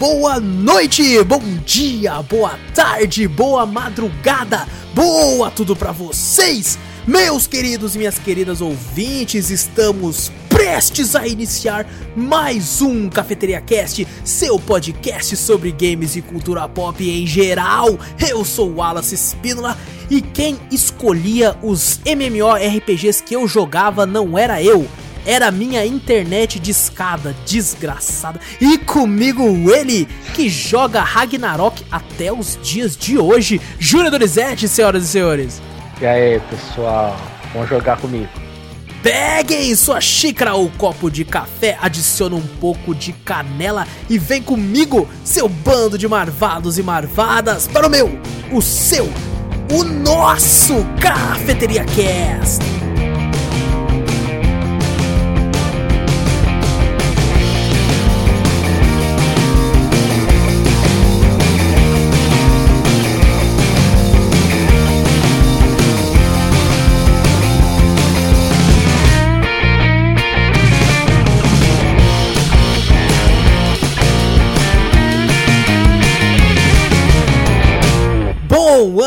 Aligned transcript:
boa 0.00 0.40
noite, 0.40 1.22
bom 1.24 1.42
dia, 1.66 2.22
boa 2.22 2.58
tarde, 2.74 3.28
boa 3.28 3.66
madrugada, 3.66 4.66
boa 4.94 5.50
tudo 5.50 5.76
pra 5.76 5.92
vocês, 5.92 6.78
meus 7.06 7.46
queridos 7.46 7.94
e 7.94 7.98
minhas 7.98 8.18
queridas 8.18 8.62
ouvintes. 8.62 9.50
Estamos 9.50 10.32
prestes 10.48 11.14
a 11.14 11.26
iniciar 11.26 11.86
mais 12.16 12.80
um 12.80 13.10
Cafeteria 13.10 13.60
Cast, 13.60 14.08
seu 14.24 14.58
podcast 14.58 15.36
sobre 15.36 15.70
games 15.70 16.16
e 16.16 16.22
cultura 16.22 16.66
pop 16.66 17.06
em 17.06 17.26
geral. 17.26 17.98
Eu 18.26 18.42
sou 18.42 18.70
o 18.70 18.76
Wallace 18.76 19.14
Spínola 19.18 19.76
e 20.08 20.22
quem 20.22 20.58
escolhia 20.72 21.58
os 21.62 22.00
MMORPGs 22.06 23.22
que 23.22 23.36
eu 23.36 23.46
jogava 23.46 24.06
não 24.06 24.38
era 24.38 24.62
eu 24.62 24.88
era 25.26 25.50
minha 25.50 25.84
internet 25.84 26.58
de 26.58 26.70
escada, 26.70 27.34
desgraçada. 27.46 28.40
E 28.60 28.78
comigo 28.78 29.44
ele, 29.70 30.08
que 30.34 30.48
joga 30.48 31.02
Ragnarok 31.02 31.84
até 31.90 32.32
os 32.32 32.58
dias 32.62 32.96
de 32.96 33.18
hoje, 33.18 33.60
Júnior 33.78 34.10
Donizete, 34.10 34.68
senhoras 34.68 35.04
e 35.04 35.08
senhores. 35.08 35.62
E 36.00 36.06
aí, 36.06 36.40
pessoal, 36.50 37.16
vamos 37.52 37.68
jogar 37.68 37.98
comigo. 37.98 38.28
Peguem 39.02 39.74
sua 39.74 40.00
xícara 40.00 40.54
ou 40.54 40.70
copo 40.76 41.10
de 41.10 41.24
café, 41.24 41.78
adicione 41.80 42.34
um 42.34 42.46
pouco 42.60 42.94
de 42.94 43.12
canela 43.12 43.86
e 44.10 44.18
vem 44.18 44.42
comigo, 44.42 45.08
seu 45.24 45.48
bando 45.48 45.96
de 45.96 46.06
marvados 46.06 46.78
e 46.78 46.82
marvadas, 46.82 47.66
para 47.66 47.86
o 47.86 47.90
meu, 47.90 48.10
o 48.52 48.60
seu, 48.60 49.08
o 49.72 49.84
nosso 49.84 50.84
Cafeteria 51.00 51.84
Cast. 51.84 52.89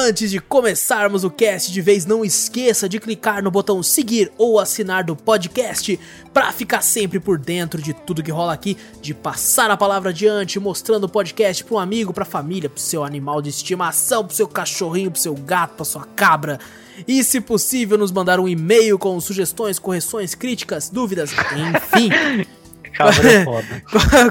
Antes 0.04 0.30
de 0.30 0.40
começarmos 0.40 1.24
o 1.24 1.30
cast 1.30 1.72
de 1.72 1.82
vez, 1.82 2.06
não 2.06 2.26
esqueça 2.26 2.90
de 2.90 3.00
clicar 3.00 3.42
no 3.42 3.50
botão 3.50 3.82
seguir 3.82 4.30
ou 4.38 4.60
assinar 4.60 5.04
do 5.04 5.16
podcast 5.16 5.98
para 6.34 6.52
ficar 6.52 6.82
sempre 6.82 7.22
por 7.22 7.40
dentro 7.40 7.82
de 7.82 7.94
tudo 7.94 8.22
que 8.22 8.32
rola 8.32 8.54
aqui, 8.54 8.78
de 9.02 9.14
passar 9.14 9.72
a 9.72 9.78
palavra 9.78 10.10
adiante, 10.10 10.60
mostrando 10.60 11.06
o 11.06 11.10
podcast 11.10 11.64
para 11.64 11.76
um 11.76 11.80
amigo, 11.80 12.14
para 12.14 12.26
família, 12.26 12.70
para 12.70 12.82
seu 12.82 13.04
animal 13.04 13.42
de 13.42 13.50
estimação, 13.50 14.26
para 14.26 14.36
seu 14.36 14.48
cachorrinho, 14.48 15.10
para 15.10 15.22
seu 15.22 15.36
gato, 15.36 15.76
para 15.76 15.86
sua 15.86 16.04
cabra. 16.04 16.60
E 17.08 17.24
se 17.24 17.40
possível, 17.40 17.98
nos 17.98 18.12
mandar 18.12 18.40
um 18.40 18.48
e-mail 18.48 19.00
com 19.00 19.20
sugestões, 19.22 19.80
correções, 19.80 20.36
críticas, 20.36 20.90
dúvidas, 20.90 21.32
enfim. 21.32 22.10
Cabra 22.94 23.32
é 23.32 23.44
foda. 23.44 23.84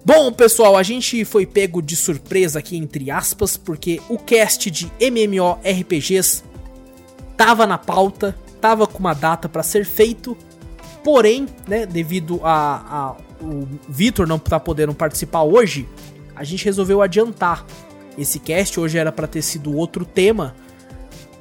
Bom, 0.05 0.31
pessoal, 0.33 0.77
a 0.77 0.83
gente 0.83 1.25
foi 1.25 1.47
pego 1.47 1.81
de 1.81 1.97
surpresa 1.97 2.59
aqui, 2.59 2.77
entre 2.77 3.11
aspas, 3.11 3.57
porque 3.57 4.03
o 4.09 4.19
cast 4.19 4.71
de 4.71 4.93
MMORPGs 5.01 6.45
tava 7.39 7.67
na 7.67 7.79
pauta, 7.79 8.37
tava 8.61 8.87
com 8.87 8.99
uma 8.99 9.15
data 9.15 9.49
para 9.49 9.63
ser 9.63 9.87
feito, 9.87 10.37
porém, 11.03 11.47
né, 11.67 11.87
devido 11.87 12.39
a, 12.45 13.15
a 13.17 13.17
o 13.43 13.67
Vitor 13.89 14.27
não 14.27 14.39
tá 14.39 14.61
podendo 14.61 14.95
participar 14.95 15.43
hoje, 15.43 15.89
a 16.37 16.45
gente 16.45 16.65
resolveu 16.65 17.01
adiantar 17.01 17.65
esse 18.19 18.39
cast. 18.39 18.79
Hoje 18.79 18.99
era 18.99 19.13
para 19.13 19.27
ter 19.27 19.43
sido 19.43 19.75
outro 19.77 20.05
tema, 20.05 20.55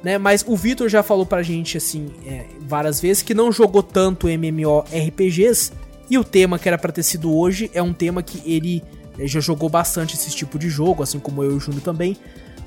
né? 0.02 0.18
Mas 0.18 0.44
o 0.46 0.56
Vitor 0.56 0.88
já 0.88 1.02
falou 1.02 1.24
pra 1.24 1.42
gente 1.42 1.76
assim 1.76 2.10
é, 2.26 2.46
várias 2.60 3.00
vezes 3.00 3.22
que 3.22 3.34
não 3.34 3.50
jogou 3.50 3.82
tanto 3.82 4.28
MMORPGs 4.28 5.72
e 6.08 6.18
o 6.18 6.24
tema 6.24 6.58
que 6.58 6.68
era 6.68 6.78
pra 6.78 6.92
ter 6.92 7.02
sido 7.02 7.34
hoje 7.34 7.70
é 7.74 7.82
um 7.82 7.92
tema 7.92 8.22
que 8.22 8.42
ele 8.50 8.82
eh, 9.18 9.26
já 9.26 9.40
jogou 9.40 9.68
bastante 9.68 10.14
esse 10.14 10.30
tipo 10.30 10.58
de 10.58 10.68
jogo, 10.68 11.02
assim 11.02 11.18
como 11.18 11.42
eu 11.42 11.52
e 11.52 11.54
o 11.54 11.60
Júnior 11.60 11.82
também. 11.82 12.16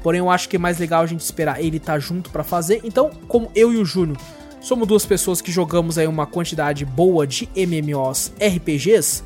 Porém, 0.01 0.19
eu 0.19 0.29
acho 0.29 0.47
que 0.47 0.55
é 0.55 0.59
mais 0.59 0.77
legal 0.79 1.01
a 1.01 1.05
gente 1.05 1.21
esperar 1.21 1.61
ele 1.61 1.77
estar 1.77 1.93
tá 1.93 1.99
junto 1.99 2.29
para 2.29 2.43
fazer. 2.43 2.81
Então, 2.83 3.09
como 3.27 3.51
eu 3.55 3.73
e 3.73 3.77
o 3.77 3.85
Júnior 3.85 4.17
somos 4.61 4.87
duas 4.87 5.05
pessoas 5.05 5.41
que 5.41 5.51
jogamos 5.51 5.97
aí 5.97 6.07
uma 6.07 6.25
quantidade 6.25 6.83
boa 6.85 7.25
de 7.25 7.47
MMOs 7.55 8.31
RPGs, 8.39 9.23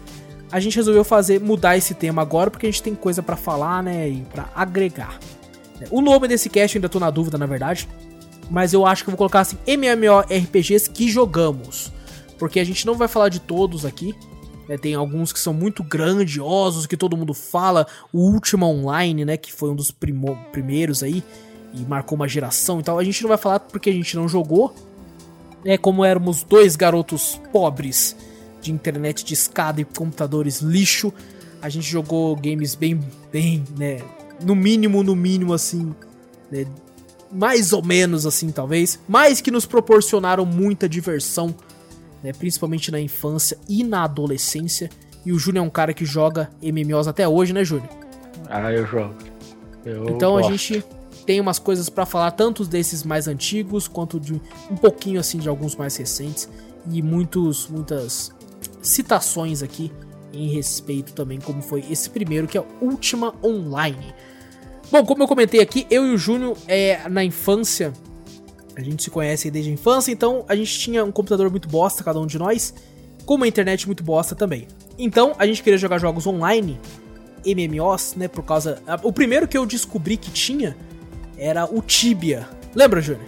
a 0.52 0.60
gente 0.60 0.76
resolveu 0.76 1.04
fazer 1.04 1.40
mudar 1.40 1.78
esse 1.78 1.94
tema 1.94 2.22
agora 2.22 2.52
porque 2.52 2.68
a 2.68 2.70
gente 2.70 2.84
tem 2.84 2.94
coisa 2.94 3.24
para 3.24 3.36
falar, 3.36 3.82
né, 3.82 4.10
e 4.10 4.22
para 4.34 4.50
agregar. 4.54 5.18
O 5.90 6.02
nome 6.02 6.28
desse 6.28 6.50
cast 6.50 6.76
eu 6.76 6.80
ainda 6.80 6.90
tô 6.90 7.00
na 7.00 7.10
dúvida, 7.10 7.38
na 7.38 7.46
verdade, 7.46 7.88
mas 8.50 8.74
eu 8.74 8.86
acho 8.86 9.04
que 9.04 9.10
eu 9.10 9.14
vou 9.14 9.18
colocar 9.18 9.40
assim 9.40 9.58
MMORPGs 9.66 10.90
que 10.90 11.10
jogamos 11.10 11.92
porque 12.42 12.60
a 12.60 12.64
gente 12.64 12.88
não 12.88 12.96
vai 12.96 13.08
falar 13.08 13.30
de 13.30 13.40
todos 13.40 13.86
aqui. 13.86 14.16
Né? 14.68 14.76
Tem 14.76 14.96
alguns 14.96 15.32
que 15.32 15.40
são 15.40 15.54
muito 15.54 15.84
grandiosos, 15.84 16.88
que 16.88 16.98
todo 16.98 17.16
mundo 17.16 17.36
fala. 17.36 17.86
O 18.12 18.32
Ultima 18.32 18.66
Online, 18.66 19.24
né? 19.24 19.38
Que 19.38 19.54
foi 19.54 19.70
um 19.70 19.76
dos 19.76 19.92
primeiros 19.92 21.04
aí 21.04 21.24
e 21.72 21.82
marcou 21.82 22.16
uma 22.16 22.28
geração 22.28 22.80
e 22.80 22.84
tal. 22.84 22.98
A 22.98 23.04
gente 23.04 23.22
não 23.22 23.28
vai 23.28 23.38
falar 23.38 23.60
porque 23.60 23.92
a 23.92 23.94
gente 23.94 24.16
não 24.16 24.28
jogou. 24.28 24.74
É 25.64 25.78
como 25.78 26.04
éramos 26.04 26.42
dois 26.42 26.76
garotos 26.76 27.40
pobres 27.54 28.16
de 28.60 28.72
internet 28.72 29.24
de 29.24 29.36
escada 29.36 29.80
e 29.80 29.86
computadores 29.86 30.62
lixo. 30.62 31.14
A 31.62 31.70
gente 31.70 31.88
jogou 31.88 32.36
games 32.36 32.74
bem, 32.74 33.00
bem, 33.32 33.64
né? 33.78 34.02
No 34.44 34.56
mínimo, 34.56 35.04
no 35.04 35.16
mínimo, 35.16 35.54
assim. 35.54 35.94
Né, 36.52 36.66
mais 37.32 37.72
ou 37.72 37.86
menos 37.86 38.26
assim, 38.26 38.50
talvez. 38.50 39.00
Mas 39.08 39.42
que 39.42 39.52
nos 39.52 39.68
proporcionaram 39.68 40.44
muita 40.44 40.90
diversão 40.90 41.56
né, 42.24 42.32
principalmente 42.34 42.92
na 42.92 43.00
infância 43.00 43.58
e 43.68 43.84
na 43.84 44.04
adolescência. 44.04 44.90
E 45.26 45.32
o 45.32 45.40
Júnior 45.40 45.66
é 45.66 45.68
um 45.68 45.72
cara 45.72 45.94
que 45.94 46.06
joga 46.06 46.50
MMOs 46.62 47.08
até 47.08 47.28
hoje, 47.28 47.54
né, 47.54 47.64
Júnior? 47.64 47.90
Ah, 48.50 48.72
eu 48.72 48.86
jogo. 48.86 49.14
Eu 49.86 50.10
então 50.10 50.34
gosto. 50.34 50.48
a 50.48 50.52
gente 50.52 50.86
tem 51.26 51.40
umas 51.40 51.60
coisas 51.60 51.90
para 51.90 52.06
falar, 52.06 52.32
tanto 52.32 52.66
desses 52.66 53.04
mais 53.04 53.28
antigos 53.28 53.88
quanto 53.88 54.20
de 54.20 54.34
um 54.70 54.76
pouquinho 54.76 55.20
assim 55.20 55.38
de 55.38 55.48
alguns 55.48 55.76
mais 55.76 55.96
recentes 55.96 56.50
e 56.90 57.02
muitos 57.02 57.68
muitas 57.68 58.34
citações 58.82 59.62
aqui 59.62 59.92
em 60.34 60.50
respeito 60.50 61.14
também 61.14 61.40
como 61.40 61.62
foi 61.62 61.84
esse 61.90 62.10
primeiro 62.10 62.48
que 62.48 62.58
é 62.58 62.64
Ultima 62.82 63.34
Online. 63.44 64.14
Bom, 64.92 65.06
como 65.06 65.24
eu 65.24 65.28
comentei 65.28 65.62
aqui, 65.62 65.88
eu 65.90 66.06
e 66.06 66.14
o 66.14 66.18
Júnior 66.18 66.58
é 66.68 67.08
na 67.08 67.24
infância 67.24 67.94
a 68.76 68.82
gente 68.82 69.04
se 69.04 69.10
conhece 69.10 69.52
desde 69.52 69.70
a 69.70 69.74
infância, 69.74 70.12
então 70.12 70.46
a 70.48 70.56
gente 70.56 70.80
tinha 70.80 71.04
um 71.04 71.12
computador 71.12 71.50
muito 71.50 71.68
bosta, 71.68 72.04
cada 72.04 72.20
um 72.20 72.26
de 72.26 72.38
nós, 72.38 72.74
com 73.26 73.36
uma 73.36 73.48
internet 73.48 73.86
muito 73.86 74.04
bosta 74.04 74.36
também. 74.36 74.68
Então 74.98 75.34
a 75.38 75.46
gente 75.46 75.62
queria 75.64 75.78
jogar 75.78 75.98
jogos 75.98 76.26
online, 76.28 76.80
MMOs, 77.46 78.16
né? 78.16 78.28
Por 78.28 78.44
causa. 78.44 78.82
O 79.04 79.12
primeiro 79.12 79.48
que 79.48 79.58
eu 79.58 79.66
descobri 79.66 80.18
que 80.18 80.32
tinha 80.32 80.76
era 81.38 81.66
o 81.66 81.82
Tibia. 81.82 82.48
Lembra, 82.76 83.02
Júnior? 83.02 83.26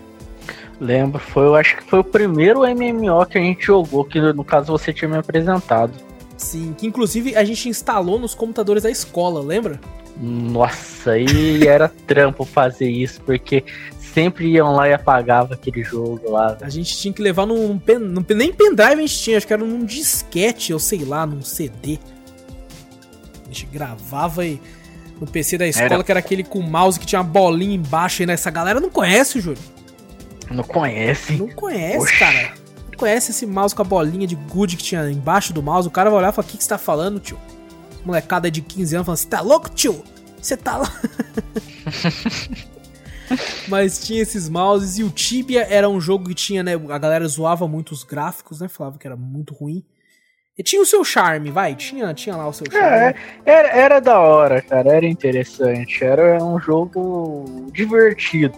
Lembro, 0.80 1.20
foi, 1.20 1.46
eu 1.46 1.56
acho 1.56 1.78
que 1.78 1.84
foi 1.84 2.00
o 2.00 2.04
primeiro 2.04 2.62
MMO 2.62 3.26
que 3.26 3.38
a 3.38 3.42
gente 3.42 3.66
jogou, 3.66 4.04
que 4.04 4.20
no 4.20 4.44
caso 4.44 4.72
você 4.72 4.92
tinha 4.92 5.10
me 5.10 5.18
apresentado. 5.18 5.94
Sim, 6.36 6.76
que 6.78 6.86
inclusive 6.86 7.36
a 7.36 7.44
gente 7.44 7.70
instalou 7.70 8.20
nos 8.20 8.36
computadores 8.36 8.84
da 8.84 8.92
escola, 8.92 9.42
lembra? 9.42 9.80
Nossa, 10.18 11.12
aí 11.12 11.66
era 11.66 11.90
trampo 11.90 12.44
fazer 12.44 12.90
isso, 12.90 13.22
porque 13.22 13.64
sempre 14.14 14.48
iam 14.52 14.74
lá 14.74 14.88
e 14.88 14.94
apagavam 14.94 15.54
aquele 15.54 15.84
jogo 15.84 16.32
lá. 16.32 16.58
A 16.62 16.70
gente 16.70 16.96
tinha 16.96 17.14
que 17.14 17.22
levar 17.22 17.46
num, 17.46 17.78
pen, 17.80 17.98
num 17.98 18.24
nem 18.30 18.54
pendrive 18.54 18.94
a 18.94 18.96
gente 18.96 19.20
tinha, 19.20 19.38
acho 19.38 19.48
que 19.48 19.54
era 19.54 19.64
num 19.64 19.84
disquete, 19.84 20.72
ou 20.72 20.80
sei 20.80 21.04
lá, 21.04 21.26
num 21.26 21.42
CD. 21.42 21.98
A 23.44 23.48
gente 23.48 23.66
gravava 23.66 24.46
e 24.46 24.62
no 25.20 25.28
PC 25.28 25.58
da 25.58 25.68
escola, 25.68 25.94
era... 25.96 26.04
que 26.04 26.12
era 26.12 26.20
aquele 26.20 26.44
com 26.44 26.62
mouse 26.62 27.00
que 27.00 27.06
tinha 27.06 27.22
uma 27.22 27.28
bolinha 27.28 27.76
embaixo. 27.76 28.24
E 28.24 28.30
essa 28.30 28.52
galera 28.52 28.80
não 28.80 28.90
conhece, 28.90 29.40
Júlio. 29.40 29.62
Não 30.50 30.64
conhece? 30.64 31.34
Não 31.34 31.50
conhece, 31.50 31.98
Oxi. 31.98 32.20
cara. 32.20 32.54
Não 32.92 32.98
conhece 32.98 33.32
esse 33.32 33.46
mouse 33.46 33.74
com 33.74 33.82
a 33.82 33.86
bolinha 33.86 34.28
de 34.28 34.36
good 34.36 34.78
que 34.78 34.84
tinha 34.84 35.10
embaixo 35.10 35.52
do 35.52 35.64
mouse. 35.64 35.88
O 35.88 35.92
cara 35.92 36.10
vai 36.10 36.20
olhar 36.20 36.30
e 36.32 36.36
falar: 36.36 36.48
O 36.48 36.50
que, 36.50 36.58
que 36.58 36.64
você 36.64 36.70
tá 36.70 36.78
falando, 36.78 37.20
tio? 37.20 37.38
Molecada 38.06 38.52
de 38.52 38.62
15 38.62 38.96
anos 38.96 39.06
falando: 39.06 39.18
Você 39.18 39.28
tá 39.28 39.42
louco, 39.42 39.70
tio? 39.70 40.04
Você 40.40 40.58
tá 40.58 40.78
lá. 40.78 40.94
Mas 43.68 44.06
tinha 44.06 44.22
esses 44.22 44.50
mouses 44.50 44.98
e 44.98 45.04
o 45.04 45.10
Tibia 45.10 45.68
era 45.70 45.90
um 45.90 46.00
jogo 46.00 46.30
que 46.30 46.36
tinha, 46.36 46.64
né? 46.64 46.74
A 46.74 46.98
galera 46.98 47.28
zoava 47.28 47.68
muito 47.68 47.92
os 47.92 48.04
gráficos, 48.04 48.60
né? 48.60 48.68
Falava 48.68 48.98
que 48.98 49.08
era 49.08 49.16
muito 49.16 49.54
ruim. 49.54 49.84
E 50.58 50.62
tinha 50.62 50.82
o 50.82 50.86
seu 50.86 51.04
charme, 51.04 51.50
vai, 51.50 51.74
tinha, 51.74 52.14
tinha 52.14 52.36
lá 52.36 52.48
o 52.48 52.54
seu 52.54 52.68
charme. 52.72 52.88
É, 52.88 53.16
era, 53.44 53.68
era 53.70 54.00
da 54.00 54.20
hora, 54.20 54.62
cara, 54.62 54.98
era 54.98 55.06
interessante. 55.08 56.04
Era 56.04 56.44
um 56.44 56.60
jogo 56.60 57.72
divertido. 57.74 58.56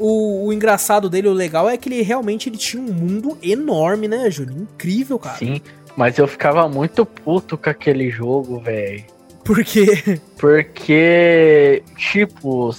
O, 0.00 0.46
o, 0.46 0.52
engraçado 0.52 1.08
dele, 1.08 1.28
o 1.28 1.32
legal 1.32 1.70
é 1.70 1.76
que 1.76 1.88
ele 1.88 2.02
realmente 2.02 2.48
ele 2.48 2.56
tinha 2.56 2.82
um 2.82 2.92
mundo 2.92 3.38
enorme, 3.40 4.08
né, 4.08 4.28
Júlio? 4.32 4.62
Incrível, 4.62 5.16
cara. 5.16 5.36
Sim, 5.36 5.60
mas 5.96 6.18
eu 6.18 6.26
ficava 6.26 6.68
muito 6.68 7.06
puto 7.06 7.56
com 7.56 7.70
aquele 7.70 8.10
jogo, 8.10 8.58
velho. 8.58 9.04
Por 9.44 9.62
quê? 9.64 10.20
Porque, 10.38 11.84
tipo, 11.96 12.74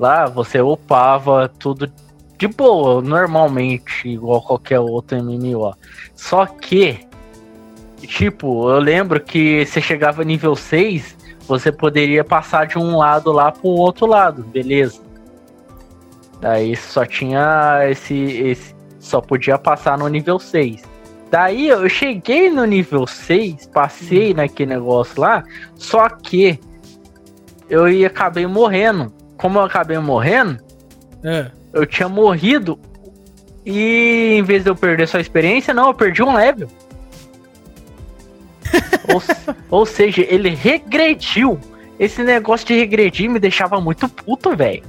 lá 0.00 0.26
você 0.26 0.60
upava 0.60 1.46
tudo 1.46 1.92
de 2.38 2.48
boa, 2.48 3.02
normalmente, 3.02 4.08
igual 4.08 4.40
qualquer 4.40 4.80
outro 4.80 5.22
MMO. 5.22 5.74
Só 6.14 6.46
que, 6.46 7.06
tipo, 7.98 8.70
eu 8.70 8.78
lembro 8.78 9.20
que 9.20 9.66
você 9.66 9.78
chegava 9.78 10.24
nível 10.24 10.56
6, 10.56 11.16
você 11.46 11.70
poderia 11.70 12.24
passar 12.24 12.66
de 12.66 12.78
um 12.78 12.96
lado 12.96 13.30
lá 13.30 13.52
pro 13.52 13.68
outro 13.68 14.06
lado, 14.06 14.42
beleza? 14.42 15.02
Daí 16.40 16.74
só 16.74 17.04
tinha 17.04 17.80
esse, 17.90 18.14
esse. 18.14 18.74
Só 18.98 19.20
podia 19.20 19.58
passar 19.58 19.98
no 19.98 20.08
nível 20.08 20.38
6. 20.38 20.82
Daí 21.30 21.68
eu 21.68 21.86
cheguei 21.90 22.48
no 22.48 22.64
nível 22.64 23.06
6, 23.06 23.66
passei 23.66 24.32
hum. 24.32 24.36
naquele 24.36 24.74
negócio 24.74 25.20
lá, 25.20 25.44
só 25.74 26.08
que 26.08 26.58
eu 27.68 27.86
ia 27.86 28.06
acabei 28.06 28.46
morrendo. 28.46 29.19
Como 29.40 29.58
eu 29.58 29.62
acabei 29.62 29.98
morrendo, 29.98 30.62
é. 31.24 31.50
eu 31.72 31.86
tinha 31.86 32.10
morrido 32.10 32.78
e 33.64 34.36
em 34.38 34.42
vez 34.42 34.62
de 34.62 34.68
eu 34.68 34.76
perder 34.76 35.08
sua 35.08 35.20
experiência, 35.20 35.72
não, 35.72 35.88
eu 35.88 35.94
perdi 35.94 36.22
um 36.22 36.34
level. 36.34 36.68
ou, 39.08 39.22
ou 39.70 39.86
seja, 39.86 40.20
ele 40.28 40.50
regrediu. 40.50 41.58
Esse 41.98 42.22
negócio 42.22 42.66
de 42.66 42.74
regredir 42.74 43.30
me 43.30 43.38
deixava 43.38 43.80
muito 43.80 44.06
puto, 44.10 44.54
velho. 44.54 44.82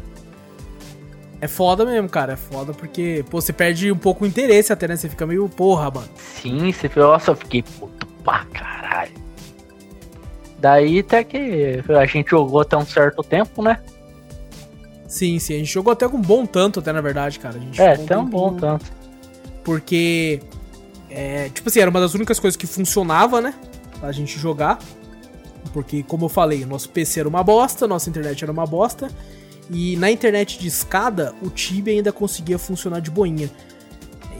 É 1.39 1.47
foda 1.47 1.85
mesmo, 1.85 2.09
cara. 2.09 2.33
É 2.33 2.37
foda 2.37 2.73
porque, 2.73 3.23
pô, 3.29 3.39
você 3.39 3.53
perde 3.53 3.89
um 3.89 3.97
pouco 3.97 4.25
o 4.25 4.27
interesse 4.27 4.73
até, 4.73 4.85
né? 4.85 4.97
Você 4.97 5.07
fica 5.07 5.25
meio, 5.25 5.47
porra, 5.47 5.89
mano. 5.89 6.09
Sim, 6.15 6.73
você 6.73 6.89
fica, 6.89 7.01
nossa, 7.01 7.31
eu 7.31 7.35
fiquei 7.35 7.63
puto 7.63 8.05
pra 8.21 8.43
caralho. 8.53 9.13
Daí 10.59 10.99
até 10.99 11.23
que 11.23 11.81
a 11.89 12.05
gente 12.05 12.31
jogou 12.31 12.59
até 12.59 12.75
um 12.75 12.85
certo 12.85 13.23
tempo, 13.23 13.63
né? 13.63 13.79
Sim, 15.11 15.39
sim. 15.39 15.55
A 15.55 15.57
gente 15.57 15.73
jogou 15.73 15.91
até 15.91 16.07
com 16.07 16.15
um 16.15 16.21
bom 16.21 16.45
tanto, 16.45 16.79
até 16.79 16.93
na 16.93 17.01
verdade, 17.01 17.37
cara. 17.37 17.59
é, 17.77 17.91
até 17.95 18.17
um 18.17 18.25
bom 18.25 18.53
tanto. 18.53 18.85
Porque, 19.61 20.39
é, 21.09 21.49
tipo 21.49 21.67
assim, 21.67 21.81
era 21.81 21.89
uma 21.89 21.99
das 21.99 22.13
únicas 22.13 22.39
coisas 22.39 22.55
que 22.55 22.65
funcionava, 22.65 23.41
né? 23.41 23.53
Pra 23.99 24.13
gente 24.13 24.39
jogar. 24.39 24.79
Porque, 25.73 26.01
como 26.01 26.25
eu 26.25 26.29
falei, 26.29 26.65
nosso 26.65 26.89
PC 26.89 27.19
era 27.19 27.27
uma 27.27 27.43
bosta, 27.43 27.85
nossa 27.85 28.09
internet 28.09 28.41
era 28.41 28.53
uma 28.53 28.65
bosta. 28.65 29.09
E 29.69 29.97
na 29.97 30.09
internet 30.09 30.57
de 30.57 30.69
escada, 30.69 31.35
o 31.41 31.49
Tibia 31.49 31.93
ainda 31.93 32.13
conseguia 32.13 32.57
funcionar 32.57 33.01
de 33.01 33.11
boinha. 33.11 33.51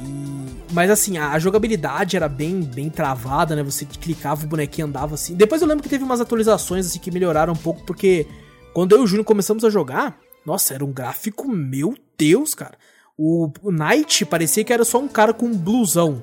E... 0.02 0.72
Mas 0.72 0.90
assim, 0.90 1.18
a, 1.18 1.38
jogabilidade 1.38 2.16
era 2.16 2.30
bem, 2.30 2.62
bem 2.62 2.90
travada, 2.90 3.58
né? 3.58 3.64
Você 3.64 3.84
clicava, 3.86 4.46
o 4.46 4.48
bonequinho 4.48 4.88
andava 4.88 5.16
assim. 5.16 5.36
Depois 5.36 5.62
eu 5.62 5.68
lembro 5.68 5.84
que 5.84 5.90
teve 5.90 6.06
umas 6.06 6.22
atualizações 6.22 6.86
assim 6.86 7.00
que 7.00 7.12
melhoraram 7.12 7.52
um 7.52 7.58
pouco, 7.58 7.84
porque 7.84 8.26
quando 8.74 8.96
eu 8.96 9.02
e 9.02 9.04
o 9.04 9.08
Júnior 9.08 9.26
começamos 9.26 9.66
a 9.66 9.70
jogar, 9.70 10.18
nossa, 10.46 10.74
era 10.74 10.84
um 10.84 10.92
gráfico, 10.92 11.48
meu 11.48 11.96
Deus, 12.18 12.54
cara. 12.54 12.74
O, 13.18 13.52
Knight 13.64 14.26
parecia 14.26 14.64
que 14.64 14.74
era 14.74 14.84
só 14.84 15.00
um 15.00 15.08
cara 15.08 15.34
com 15.34 15.48
um 15.48 15.56
blusão. 15.56 16.22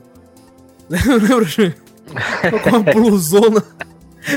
Lembra, 0.89 1.77
com 2.63 2.71
uma 2.71 2.83
blusona. 2.83 3.65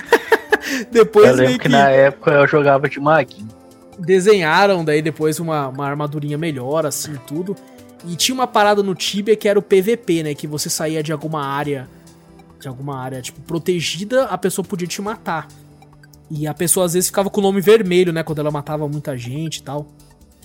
Depois 0.91 1.29
eu 1.29 1.35
lembro 1.35 1.53
que, 1.53 1.59
que 1.59 1.69
na 1.69 1.89
época 1.89 2.31
eu 2.31 2.47
jogava 2.47 2.87
de 2.87 2.99
maguinho 2.99 3.61
desenharam 4.01 4.83
daí 4.83 5.01
depois 5.01 5.39
uma, 5.39 5.67
uma 5.67 5.87
armadurinha 5.87 6.37
melhor, 6.37 6.85
assim, 6.85 7.15
tudo. 7.27 7.55
E 8.05 8.15
tinha 8.15 8.33
uma 8.33 8.47
parada 8.47 8.81
no 8.81 8.95
Tibia 8.95 9.35
que 9.35 9.47
era 9.47 9.59
o 9.59 9.61
PVP, 9.61 10.23
né? 10.23 10.33
Que 10.33 10.47
você 10.47 10.69
saía 10.69 11.03
de 11.03 11.11
alguma 11.11 11.45
área, 11.45 11.87
de 12.59 12.67
alguma 12.67 12.97
área, 12.97 13.21
tipo, 13.21 13.39
protegida, 13.41 14.25
a 14.25 14.37
pessoa 14.37 14.65
podia 14.65 14.87
te 14.87 15.01
matar. 15.01 15.47
E 16.33 16.47
a 16.47 16.53
pessoa 16.53 16.85
às 16.85 16.93
vezes 16.93 17.09
ficava 17.09 17.29
com 17.29 17.41
o 17.41 17.43
nome 17.43 17.59
vermelho, 17.59 18.13
né? 18.13 18.23
Quando 18.23 18.39
ela 18.39 18.49
matava 18.49 18.87
muita 18.87 19.17
gente 19.17 19.57
e 19.57 19.63
tal. 19.63 19.85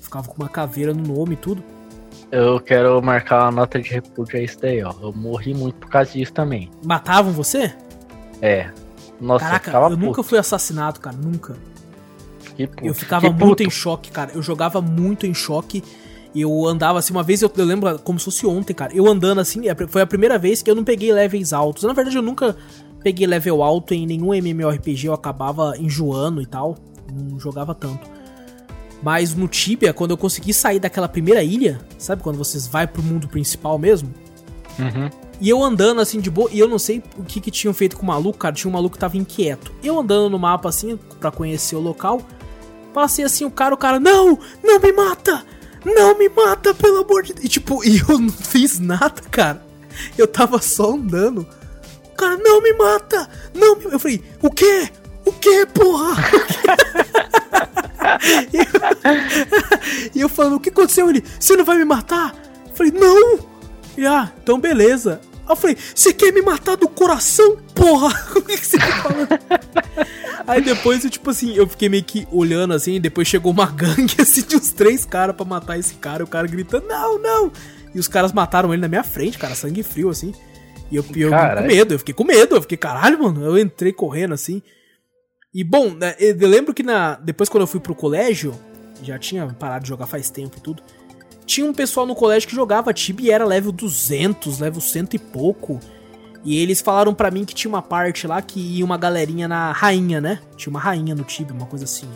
Ficava 0.03 0.27
com 0.27 0.35
uma 0.43 0.49
caveira 0.49 0.93
no 0.93 1.15
nome 1.17 1.35
e 1.35 1.37
tudo. 1.37 1.63
Eu 2.33 2.59
quero 2.59 3.01
marcar 3.01 3.45
uma 3.45 3.53
nota 3.53 3.81
de 3.81 3.89
repúdio 3.91 4.37
a 4.37 4.43
isso 4.43 4.59
daí, 4.61 4.83
ó. 4.83 4.93
Eu 5.01 5.13
morri 5.13 5.55
muito 5.55 5.77
por 5.77 5.89
causa 5.89 6.11
disso 6.11 6.33
também. 6.33 6.69
Matavam 6.85 7.33
você? 7.33 7.73
É. 8.43 8.69
Nossa, 9.21 9.45
Caraca, 9.45 9.71
eu, 9.71 9.91
eu 9.91 9.97
nunca 9.97 10.25
fui 10.25 10.39
assassinado, 10.39 10.99
cara. 10.99 11.17
Nunca. 11.17 11.57
Que 12.57 12.69
eu 12.83 12.93
ficava 12.93 13.31
muito 13.31 13.63
em 13.63 13.71
choque, 13.71 14.11
cara. 14.11 14.33
Eu 14.35 14.43
jogava 14.43 14.81
muito 14.81 15.25
em 15.25 15.33
choque. 15.33 15.85
Eu 16.35 16.67
andava 16.67 16.99
assim, 16.99 17.13
uma 17.13 17.23
vez 17.23 17.43
eu, 17.43 17.51
eu, 17.57 17.65
lembro 17.65 17.99
como 18.01 18.19
se 18.19 18.25
fosse 18.25 18.45
ontem, 18.45 18.75
cara. 18.75 18.93
Eu 18.95 19.07
andando 19.07 19.41
assim, 19.41 19.69
é, 19.69 19.75
foi 19.87 20.03
a 20.03 20.07
primeira 20.07 20.37
vez 20.37 20.63
que 20.63 20.71
eu 20.71 20.75
não 20.75 20.85
peguei 20.85 21.13
levels 21.13 21.53
altos. 21.53 21.85
Na 21.85 21.93
verdade, 21.93 22.17
eu 22.17 22.23
nunca 22.23 22.57
peguei 23.07 23.25
level 23.25 23.63
alto 23.63 23.95
em 23.95 24.05
nenhum 24.05 24.35
MMORPG, 24.35 25.07
eu 25.07 25.15
acabava 25.15 25.75
enjoando 25.79 26.43
e 26.43 26.47
tal. 26.47 26.77
Não 27.09 27.39
jogava 27.39 27.73
tanto. 27.73 28.11
Mas 29.01 29.33
no 29.33 29.47
Tibia, 29.47 29.93
quando 29.93 30.11
eu 30.11 30.17
consegui 30.17 30.53
sair 30.53 30.81
daquela 30.81 31.09
primeira 31.09 31.41
ilha, 31.41 31.79
sabe 31.97 32.21
quando 32.21 32.37
vocês 32.37 32.67
vai 32.67 32.85
pro 32.85 33.01
mundo 33.01 33.29
principal 33.29 33.79
mesmo? 33.79 34.13
Uhum. 34.77 35.09
E 35.41 35.49
eu 35.49 35.63
andando 35.63 36.01
assim 36.01 36.19
de 36.19 36.29
boa, 36.29 36.51
e 36.53 36.59
eu 36.59 36.67
não 36.67 36.81
sei 36.81 37.01
o 37.17 37.23
que 37.23 37.41
que 37.41 37.49
tinham 37.49 37.73
feito 37.73 37.97
com 37.97 38.03
o 38.03 38.07
maluco, 38.09 38.41
cara. 38.41 38.57
Tinha 38.57 38.69
um 38.69 38.75
maluco 38.75 38.97
que 38.97 39.01
tava 39.01 39.17
inquieto. 39.17 39.71
Eu 39.85 40.01
andando 40.01 40.29
no 40.29 40.39
mapa 40.39 40.69
assim, 40.69 40.99
para 41.21 41.31
conhecer 41.31 41.77
o 41.77 41.81
local. 41.81 42.21
Passei 42.93 43.25
assim 43.25 43.45
o 43.45 43.53
cara, 43.53 43.73
o 43.73 43.79
cara, 43.79 44.01
não, 44.01 44.37
não 44.65 44.81
me 44.81 44.91
mata! 44.91 45.45
Não 45.85 46.19
me 46.19 46.29
mata, 46.29 46.75
pelo 46.75 47.05
amor 47.05 47.23
de 47.23 47.35
Deus! 47.35 47.45
E 47.45 47.49
tipo, 47.49 47.85
e 47.87 48.01
eu 48.01 48.19
não 48.19 48.31
fiz 48.31 48.81
nada, 48.81 49.23
cara. 49.31 49.65
Eu 50.19 50.27
tava 50.27 50.61
só 50.61 50.95
andando. 50.95 51.47
O 52.17 52.17
cara, 52.17 52.39
não 52.39 52.63
me 52.63 52.73
mata! 52.73 53.29
Não 53.55 53.77
me... 53.77 53.85
Eu 53.93 53.99
falei, 53.99 54.25
o 54.41 54.51
quê? 54.51 54.89
O 55.23 55.33
quê, 55.33 55.67
porra? 55.67 56.17
e, 58.51 58.57
eu... 58.57 58.65
e 60.15 60.21
eu 60.23 60.29
falando, 60.31 60.57
o 60.57 60.61
que 60.61 60.71
aconteceu? 60.71 61.11
Ele, 61.11 61.23
você 61.39 61.55
não 61.55 61.65
vai 61.65 61.77
me 61.77 61.85
matar? 61.85 62.35
Eu 62.71 62.75
falei, 62.75 62.93
não! 62.93 63.39
E, 63.99 64.07
ah, 64.07 64.33
então 64.43 64.59
beleza. 64.59 65.21
Eu 65.47 65.55
falei, 65.55 65.77
você 65.95 66.11
quer 66.11 66.33
me 66.33 66.41
matar 66.41 66.79
do 66.79 66.89
coração, 66.89 67.59
porra? 67.75 68.09
O 68.35 68.41
que, 68.41 68.57
você 68.57 68.79
tá 68.79 69.03
falando? 69.03 69.29
Aí 70.47 70.63
depois, 70.63 71.05
eu, 71.05 71.11
tipo 71.11 71.29
assim, 71.29 71.55
eu 71.55 71.69
fiquei 71.69 71.91
meio 71.91 72.03
que 72.03 72.27
olhando 72.33 72.73
assim, 72.73 72.99
depois 72.99 73.29
chegou 73.29 73.53
uma 73.53 73.67
gangue 73.67 74.23
assim 74.23 74.41
de 74.41 74.57
uns 74.57 74.71
três 74.71 75.05
caras 75.05 75.37
pra 75.37 75.45
matar 75.45 75.79
esse 75.79 75.97
cara, 75.97 76.23
e 76.23 76.25
o 76.25 76.27
cara 76.27 76.47
gritando, 76.47 76.89
não, 76.89 77.19
não! 77.19 77.53
E 77.95 77.99
os 77.99 78.09
caras 78.09 78.33
mataram 78.33 78.73
ele 78.73 78.81
na 78.81 78.89
minha 78.89 79.05
frente, 79.05 79.37
cara, 79.37 79.55
sangue 79.55 79.83
frio, 79.83 80.09
assim. 80.09 80.33
E 80.91 80.97
eu, 80.97 81.05
eu 81.17 81.31
com 81.31 81.67
medo, 81.67 81.95
eu 81.95 81.99
fiquei 81.99 82.15
com 82.15 82.25
medo, 82.25 82.57
eu 82.57 82.63
fiquei, 82.63 82.79
caralho, 82.79 83.23
mano, 83.23 83.45
eu 83.45 83.59
entrei 83.59 83.93
correndo 83.93 84.35
assim. 84.35 84.63
E 85.53 85.65
bom, 85.65 85.91
né, 85.95 86.15
eu 86.19 86.49
lembro 86.49 86.75
que 86.75 86.83
na, 86.83 87.15
depois 87.15 87.49
quando 87.49 87.63
eu 87.63 87.67
fui 87.67 87.81
pro 87.81 87.95
colégio, 87.95 88.55
já 89.03 89.19
tinha 89.19 89.47
parado 89.59 89.85
de 89.85 89.89
jogar 89.89 90.07
faz 90.07 90.31
tempo 90.31 90.59
e 90.59 90.61
tudo. 90.61 90.83
Tinha 91.45 91.67
um 91.67 91.73
pessoal 91.73 92.07
no 92.07 92.15
colégio 92.15 92.49
que 92.49 92.55
jogava 92.55 92.93
Tibia 92.93 93.29
e 93.29 93.31
era 93.31 93.45
level 93.45 93.73
200, 93.73 94.59
level 94.59 94.81
cento 94.81 95.15
e 95.15 95.19
pouco. 95.19 95.81
E 96.45 96.59
eles 96.59 96.81
falaram 96.81 97.15
para 97.15 97.31
mim 97.31 97.45
que 97.45 97.55
tinha 97.55 97.69
uma 97.69 97.83
parte 97.83 98.27
lá 98.27 98.41
que 98.43 98.61
ia 98.61 98.85
uma 98.85 98.97
galerinha 98.97 99.49
na 99.49 99.73
rainha, 99.73 100.21
né? 100.21 100.41
Tinha 100.57 100.71
uma 100.71 100.81
rainha 100.81 101.15
no 101.15 101.25
Tibia, 101.25 101.55
uma 101.55 101.67
coisa 101.67 101.85
assim. 101.85 102.09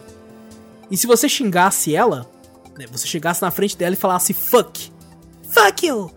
E 0.90 0.96
se 0.96 1.06
você 1.06 1.28
xingasse 1.28 1.94
ela, 1.94 2.28
né, 2.78 2.86
você 2.90 3.06
chegasse 3.06 3.40
na 3.40 3.50
frente 3.50 3.76
dela 3.76 3.94
e 3.94 3.96
falasse 3.96 4.32
fuck, 4.32 4.92
fuck 5.42 5.86
you, 5.86 6.10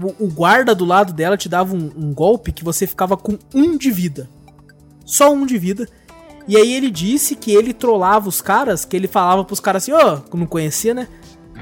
o, 0.00 0.24
o 0.24 0.28
guarda 0.28 0.74
do 0.74 0.84
lado 0.84 1.12
dela 1.12 1.36
te 1.36 1.48
dava 1.48 1.74
um, 1.74 1.90
um, 1.96 2.14
golpe 2.14 2.52
que 2.52 2.64
você 2.64 2.86
ficava 2.86 3.16
com 3.16 3.38
um 3.54 3.76
de 3.76 3.90
vida. 3.90 4.28
Só 5.04 5.32
um 5.32 5.46
de 5.46 5.58
vida. 5.58 5.88
E 6.48 6.56
aí 6.56 6.72
ele 6.74 6.90
disse 6.90 7.34
que 7.34 7.52
ele 7.52 7.72
trollava 7.72 8.28
os 8.28 8.40
caras, 8.40 8.84
que 8.84 8.96
ele 8.96 9.08
falava 9.08 9.44
pros 9.44 9.60
caras 9.60 9.82
assim, 9.82 9.92
ó, 9.92 10.20
oh, 10.32 10.36
não 10.36 10.46
conhecia, 10.46 10.94
né? 10.94 11.08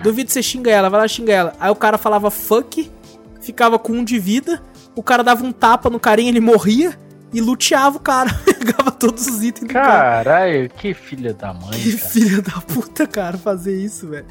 Duvido 0.02 0.30
você 0.30 0.42
xinga 0.42 0.70
ela, 0.70 0.90
vai 0.90 1.00
lá 1.00 1.08
xinga 1.08 1.32
ela. 1.32 1.52
Aí 1.58 1.70
o 1.70 1.76
cara 1.76 1.96
falava 1.96 2.30
fuck, 2.30 2.90
ficava 3.40 3.78
com 3.78 3.92
um 3.92 4.04
de 4.04 4.18
vida 4.18 4.60
o 4.96 5.02
cara 5.02 5.22
dava 5.22 5.44
um 5.44 5.52
tapa 5.52 5.90
no 5.90 5.98
carinha, 5.98 6.28
ele 6.28 6.40
morria 6.40 6.96
e 7.32 7.40
luteava 7.40 7.96
o 7.96 8.00
cara. 8.00 8.32
Pegava 8.44 8.90
todos 8.92 9.26
os 9.26 9.42
itens 9.42 9.66
do 9.66 9.72
cara. 9.72 10.24
Caralho, 10.24 10.70
que 10.70 10.94
filha 10.94 11.34
da 11.34 11.52
mãe. 11.52 11.72
Que 11.72 11.96
cara. 11.96 12.10
filha 12.10 12.42
da 12.42 12.60
puta, 12.60 13.06
cara, 13.06 13.36
fazer 13.36 13.76
isso, 13.76 14.08
velho. 14.08 14.26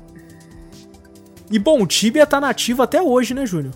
E 1.52 1.60
bom, 1.60 1.82
o 1.82 1.88
Tibia 1.88 2.26
tá 2.26 2.40
nativo 2.40 2.82
até 2.82 3.02
hoje, 3.02 3.34
né, 3.34 3.46
Júnior? 3.46 3.74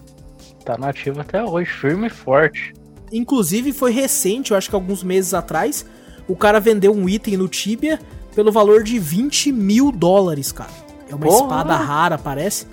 Tá 0.67 0.77
nativo 0.77 1.21
até 1.21 1.41
hoje, 1.41 1.71
firme 1.71 2.07
e 2.07 2.09
forte. 2.09 2.73
Inclusive 3.09 3.71
foi 3.71 3.89
recente, 3.89 4.51
eu 4.51 4.57
acho 4.57 4.67
que 4.69 4.75
alguns 4.75 5.01
meses 5.01 5.33
atrás, 5.33 5.85
o 6.27 6.35
cara 6.35 6.59
vendeu 6.59 6.91
um 6.93 7.07
item 7.07 7.37
no 7.37 7.47
Tibia 7.47 8.01
pelo 8.35 8.51
valor 8.51 8.83
de 8.83 8.99
20 8.99 9.49
mil 9.53 9.93
dólares, 9.93 10.51
cara. 10.51 10.69
É 11.09 11.15
uma 11.15 11.25
Porra. 11.25 11.37
espada 11.37 11.75
rara, 11.77 12.17
parece. 12.17 12.67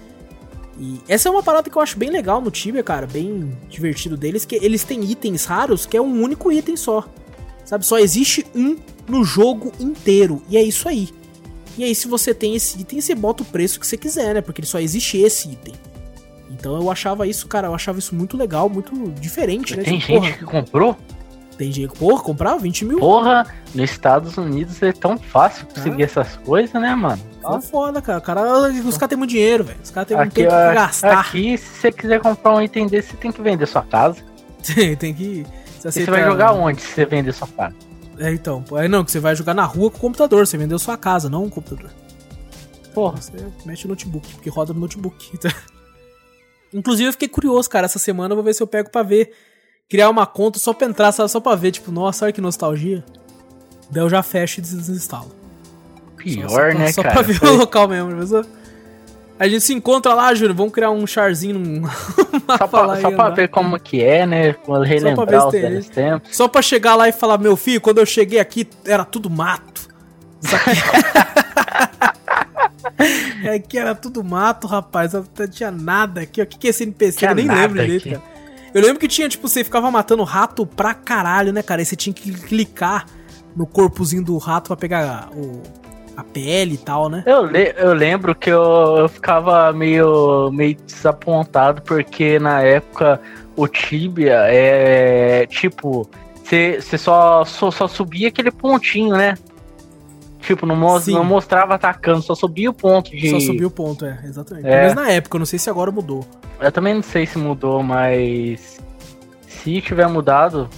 E 0.77 0.99
essa 1.09 1.29
é 1.29 1.31
uma 1.31 1.41
parada 1.41 1.71
que 1.71 1.79
eu 1.79 1.81
acho 1.81 1.97
bem 1.97 2.11
legal 2.11 2.41
no 2.41 2.51
Tibia, 2.51 2.83
cara, 2.83 3.07
bem 3.07 3.57
divertido 3.71 4.17
deles, 4.17 4.45
que 4.45 4.57
eles 4.57 4.83
têm 4.83 5.05
itens 5.05 5.45
raros 5.45 5.87
que 5.87 5.97
é 5.97 6.03
um 6.03 6.21
único 6.21 6.51
item 6.51 6.77
só. 6.77 7.07
Sabe, 7.65 7.87
só 7.87 7.97
existe 8.01 8.45
um 8.57 8.77
no 9.07 9.23
jogo 9.23 9.71
inteiro, 9.79 10.43
e 10.49 10.57
é 10.57 10.63
isso 10.65 10.89
aí. 10.89 11.11
E 11.79 11.85
aí 11.85 11.95
se 11.95 12.09
você 12.09 12.35
tem 12.35 12.57
esse 12.57 12.81
item, 12.81 13.01
você 13.01 13.15
bota 13.15 13.45
o 13.45 13.47
preço 13.47 13.79
que 13.79 13.87
você 13.87 13.97
quiser, 13.97 14.35
né? 14.35 14.41
Porque 14.41 14.67
só 14.67 14.81
existe 14.81 15.17
esse 15.17 15.49
item. 15.49 15.75
Então 16.65 16.81
eu 16.81 16.91
achava 16.91 17.27
isso, 17.27 17.47
cara, 17.47 17.67
eu 17.69 17.75
achava 17.75 17.99
isso 17.99 18.15
muito 18.15 18.39
legal, 18.39 18.71
muito 18.71 18.91
diferente, 19.21 19.77
né? 19.77 19.83
Tem 19.83 19.99
Tipo, 19.99 20.25
gente 20.25 20.39
que 20.39 20.45
comprou? 20.47 20.97
tem 21.59 21.71
gente 21.71 21.93
que, 21.93 21.99
porra, 21.99 22.23
comprar 22.23 22.57
20 22.57 22.87
mil. 22.87 22.99
Porra, 22.99 23.47
nos 23.75 23.91
Estados 23.91 24.39
Unidos 24.39 24.83
é 24.83 24.91
tão 24.91 25.19
fácil 25.19 25.67
conseguir 25.67 26.03
Ah. 26.03 26.07
essas 26.07 26.37
coisas, 26.39 26.73
né, 26.81 26.95
mano? 26.95 27.21
Tá 27.43 27.61
foda, 27.61 28.01
cara. 28.01 28.19
O 28.19 28.23
cara 28.23 28.41
os 28.71 28.97
caras 28.97 29.09
têm 29.11 29.19
muito 29.19 29.31
dinheiro, 29.33 29.63
velho. 29.65 29.79
Os 29.85 29.91
caras 29.91 30.09
têm 30.09 30.17
muito 30.17 30.33
tempo 30.33 30.49
pra 30.49 30.73
gastar. 30.73 31.21
aqui, 31.21 31.59
se 31.59 31.67
você 31.83 31.93
quiser 31.93 32.19
comprar 32.23 32.55
um 32.55 32.63
item 32.63 32.87
desse, 32.87 33.11
você 33.11 33.17
tem 33.19 33.31
que 33.31 33.43
vender 33.43 33.67
sua 33.67 33.83
casa. 33.83 34.23
tem 34.99 35.13
que. 35.13 35.45
Você, 35.83 36.01
E 36.01 36.05
você 36.07 36.11
vai 36.11 36.25
jogar 36.25 36.53
onde 36.55 36.81
se 36.81 36.89
você 36.95 37.05
vender 37.05 37.33
sua 37.35 37.47
casa? 37.47 37.75
É, 38.19 38.33
então. 38.33 38.65
É, 38.79 38.89
não, 38.89 39.05
que 39.05 39.11
você 39.13 39.21
vai 39.21 39.37
jogar 39.37 39.53
na 39.53 39.65
rua 39.67 39.91
com 39.91 39.99
o 39.99 40.01
computador. 40.01 40.47
Você 40.47 40.57
vendeu 40.57 40.79
sua 40.79 40.97
casa, 40.97 41.29
não 41.29 41.45
um 41.45 41.51
computador. 41.51 41.91
Porra. 42.95 43.21
Você 43.21 43.33
mexe 43.67 43.85
no 43.85 43.91
notebook, 43.91 44.27
porque 44.33 44.49
roda 44.49 44.73
no 44.73 44.81
notebook. 44.81 45.39
Inclusive, 46.75 47.09
eu 47.09 47.13
fiquei 47.13 47.29
curioso, 47.29 47.71
cara. 47.71 47.87
Essa 47.87 47.99
semana 47.99 48.33
eu 48.33 48.37
vou 48.37 48.45
ver 48.45 48.53
se 48.55 48.63
eu 48.63 48.67
pego 48.67 48.91
pra 48.91 49.03
ver. 49.03 49.33
Criar 49.89 50.11
uma 50.11 50.27
conta 50.27 50.59
só 50.59 50.73
pra 50.73 50.87
entrar, 50.89 51.13
sabe? 51.13 51.31
Só 51.31 51.39
pra 51.41 51.55
ver, 51.55 51.71
tipo, 51.71 51.93
nossa, 51.93 52.25
olha 52.25 52.33
que 52.33 52.41
nostalgia. 52.41 53.05
Daí 53.91 54.03
eu 54.03 54.09
já 54.11 54.23
fecho 54.23 54.59
e 54.59 54.63
desinstalo. 54.63 55.31
Pior, 56.17 56.49
só, 56.49 56.57
só 56.73 56.79
né, 56.79 56.93
só 56.93 57.03
cara? 57.03 57.15
pra 57.15 57.23
ver 57.23 57.35
Foi- 57.39 57.51
o 57.51 57.57
local 57.57 57.87
mesmo. 57.89 58.27
só- 58.27 58.43
A 59.39 59.47
gente 59.47 59.61
se 59.61 59.75
encontra 59.75 60.15
lá, 60.15 60.35
Júnior. 60.35 60.57
Vamos 60.57 60.73
criar 60.73 60.91
um 60.91 61.07
charzinho 61.07 61.59
num. 61.59 61.83
Só 62.59 62.67
pra, 62.69 63.01
só 63.01 63.11
pra 63.11 63.31
ver 63.31 63.49
como 63.49 63.79
que 63.81 64.03
é, 64.03 64.27
né? 64.27 64.55
Relembrar 64.85 65.47
os 65.47 65.53
velhos 65.53 65.89
tempos. 65.89 66.37
Só 66.37 66.47
pra 66.49 66.61
chegar 66.63 66.95
lá 66.95 67.09
e 67.09 67.13
falar, 67.13 67.39
meu 67.39 67.57
filho, 67.57 67.81
quando 67.81 67.99
eu 67.99 68.07
cheguei 68.07 68.39
aqui 68.39 68.69
era 68.85 69.05
tudo 69.05 69.29
mato. 69.31 69.89
É 73.45 73.57
aqui 73.57 73.79
era 73.79 73.95
tudo 73.95 74.25
mato, 74.25 74.67
rapaz. 74.67 75.13
Não 75.13 75.25
tinha 75.51 75.71
nada 75.71 76.23
aqui. 76.23 76.41
O 76.41 76.47
que, 76.47 76.59
que 76.59 76.67
é 76.67 76.71
esse 76.71 76.83
NPC? 76.85 77.19
Tinha 77.19 77.31
eu 77.33 77.35
nem 77.35 77.47
lembro 77.49 77.81
direito, 77.83 78.01
aqui. 78.09 78.11
cara. 78.13 78.23
Eu 78.73 78.81
lembro 78.83 78.99
que 78.99 79.07
tinha, 79.09 79.29
tipo, 79.29 79.47
você 79.49 79.63
ficava 79.63 79.91
matando 79.91 80.23
rato 80.25 80.65
pra 80.67 80.95
caralho, 80.95 81.53
né, 81.53 81.63
cara? 81.63 81.81
Aí 81.81 81.85
você 81.85 81.95
tinha 81.95 82.13
que 82.15 82.33
clicar 82.33 83.07
no 83.55 83.67
corpozinho 83.67 84.25
do 84.25 84.37
rato 84.39 84.69
pra 84.69 84.77
pegar 84.77 85.29
o, 85.33 85.63
a 86.17 86.25
pele 86.25 86.75
e 86.75 86.79
tal, 86.79 87.09
né? 87.09 87.23
Eu, 87.27 87.45
le- 87.45 87.75
eu 87.77 87.93
lembro 87.93 88.35
que 88.35 88.51
eu, 88.51 88.97
eu 88.99 89.09
ficava 89.09 89.73
meio, 89.73 90.51
meio 90.51 90.75
desapontado 90.87 91.83
porque 91.83 92.39
na 92.39 92.63
época 92.63 93.21
o 93.55 93.69
Tibia 93.69 94.39
é 94.49 95.47
tipo, 95.47 96.09
você 96.43 96.81
você 96.81 96.99
só, 96.99 97.45
só, 97.45 97.71
só 97.71 97.87
subia 97.87 98.29
aquele 98.29 98.51
pontinho, 98.51 99.17
né? 99.17 99.35
Tipo, 100.45 100.67
não, 100.67 100.77
não 100.77 101.25
mostrava 101.25 101.75
atacando, 101.75 102.21
só 102.21 102.35
subia 102.35 102.71
o 102.71 102.75
ponto 102.75 103.11
de. 103.11 103.31
Só 103.31 103.41
subiu 103.41 103.69
o 103.69 103.71
ponto, 103.71 104.05
é, 104.05 104.21
exatamente. 104.25 104.67
É. 104.67 104.85
Mas 104.85 104.95
na 104.95 105.11
época, 105.11 105.37
eu 105.37 105.39
não 105.39 105.47
sei 105.47 105.59
se 105.59 105.71
agora 105.71 105.91
mudou. 105.91 106.25
Eu 106.61 106.71
também 106.71 106.95
não 106.95 107.03
sei 107.03 107.27
se 107.27 107.39
mudou, 107.39 107.83
mas 107.83 108.79
se 109.49 109.81
tiver 109.81 110.07
mudado, 110.07 110.69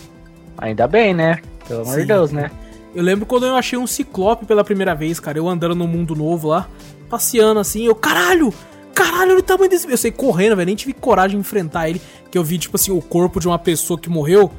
ainda 0.56 0.86
bem, 0.86 1.12
né? 1.12 1.40
Pelo 1.66 1.82
amor 1.82 1.98
de. 1.98 2.04
Deus, 2.04 2.30
né? 2.30 2.50
Eu 2.94 3.02
lembro 3.02 3.26
quando 3.26 3.44
eu 3.44 3.56
achei 3.56 3.78
um 3.78 3.86
ciclope 3.86 4.46
pela 4.46 4.62
primeira 4.62 4.94
vez, 4.94 5.18
cara. 5.18 5.36
Eu 5.36 5.48
andando 5.48 5.74
no 5.74 5.88
mundo 5.88 6.14
novo 6.14 6.48
lá, 6.48 6.68
passeando 7.10 7.58
assim, 7.58 7.84
eu, 7.86 7.94
caralho! 7.94 8.54
Caralho, 8.94 9.32
olha 9.32 9.40
o 9.40 9.42
tamanho 9.42 9.68
desse. 9.68 9.90
Eu 9.90 9.98
saí 9.98 10.10
correndo, 10.10 10.56
velho. 10.56 10.66
Nem 10.66 10.76
tive 10.76 10.94
coragem 10.94 11.36
de 11.36 11.40
enfrentar 11.40 11.90
ele. 11.90 12.00
Que 12.30 12.38
eu 12.38 12.42
vi, 12.42 12.56
tipo 12.56 12.76
assim, 12.76 12.92
o 12.92 13.02
corpo 13.02 13.38
de 13.38 13.46
uma 13.46 13.58
pessoa 13.58 14.00
que 14.00 14.08
morreu 14.08 14.50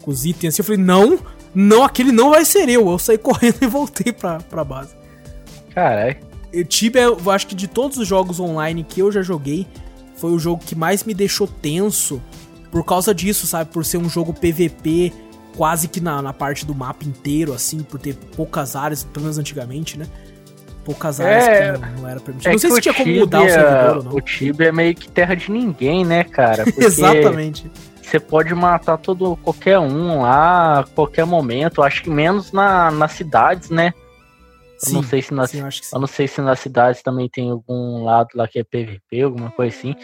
com 0.00 0.10
os 0.10 0.24
itens 0.24 0.54
assim. 0.54 0.62
Eu 0.62 0.64
falei, 0.64 0.80
não, 0.80 1.18
não, 1.54 1.84
aquele 1.84 2.12
não 2.12 2.30
vai 2.30 2.44
ser 2.44 2.68
eu. 2.68 2.88
Eu 2.90 2.98
saí 2.98 3.18
correndo 3.18 3.58
e 3.62 3.66
voltei 3.66 4.12
pra, 4.12 4.38
pra 4.38 4.64
base. 4.64 4.94
Caralho. 5.74 6.16
Tibia, 6.68 7.02
eu 7.02 7.30
acho 7.30 7.46
que 7.46 7.54
de 7.54 7.66
todos 7.66 7.96
os 7.96 8.06
jogos 8.06 8.38
online 8.38 8.84
que 8.84 9.00
eu 9.00 9.10
já 9.10 9.22
joguei, 9.22 9.66
foi 10.16 10.32
o 10.32 10.38
jogo 10.38 10.62
que 10.64 10.74
mais 10.74 11.02
me 11.04 11.14
deixou 11.14 11.46
tenso 11.46 12.20
por 12.70 12.84
causa 12.84 13.14
disso, 13.14 13.46
sabe? 13.46 13.70
Por 13.70 13.84
ser 13.84 13.96
um 13.96 14.08
jogo 14.08 14.32
PVP 14.34 15.12
quase 15.56 15.88
que 15.88 16.00
na, 16.00 16.20
na 16.22 16.32
parte 16.32 16.64
do 16.66 16.74
mapa 16.74 17.04
inteiro, 17.04 17.52
assim, 17.52 17.78
por 17.82 17.98
ter 18.00 18.14
poucas 18.36 18.74
áreas, 18.76 19.02
pelo 19.04 19.24
menos 19.24 19.38
antigamente, 19.38 19.98
né? 19.98 20.06
Poucas 20.84 21.20
áreas 21.20 21.44
É, 21.46 21.72
que 21.72 21.78
não, 21.78 22.02
não 22.02 22.08
era 22.08 22.20
permitido. 22.20 22.48
É 22.48 22.52
não 22.52 22.58
sei 22.58 22.70
se 22.70 22.80
tinha 22.80 22.94
como 22.94 23.04
Tibia- 23.06 23.20
mudar 23.20 23.42
o 23.42 23.48
servidor 23.48 23.96
ou 23.98 24.02
não. 24.02 24.12
O 24.14 24.20
Tibia 24.20 24.68
é 24.68 24.72
meio 24.72 24.94
que 24.94 25.08
terra 25.08 25.34
de 25.34 25.50
ninguém, 25.50 26.04
né, 26.04 26.24
cara? 26.24 26.64
Porque 26.70 26.84
Exatamente. 26.84 27.70
Você 28.02 28.18
pode 28.20 28.54
matar 28.54 28.98
todo 28.98 29.36
qualquer 29.36 29.78
um 29.78 30.22
lá, 30.22 30.80
a 30.80 30.84
qualquer 30.84 31.24
momento. 31.24 31.82
Acho 31.82 32.02
que 32.02 32.10
menos 32.10 32.52
na, 32.52 32.90
nas 32.90 33.12
cidades, 33.12 33.70
né? 33.70 33.94
Eu 34.84 34.94
não 34.94 35.02
sei 35.04 35.22
se 35.22 35.32
nas, 35.32 35.50
sim, 35.50 35.60
eu 35.60 35.70
sim. 35.70 35.80
não 35.92 36.06
sei 36.08 36.26
se 36.26 36.40
nas 36.40 36.58
cidades 36.58 37.02
também 37.02 37.28
tem 37.28 37.50
algum 37.50 38.02
lado 38.02 38.30
lá 38.34 38.48
que 38.48 38.58
é 38.58 38.64
PVP, 38.64 39.22
alguma 39.22 39.50
coisa 39.52 39.76
assim. 39.76 39.94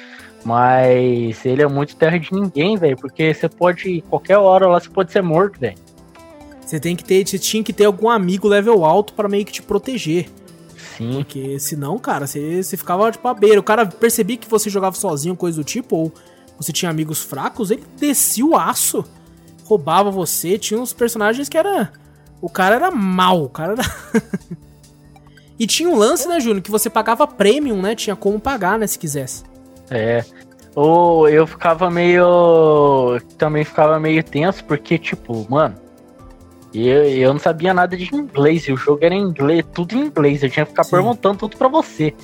Mas 0.44 1.44
ele 1.44 1.62
é 1.62 1.66
muito 1.66 1.96
terra 1.96 2.16
de 2.16 2.32
ninguém, 2.32 2.76
velho. 2.76 2.96
Porque 2.96 3.34
você 3.34 3.48
pode, 3.48 4.02
qualquer 4.08 4.38
hora 4.38 4.68
lá, 4.68 4.78
você 4.78 4.88
pode 4.88 5.10
ser 5.10 5.22
morto, 5.22 5.58
velho. 5.58 5.76
Você 6.64 6.78
tem 6.78 6.94
que 6.94 7.02
ter, 7.02 7.26
você 7.26 7.38
tinha 7.38 7.64
que 7.64 7.72
ter 7.72 7.86
algum 7.86 8.08
amigo 8.08 8.46
level 8.46 8.84
alto 8.84 9.14
pra 9.14 9.28
meio 9.28 9.44
que 9.44 9.52
te 9.52 9.62
proteger. 9.62 10.28
Sim. 10.96 11.12
Porque 11.14 11.58
senão, 11.58 11.98
cara, 11.98 12.26
você, 12.26 12.62
você 12.62 12.76
ficava 12.76 13.10
tipo 13.10 13.26
à 13.26 13.34
beira. 13.34 13.58
O 13.58 13.64
cara 13.64 13.84
percebia 13.84 14.36
que 14.36 14.48
você 14.48 14.70
jogava 14.70 14.94
sozinho, 14.94 15.34
coisa 15.34 15.56
do 15.56 15.64
tipo, 15.64 15.96
ou 15.96 16.12
você 16.58 16.72
tinha 16.72 16.90
amigos 16.90 17.22
fracos, 17.22 17.70
ele 17.70 17.84
descia 17.96 18.44
o 18.44 18.56
aço, 18.56 19.04
roubava 19.64 20.10
você. 20.10 20.58
Tinha 20.58 20.80
uns 20.80 20.92
personagens 20.92 21.48
que 21.48 21.56
era. 21.56 21.92
O 22.40 22.48
cara 22.48 22.74
era 22.74 22.90
mal, 22.90 23.44
o 23.44 23.48
cara 23.48 23.74
era. 23.74 23.82
e 25.58 25.66
tinha 25.66 25.88
um 25.88 25.96
lance, 25.96 26.28
né, 26.28 26.40
Júnior, 26.40 26.62
que 26.62 26.70
você 26.70 26.90
pagava 26.90 27.26
premium, 27.26 27.80
né? 27.80 27.94
Tinha 27.94 28.16
como 28.16 28.40
pagar, 28.40 28.78
né, 28.78 28.86
se 28.86 28.98
quisesse. 28.98 29.44
É. 29.88 30.24
Ou 30.74 31.28
eu 31.28 31.46
ficava 31.46 31.90
meio. 31.90 33.20
Também 33.36 33.64
ficava 33.64 33.98
meio 34.00 34.22
tenso, 34.24 34.64
porque, 34.64 34.98
tipo, 34.98 35.46
mano. 35.48 35.76
Eu, 36.74 37.04
eu 37.04 37.32
não 37.32 37.40
sabia 37.40 37.72
nada 37.72 37.96
de 37.96 38.14
inglês, 38.14 38.64
e 38.64 38.72
o 38.72 38.76
jogo 38.76 39.02
era 39.02 39.14
em 39.14 39.22
inglês, 39.22 39.64
tudo 39.72 39.94
em 39.94 40.02
inglês. 40.02 40.42
Eu 40.42 40.50
tinha 40.50 40.66
que 40.66 40.72
ficar 40.72 40.84
Sim. 40.84 40.90
perguntando 40.90 41.38
tudo 41.38 41.56
pra 41.56 41.66
você. 41.66 42.14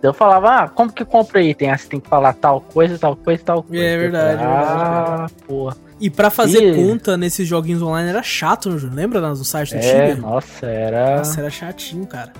Daí 0.00 0.08
eu 0.10 0.14
falava, 0.14 0.48
ah, 0.64 0.68
como 0.68 0.92
que 0.92 1.04
compra 1.04 1.40
aí? 1.40 1.54
Tem, 1.54 1.70
ah, 1.70 1.76
você 1.76 1.88
tem 1.88 1.98
que 2.00 2.08
falar 2.08 2.32
tal 2.34 2.60
coisa, 2.60 2.96
tal 2.98 3.16
coisa, 3.16 3.42
tal 3.44 3.62
coisa. 3.62 3.82
É 3.82 3.96
verdade, 3.98 4.42
Eu 4.44 4.50
é 4.50 4.56
verdade, 4.56 4.82
Ah, 4.82 5.26
porra. 5.46 5.76
E 6.00 6.08
pra 6.08 6.30
fazer 6.30 6.62
E- 6.62 6.74
conta 6.76 7.16
nesses 7.16 7.48
joguinhos 7.48 7.82
online 7.82 8.08
era 8.10 8.22
chato, 8.22 8.70
né? 8.70 8.78
Lembra 8.94 9.20
no 9.20 9.36
site 9.44 9.74
do 9.74 9.78
É, 9.80 9.80
Tibia? 10.08 10.16
nossa, 10.22 10.66
era, 10.66 11.16
Nossa, 11.18 11.40
era 11.40 11.50
chatinho, 11.50 12.06
cara. 12.06 12.32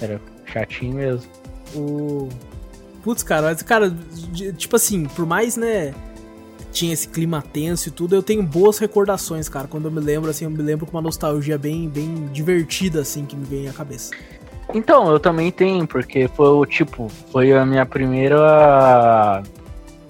era 0.00 0.18
chatinho 0.46 0.94
mesmo. 0.94 1.30
O. 1.74 2.28
Putz, 3.04 3.22
cara, 3.22 3.48
mas, 3.48 3.60
cara, 3.62 3.94
tipo 4.56 4.76
assim, 4.76 5.04
por 5.04 5.26
mais, 5.26 5.56
né, 5.56 5.92
tinha 6.72 6.92
esse 6.94 7.08
clima 7.08 7.42
tenso 7.52 7.88
e 7.88 7.92
tudo, 7.92 8.14
eu 8.14 8.22
tenho 8.22 8.42
boas 8.42 8.78
recordações, 8.78 9.48
cara. 9.48 9.66
Quando 9.68 9.86
eu 9.86 9.90
me 9.90 10.00
lembro, 10.00 10.30
assim, 10.30 10.44
eu 10.46 10.50
me 10.50 10.62
lembro 10.62 10.86
com 10.86 10.92
uma 10.96 11.02
nostalgia 11.02 11.58
bem, 11.58 11.88
bem 11.88 12.26
divertida, 12.32 13.00
assim, 13.02 13.26
que 13.26 13.36
me 13.36 13.44
vem 13.44 13.68
à 13.68 13.72
cabeça. 13.72 14.14
Então, 14.74 15.10
eu 15.10 15.20
também 15.20 15.50
tenho, 15.50 15.86
porque 15.86 16.28
foi 16.28 16.48
o 16.48 16.64
tipo, 16.66 17.08
foi 17.30 17.52
a 17.52 17.64
minha 17.64 17.86
primeira. 17.86 19.42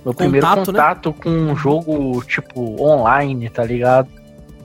Meu 0.04 0.12
primeiro 0.12 0.46
Contato, 0.46 0.72
né? 0.72 0.78
contato 0.78 1.12
com 1.12 1.30
um 1.30 1.56
jogo, 1.56 2.22
tipo, 2.24 2.82
online, 2.82 3.48
tá 3.48 3.64
ligado? 3.64 4.08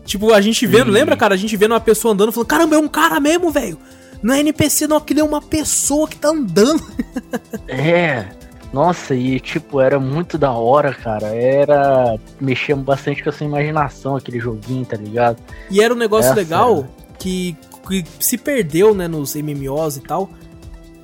Tipo, 0.04 0.34
a 0.34 0.42
gente 0.42 0.66
vendo, 0.66 0.86
Sim. 0.86 0.92
lembra, 0.92 1.16
cara? 1.18 1.36
A 1.36 1.38
gente 1.38 1.56
vendo 1.56 1.74
uma 1.74 1.80
pessoa 1.80 2.14
andando, 2.14 2.32
falando, 2.32 2.48
caramba, 2.48 2.76
é 2.76 2.80
um 2.80 2.88
cara 2.88 3.20
mesmo, 3.20 3.52
velho. 3.52 3.78
Não 4.24 4.34
é 4.34 4.40
NPC, 4.40 4.88
não, 4.88 4.98
aquilo 4.98 5.20
é 5.20 5.24
uma 5.24 5.42
pessoa 5.42 6.08
que 6.08 6.16
tá 6.16 6.30
andando. 6.30 6.82
É. 7.68 8.26
Nossa, 8.72 9.16
e 9.16 9.40
tipo, 9.40 9.80
era 9.80 10.00
muito 10.00 10.38
da 10.38 10.52
hora, 10.52 10.94
cara. 10.94 11.28
Era. 11.28 12.18
Mexia 12.40 12.76
bastante 12.76 13.24
com 13.24 13.30
a 13.30 13.32
sua 13.34 13.46
imaginação 13.46 14.16
aquele 14.16 14.40
joguinho, 14.40 14.86
tá 14.86 14.98
ligado? 14.98 15.38
E 15.70 15.82
era 15.82 15.94
um 15.94 15.98
negócio 15.98 16.32
Essa 16.32 16.40
legal 16.40 16.80
era. 16.80 16.90
que, 17.20 17.56
que 17.88 18.04
se 18.20 18.38
perdeu, 18.38 18.94
né, 18.94 19.08
nos 19.08 19.36
MMOs 19.36 19.98
e 19.98 20.02
tal. 20.02 20.30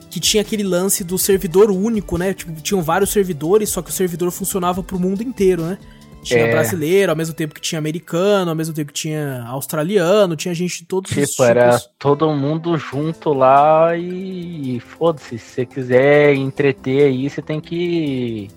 Que 0.09 0.19
tinha 0.19 0.41
aquele 0.41 0.63
lance 0.63 1.03
do 1.03 1.17
servidor 1.17 1.71
único, 1.71 2.17
né? 2.17 2.33
Tipo, 2.33 2.51
tinham 2.61 2.83
vários 2.83 3.09
servidores, 3.11 3.69
só 3.69 3.81
que 3.81 3.89
o 3.89 3.93
servidor 3.93 4.29
funcionava 4.31 4.83
pro 4.83 4.99
mundo 4.99 5.23
inteiro, 5.23 5.63
né? 5.63 5.77
Tinha 6.21 6.41
É. 6.41 6.51
brasileiro, 6.51 7.11
ao 7.11 7.15
mesmo 7.17 7.33
tempo 7.33 7.53
que 7.53 7.59
tinha 7.59 7.79
americano, 7.79 8.49
ao 8.51 8.55
mesmo 8.55 8.73
tempo 8.73 8.93
que 8.93 8.99
tinha 8.99 9.43
australiano, 9.47 10.35
tinha 10.37 10.53
gente 10.53 10.79
de 10.79 10.85
todos 10.85 11.09
os 11.11 11.15
Tipo, 11.17 11.27
tipos. 11.27 11.45
era 11.45 11.79
todo 11.99 12.31
mundo 12.31 12.77
junto 12.77 13.33
lá 13.33 13.97
e, 13.97 14.77
e 14.77 14.79
foda-se. 14.79 15.37
Se 15.39 15.45
você 15.49 15.65
quiser 15.65 16.33
entreter 16.35 17.07
aí, 17.07 17.29
você 17.29 17.41
tem 17.41 17.59
que 17.59 18.49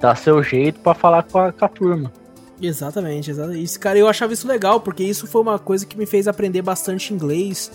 dar 0.00 0.14
seu 0.16 0.42
jeito 0.42 0.78
pra 0.80 0.94
falar 0.94 1.22
com 1.24 1.38
a, 1.38 1.50
com 1.52 1.64
a 1.64 1.68
turma. 1.68 2.12
Exatamente, 2.60 3.30
exatamente. 3.30 3.64
Isso, 3.64 3.80
cara, 3.80 3.98
eu 3.98 4.06
achava 4.06 4.32
isso 4.32 4.46
legal, 4.46 4.80
porque 4.80 5.02
isso 5.02 5.26
foi 5.26 5.40
uma 5.40 5.58
coisa 5.58 5.86
que 5.86 5.96
me 5.96 6.06
fez 6.06 6.28
aprender 6.28 6.62
bastante 6.62 7.12
inglês. 7.12 7.70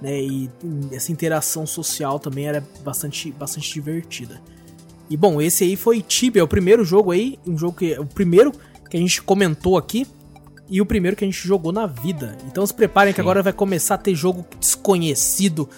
né? 0.00 0.20
E 0.20 0.50
essa 0.92 1.10
interação 1.10 1.66
social 1.66 2.18
também 2.18 2.46
era 2.46 2.62
bastante, 2.84 3.30
bastante 3.32 3.72
divertida. 3.72 4.40
E 5.08 5.16
bom, 5.16 5.40
esse 5.40 5.64
aí 5.64 5.76
foi 5.76 6.02
Tibia, 6.02 6.44
o 6.44 6.48
primeiro 6.48 6.84
jogo 6.84 7.10
aí, 7.10 7.38
um 7.46 7.58
jogo 7.58 7.78
que 7.78 7.98
o 7.98 8.06
primeiro 8.06 8.52
que 8.88 8.96
a 8.96 9.00
gente 9.00 9.20
comentou 9.22 9.76
aqui 9.76 10.06
e 10.68 10.80
o 10.80 10.86
primeiro 10.86 11.16
que 11.16 11.24
a 11.24 11.26
gente 11.26 11.46
jogou 11.46 11.72
na 11.72 11.86
vida. 11.86 12.36
Então 12.46 12.64
se 12.64 12.72
preparem 12.72 13.12
Sim. 13.12 13.16
que 13.16 13.20
agora 13.20 13.42
vai 13.42 13.52
começar 13.52 13.96
a 13.96 13.98
ter 13.98 14.14
jogo 14.14 14.46
desconhecido 14.60 15.68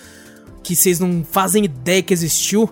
que 0.63 0.77
vocês 0.77 1.01
não 1.01 1.25
fazem 1.25 1.65
ideia 1.65 2.03
que 2.03 2.13
existiu. 2.13 2.69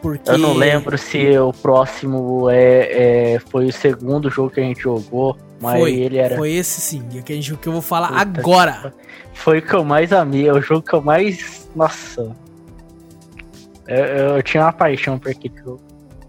Porque... 0.00 0.30
Eu 0.30 0.38
não 0.38 0.54
lembro 0.54 0.96
se 0.96 1.38
o 1.38 1.52
próximo 1.52 2.48
é, 2.48 3.34
é, 3.34 3.38
foi 3.38 3.66
o 3.66 3.72
segundo 3.72 4.30
jogo 4.30 4.50
que 4.50 4.60
a 4.60 4.62
gente 4.62 4.80
jogou, 4.80 5.36
mas 5.60 5.78
foi, 5.78 5.94
ele 5.94 6.16
era. 6.16 6.36
Foi 6.36 6.52
esse 6.52 6.80
sim, 6.80 7.04
é 7.14 7.22
que, 7.22 7.34
gente, 7.34 7.56
que 7.56 7.68
eu 7.68 7.72
vou 7.72 7.82
falar 7.82 8.08
Puta 8.26 8.40
agora. 8.40 8.94
Foi 9.34 9.58
o 9.58 9.62
que 9.62 9.74
eu 9.74 9.84
mais 9.84 10.12
amei, 10.12 10.48
é 10.48 10.52
o 10.52 10.60
jogo 10.60 10.82
que 10.82 10.94
eu 10.94 11.02
mais. 11.02 11.68
Nossa. 11.74 12.34
Eu, 13.86 14.04
eu 14.04 14.42
tinha 14.42 14.64
uma 14.64 14.72
paixão 14.72 15.18
por 15.18 15.30
aquele 15.30 15.54
jogo. 15.62 15.80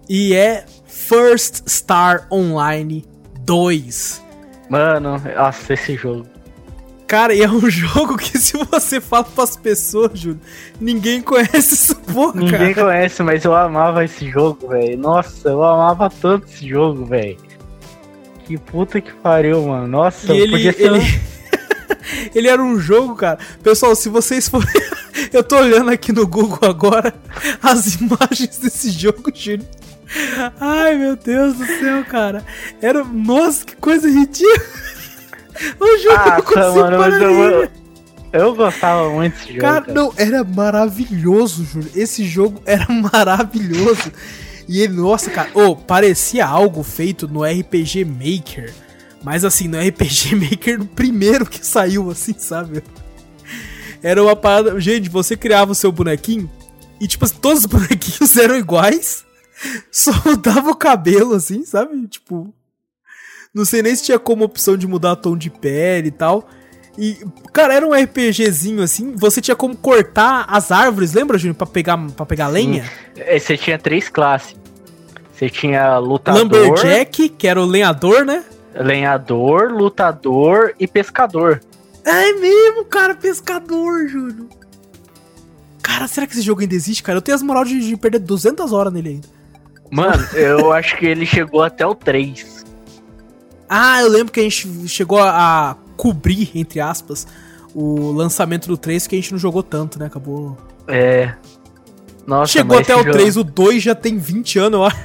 E 0.09 0.33
é 0.33 0.65
First 0.85 1.63
Star 1.69 2.27
Online 2.31 3.05
2. 3.41 4.21
Mano, 4.69 5.21
nossa, 5.35 5.73
esse 5.73 5.95
jogo. 5.95 6.25
Cara, 7.11 7.35
e 7.35 7.41
é 7.41 7.51
um 7.51 7.59
jogo 7.69 8.17
que 8.17 8.37
se 8.37 8.55
você 8.55 9.01
fala 9.01 9.25
pras 9.25 9.57
pessoas, 9.57 10.17
Júlio, 10.17 10.39
ninguém 10.79 11.21
conhece 11.21 11.73
essa 11.73 11.93
porra, 11.93 12.39
Ninguém 12.39 12.73
cara. 12.73 12.87
conhece, 12.87 13.21
mas 13.21 13.43
eu 13.43 13.53
amava 13.53 14.05
esse 14.05 14.29
jogo, 14.29 14.69
velho. 14.69 14.97
Nossa, 14.97 15.49
eu 15.49 15.61
amava 15.61 16.09
tanto 16.09 16.47
esse 16.47 16.65
jogo, 16.69 17.03
velho. 17.03 17.37
Que 18.45 18.57
puta 18.57 19.01
que 19.01 19.11
pariu, 19.11 19.61
mano. 19.67 19.87
Nossa, 19.87 20.33
e 20.33 20.39
ele, 20.39 20.51
podia 20.53 20.71
ser... 20.71 20.83
Ele... 20.83 21.21
ele 22.33 22.47
era 22.47 22.63
um 22.63 22.79
jogo, 22.79 23.13
cara. 23.13 23.39
Pessoal, 23.61 23.93
se 23.93 24.07
vocês 24.07 24.47
forem... 24.47 24.69
eu 25.33 25.43
tô 25.43 25.57
olhando 25.57 25.91
aqui 25.91 26.13
no 26.13 26.25
Google 26.25 26.69
agora 26.69 27.13
as 27.61 27.95
imagens 27.95 28.57
desse 28.57 28.89
jogo, 28.89 29.29
Júlio. 29.35 29.67
Ai, 30.61 30.95
meu 30.95 31.17
Deus 31.17 31.57
do 31.57 31.65
céu, 31.65 32.05
cara. 32.05 32.41
Era... 32.81 33.03
Nossa, 33.03 33.65
que 33.65 33.75
coisa 33.75 34.09
ridícula. 34.09 35.00
O 35.79 35.97
jogo 35.97 36.15
ah, 36.15 36.41
tá, 36.41 36.71
mano, 36.71 36.97
mas 36.97 37.21
eu, 37.21 37.69
eu 38.33 38.55
gostava 38.55 39.09
muito 39.09 39.33
desse 39.33 39.47
jogo. 39.47 39.61
Cara, 39.61 39.81
cara, 39.81 39.93
não, 39.93 40.13
era 40.17 40.43
maravilhoso, 40.43 41.65
Júlio. 41.65 41.91
Esse 41.95 42.25
jogo 42.25 42.61
era 42.65 42.87
maravilhoso. 42.89 44.11
E 44.67 44.81
ele, 44.81 44.93
nossa, 44.93 45.29
cara, 45.29 45.49
oh, 45.53 45.75
parecia 45.75 46.45
algo 46.45 46.83
feito 46.83 47.27
no 47.27 47.43
RPG 47.43 48.05
Maker. 48.05 48.73
Mas 49.23 49.43
assim, 49.43 49.67
no 49.67 49.79
RPG 49.79 50.35
Maker 50.39 50.79
no 50.79 50.85
primeiro 50.85 51.45
que 51.45 51.65
saiu, 51.65 52.09
assim, 52.09 52.33
sabe? 52.37 52.83
Era 54.01 54.23
uma 54.23 54.35
parada. 54.35 54.79
Gente, 54.79 55.09
você 55.09 55.35
criava 55.35 55.73
o 55.73 55.75
seu 55.75 55.91
bonequinho 55.91 56.49
e, 56.99 57.07
tipo, 57.07 57.27
todos 57.33 57.59
os 57.61 57.65
bonequinhos 57.67 58.37
eram 58.37 58.55
iguais. 58.55 59.25
Só 59.91 60.11
mudava 60.25 60.71
o 60.71 60.75
cabelo, 60.75 61.35
assim, 61.35 61.65
sabe? 61.65 62.07
Tipo, 62.07 62.53
não 63.53 63.65
sei 63.65 63.81
nem 63.81 63.95
se 63.95 64.03
tinha 64.03 64.19
como 64.19 64.43
opção 64.43 64.77
de 64.77 64.87
mudar 64.87 65.15
tom 65.15 65.35
de 65.37 65.49
pele 65.49 66.07
e 66.07 66.11
tal. 66.11 66.47
E, 66.97 67.17
cara, 67.53 67.73
era 67.73 67.87
um 67.87 67.93
RPGzinho 67.93 68.83
assim, 68.83 69.13
você 69.15 69.39
tinha 69.39 69.55
como 69.55 69.75
cortar 69.75 70.45
as 70.47 70.71
árvores, 70.71 71.13
lembra, 71.13 71.37
Júnior? 71.37 71.55
Pra 71.55 71.67
pegar, 71.67 71.97
pra 72.15 72.25
pegar 72.25 72.47
lenha? 72.47 72.89
É, 73.15 73.39
você 73.39 73.57
tinha 73.57 73.79
três 73.79 74.09
classes. 74.09 74.55
Você 75.33 75.49
tinha 75.49 75.97
lutador. 75.97 76.41
Lumberjack, 76.43 77.29
que 77.29 77.47
era 77.47 77.61
o 77.61 77.65
lenhador, 77.65 78.25
né? 78.25 78.43
Lenhador, 78.75 79.71
lutador 79.71 80.73
e 80.79 80.87
pescador. 80.87 81.61
É 82.05 82.33
mesmo, 82.33 82.85
cara, 82.85 83.15
pescador, 83.15 84.07
Júnior. 84.07 84.47
Cara, 85.81 86.07
será 86.07 86.27
que 86.27 86.33
esse 86.33 86.41
jogo 86.41 86.61
ainda 86.61 86.75
existe, 86.75 87.01
cara? 87.01 87.17
Eu 87.17 87.21
tenho 87.21 87.35
as 87.35 87.41
moral 87.41 87.65
de, 87.65 87.79
de 87.79 87.97
perder 87.97 88.19
200 88.19 88.71
horas 88.71 88.93
nele 88.93 89.09
ainda. 89.09 89.27
Mano, 89.89 90.23
eu 90.33 90.71
acho 90.71 90.95
que 90.97 91.05
ele 91.05 91.25
chegou 91.25 91.63
até 91.63 91.85
o 91.85 91.93
3. 91.95 92.60
Ah, 93.73 94.01
eu 94.01 94.09
lembro 94.09 94.33
que 94.33 94.39
a 94.41 94.43
gente 94.43 94.89
chegou 94.89 95.17
a 95.17 95.77
cobrir, 95.95 96.51
entre 96.53 96.81
aspas, 96.81 97.25
o 97.73 98.11
lançamento 98.11 98.67
do 98.67 98.75
3, 98.75 99.07
que 99.07 99.15
a 99.15 99.17
gente 99.17 99.31
não 99.31 99.39
jogou 99.39 99.63
tanto, 99.63 99.97
né? 99.97 100.07
Acabou. 100.07 100.57
É. 100.89 101.33
Nossa, 102.27 102.51
chegou 102.51 102.77
até 102.77 102.93
o 102.93 102.99
jogo... 102.99 103.13
3, 103.13 103.37
o 103.37 103.43
2 103.45 103.81
já 103.81 103.95
tem 103.95 104.17
20 104.17 104.59
anos, 104.59 104.77
eu 104.77 104.83
acho. 104.83 104.97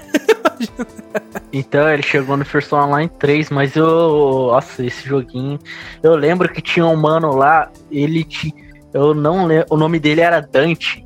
Então, 1.52 1.88
ele 1.88 2.02
chegou 2.02 2.36
no 2.36 2.44
First 2.44 2.72
Online 2.72 3.08
3, 3.20 3.50
mas 3.50 3.76
eu. 3.76 4.48
Nossa, 4.50 4.84
esse 4.84 5.08
joguinho. 5.08 5.60
Eu 6.02 6.16
lembro 6.16 6.52
que 6.52 6.60
tinha 6.60 6.84
um 6.84 6.96
mano 6.96 7.36
lá, 7.36 7.70
ele 7.88 8.24
te. 8.24 8.52
Eu 8.92 9.14
não 9.14 9.46
lembro. 9.46 9.66
O 9.70 9.76
nome 9.76 10.00
dele 10.00 10.22
era 10.22 10.40
Dante. 10.40 11.05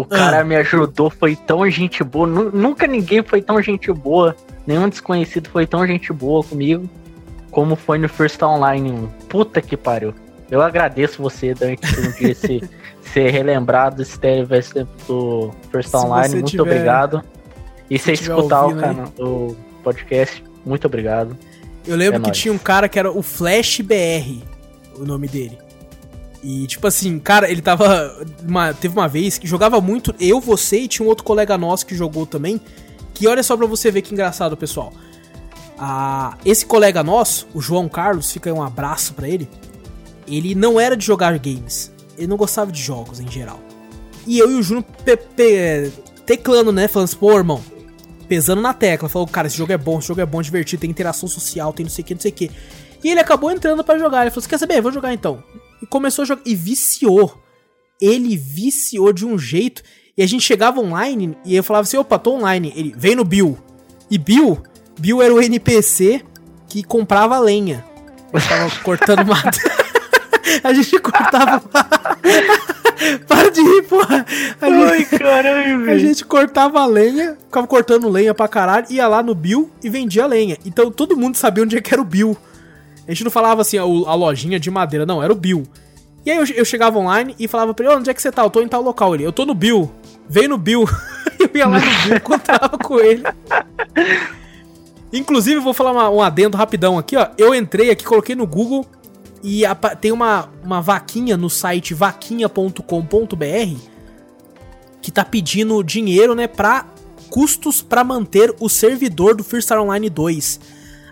O 0.00 0.04
cara 0.04 0.40
ah. 0.40 0.44
me 0.44 0.56
ajudou, 0.56 1.10
foi 1.10 1.36
tão 1.36 1.68
gente 1.70 2.02
boa. 2.02 2.26
Nunca 2.26 2.86
ninguém 2.86 3.22
foi 3.22 3.42
tão 3.42 3.60
gente 3.62 3.92
boa 3.92 4.36
Nenhum 4.66 4.88
desconhecido 4.88 5.48
foi 5.48 5.66
tão 5.66 5.86
gente 5.86 6.12
boa 6.12 6.44
comigo 6.44 6.88
como 7.50 7.74
foi 7.74 7.98
no 7.98 8.08
First 8.08 8.40
Online 8.42 9.08
Puta 9.28 9.60
que 9.60 9.76
pariu. 9.76 10.14
Eu 10.48 10.62
agradeço 10.62 11.20
você, 11.20 11.54
Dante, 11.54 11.80
por 11.92 12.04
um 12.06 12.12
dia 12.12 12.34
ser, 12.34 12.70
ser 13.12 13.30
relembrado 13.30 14.02
esse 14.02 14.18
tempo 14.18 14.48
do 15.08 15.50
First 15.72 15.92
Online. 15.94 16.34
Muito 16.34 16.50
tiver, 16.50 16.62
obrigado. 16.62 17.22
E 17.88 17.98
se 17.98 18.04
você 18.04 18.12
escutar 18.12 18.66
o, 18.66 18.76
canal, 18.76 19.12
o 19.18 19.56
podcast, 19.82 20.44
muito 20.64 20.86
obrigado. 20.86 21.36
Eu 21.84 21.96
lembro 21.96 22.16
é 22.16 22.20
que 22.20 22.26
nóis. 22.28 22.38
tinha 22.38 22.54
um 22.54 22.58
cara 22.58 22.88
que 22.88 22.98
era 22.98 23.10
o 23.10 23.22
Flash 23.22 23.80
BR, 23.80 24.44
o 24.96 25.04
nome 25.04 25.26
dele. 25.26 25.58
E, 26.42 26.66
tipo 26.66 26.86
assim, 26.86 27.18
cara, 27.18 27.50
ele 27.50 27.60
tava. 27.60 28.16
Uma, 28.46 28.72
teve 28.72 28.96
uma 28.96 29.08
vez 29.08 29.36
que 29.38 29.46
jogava 29.46 29.80
muito, 29.80 30.14
eu, 30.18 30.40
você 30.40 30.80
e 30.80 30.88
tinha 30.88 31.04
um 31.04 31.08
outro 31.08 31.24
colega 31.24 31.58
nosso 31.58 31.84
que 31.84 31.94
jogou 31.94 32.26
também. 32.26 32.60
Que 33.12 33.26
olha 33.26 33.42
só 33.42 33.56
pra 33.56 33.66
você 33.66 33.90
ver 33.90 34.02
que 34.02 34.12
engraçado, 34.12 34.56
pessoal. 34.56 34.92
Ah, 35.78 36.36
esse 36.44 36.64
colega 36.64 37.02
nosso, 37.02 37.46
o 37.54 37.60
João 37.60 37.88
Carlos, 37.88 38.30
fica 38.30 38.48
aí 38.48 38.54
um 38.54 38.62
abraço 38.62 39.14
para 39.14 39.28
ele. 39.28 39.48
Ele 40.26 40.54
não 40.54 40.80
era 40.80 40.96
de 40.96 41.04
jogar 41.04 41.38
games. 41.38 41.92
Ele 42.16 42.26
não 42.26 42.36
gostava 42.36 42.70
de 42.70 42.80
jogos 42.80 43.20
em 43.20 43.30
geral. 43.30 43.60
E 44.26 44.38
eu 44.38 44.50
e 44.50 44.54
o 44.54 44.62
Juno 44.62 44.84
teclando, 46.26 46.72
né? 46.72 46.86
Falando 46.86 47.08
assim, 47.08 47.16
pô, 47.16 47.36
irmão, 47.36 47.62
pesando 48.28 48.62
na 48.62 48.72
tecla. 48.72 49.08
Falou, 49.08 49.26
cara, 49.26 49.46
esse 49.46 49.56
jogo 49.56 49.72
é 49.72 49.78
bom, 49.78 49.98
esse 49.98 50.08
jogo 50.08 50.20
é 50.20 50.26
bom, 50.26 50.40
divertido, 50.40 50.82
tem 50.82 50.90
interação 50.90 51.28
social, 51.28 51.72
tem 51.72 51.84
não 51.84 51.90
sei 51.90 52.02
o 52.02 52.06
que, 52.06 52.14
não 52.14 52.20
sei 52.20 52.30
o 52.30 52.34
que. 52.34 52.50
E 53.02 53.10
ele 53.10 53.20
acabou 53.20 53.50
entrando 53.50 53.82
para 53.82 53.98
jogar. 53.98 54.22
Ele 54.22 54.30
falou, 54.30 54.42
você 54.42 54.48
quer 54.48 54.58
saber? 54.58 54.80
Vou 54.80 54.92
jogar 54.92 55.12
então. 55.12 55.42
E 55.82 55.86
começou 55.86 56.22
a 56.22 56.26
jogar. 56.26 56.42
E 56.44 56.54
viciou. 56.54 57.42
Ele 58.00 58.36
viciou 58.36 59.12
de 59.12 59.26
um 59.26 59.38
jeito. 59.38 59.82
E 60.16 60.22
a 60.22 60.26
gente 60.26 60.42
chegava 60.42 60.80
online 60.80 61.36
e 61.44 61.56
eu 61.56 61.62
falava 61.62 61.82
assim: 61.82 61.96
opa, 61.96 62.18
tô 62.18 62.34
online. 62.34 62.72
Ele 62.76 62.94
vem 62.96 63.14
no 63.14 63.24
Bill. 63.24 63.58
E 64.10 64.18
Bill, 64.18 64.62
Bill 64.98 65.22
era 65.22 65.32
o 65.32 65.40
NPC 65.40 66.22
que 66.68 66.82
comprava 66.82 67.38
lenha. 67.38 67.84
Eu 68.32 68.40
tava 68.40 68.70
cortando 68.82 69.24
mato. 69.26 69.58
a 70.62 70.72
gente 70.72 70.98
cortava. 70.98 71.62
Para 73.26 73.50
de 73.50 73.62
rir, 73.62 73.82
porra. 73.82 74.26
A 74.60 74.66
Ai, 74.66 74.98
gente, 74.98 75.18
caralho, 75.18 75.90
A 75.90 75.98
gente 75.98 76.24
cortava 76.24 76.80
a 76.80 76.86
lenha, 76.86 77.36
ficava 77.46 77.66
cortando 77.66 78.08
lenha 78.08 78.34
pra 78.34 78.46
caralho, 78.46 78.86
ia 78.90 79.08
lá 79.08 79.22
no 79.22 79.34
Bill 79.34 79.70
e 79.82 79.88
vendia 79.88 80.26
lenha. 80.26 80.58
Então 80.66 80.90
todo 80.90 81.16
mundo 81.16 81.36
sabia 81.36 81.64
onde 81.64 81.78
é 81.78 81.80
que 81.80 81.94
era 81.94 82.02
o 82.02 82.04
Bill. 82.04 82.36
A 83.10 83.12
gente 83.12 83.24
não 83.24 83.30
falava 83.30 83.60
assim, 83.60 83.76
a, 83.76 83.82
a 83.82 84.14
lojinha 84.14 84.60
de 84.60 84.70
madeira, 84.70 85.04
não, 85.04 85.20
era 85.20 85.32
o 85.32 85.36
Bill. 85.36 85.64
E 86.24 86.30
aí 86.30 86.36
eu, 86.36 86.44
eu 86.54 86.64
chegava 86.64 86.96
online 86.96 87.34
e 87.40 87.48
falava 87.48 87.74
pra 87.74 87.84
ele, 87.84 87.96
onde 87.96 88.08
é 88.08 88.14
que 88.14 88.22
você 88.22 88.30
tá? 88.30 88.44
Eu 88.44 88.50
tô 88.50 88.60
em 88.60 88.68
tal 88.68 88.80
local. 88.80 89.16
Ele, 89.16 89.24
eu 89.24 89.32
tô 89.32 89.44
no 89.44 89.52
Bill. 89.52 89.90
Vem 90.28 90.46
no 90.46 90.56
Bill. 90.56 90.84
eu 91.40 91.50
ia 91.52 91.66
lá 91.66 91.80
no 91.80 92.04
Bill, 92.04 92.16
encontrava 92.18 92.78
com 92.78 93.00
ele. 93.00 93.24
Inclusive, 95.12 95.58
vou 95.58 95.74
falar 95.74 95.90
uma, 95.90 96.08
um 96.08 96.22
adendo 96.22 96.56
rapidão 96.56 96.96
aqui, 96.96 97.16
ó. 97.16 97.26
Eu 97.36 97.52
entrei 97.52 97.90
aqui, 97.90 98.04
coloquei 98.04 98.36
no 98.36 98.46
Google 98.46 98.86
e 99.42 99.66
a, 99.66 99.74
tem 99.74 100.12
uma, 100.12 100.48
uma 100.62 100.80
vaquinha 100.80 101.36
no 101.36 101.50
site 101.50 101.94
vaquinha.com.br 101.94 102.84
que 105.02 105.10
tá 105.10 105.24
pedindo 105.24 105.82
dinheiro, 105.82 106.36
né, 106.36 106.46
pra 106.46 106.86
custos 107.28 107.82
para 107.82 108.04
manter 108.04 108.54
o 108.60 108.68
servidor 108.68 109.34
do 109.34 109.42
Star 109.60 109.80
Online 109.80 110.08
2. 110.08 110.60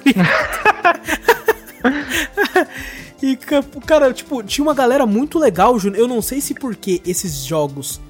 e, 3.24 3.40
cara, 3.86 4.12
tipo, 4.12 4.44
tinha 4.44 4.62
uma 4.62 4.74
galera 4.74 5.06
muito 5.06 5.40
legal, 5.40 5.80
Júnior. 5.80 6.02
Eu 6.02 6.08
não 6.10 6.22
sei 6.22 6.42
se 6.42 6.54
porque 6.54 7.02
esses 7.06 7.46
jogos, 7.46 8.02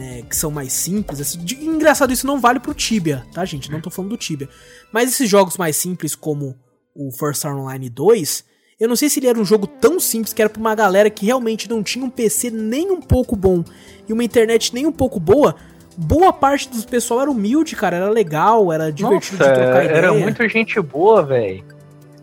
né, 0.00 0.22
que 0.22 0.34
são 0.34 0.50
mais 0.50 0.72
simples, 0.72 1.20
assim, 1.20 1.44
de, 1.44 1.62
engraçado, 1.62 2.10
isso 2.10 2.26
não 2.26 2.40
vale 2.40 2.58
pro 2.58 2.72
Tibia, 2.72 3.22
tá, 3.34 3.44
gente? 3.44 3.70
Não 3.70 3.82
tô 3.82 3.90
falando 3.90 4.12
do 4.12 4.16
Tibia. 4.16 4.48
Mas 4.90 5.10
esses 5.10 5.28
jogos 5.28 5.58
mais 5.58 5.76
simples, 5.76 6.14
como 6.14 6.56
o 6.94 7.12
First 7.12 7.40
Star 7.40 7.54
Online 7.54 7.90
2, 7.90 8.44
eu 8.80 8.88
não 8.88 8.96
sei 8.96 9.10
se 9.10 9.20
ele 9.20 9.26
era 9.26 9.38
um 9.38 9.44
jogo 9.44 9.66
tão 9.66 10.00
simples 10.00 10.32
que 10.32 10.40
era 10.40 10.48
pra 10.48 10.58
uma 10.58 10.74
galera 10.74 11.10
que 11.10 11.26
realmente 11.26 11.68
não 11.68 11.82
tinha 11.82 12.02
um 12.02 12.08
PC 12.08 12.50
nem 12.50 12.90
um 12.90 13.02
pouco 13.02 13.36
bom 13.36 13.62
e 14.08 14.12
uma 14.14 14.24
internet 14.24 14.72
nem 14.72 14.86
um 14.86 14.92
pouco 14.92 15.20
boa. 15.20 15.54
Boa 15.98 16.32
parte 16.32 16.70
dos 16.70 16.86
pessoal 16.86 17.20
era 17.20 17.30
humilde, 17.30 17.76
cara, 17.76 17.98
era 17.98 18.08
legal, 18.08 18.72
era 18.72 18.90
divertido 18.90 19.36
Nossa, 19.36 19.52
de 19.52 19.60
trocar 19.60 19.84
ideia. 19.84 19.98
Era 19.98 20.14
muita 20.14 20.48
gente 20.48 20.80
boa, 20.80 21.22
velho. 21.22 21.62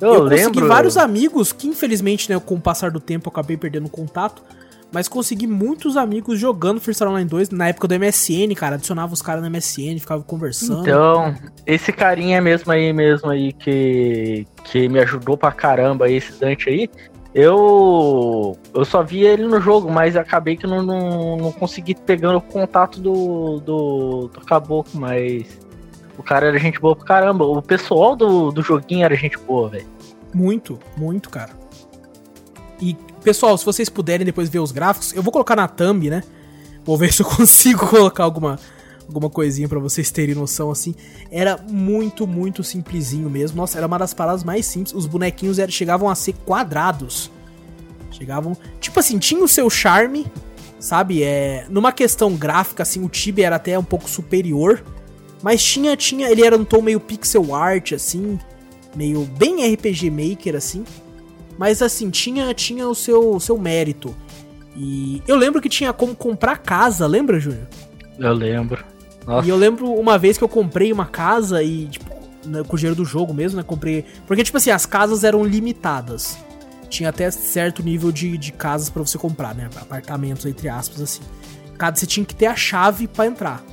Eu, 0.02 0.14
eu 0.14 0.24
lembro. 0.24 0.48
consegui 0.48 0.68
vários 0.68 0.98
amigos 0.98 1.54
que, 1.54 1.68
infelizmente, 1.68 2.28
né, 2.32 2.40
com 2.44 2.56
o 2.56 2.60
passar 2.60 2.90
do 2.90 3.00
tempo, 3.00 3.28
eu 3.28 3.32
acabei 3.32 3.56
perdendo 3.56 3.88
contato. 3.88 4.42
Mas 4.92 5.08
consegui 5.08 5.48
muitos 5.48 5.98
amigos 5.98 6.40
jogando 6.40 6.80
Freestyle 6.80 7.12
Online 7.12 7.30
2 7.30 7.50
na 7.50 7.68
época 7.68 7.88
do 7.88 8.00
MSN, 8.00 8.54
cara. 8.56 8.76
Adicionava 8.76 9.14
os 9.14 9.22
caras 9.22 9.44
no 9.44 9.50
MSN, 9.50 10.00
ficava 10.00 10.24
conversando. 10.24 10.82
Então, 10.82 11.36
esse 11.66 11.92
carinha 11.92 12.42
mesmo 12.42 12.72
aí, 12.72 12.94
mesmo 12.94 13.30
aí, 13.30 13.52
que, 13.52 14.48
que 14.64 14.88
me 14.88 15.00
ajudou 15.00 15.38
pra 15.38 15.52
caramba, 15.52 16.10
esse 16.10 16.40
Dante 16.40 16.70
aí, 16.70 16.90
eu 17.34 18.58
eu 18.74 18.86
só 18.86 19.04
vi 19.04 19.24
ele 19.24 19.46
no 19.46 19.60
jogo, 19.60 19.92
mas 19.92 20.16
acabei 20.16 20.56
que 20.56 20.66
não, 20.66 20.82
não, 20.82 21.38
não 21.38 21.52
consegui 21.52 21.94
pegando 21.94 22.38
o 22.38 22.42
contato 22.42 23.00
do, 23.00 23.60
do, 23.60 24.28
do 24.34 24.42
caboclo, 24.42 25.00
mas 25.00 25.60
o 26.18 26.24
cara 26.24 26.48
era 26.48 26.58
gente 26.58 26.80
boa 26.80 26.96
pra 26.96 27.06
caramba. 27.06 27.46
O 27.46 27.62
pessoal 27.62 28.16
do, 28.16 28.52
do 28.52 28.64
joguinho 28.64 29.06
era 29.06 29.16
gente 29.16 29.38
boa, 29.38 29.70
velho. 29.70 29.86
Muito, 30.34 30.80
muito, 30.96 31.30
cara. 31.30 31.52
E, 32.82 32.98
pessoal, 33.28 33.58
se 33.58 33.66
vocês 33.66 33.90
puderem 33.90 34.26
depois 34.26 34.48
ver 34.48 34.60
os 34.60 34.72
gráficos, 34.72 35.12
eu 35.12 35.22
vou 35.22 35.34
colocar 35.34 35.54
na 35.54 35.68
thumb, 35.68 36.10
né? 36.10 36.24
Vou 36.86 36.98
ver 36.98 37.12
se 37.14 37.22
eu 37.22 37.26
consigo 37.26 37.86
colocar 37.86 38.24
alguma, 38.24 38.58
alguma 39.06 39.30
coisinha 39.30 39.68
para 39.68 39.80
vocês 39.80 40.10
terem 40.10 40.34
noção, 40.34 40.72
assim. 40.72 40.96
Era 41.30 41.58
muito, 41.70 42.26
muito 42.26 42.64
simplesinho 42.64 43.30
mesmo. 43.30 43.58
Nossa, 43.58 43.78
era 43.78 43.86
uma 43.86 44.00
das 44.00 44.14
paradas 44.14 44.46
mais 44.46 44.66
simples. 44.66 44.94
Os 44.94 45.06
bonequinhos 45.06 45.60
eram, 45.60 45.70
chegavam 45.70 46.08
a 46.08 46.16
ser 46.16 46.36
quadrados. 46.46 47.30
Chegavam... 48.12 48.56
Tipo 48.80 48.98
assim, 49.02 49.20
tinha 49.20 49.44
o 49.44 49.48
seu 49.48 49.70
charme, 49.70 50.26
sabe? 50.80 51.22
É, 51.22 51.66
numa 51.70 51.92
questão 51.92 52.34
gráfica, 52.34 52.84
assim, 52.84 53.04
o 53.04 53.10
Tibia 53.10 53.48
era 53.48 53.58
até 53.58 53.78
um 53.78 53.84
pouco 53.84 54.10
superior 54.10 54.82
mas 55.44 55.64
tinha, 55.64 55.96
tinha, 55.96 56.32
ele 56.32 56.44
era 56.44 56.58
um 56.58 56.66
tom 56.66 56.82
meio 56.82 57.00
pixel 57.00 57.54
art, 57.54 57.92
assim, 57.92 58.40
meio 58.96 59.24
bem 59.38 59.72
RPG 59.72 60.10
Maker, 60.10 60.56
assim. 60.56 60.84
Mas 61.58 61.82
assim, 61.82 62.10
tinha, 62.10 62.54
tinha 62.54 62.88
o 62.88 62.96
seu, 62.96 63.40
seu 63.40 63.58
mérito. 63.58 64.16
E 64.76 65.22
eu 65.28 65.36
lembro 65.36 65.62
que 65.62 65.70
tinha 65.70 65.92
como 65.92 66.16
comprar 66.16 66.58
casa, 66.58 67.08
lembra, 67.08 67.40
Júnior? 67.40 67.68
Eu 68.20 68.34
lembro. 68.34 68.86
Nossa. 69.26 69.48
E 69.48 69.50
eu 69.50 69.58
lembro 69.58 69.92
uma 69.92 70.18
vez 70.18 70.38
que 70.38 70.44
eu 70.44 70.50
comprei 70.50 70.94
uma 70.94 71.06
casa 71.06 71.64
e, 71.64 71.88
tipo, 71.88 72.16
né, 72.46 72.64
com 72.64 72.76
o 72.76 72.78
dinheiro 72.78 72.96
do 72.96 73.04
jogo 73.04 73.34
mesmo, 73.34 73.58
né? 73.58 73.64
Comprei. 73.64 74.06
Porque, 74.26 74.44
tipo 74.44 74.58
assim, 74.58 74.70
as 74.70 74.86
casas 74.86 75.24
eram 75.24 75.44
limitadas. 75.44 76.38
Tinha 76.90 77.10
até 77.10 77.30
certo 77.32 77.84
nível 77.84 78.12
de, 78.12 78.38
de 78.38 78.52
casas 78.52 78.90
para 78.90 79.02
você 79.02 79.18
comprar, 79.18 79.54
né? 79.54 79.70
Apartamentos, 79.76 80.46
entre 80.46 80.70
aspas, 80.70 81.02
assim. 81.02 81.22
Cada 81.78 81.98
você 81.98 82.06
tinha 82.06 82.26
que 82.26 82.36
ter 82.36 82.46
a 82.46 82.56
chave 82.56 83.08
para 83.08 83.26
entrar. 83.26 83.64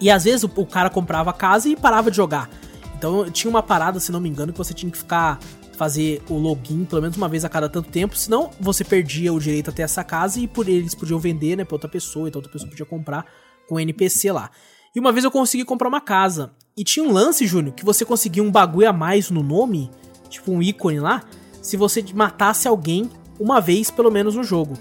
E 0.00 0.10
às 0.10 0.24
vezes 0.24 0.44
o, 0.44 0.50
o 0.56 0.66
cara 0.66 0.90
comprava 0.90 1.30
a 1.30 1.32
casa 1.32 1.68
e 1.68 1.76
parava 1.76 2.10
de 2.10 2.16
jogar. 2.16 2.50
Então 2.96 3.30
tinha 3.30 3.48
uma 3.48 3.62
parada, 3.62 3.98
se 3.98 4.12
não 4.12 4.20
me 4.20 4.28
engano, 4.28 4.52
que 4.52 4.58
você 4.58 4.74
tinha 4.74 4.90
que 4.90 4.98
ficar 4.98 5.38
fazer 5.78 6.20
o 6.28 6.34
login 6.34 6.84
pelo 6.84 7.00
menos 7.00 7.16
uma 7.16 7.28
vez 7.28 7.44
a 7.44 7.48
cada 7.48 7.68
tanto 7.68 7.88
tempo, 7.88 8.16
senão 8.16 8.50
você 8.60 8.82
perdia 8.84 9.32
o 9.32 9.38
direito 9.38 9.70
a 9.70 9.72
ter 9.72 9.82
essa 9.82 10.02
casa 10.02 10.40
e 10.40 10.48
por 10.48 10.68
eles 10.68 10.94
podiam 10.94 11.20
vender, 11.20 11.56
né, 11.56 11.64
para 11.64 11.76
outra 11.76 11.88
pessoa, 11.88 12.28
então 12.28 12.40
outra 12.40 12.52
pessoa 12.52 12.68
podia 12.68 12.84
comprar 12.84 13.24
com 13.68 13.76
o 13.76 13.80
NPC 13.80 14.32
lá. 14.32 14.50
E 14.94 14.98
uma 14.98 15.12
vez 15.12 15.24
eu 15.24 15.30
consegui 15.30 15.64
comprar 15.64 15.88
uma 15.88 16.00
casa. 16.00 16.50
E 16.76 16.82
tinha 16.82 17.04
um 17.04 17.12
lance, 17.12 17.46
Júnior, 17.46 17.74
que 17.74 17.84
você 17.84 18.04
conseguia 18.04 18.42
um 18.42 18.50
bagulho 18.50 18.88
a 18.88 18.92
mais 18.92 19.30
no 19.30 19.42
nome, 19.42 19.90
tipo 20.28 20.50
um 20.50 20.60
ícone 20.60 20.98
lá, 20.98 21.22
se 21.62 21.76
você 21.76 22.04
matasse 22.12 22.66
alguém 22.66 23.08
uma 23.38 23.60
vez 23.60 23.90
pelo 23.90 24.10
menos 24.10 24.34
no 24.34 24.42
jogo. 24.42 24.74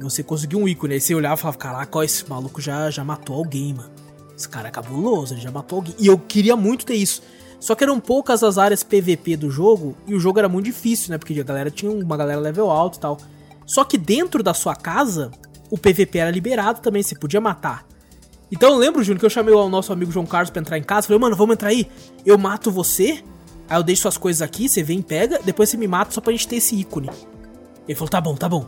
Você 0.00 0.22
conseguiu 0.22 0.58
um 0.58 0.68
ícone, 0.68 0.94
aí 0.94 1.00
você 1.00 1.14
olhava 1.14 1.36
e 1.36 1.38
falava, 1.38 1.58
caraca, 1.58 1.98
ó, 1.98 2.02
esse 2.02 2.28
maluco 2.28 2.60
já, 2.60 2.90
já 2.90 3.04
matou 3.04 3.36
alguém, 3.36 3.72
mano. 3.72 3.90
Esse 4.36 4.48
cara 4.48 4.68
é 4.68 4.70
cabuloso, 4.70 5.32
ele 5.34 5.40
já 5.40 5.50
matou 5.50 5.76
alguém. 5.76 5.94
E 5.98 6.06
eu 6.06 6.18
queria 6.18 6.56
muito 6.56 6.84
ter 6.84 6.94
isso. 6.94 7.22
Só 7.58 7.74
que 7.74 7.84
eram 7.84 7.98
poucas 7.98 8.42
as 8.42 8.58
áreas 8.58 8.82
PVP 8.82 9.36
do 9.36 9.50
jogo 9.50 9.96
e 10.06 10.14
o 10.14 10.20
jogo 10.20 10.38
era 10.38 10.48
muito 10.48 10.66
difícil, 10.66 11.10
né? 11.10 11.18
Porque 11.18 11.38
a 11.38 11.44
galera 11.44 11.70
tinha 11.70 11.90
uma 11.90 12.16
galera 12.16 12.40
level 12.40 12.70
alto 12.70 12.98
e 12.98 13.00
tal. 13.00 13.18
Só 13.64 13.82
que 13.84 13.98
dentro 13.98 14.42
da 14.42 14.54
sua 14.54 14.74
casa, 14.76 15.30
o 15.70 15.76
PVP 15.78 16.18
era 16.18 16.30
liberado 16.30 16.80
também, 16.80 17.02
você 17.02 17.14
podia 17.14 17.40
matar. 17.40 17.86
Então 18.50 18.70
eu 18.70 18.78
lembro, 18.78 19.02
Júnior, 19.02 19.20
que 19.20 19.26
eu 19.26 19.30
chamei 19.30 19.52
o 19.52 19.68
nosso 19.68 19.92
amigo 19.92 20.12
João 20.12 20.26
Carlos 20.26 20.50
pra 20.50 20.60
entrar 20.60 20.78
em 20.78 20.82
casa. 20.82 21.06
Falei, 21.06 21.20
mano, 21.20 21.34
vamos 21.34 21.54
entrar 21.54 21.70
aí. 21.70 21.88
Eu 22.24 22.38
mato 22.38 22.70
você, 22.70 23.24
aí 23.68 23.78
eu 23.78 23.82
deixo 23.82 24.02
suas 24.02 24.16
coisas 24.16 24.42
aqui, 24.42 24.68
você 24.68 24.82
vem, 24.82 25.02
pega, 25.02 25.40
depois 25.44 25.68
você 25.68 25.76
me 25.76 25.88
mata 25.88 26.12
só 26.12 26.20
pra 26.20 26.32
gente 26.32 26.46
ter 26.46 26.56
esse 26.56 26.76
ícone. 26.76 27.10
Ele 27.88 27.94
falou, 27.94 28.08
tá 28.08 28.20
bom, 28.20 28.34
tá 28.34 28.48
bom. 28.48 28.66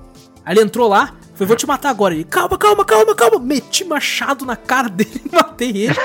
Aí 0.49 0.55
ele 0.55 0.63
entrou 0.63 0.89
lá, 0.89 1.13
foi, 1.35 1.47
vou 1.47 1.55
te 1.55 1.67
matar 1.67 1.91
agora. 1.91 2.15
Ele, 2.15 2.25
calma, 2.25 2.57
calma, 2.57 2.83
calma, 2.83 3.15
calma. 3.15 3.39
Meti 3.39 3.85
machado 3.85 4.47
na 4.47 4.57
cara 4.57 4.89
dele 4.89 5.21
e 5.23 5.31
matei 5.31 5.69
ele. 5.69 5.97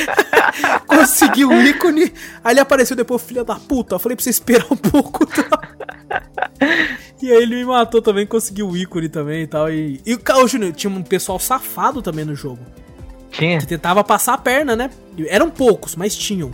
Consegui 0.88 1.44
o 1.44 1.52
ícone. 1.60 2.10
Aí 2.42 2.54
ele 2.54 2.60
apareceu 2.60 2.96
depois, 2.96 3.20
filha 3.20 3.44
da 3.44 3.56
puta. 3.56 3.96
Eu 3.96 3.98
falei 3.98 4.16
pra 4.16 4.24
você 4.24 4.30
esperar 4.30 4.64
um 4.70 4.76
pouco. 4.76 5.26
Tá? 5.26 5.60
e 7.20 7.30
aí 7.30 7.42
ele 7.42 7.56
me 7.56 7.66
matou 7.66 8.00
também, 8.00 8.26
conseguiu 8.26 8.70
o 8.70 8.74
ícone 8.74 9.10
também 9.10 9.42
e 9.42 9.46
tal. 9.46 9.70
E, 9.70 10.00
e 10.06 10.14
o 10.14 10.48
Júnior, 10.48 10.72
tinha 10.72 10.90
um 10.90 11.02
pessoal 11.02 11.38
safado 11.38 12.00
também 12.00 12.24
no 12.24 12.34
jogo. 12.34 12.64
Tinha? 13.30 13.58
Que 13.58 13.66
tentava 13.66 14.02
passar 14.02 14.32
a 14.32 14.38
perna, 14.38 14.74
né? 14.74 14.90
Eram 15.28 15.50
poucos, 15.50 15.94
mas 15.94 16.16
tinham. 16.16 16.50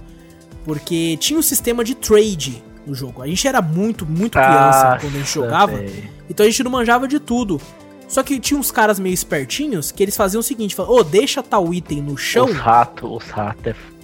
Porque 0.64 1.16
tinha 1.18 1.38
um 1.38 1.42
sistema 1.42 1.84
de 1.84 1.94
trade 1.94 2.64
no 2.84 2.96
jogo. 2.96 3.22
A 3.22 3.28
gente 3.28 3.46
era 3.46 3.62
muito, 3.62 4.04
muito 4.04 4.32
criança 4.32 4.94
ah, 4.94 4.98
quando 5.00 5.14
a 5.14 5.18
gente 5.18 5.32
jogava. 5.32 5.76
Véio. 5.76 6.15
Então 6.28 6.44
a 6.44 6.48
gente 6.48 6.62
não 6.62 6.70
manjava 6.70 7.06
de 7.06 7.18
tudo. 7.18 7.60
Só 8.08 8.22
que 8.22 8.38
tinha 8.38 8.58
uns 8.58 8.70
caras 8.70 8.98
meio 8.98 9.14
espertinhos 9.14 9.90
que 9.90 10.02
eles 10.02 10.16
faziam 10.16 10.40
o 10.40 10.42
seguinte: 10.42 10.80
ô, 10.80 10.84
oh, 10.88 11.04
deixa 11.04 11.42
tal 11.42 11.72
item 11.72 12.02
no 12.02 12.16
chão. 12.16 12.46
Os 12.46 12.56
ratos, 12.56 13.10
os 13.10 13.30
ratos. 13.30 13.66
É 13.66 13.96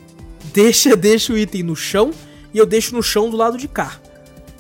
deixa, 0.52 0.94
deixa 0.96 1.32
o 1.32 1.38
item 1.38 1.62
no 1.62 1.76
chão 1.76 2.10
e 2.52 2.58
eu 2.58 2.66
deixo 2.66 2.94
no 2.94 3.02
chão 3.02 3.30
do 3.30 3.36
lado 3.36 3.56
de 3.56 3.68
cá. 3.68 3.96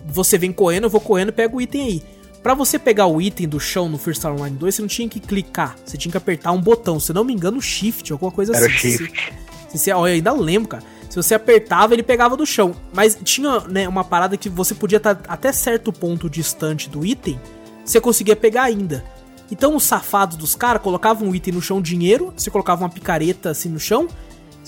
Você 0.06 0.36
vem 0.36 0.52
correndo, 0.52 0.84
eu 0.84 0.90
vou 0.90 1.00
correndo 1.00 1.28
e 1.28 1.32
pego 1.32 1.58
o 1.58 1.60
item 1.60 1.82
aí. 1.82 2.02
Para 2.42 2.54
você 2.54 2.76
pegar 2.76 3.06
o 3.06 3.22
item 3.22 3.48
do 3.48 3.60
chão 3.60 3.88
no 3.88 3.96
First 3.96 4.18
Star 4.18 4.32
Online 4.34 4.56
2, 4.56 4.74
você 4.74 4.82
não 4.82 4.88
tinha 4.88 5.08
que 5.08 5.20
clicar, 5.20 5.76
você 5.84 5.96
tinha 5.96 6.10
que 6.10 6.18
apertar 6.18 6.50
um 6.50 6.60
botão, 6.60 6.98
se 6.98 7.12
não 7.12 7.22
me 7.22 7.32
engano, 7.32 7.62
shift, 7.62 8.12
alguma 8.12 8.32
coisa 8.32 8.56
Era 8.56 8.66
assim. 8.66 8.98
Shift. 8.98 9.32
Se, 9.68 9.78
se, 9.78 9.90
eu 9.90 10.02
ainda 10.02 10.32
lembro, 10.32 10.70
cara. 10.70 10.82
Se 11.12 11.16
você 11.16 11.34
apertava, 11.34 11.92
ele 11.92 12.02
pegava 12.02 12.38
do 12.38 12.46
chão. 12.46 12.74
Mas 12.90 13.18
tinha 13.22 13.60
né, 13.68 13.86
uma 13.86 14.02
parada 14.02 14.34
que 14.34 14.48
você 14.48 14.74
podia 14.74 14.96
estar 14.96 15.20
até 15.28 15.52
certo 15.52 15.92
ponto 15.92 16.30
distante 16.30 16.88
do 16.88 17.04
item, 17.04 17.38
você 17.84 18.00
conseguia 18.00 18.34
pegar 18.34 18.62
ainda. 18.62 19.04
Então 19.50 19.76
os 19.76 19.82
safados 19.82 20.38
dos 20.38 20.54
caras 20.54 20.80
colocavam 20.80 21.28
um 21.28 21.34
item 21.34 21.52
no 21.52 21.60
chão, 21.60 21.82
dinheiro, 21.82 22.32
você 22.34 22.50
colocava 22.50 22.82
uma 22.82 22.88
picareta 22.88 23.50
assim 23.50 23.68
no 23.68 23.78
chão, 23.78 24.08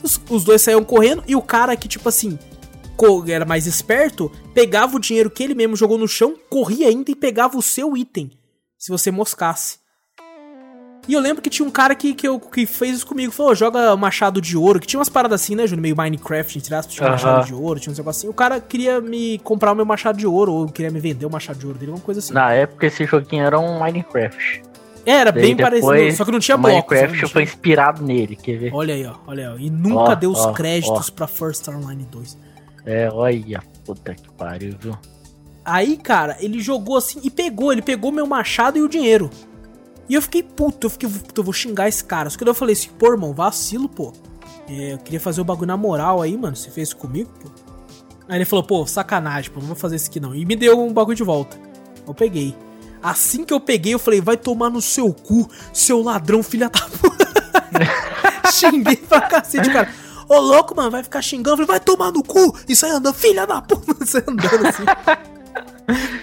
os, 0.02 0.20
os 0.28 0.44
dois 0.44 0.61
saíam 0.61 0.85
correndo, 0.85 1.24
e 1.26 1.35
o 1.35 1.40
cara 1.40 1.74
que, 1.76 1.88
tipo 1.88 2.11
assim, 2.11 2.38
era 3.26 3.46
mais 3.46 3.66
esperto, 3.66 4.30
pegava 4.52 4.98
o 4.98 5.00
dinheiro 5.00 5.30
que 5.30 5.42
ele 5.42 5.54
mesmo 5.54 5.74
jogou 5.74 5.96
no 5.96 6.07
chão, 6.07 6.35
corria 6.50 6.88
ainda 6.88 7.11
e 7.11 7.16
pegava 7.16 7.57
o 7.57 7.62
seu 7.62 7.96
item, 7.96 8.30
se 8.78 8.92
você 8.92 9.11
moscasse. 9.11 9.78
E 11.07 11.12
eu 11.12 11.21
lembro 11.21 11.43
que 11.43 11.51
tinha 11.51 11.67
um 11.67 11.71
cara 11.71 11.95
que, 11.95 12.14
que, 12.14 12.27
eu, 12.27 12.40
que 12.40 12.67
fez 12.67 12.97
isso 12.97 13.07
comigo. 13.07 13.31
Falou, 13.31 13.55
joga 13.55 13.95
machado 13.97 14.40
de 14.40 14.57
ouro. 14.57 14.81
Que 14.81 14.87
tinha 14.87 14.99
umas 14.99 15.09
paradas 15.09 15.43
assim, 15.43 15.55
né, 15.55 15.67
Júnior? 15.67 15.83
Meio 15.83 15.97
Minecraft, 15.97 16.59
entre 16.59 16.75
aspas. 16.75 16.95
Tinha 16.95 17.11
machado 17.11 17.47
de 17.47 17.55
ouro, 17.55 17.79
tinha 17.79 17.93
uns 17.93 17.99
negócios 17.99 18.23
assim. 18.23 18.31
O 18.31 18.35
cara 18.35 18.61
queria 18.61 19.01
me 19.01 19.38
comprar 19.40 19.73
o 19.73 19.75
meu 19.75 19.85
machado 19.85 20.19
de 20.19 20.27
ouro. 20.27 20.53
Ou 20.53 20.69
queria 20.69 20.90
me 20.90 21.01
vender 21.01 21.27
o 21.27 21.31
machado 21.31 21.59
de 21.59 21.67
ouro 21.67 21.79
dele, 21.79 21.93
uma 21.93 22.01
coisa 22.01 22.21
assim. 22.21 22.33
Na 22.33 22.53
época, 22.53 22.87
esse 22.87 23.05
joguinho 23.05 23.45
era 23.45 23.59
um 23.59 23.79
Minecraft. 23.79 24.62
Era 25.07 25.31
Daí 25.31 25.43
bem 25.43 25.57
parecido, 25.57 26.17
só 26.17 26.25
que 26.25 26.31
não 26.31 26.40
tinha 26.40 26.57
blocos. 26.57 26.97
Minecraft 26.97 27.23
né? 27.23 27.29
foi 27.29 27.43
inspirado 27.43 28.03
nele, 28.03 28.37
quer 28.37 28.57
ver? 28.57 28.75
Olha 28.75 28.95
aí, 28.95 29.05
ó, 29.07 29.14
olha 29.27 29.53
aí. 29.53 29.67
E 29.67 29.71
nunca 29.71 30.12
ó, 30.12 30.14
deu 30.14 30.31
os 30.31 30.40
ó, 30.40 30.53
créditos 30.53 31.11
ó. 31.11 31.12
pra 31.12 31.27
First 31.27 31.69
Online 31.69 32.07
2. 32.11 32.38
É, 32.87 33.11
olha, 33.12 33.62
puta 33.85 34.14
que 34.14 34.31
pariu, 34.33 34.75
viu? 34.79 34.97
Aí, 35.64 35.97
cara, 35.97 36.37
ele 36.40 36.61
jogou 36.61 36.97
assim 36.97 37.21
e 37.23 37.31
pegou, 37.31 37.73
ele 37.73 37.83
pegou 37.83 38.12
meu 38.12 38.27
machado 38.27 38.79
e 38.79 38.83
o 38.83 38.88
dinheiro. 38.88 39.31
E 40.09 40.14
eu 40.14 40.23
fiquei 40.23 40.43
puto, 40.43 40.87
eu 40.87 40.90
fiquei, 40.90 41.09
puto, 41.09 41.40
eu 41.40 41.45
vou 41.45 41.53
xingar 41.53 41.88
esse 41.88 42.05
cara. 42.05 42.29
Só 42.29 42.38
que 42.38 42.47
eu 42.47 42.55
falei 42.55 42.75
assim, 42.75 42.90
pô, 42.99 43.12
irmão, 43.12 43.33
vacilo, 43.33 43.88
pô. 43.88 44.12
É, 44.69 44.95
eu 44.95 44.99
queria 44.99 45.21
fazer 45.21 45.40
o 45.40 45.45
bagulho 45.45 45.67
na 45.67 45.77
moral 45.77 46.21
aí, 46.21 46.37
mano. 46.37 46.57
Você 46.57 46.71
fez 46.71 46.93
comigo, 46.93 47.31
pô. 47.40 47.49
Aí 48.29 48.38
ele 48.38 48.45
falou, 48.45 48.64
pô, 48.64 48.87
sacanagem, 48.87 49.51
pô, 49.51 49.61
não 49.61 49.69
vou 49.69 49.77
fazer 49.77 49.97
isso 49.97 50.09
aqui 50.09 50.21
não. 50.21 50.35
E 50.35 50.45
me 50.45 50.57
deu 50.57 50.81
um 50.81 50.93
bagulho 50.93 51.17
de 51.17 51.23
volta. 51.23 51.59
Eu 52.07 52.14
peguei. 52.14 52.55
Assim 53.03 53.45
que 53.45 53.53
eu 53.53 53.61
peguei, 53.61 53.93
eu 53.93 53.99
falei, 53.99 54.21
vai 54.21 54.37
tomar 54.37 54.71
no 54.71 54.81
seu 54.81 55.12
cu, 55.12 55.49
seu 55.73 56.03
ladrão, 56.03 56.43
filha 56.43 56.71
da 56.71 56.81
puta. 56.81 57.25
Xinguei 58.51 58.97
pra 58.97 59.21
cacete, 59.23 59.71
cara. 59.71 59.93
Ô 60.29 60.38
louco, 60.38 60.75
mano, 60.75 60.90
vai 60.90 61.03
ficar 61.03 61.21
xingando. 61.21 61.62
Eu 61.62 61.67
falei, 61.67 61.79
vai 61.79 61.81
tomar 61.81 62.12
no 62.12 62.23
cu. 62.23 62.57
Isso 62.67 62.87
aí 62.87 62.93
andando, 62.93 63.14
filha 63.14 63.47
da 63.47 63.61
puta. 63.61 63.85
Aí 64.17 64.25
andando 64.27 64.67
assim. 64.67 64.85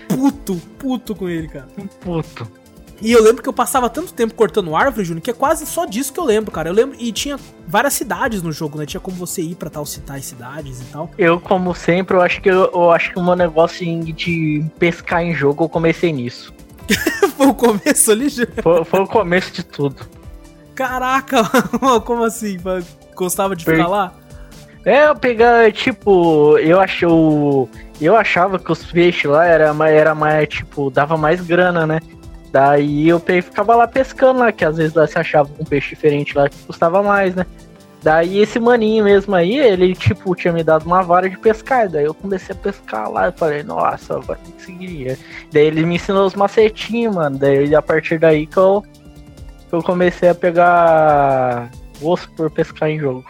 puto, 0.08 0.56
puto 0.80 1.16
com 1.16 1.30
ele, 1.30 1.48
cara. 1.48 1.68
Puto. 2.00 2.61
E 3.02 3.12
eu 3.12 3.22
lembro 3.22 3.42
que 3.42 3.50
eu 3.50 3.54
passava 3.54 3.90
tanto 3.90 4.14
tempo 4.14 4.36
cortando 4.36 4.76
árvore, 4.76 5.04
Júnior, 5.04 5.24
que 5.24 5.32
é 5.32 5.34
quase 5.34 5.66
só 5.66 5.86
disso 5.86 6.14
que 6.14 6.20
eu 6.20 6.24
lembro, 6.24 6.52
cara. 6.52 6.70
Eu 6.70 6.74
lembro. 6.74 6.96
E 7.00 7.12
tinha 7.12 7.38
várias 7.68 7.94
cidades 7.94 8.44
no 8.44 8.52
jogo, 8.52 8.78
né? 8.78 8.86
Tinha 8.86 9.02
como 9.02 9.18
você 9.18 9.42
ir 9.42 9.56
pra 9.56 9.70
tal 9.70 9.86
citar 9.86 10.22
cidades 10.22 10.82
e 10.82 10.86
tal. 10.86 11.10
Eu, 11.18 11.40
como 11.40 11.74
sempre, 11.74 12.16
eu 12.16 12.22
acho 12.22 12.40
que 12.42 12.50
eu, 12.50 12.70
eu 12.72 12.92
acho 12.92 13.12
que 13.12 13.20
o 13.20 13.24
meu 13.24 13.36
negócio 13.36 13.86
de 14.04 14.64
pescar 14.78 15.24
em 15.24 15.34
jogo, 15.34 15.64
eu 15.64 15.70
comecei 15.70 16.14
nisso. 16.14 16.54
foi 17.36 17.48
o 17.48 17.54
começo 17.54 18.12
ali, 18.12 18.30
Júnior? 18.30 18.62
Foi, 18.62 18.86
foi 18.86 19.00
o 19.00 19.08
começo 19.08 19.52
de 19.52 19.64
tudo. 19.64 19.96
Caraca, 20.76 21.44
como 22.06 22.24
assim? 22.24 22.58
Gostava 23.16 23.56
de 23.56 23.66
ficar 23.66 23.88
lá? 23.88 24.14
É, 24.86 25.08
eu 25.08 25.16
pegar, 25.16 25.72
tipo, 25.72 26.58
eu 26.58 26.80
achei 26.80 27.08
Eu 28.00 28.16
achava 28.16 28.58
que 28.58 28.72
os 28.72 28.84
peixes 28.84 29.30
lá 29.30 29.46
era, 29.46 29.76
era 29.88 30.16
mais, 30.16 30.50
tipo, 30.50 30.90
dava 30.90 31.18
mais 31.18 31.40
grana, 31.42 31.86
né? 31.86 32.00
Daí 32.52 33.08
eu 33.08 33.20
ficava 33.20 33.76
lá 33.76 33.88
pescando 33.88 34.40
lá, 34.40 34.52
que 34.52 34.66
às 34.66 34.76
vezes 34.76 34.94
lá 34.94 35.08
se 35.08 35.18
achava 35.18 35.50
um 35.58 35.64
peixe 35.64 35.90
diferente 35.90 36.36
lá 36.36 36.50
que 36.50 36.58
custava 36.66 37.02
mais, 37.02 37.34
né? 37.34 37.46
Daí 38.04 38.40
esse 38.40 38.60
maninho 38.60 39.04
mesmo 39.04 39.34
aí, 39.36 39.58
ele 39.58 39.96
tipo 39.96 40.36
tinha 40.36 40.52
me 40.52 40.64
dado 40.64 40.86
uma 40.86 41.04
vara 41.04 41.30
de 41.30 41.38
pescar, 41.38 41.88
daí 41.88 42.06
eu 42.06 42.14
comecei 42.14 42.54
a 42.54 42.58
pescar 42.58 43.10
lá, 43.10 43.28
eu 43.28 43.34
falei, 43.34 43.64
nossa, 43.64 44.16
agora 44.16 44.40
que 44.58 44.66
seguir. 44.66 45.18
Daí 45.52 45.68
ele 45.68 45.86
me 45.86 45.96
ensinou 45.96 46.26
os 46.26 46.34
macetinhos, 46.34 47.16
mano. 47.16 47.38
Daí 47.38 47.74
a 47.76 47.82
partir 47.82 48.20
daí 48.20 48.48
que 48.48 48.58
eu, 48.58 48.84
que 49.70 49.76
eu 49.76 49.84
comecei 49.84 50.30
a 50.30 50.36
pegar 50.36 51.70
gosto 52.02 52.30
por 52.32 52.50
pescar 52.50 52.90
em 52.90 53.00
jogo. 53.00 53.24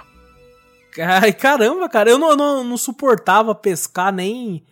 Ai, 1.00 1.34
caramba, 1.34 1.88
cara, 1.88 2.10
eu 2.10 2.18
não, 2.18 2.36
não, 2.36 2.64
não 2.64 2.78
suportava 2.78 3.54
pescar 3.54 4.12
nem 4.12 4.64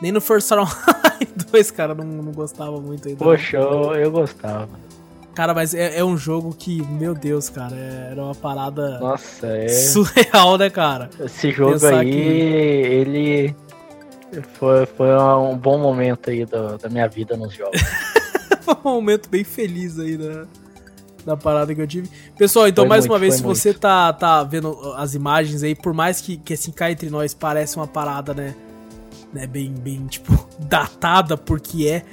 nem 0.00 0.12
no 0.12 0.20
First 0.20 0.50
2, 1.50 1.70
cara, 1.70 1.94
não, 1.94 2.04
não 2.04 2.32
gostava 2.32 2.80
muito 2.80 3.08
ainda. 3.08 3.24
Poxa, 3.24 3.56
eu, 3.56 3.94
eu 3.94 4.10
gostava. 4.10 4.68
Cara, 5.34 5.52
mas 5.52 5.74
é, 5.74 5.98
é, 5.98 6.04
um 6.04 6.16
jogo 6.16 6.56
que, 6.58 6.82
meu 6.82 7.14
Deus, 7.14 7.50
cara, 7.50 7.76
é, 7.76 8.08
era 8.12 8.24
uma 8.24 8.34
parada 8.34 8.98
Nossa, 8.98 9.46
é... 9.46 9.68
surreal, 9.68 10.56
né, 10.56 10.70
cara? 10.70 11.10
Esse 11.20 11.50
jogo 11.50 11.72
Pensar 11.72 11.98
aí, 11.98 12.10
que... 12.10 12.16
ele 12.16 13.56
foi, 14.54 14.86
foi 14.86 15.14
um 15.14 15.54
bom 15.54 15.78
momento 15.78 16.30
aí 16.30 16.46
da, 16.46 16.78
da 16.78 16.88
minha 16.88 17.06
vida 17.06 17.36
nos 17.36 17.52
jogos. 17.52 17.80
foi 18.64 18.74
um 18.76 18.94
momento 18.94 19.28
bem 19.28 19.44
feliz 19.44 19.98
aí, 19.98 20.16
né? 20.16 20.46
Da 21.24 21.36
parada 21.36 21.74
que 21.74 21.82
eu 21.82 21.86
tive. 21.86 22.08
Pessoal, 22.38 22.66
então, 22.66 22.84
foi 22.84 22.88
mais 22.88 23.04
muito, 23.04 23.12
uma 23.12 23.18
vez, 23.18 23.34
se 23.34 23.42
muito. 23.42 23.58
você 23.58 23.74
tá, 23.74 24.12
tá 24.14 24.42
vendo 24.42 24.74
as 24.96 25.14
imagens 25.14 25.62
aí, 25.62 25.74
por 25.74 25.92
mais 25.92 26.18
que, 26.20 26.38
que 26.38 26.54
assim, 26.54 26.70
cá 26.70 26.90
entre 26.90 27.10
nós 27.10 27.34
parece 27.34 27.76
uma 27.76 27.86
parada, 27.86 28.32
né? 28.32 28.54
Né, 29.36 29.46
bem, 29.46 29.72
bem, 29.72 30.06
tipo, 30.06 30.32
datada 30.58 31.36
porque 31.36 31.86
é, 31.86 32.04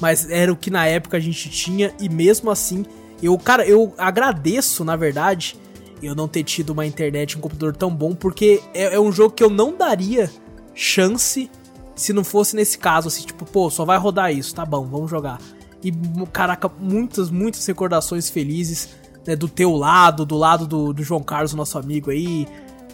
mas 0.00 0.30
era 0.30 0.52
o 0.52 0.56
que 0.56 0.70
na 0.70 0.86
época 0.86 1.16
a 1.16 1.20
gente 1.20 1.50
tinha 1.50 1.92
e 2.00 2.08
mesmo 2.08 2.50
assim, 2.50 2.84
eu, 3.22 3.36
cara, 3.36 3.66
eu 3.66 3.92
agradeço, 3.98 4.84
na 4.84 4.96
verdade, 4.96 5.56
eu 6.02 6.14
não 6.14 6.28
ter 6.28 6.44
tido 6.44 6.70
uma 6.70 6.86
internet, 6.86 7.36
um 7.36 7.40
computador 7.40 7.74
tão 7.76 7.92
bom, 7.92 8.14
porque 8.14 8.62
é, 8.72 8.94
é 8.94 9.00
um 9.00 9.10
jogo 9.10 9.34
que 9.34 9.42
eu 9.42 9.50
não 9.50 9.76
daria 9.76 10.30
chance 10.74 11.50
se 11.96 12.12
não 12.12 12.22
fosse 12.22 12.54
nesse 12.54 12.78
caso, 12.78 13.08
assim, 13.08 13.26
tipo, 13.26 13.44
pô, 13.44 13.68
só 13.68 13.84
vai 13.84 13.98
rodar 13.98 14.32
isso, 14.32 14.54
tá 14.54 14.64
bom, 14.64 14.86
vamos 14.86 15.10
jogar. 15.10 15.40
E, 15.82 15.92
caraca, 16.32 16.70
muitas, 16.78 17.28
muitas 17.28 17.66
recordações 17.66 18.30
felizes, 18.30 18.90
né, 19.26 19.34
do 19.34 19.48
teu 19.48 19.72
lado, 19.74 20.24
do 20.24 20.36
lado 20.36 20.64
do, 20.64 20.92
do 20.92 21.02
João 21.02 21.22
Carlos, 21.22 21.52
nosso 21.54 21.76
amigo 21.76 22.12
aí, 22.12 22.46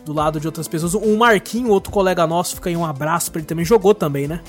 do 0.04 0.12
lado 0.12 0.38
de 0.38 0.46
outras 0.46 0.68
pessoas. 0.68 0.94
O 0.94 1.16
Marquinho, 1.16 1.68
outro 1.68 1.90
colega 1.90 2.26
nosso, 2.26 2.56
fica 2.56 2.70
aí 2.70 2.76
um 2.76 2.84
abraço 2.84 3.30
pra 3.30 3.40
ele 3.40 3.46
também. 3.46 3.64
Jogou 3.64 3.94
também, 3.94 4.28
né? 4.28 4.40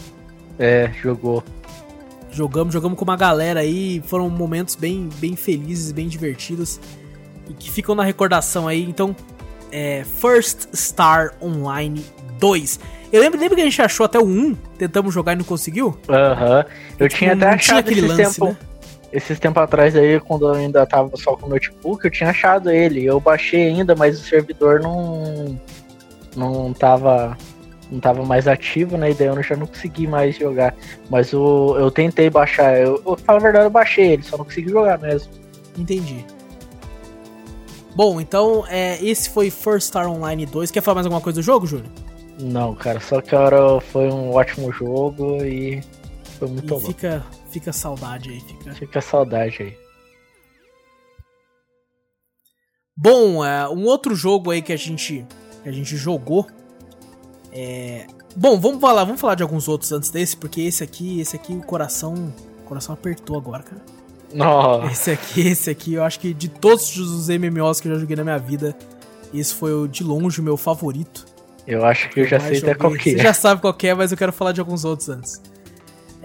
É, 0.60 0.92
jogou. 1.02 1.44
Jogamos, 2.32 2.74
jogamos 2.74 2.98
com 2.98 3.06
uma 3.06 3.16
galera 3.16 3.62
aí. 3.62 4.02
Foram 4.06 4.30
momentos 4.30 4.76
bem, 4.76 5.10
bem 5.18 5.36
felizes, 5.36 5.92
bem 5.92 6.08
divertidos. 6.08 6.80
E 7.50 7.54
que 7.54 7.72
ficam 7.72 7.96
na 7.96 8.04
recordação 8.04 8.68
aí. 8.68 8.84
Então, 8.84 9.16
é 9.72 10.04
First 10.04 10.68
Star 10.74 11.34
Online 11.42 12.04
2. 12.40 12.80
Eu 13.12 13.22
lembro, 13.22 13.40
lembro 13.40 13.56
que 13.56 13.62
a 13.62 13.66
gente 13.66 13.82
achou 13.82 14.06
até 14.06 14.20
o 14.20 14.26
1, 14.26 14.56
tentamos 14.78 15.14
jogar 15.14 15.34
e 15.34 15.36
não 15.38 15.46
conseguiu? 15.46 15.98
Aham. 16.10 16.58
Uhum. 16.58 16.64
Eu 17.00 17.10
tinha 17.10 17.34
até 17.34 17.50
achado 17.50 17.62
tinha 17.62 17.80
aquele 17.80 18.02
lance, 18.02 18.34
tempo, 18.36 18.46
né? 18.48 18.58
Esses 19.16 19.40
tempos 19.40 19.64
atrás 19.64 19.96
aí, 19.96 20.20
quando 20.20 20.48
eu 20.48 20.54
ainda 20.54 20.86
tava 20.86 21.16
só 21.16 21.36
com 21.36 21.46
o 21.46 21.50
notebook, 21.50 22.04
eu 22.04 22.12
tinha 22.12 22.30
achado 22.30 22.70
ele. 22.70 23.06
Eu 23.06 23.20
baixei 23.20 23.70
ainda, 23.70 23.96
mas 23.96 24.20
o 24.20 24.24
servidor 24.24 24.82
não. 24.82 25.58
não 26.36 26.74
tava. 26.74 27.38
não 27.90 28.00
tava 28.00 28.26
mais 28.26 28.48
ativo, 28.48 28.98
né? 28.98 29.12
E 29.12 29.14
daí 29.14 29.28
eu 29.28 29.42
já 29.42 29.56
não 29.56 29.68
consegui 29.68 30.06
mais 30.06 30.38
jogar. 30.38 30.76
Mas 31.10 31.34
o, 31.34 31.78
eu 31.78 31.90
tentei 31.90 32.30
baixar. 32.30 32.78
Eu, 32.78 33.02
eu 33.06 33.16
falo 33.16 33.40
a 33.40 33.42
verdade, 33.42 33.66
eu 33.66 33.72
baixei 33.72 34.12
ele, 34.12 34.24
só 34.24 34.38
não 34.38 34.44
consegui 34.44 34.70
jogar 34.70 35.00
mesmo. 35.00 35.32
Entendi. 35.78 36.26
Bom, 37.96 38.20
então 38.20 38.66
é, 38.68 39.02
esse 39.02 39.30
foi 39.30 39.50
First 39.50 39.88
Star 39.88 40.12
Online 40.12 40.46
2. 40.46 40.70
Quer 40.72 40.82
falar 40.82 40.96
mais 40.96 41.06
alguma 41.06 41.22
coisa 41.22 41.40
do 41.40 41.44
jogo, 41.44 41.66
Júlio? 41.66 41.90
Não, 42.38 42.76
cara, 42.76 43.00
só 43.00 43.22
que 43.22 43.34
agora 43.34 43.80
foi 43.80 44.12
um 44.12 44.34
ótimo 44.34 44.70
jogo 44.74 45.38
e 45.46 45.82
foi 46.38 46.50
muito 46.50 46.66
e 46.66 46.68
bom. 46.68 46.80
Fica, 46.82 47.24
Fica 47.56 47.72
saudade 47.72 48.32
aí. 48.32 48.42
Fica, 48.42 48.74
fica 48.74 49.02
saudade 49.02 49.64
aí. 49.64 49.78
Bom, 52.98 53.46
é, 53.46 53.70
um 53.70 53.86
outro 53.86 54.14
jogo 54.14 54.52
aí 54.52 54.62
que 54.62 54.74
a 54.74 54.76
gente, 54.76 55.26
que 55.64 55.70
a 55.70 55.72
gente 55.72 55.96
jogou. 55.96 56.46
É... 57.54 58.08
Bom, 58.36 58.60
vamos 58.60 58.82
falar, 58.82 59.06
vamos 59.06 59.22
falar 59.22 59.36
de 59.36 59.44
alguns 59.44 59.70
outros 59.70 59.94
antes 59.94 60.10
desse, 60.10 60.36
porque 60.36 60.60
esse 60.60 60.84
aqui, 60.84 61.22
esse 61.22 61.38
aqui 61.38 61.54
o 61.54 61.62
coração, 61.62 62.14
o 62.60 62.64
coração 62.64 62.94
apertou 62.94 63.38
agora, 63.38 63.64
cara. 63.64 63.82
Nossa. 64.34 64.92
Esse 64.92 65.12
aqui, 65.12 65.48
esse 65.48 65.70
aqui, 65.70 65.94
eu 65.94 66.04
acho 66.04 66.20
que 66.20 66.34
de 66.34 66.50
todos 66.50 66.98
os 66.98 67.30
MMOs 67.30 67.80
que 67.80 67.88
eu 67.88 67.94
já 67.94 68.00
joguei 68.02 68.18
na 68.18 68.24
minha 68.26 68.38
vida, 68.38 68.76
esse 69.34 69.54
foi 69.54 69.72
o, 69.72 69.88
de 69.88 70.04
longe 70.04 70.42
o 70.42 70.44
meu 70.44 70.58
favorito. 70.58 71.26
Eu 71.66 71.86
acho 71.86 72.10
que 72.10 72.20
eu 72.20 72.28
já 72.28 72.38
sei 72.38 72.58
até 72.58 72.76
qual 72.76 72.92
que 72.92 73.12
é. 73.12 73.14
Você 73.14 73.24
já 73.24 73.34
sabe 73.34 73.62
qual 73.62 73.74
é, 73.82 73.94
mas 73.94 74.12
eu 74.12 74.18
quero 74.18 74.34
falar 74.34 74.52
de 74.52 74.60
alguns 74.60 74.84
outros 74.84 75.08
antes. 75.08 75.42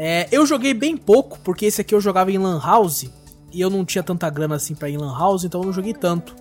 É, 0.03 0.27
eu 0.33 0.47
joguei 0.47 0.73
bem 0.73 0.97
pouco, 0.97 1.39
porque 1.41 1.67
esse 1.67 1.83
aqui 1.83 1.95
eu 1.95 2.01
jogava 2.01 2.33
em 2.33 2.39
Lan 2.39 2.59
House, 2.59 3.11
e 3.53 3.61
eu 3.61 3.69
não 3.69 3.85
tinha 3.85 4.03
tanta 4.03 4.31
grana 4.31 4.55
assim 4.55 4.75
pra 4.75 4.89
ir 4.89 4.95
em 4.95 4.97
Lan 4.97 5.15
House, 5.15 5.45
então 5.45 5.61
eu 5.61 5.67
não 5.67 5.75
joguei 5.75 5.93
tanto. 5.93 6.35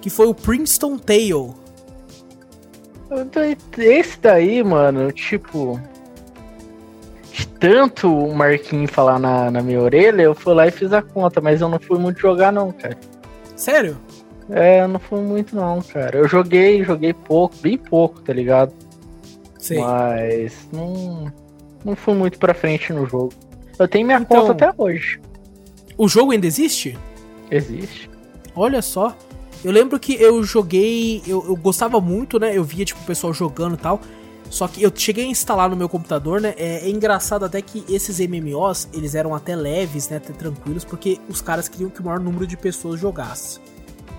Que 0.00 0.08
foi 0.08 0.26
o 0.26 0.32
Princeton 0.32 0.96
Tale. 0.96 1.52
Esse 3.76 4.18
daí, 4.18 4.64
mano, 4.64 5.12
tipo. 5.12 5.78
De 7.30 7.46
tanto 7.46 8.10
o 8.10 8.34
Marquinhos 8.34 8.90
falar 8.90 9.18
na, 9.18 9.50
na 9.50 9.60
minha 9.60 9.82
orelha, 9.82 10.22
eu 10.22 10.34
fui 10.34 10.54
lá 10.54 10.66
e 10.66 10.70
fiz 10.70 10.90
a 10.90 11.02
conta, 11.02 11.42
mas 11.42 11.60
eu 11.60 11.68
não 11.68 11.78
fui 11.78 11.98
muito 11.98 12.18
jogar, 12.18 12.50
não, 12.50 12.72
cara. 12.72 12.96
Sério? 13.54 13.98
É, 14.48 14.80
eu 14.80 14.88
não 14.88 14.98
fui 14.98 15.20
muito, 15.20 15.54
não, 15.54 15.82
cara. 15.82 16.16
Eu 16.16 16.26
joguei, 16.26 16.82
joguei 16.82 17.12
pouco, 17.12 17.54
bem 17.60 17.76
pouco, 17.76 18.22
tá 18.22 18.32
ligado? 18.32 18.72
Sim. 19.58 19.80
Mas 19.80 20.66
não 20.72 21.30
não 21.84 21.94
fui 21.94 22.14
muito 22.14 22.38
pra 22.38 22.54
frente 22.54 22.92
no 22.92 23.06
jogo. 23.06 23.32
Eu 23.78 23.88
tenho 23.88 24.06
minha 24.06 24.18
então, 24.18 24.46
conta 24.46 24.68
até 24.68 24.82
hoje. 24.82 25.20
O 25.96 26.08
jogo 26.08 26.32
ainda 26.32 26.46
existe? 26.46 26.98
Existe. 27.50 28.10
Olha 28.54 28.80
só. 28.80 29.16
Eu 29.64 29.72
lembro 29.72 29.98
que 29.98 30.14
eu 30.14 30.42
joguei. 30.42 31.22
Eu, 31.26 31.44
eu 31.46 31.56
gostava 31.56 32.00
muito, 32.00 32.38
né? 32.38 32.56
Eu 32.56 32.64
via, 32.64 32.84
tipo, 32.84 33.00
o 33.00 33.04
pessoal 33.04 33.32
jogando 33.32 33.74
e 33.74 33.78
tal. 33.78 34.00
Só 34.50 34.68
que 34.68 34.82
eu 34.82 34.92
cheguei 34.94 35.24
a 35.24 35.28
instalar 35.28 35.68
no 35.68 35.76
meu 35.76 35.88
computador, 35.88 36.40
né? 36.40 36.54
É, 36.56 36.86
é, 36.86 36.88
engraçado 36.88 37.44
até 37.44 37.60
que 37.60 37.84
esses 37.88 38.20
MMOs, 38.20 38.88
eles 38.92 39.14
eram 39.14 39.34
até 39.34 39.56
leves, 39.56 40.08
né? 40.08 40.18
Até 40.18 40.32
tranquilos, 40.32 40.84
porque 40.84 41.18
os 41.28 41.40
caras 41.40 41.68
queriam 41.68 41.90
que 41.90 42.00
o 42.00 42.04
maior 42.04 42.20
número 42.20 42.46
de 42.46 42.56
pessoas 42.56 43.00
jogasse. 43.00 43.58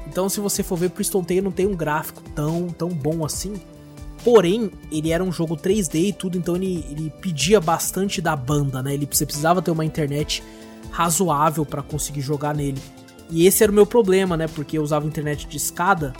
Então, 0.08 0.28
se 0.28 0.40
você 0.40 0.64
for 0.64 0.78
ver, 0.78 0.90
Priston 0.90 1.24
Tale 1.24 1.42
não 1.42 1.52
tem 1.52 1.68
um 1.68 1.76
gráfico 1.76 2.22
tão, 2.34 2.68
tão 2.68 2.90
bom 2.90 3.24
assim. 3.24 3.54
Porém, 4.26 4.72
ele 4.92 5.12
era 5.12 5.24
um 5.24 5.32
jogo 5.32 5.56
3D 5.56 6.08
e 6.08 6.12
tudo, 6.12 6.36
então 6.36 6.56
ele, 6.56 6.84
ele 6.90 7.14
pedia 7.22 7.62
bastante 7.62 8.20
da 8.20 8.36
banda, 8.36 8.82
né? 8.82 8.96
Ele, 8.96 9.08
você 9.10 9.24
precisava 9.24 9.62
ter 9.62 9.70
uma 9.70 9.86
internet 9.86 10.44
razoável 10.90 11.64
para 11.64 11.84
conseguir 11.84 12.22
jogar 12.22 12.56
nele. 12.56 12.82
E 13.30 13.46
esse 13.46 13.62
era 13.62 13.72
o 13.72 13.76
meu 13.76 13.86
problema, 13.86 14.36
né? 14.36 14.48
Porque 14.48 14.80
eu 14.80 14.82
usava 14.82 15.06
internet 15.06 15.48
de 15.48 15.58
escada 15.58 16.12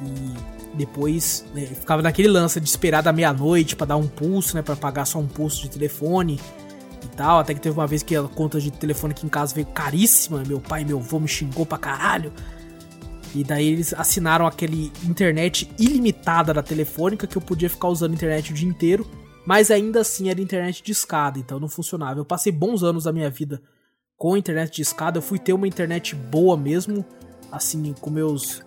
e 0.00 0.76
depois 0.76 1.44
né, 1.52 1.66
ficava 1.66 2.00
naquele 2.00 2.28
lance 2.28 2.60
de 2.60 2.68
esperar 2.68 3.02
da 3.02 3.12
meia-noite 3.12 3.74
para 3.74 3.88
dar 3.88 3.96
um 3.96 4.06
pulso, 4.06 4.54
né? 4.54 4.62
Para 4.62 4.76
pagar 4.76 5.04
só 5.04 5.18
um 5.18 5.26
pulso 5.26 5.62
de 5.62 5.70
telefone 5.70 6.38
e 7.02 7.08
tal. 7.16 7.40
Até 7.40 7.54
que 7.54 7.60
teve 7.60 7.76
uma 7.76 7.88
vez 7.88 8.04
que 8.04 8.14
a 8.14 8.22
conta 8.22 8.60
de 8.60 8.70
telefone 8.70 9.14
aqui 9.14 9.26
em 9.26 9.28
casa 9.28 9.52
veio 9.52 9.66
caríssima. 9.66 10.44
Meu 10.46 10.60
pai 10.60 10.82
e 10.82 10.84
meu 10.84 10.98
avô 10.98 11.18
me 11.18 11.26
xingou 11.26 11.66
pra 11.66 11.76
caralho. 11.76 12.32
E 13.34 13.44
daí 13.44 13.66
eles 13.66 13.92
assinaram 13.94 14.46
aquele 14.46 14.92
internet 15.04 15.70
ilimitada 15.78 16.52
da 16.52 16.62
telefônica 16.62 17.26
que 17.26 17.36
eu 17.36 17.42
podia 17.42 17.68
ficar 17.68 17.88
usando 17.88 18.14
internet 18.14 18.50
o 18.50 18.54
dia 18.54 18.68
inteiro, 18.68 19.06
mas 19.46 19.70
ainda 19.70 20.00
assim 20.00 20.28
era 20.28 20.40
internet 20.40 20.82
de 20.82 20.92
escada, 20.92 21.38
então 21.38 21.60
não 21.60 21.68
funcionava. 21.68 22.20
Eu 22.20 22.24
passei 22.24 22.52
bons 22.52 22.82
anos 22.82 23.04
da 23.04 23.12
minha 23.12 23.30
vida 23.30 23.62
com 24.16 24.36
internet 24.36 24.74
de 24.74 24.82
escada, 24.82 25.18
eu 25.18 25.22
fui 25.22 25.38
ter 25.38 25.52
uma 25.52 25.68
internet 25.68 26.14
boa 26.14 26.56
mesmo, 26.56 27.04
assim, 27.52 27.94
com 28.00 28.10
meus 28.10 28.62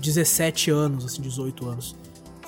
17 0.00 0.70
anos, 0.70 1.04
assim, 1.04 1.20
18 1.20 1.68
anos. 1.68 1.96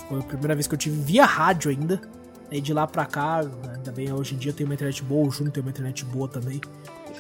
Foi 0.09 0.21
a 0.21 0.23
primeira 0.23 0.55
vez 0.55 0.66
que 0.66 0.75
eu 0.75 0.79
tive 0.79 1.01
via 1.01 1.25
rádio 1.25 1.71
ainda. 1.71 2.01
E 2.49 2.61
de 2.61 2.73
lá 2.73 2.87
pra 2.87 3.05
cá, 3.05 3.40
ainda 3.75 3.90
bem, 3.90 4.12
hoje 4.12 4.37
em 4.37 4.38
dia 4.38 4.53
tem 4.53 4.64
uma 4.64 4.75
internet 4.75 5.03
boa, 5.03 5.27
o 5.27 5.31
Júnior 5.33 5.53
tem 5.53 5.61
uma 5.61 5.71
internet 5.71 6.05
boa 6.05 6.29
também. 6.29 6.61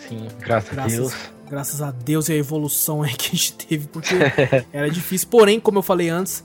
Sim, 0.08 0.28
graças, 0.38 0.70
graças, 0.70 0.78
a 0.78 0.86
Deus. 0.86 1.35
Graças 1.48 1.80
a 1.80 1.90
Deus 1.92 2.28
e 2.28 2.32
a 2.32 2.36
evolução 2.36 3.02
aí 3.02 3.14
que 3.14 3.26
a 3.26 3.30
gente 3.30 3.52
teve, 3.54 3.86
porque 3.86 4.14
era 4.72 4.90
difícil. 4.90 5.28
Porém, 5.28 5.60
como 5.60 5.78
eu 5.78 5.82
falei 5.82 6.08
antes, 6.08 6.42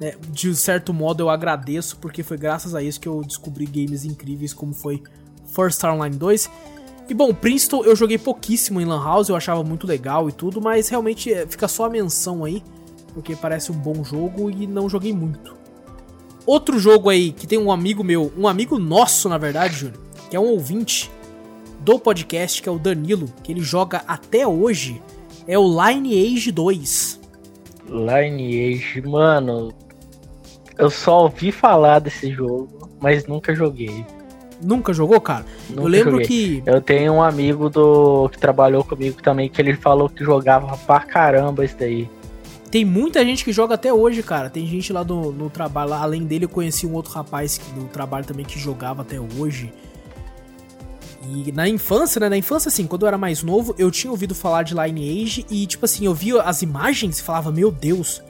né, 0.00 0.14
de 0.30 0.54
certo 0.54 0.94
modo 0.94 1.22
eu 1.22 1.30
agradeço, 1.30 1.96
porque 1.98 2.22
foi 2.22 2.36
graças 2.36 2.74
a 2.74 2.82
isso 2.82 3.00
que 3.00 3.08
eu 3.08 3.22
descobri 3.22 3.66
games 3.66 4.04
incríveis 4.04 4.54
como 4.54 4.72
foi 4.72 5.02
First 5.46 5.78
Star 5.78 5.94
Online 5.94 6.16
2. 6.16 6.50
E 7.08 7.14
bom, 7.14 7.34
Princeton 7.34 7.84
eu 7.84 7.94
joguei 7.94 8.16
pouquíssimo 8.16 8.80
em 8.80 8.84
Lan 8.84 9.02
House, 9.02 9.28
eu 9.28 9.36
achava 9.36 9.62
muito 9.62 9.86
legal 9.86 10.28
e 10.28 10.32
tudo, 10.32 10.60
mas 10.60 10.88
realmente 10.88 11.32
é, 11.32 11.46
fica 11.46 11.68
só 11.68 11.84
a 11.84 11.90
menção 11.90 12.44
aí, 12.44 12.62
porque 13.12 13.36
parece 13.36 13.70
um 13.70 13.74
bom 13.74 14.02
jogo 14.02 14.50
e 14.50 14.66
não 14.66 14.88
joguei 14.88 15.12
muito. 15.12 15.54
Outro 16.46 16.78
jogo 16.78 17.10
aí 17.10 17.32
que 17.32 17.46
tem 17.46 17.58
um 17.58 17.72
amigo 17.72 18.04
meu, 18.04 18.32
um 18.36 18.46
amigo 18.46 18.78
nosso, 18.78 19.28
na 19.28 19.36
verdade, 19.36 19.76
Júnior, 19.76 20.00
que 20.30 20.36
é 20.36 20.40
um 20.40 20.48
ouvinte 20.48 21.10
do 21.84 21.98
podcast, 21.98 22.62
que 22.62 22.68
é 22.68 22.72
o 22.72 22.78
Danilo, 22.78 23.28
que 23.42 23.52
ele 23.52 23.60
joga 23.60 24.02
até 24.08 24.46
hoje, 24.46 25.02
é 25.46 25.58
o 25.58 25.64
Lineage 25.64 26.50
2. 26.50 27.20
Lineage, 27.88 29.02
mano. 29.02 29.70
Eu 30.78 30.88
só 30.88 31.24
ouvi 31.24 31.52
falar 31.52 31.98
desse 31.98 32.32
jogo, 32.32 32.88
mas 32.98 33.26
nunca 33.26 33.54
joguei. 33.54 34.04
Nunca 34.62 34.94
jogou, 34.94 35.20
cara? 35.20 35.44
Nunca 35.68 35.82
eu 35.82 35.86
lembro 35.86 36.10
joguei. 36.12 36.26
que. 36.26 36.62
Eu 36.64 36.80
tenho 36.80 37.12
um 37.12 37.22
amigo 37.22 37.68
do 37.68 38.30
que 38.30 38.38
trabalhou 38.38 38.82
comigo 38.82 39.22
também, 39.22 39.50
que 39.50 39.60
ele 39.60 39.74
falou 39.74 40.08
que 40.08 40.24
jogava 40.24 40.78
pra 40.78 41.00
caramba 41.00 41.66
isso 41.66 41.76
daí. 41.78 42.08
Tem 42.70 42.84
muita 42.84 43.22
gente 43.22 43.44
que 43.44 43.52
joga 43.52 43.74
até 43.74 43.92
hoje, 43.92 44.22
cara. 44.22 44.48
Tem 44.48 44.66
gente 44.66 44.90
lá 44.90 45.02
do, 45.02 45.30
no 45.32 45.50
trabalho. 45.50 45.90
Lá, 45.90 46.02
além 46.02 46.24
dele, 46.24 46.46
eu 46.46 46.48
conheci 46.48 46.86
um 46.86 46.94
outro 46.94 47.12
rapaz 47.12 47.58
que, 47.58 47.78
no 47.78 47.88
trabalho 47.88 48.24
também 48.24 48.44
que 48.44 48.58
jogava 48.58 49.02
até 49.02 49.20
hoje. 49.20 49.70
E 51.28 51.52
na 51.52 51.68
infância, 51.68 52.20
né? 52.20 52.28
Na 52.28 52.36
infância, 52.36 52.68
assim, 52.68 52.86
quando 52.86 53.02
eu 53.02 53.08
era 53.08 53.18
mais 53.18 53.42
novo, 53.42 53.74
eu 53.78 53.90
tinha 53.90 54.10
ouvido 54.10 54.34
falar 54.34 54.62
de 54.62 54.74
Lineage 54.74 55.46
e, 55.50 55.66
tipo 55.66 55.84
assim, 55.84 56.04
eu 56.06 56.14
via 56.14 56.42
as 56.42 56.62
imagens 56.62 57.18
e 57.18 57.22
falava, 57.22 57.50
meu 57.50 57.70
Deus, 57.70 58.22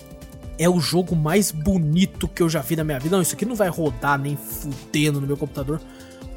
é 0.59 0.69
o 0.69 0.79
jogo 0.79 1.17
mais 1.17 1.51
bonito 1.51 2.29
que 2.29 2.43
eu 2.43 2.49
já 2.49 2.61
vi 2.61 2.77
na 2.77 2.85
minha 2.85 2.99
vida. 2.99 3.17
Não, 3.17 3.23
isso 3.23 3.35
aqui 3.35 3.45
não 3.45 3.57
vai 3.57 3.69
rodar 3.69 4.19
nem 4.19 4.37
fudendo 4.37 5.21
no 5.21 5.27
meu 5.27 5.37
computador. 5.37 5.81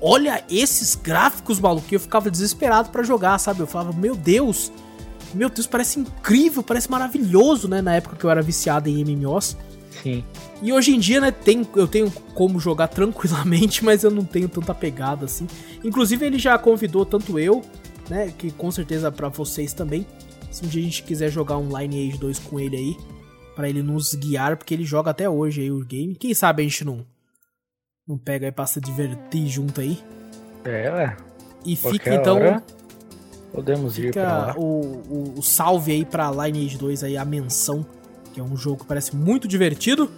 Olha 0.02 0.44
esses 0.50 0.96
gráficos, 0.96 1.60
maluco. 1.60 1.88
Eu 1.92 2.00
ficava 2.00 2.30
desesperado 2.30 2.90
para 2.90 3.04
jogar, 3.04 3.38
sabe? 3.40 3.60
Eu 3.60 3.68
falava, 3.68 3.94
meu 3.94 4.16
Deus, 4.16 4.72
meu 5.34 5.50
Deus, 5.50 5.68
parece 5.68 6.00
incrível, 6.00 6.64
parece 6.64 6.90
maravilhoso, 6.90 7.68
né? 7.68 7.82
Na 7.82 7.96
época 7.96 8.16
que 8.16 8.24
eu 8.24 8.30
era 8.30 8.42
viciado 8.42 8.90
em 8.90 9.04
MMOs. 9.04 9.58
Sim. 10.08 10.24
E 10.62 10.72
hoje 10.72 10.96
em 10.96 11.00
dia, 11.00 11.20
né, 11.20 11.32
tem, 11.32 11.68
eu 11.76 11.88
tenho 11.88 12.10
como 12.34 12.60
jogar 12.60 12.88
tranquilamente, 12.90 13.84
mas 13.84 14.04
eu 14.04 14.12
não 14.12 14.24
tenho 14.24 14.48
tanta 14.48 14.74
pegada 14.74 15.26
assim. 15.26 15.48
Inclusive, 15.84 16.26
ele 16.26 16.40
já 16.40 16.58
convidou 16.58 17.06
tanto 17.06 17.38
eu, 17.38 17.62
né, 18.10 18.34
que 18.38 18.52
com 18.52 18.72
certeza 18.72 19.12
para 19.12 19.30
vocês 19.30 19.74
também. 19.74 20.06
Se 20.50 20.66
um 20.66 20.68
dia 20.68 20.82
a 20.82 20.86
gente 20.86 21.04
quiser 21.04 21.30
jogar 21.30 21.58
um 21.58 21.68
Lineage 21.78 22.18
2 22.18 22.40
com 22.40 22.60
ele 22.60 22.78
aí, 22.78 22.98
para 23.56 23.68
ele 23.68 23.84
nos 23.84 24.14
guiar, 24.14 24.56
porque 24.56 24.74
ele 24.74 24.86
joga 24.86 25.12
até 25.12 25.30
hoje 25.30 25.62
aí 25.62 25.72
o 25.72 25.84
game. 25.84 26.16
Quem 26.16 26.34
sabe 26.34 26.62
a 26.62 26.66
gente 26.66 26.86
não 26.86 27.06
não 28.08 28.18
pega 28.18 28.48
e 28.48 28.52
passa 28.52 28.80
a 28.80 28.82
divertir 28.82 29.48
junto 29.48 29.82
aí. 29.82 30.00
É, 30.64 30.90
ué. 30.90 31.18
E 31.66 31.76
fica 31.76 32.16
então 32.16 32.38
hora. 32.38 32.64
Podemos 33.52 33.98
ir 34.00 34.14
pra 34.14 34.38
lá. 34.38 34.56
O, 34.58 34.64
o, 34.64 35.34
o, 35.38 35.44
salve 35.44 35.92
aí 35.92 36.06
pra 36.06 36.32
Lineage 36.32 36.78
2 36.78 37.04
aí, 37.04 37.18
a 37.18 37.26
menção, 37.26 37.86
que 38.38 38.42
é 38.42 38.44
um 38.44 38.56
jogo 38.56 38.82
que 38.82 38.86
parece 38.86 39.16
muito 39.16 39.48
divertido. 39.48 40.12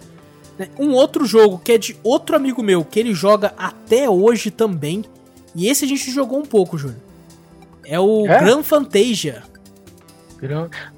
Né? 0.58 0.68
Um 0.78 0.90
outro 0.90 1.24
jogo 1.24 1.58
que 1.58 1.72
é 1.72 1.78
de 1.78 1.96
outro 2.04 2.36
amigo 2.36 2.62
meu, 2.62 2.84
que 2.84 3.00
ele 3.00 3.14
joga 3.14 3.54
até 3.56 4.10
hoje 4.10 4.50
também. 4.50 5.06
E 5.54 5.66
esse 5.68 5.86
a 5.86 5.88
gente 5.88 6.10
jogou 6.10 6.38
um 6.38 6.44
pouco, 6.44 6.76
Júnior. 6.76 7.00
É 7.82 7.98
o 7.98 8.26
é? 8.26 8.38
Gran 8.38 8.62
Fantasia. 8.62 9.42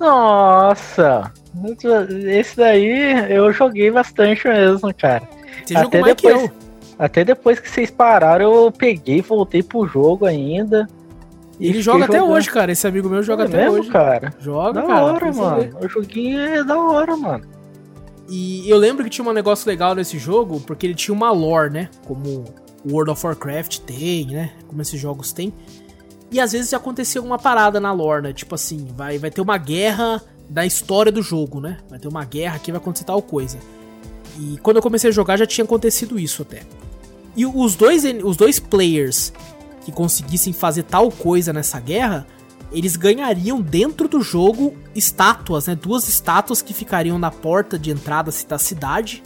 Nossa! 0.00 1.32
Esse 2.28 2.56
daí 2.56 3.32
eu 3.32 3.52
joguei 3.52 3.88
bastante 3.88 4.48
mesmo, 4.48 4.92
cara. 4.92 5.22
Você 5.64 5.76
até 5.76 5.84
jogou 5.84 6.00
mais 6.00 6.16
depois, 6.16 6.34
que 6.34 6.44
eu. 6.44 6.52
Até 6.98 7.24
depois 7.24 7.60
que 7.60 7.70
vocês 7.70 7.88
pararam, 7.88 8.52
eu 8.52 8.72
peguei, 8.72 9.22
voltei 9.22 9.62
pro 9.62 9.86
jogo 9.86 10.26
ainda. 10.26 10.88
Ele 11.68 11.82
joga 11.82 12.04
até 12.04 12.22
hoje, 12.22 12.50
cara. 12.50 12.72
Esse 12.72 12.86
amigo 12.86 13.08
meu 13.08 13.22
joga 13.22 13.44
é 13.44 13.46
até 13.46 13.64
mesmo, 13.64 13.80
hoje. 13.80 13.90
cara. 13.90 14.34
Joga, 14.38 14.80
da 14.80 14.86
cara. 14.86 14.94
Da 14.94 15.04
hora, 15.04 15.32
mano. 15.32 15.78
O 15.80 15.88
joguinho 15.88 16.40
é 16.40 16.64
da 16.64 16.78
hora, 16.78 17.16
mano. 17.16 17.44
E 18.28 18.68
eu 18.68 18.78
lembro 18.78 19.04
que 19.04 19.10
tinha 19.10 19.28
um 19.28 19.32
negócio 19.32 19.68
legal 19.68 19.94
nesse 19.94 20.18
jogo, 20.18 20.60
porque 20.60 20.86
ele 20.86 20.94
tinha 20.94 21.14
uma 21.14 21.30
lore, 21.30 21.70
né? 21.70 21.88
Como 22.06 22.44
World 22.88 23.10
of 23.10 23.26
Warcraft 23.26 23.80
tem, 23.80 24.26
né? 24.26 24.52
Como 24.66 24.80
esses 24.80 24.98
jogos 25.00 25.32
têm. 25.32 25.52
E 26.30 26.40
às 26.40 26.52
vezes 26.52 26.72
acontecia 26.72 27.20
uma 27.20 27.38
parada 27.38 27.78
na 27.78 27.92
lore, 27.92 28.22
né? 28.22 28.32
Tipo 28.32 28.54
assim, 28.54 28.88
vai, 28.96 29.18
vai 29.18 29.30
ter 29.30 29.40
uma 29.40 29.58
guerra 29.58 30.22
da 30.48 30.64
história 30.64 31.12
do 31.12 31.22
jogo, 31.22 31.60
né? 31.60 31.78
Vai 31.88 31.98
ter 31.98 32.08
uma 32.08 32.24
guerra 32.24 32.58
que 32.58 32.72
vai 32.72 32.80
acontecer 32.80 33.04
tal 33.04 33.20
coisa. 33.20 33.58
E 34.38 34.56
quando 34.62 34.78
eu 34.78 34.82
comecei 34.82 35.10
a 35.10 35.12
jogar 35.12 35.36
já 35.36 35.46
tinha 35.46 35.64
acontecido 35.64 36.18
isso 36.18 36.42
até. 36.42 36.62
E 37.36 37.46
os 37.46 37.74
dois, 37.74 38.04
os 38.22 38.36
dois 38.36 38.58
players 38.58 39.32
que 39.84 39.92
conseguissem 39.92 40.52
fazer 40.52 40.84
tal 40.84 41.10
coisa 41.10 41.52
nessa 41.52 41.80
guerra, 41.80 42.26
eles 42.72 42.96
ganhariam 42.96 43.60
dentro 43.60 44.08
do 44.08 44.20
jogo 44.22 44.74
estátuas, 44.94 45.66
né? 45.66 45.74
Duas 45.74 46.08
estátuas 46.08 46.62
que 46.62 46.72
ficariam 46.72 47.18
na 47.18 47.30
porta 47.30 47.78
de 47.78 47.90
entrada 47.90 48.32
da 48.48 48.58
cidade. 48.58 49.22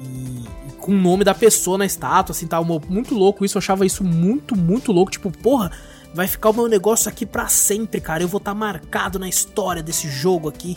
E, 0.00 0.44
e 0.68 0.72
com 0.78 0.92
o 0.92 0.96
nome 0.96 1.24
da 1.24 1.34
pessoa 1.34 1.78
na 1.78 1.86
estátua, 1.86 2.34
assim, 2.34 2.46
tava 2.46 2.66
muito 2.88 3.14
louco 3.14 3.44
isso. 3.44 3.56
Eu 3.56 3.60
achava 3.60 3.86
isso 3.86 4.02
muito, 4.02 4.56
muito 4.56 4.90
louco. 4.90 5.12
Tipo, 5.12 5.30
porra, 5.30 5.70
vai 6.12 6.26
ficar 6.26 6.50
o 6.50 6.54
meu 6.54 6.66
negócio 6.66 7.08
aqui 7.08 7.24
para 7.24 7.46
sempre, 7.46 8.00
cara. 8.00 8.22
Eu 8.22 8.28
vou 8.28 8.38
estar 8.38 8.50
tá 8.50 8.54
marcado 8.54 9.18
na 9.18 9.28
história 9.28 9.82
desse 9.82 10.08
jogo 10.08 10.48
aqui. 10.48 10.76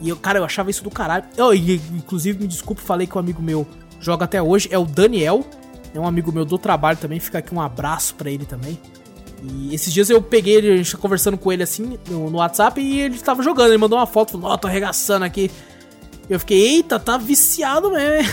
E 0.00 0.08
eu, 0.08 0.16
cara, 0.16 0.38
eu 0.38 0.44
achava 0.44 0.70
isso 0.70 0.84
do 0.84 0.90
caralho. 0.90 1.24
Eu, 1.36 1.52
inclusive, 1.52 2.40
me 2.40 2.46
desculpe, 2.46 2.80
falei 2.80 3.06
que 3.06 3.16
um 3.16 3.20
amigo 3.20 3.42
meu 3.42 3.66
joga 3.98 4.24
até 4.24 4.40
hoje, 4.40 4.68
é 4.70 4.78
o 4.78 4.84
Daniel. 4.84 5.44
É 5.94 5.98
um 5.98 6.06
amigo 6.06 6.32
meu 6.32 6.44
do 6.44 6.58
trabalho 6.58 6.98
também, 6.98 7.18
fica 7.18 7.38
aqui 7.38 7.54
um 7.54 7.60
abraço 7.60 8.14
para 8.14 8.30
ele 8.30 8.44
também. 8.46 8.78
E 9.42 9.74
esses 9.74 9.92
dias 9.92 10.10
eu 10.10 10.20
peguei 10.20 10.54
ele, 10.56 10.72
a 10.72 10.76
gente 10.76 10.92
tá 10.92 10.98
conversando 10.98 11.38
com 11.38 11.50
ele 11.50 11.62
assim 11.62 11.98
no, 12.08 12.30
no 12.30 12.38
WhatsApp 12.38 12.80
e 12.80 13.00
ele 13.00 13.18
tava 13.18 13.42
jogando. 13.42 13.68
Ele 13.68 13.78
mandou 13.78 13.98
uma 13.98 14.06
foto, 14.06 14.32
falou: 14.32 14.50
Ó, 14.50 14.54
oh, 14.54 14.58
tô 14.58 14.68
arregaçando 14.68 15.24
aqui. 15.24 15.50
Eu 16.28 16.38
fiquei, 16.38 16.76
eita, 16.76 16.98
tá 17.00 17.16
viciado 17.16 17.90
mesmo. 17.90 18.30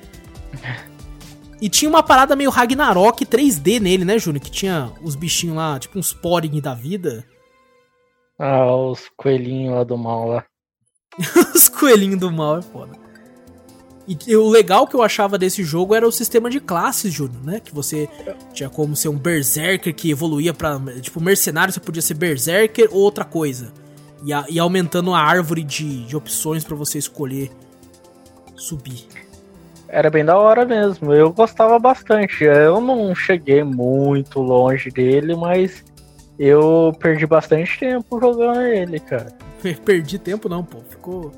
e 1.60 1.68
tinha 1.68 1.88
uma 1.88 2.02
parada 2.02 2.34
meio 2.34 2.50
Ragnarok 2.50 3.26
3D 3.26 3.80
nele, 3.80 4.04
né, 4.04 4.18
Júnior? 4.18 4.42
Que 4.42 4.50
tinha 4.50 4.92
os 5.02 5.14
bichinhos 5.14 5.56
lá, 5.56 5.78
tipo 5.78 5.98
uns 5.98 6.12
Poring 6.14 6.60
da 6.60 6.74
vida. 6.74 7.26
Ah, 8.38 8.72
os 8.74 9.10
coelhinhos 9.16 9.74
lá 9.74 9.84
do 9.84 9.98
mal 9.98 10.28
lá. 10.28 10.44
os 11.54 11.68
coelhinhos 11.68 12.20
do 12.20 12.30
mal 12.30 12.58
é 12.58 12.62
foda. 12.62 13.07
E, 14.08 14.36
o 14.36 14.48
legal 14.48 14.86
que 14.86 14.96
eu 14.96 15.02
achava 15.02 15.36
desse 15.36 15.62
jogo 15.62 15.94
era 15.94 16.08
o 16.08 16.10
sistema 16.10 16.48
de 16.48 16.60
classes, 16.60 17.12
Júnior, 17.12 17.44
né? 17.44 17.60
Que 17.60 17.74
você 17.74 18.08
tinha 18.54 18.70
como 18.70 18.96
ser 18.96 19.10
um 19.10 19.18
berserker 19.18 19.94
que 19.94 20.10
evoluía 20.10 20.54
para 20.54 20.80
Tipo, 21.00 21.20
mercenário 21.20 21.74
você 21.74 21.78
podia 21.80 22.00
ser 22.00 22.14
berserker 22.14 22.88
ou 22.90 23.00
outra 23.00 23.24
coisa. 23.24 23.70
E, 24.24 24.32
a, 24.32 24.46
e 24.48 24.58
aumentando 24.58 25.12
a 25.12 25.20
árvore 25.20 25.62
de, 25.62 26.06
de 26.06 26.16
opções 26.16 26.64
para 26.64 26.74
você 26.74 26.96
escolher 26.96 27.50
subir. 28.56 29.06
Era 29.88 30.08
bem 30.08 30.24
da 30.24 30.38
hora 30.38 30.64
mesmo. 30.64 31.12
Eu 31.12 31.30
gostava 31.30 31.78
bastante. 31.78 32.44
Eu 32.44 32.80
não 32.80 33.14
cheguei 33.14 33.62
muito 33.62 34.40
longe 34.40 34.90
dele, 34.90 35.36
mas 35.36 35.84
eu 36.38 36.94
perdi 36.98 37.26
bastante 37.26 37.78
tempo 37.78 38.18
jogando 38.18 38.62
ele, 38.62 39.00
cara. 39.00 39.32
Perdi 39.84 40.18
tempo 40.18 40.48
não, 40.48 40.64
pô. 40.64 40.78
Ficou 40.88 41.32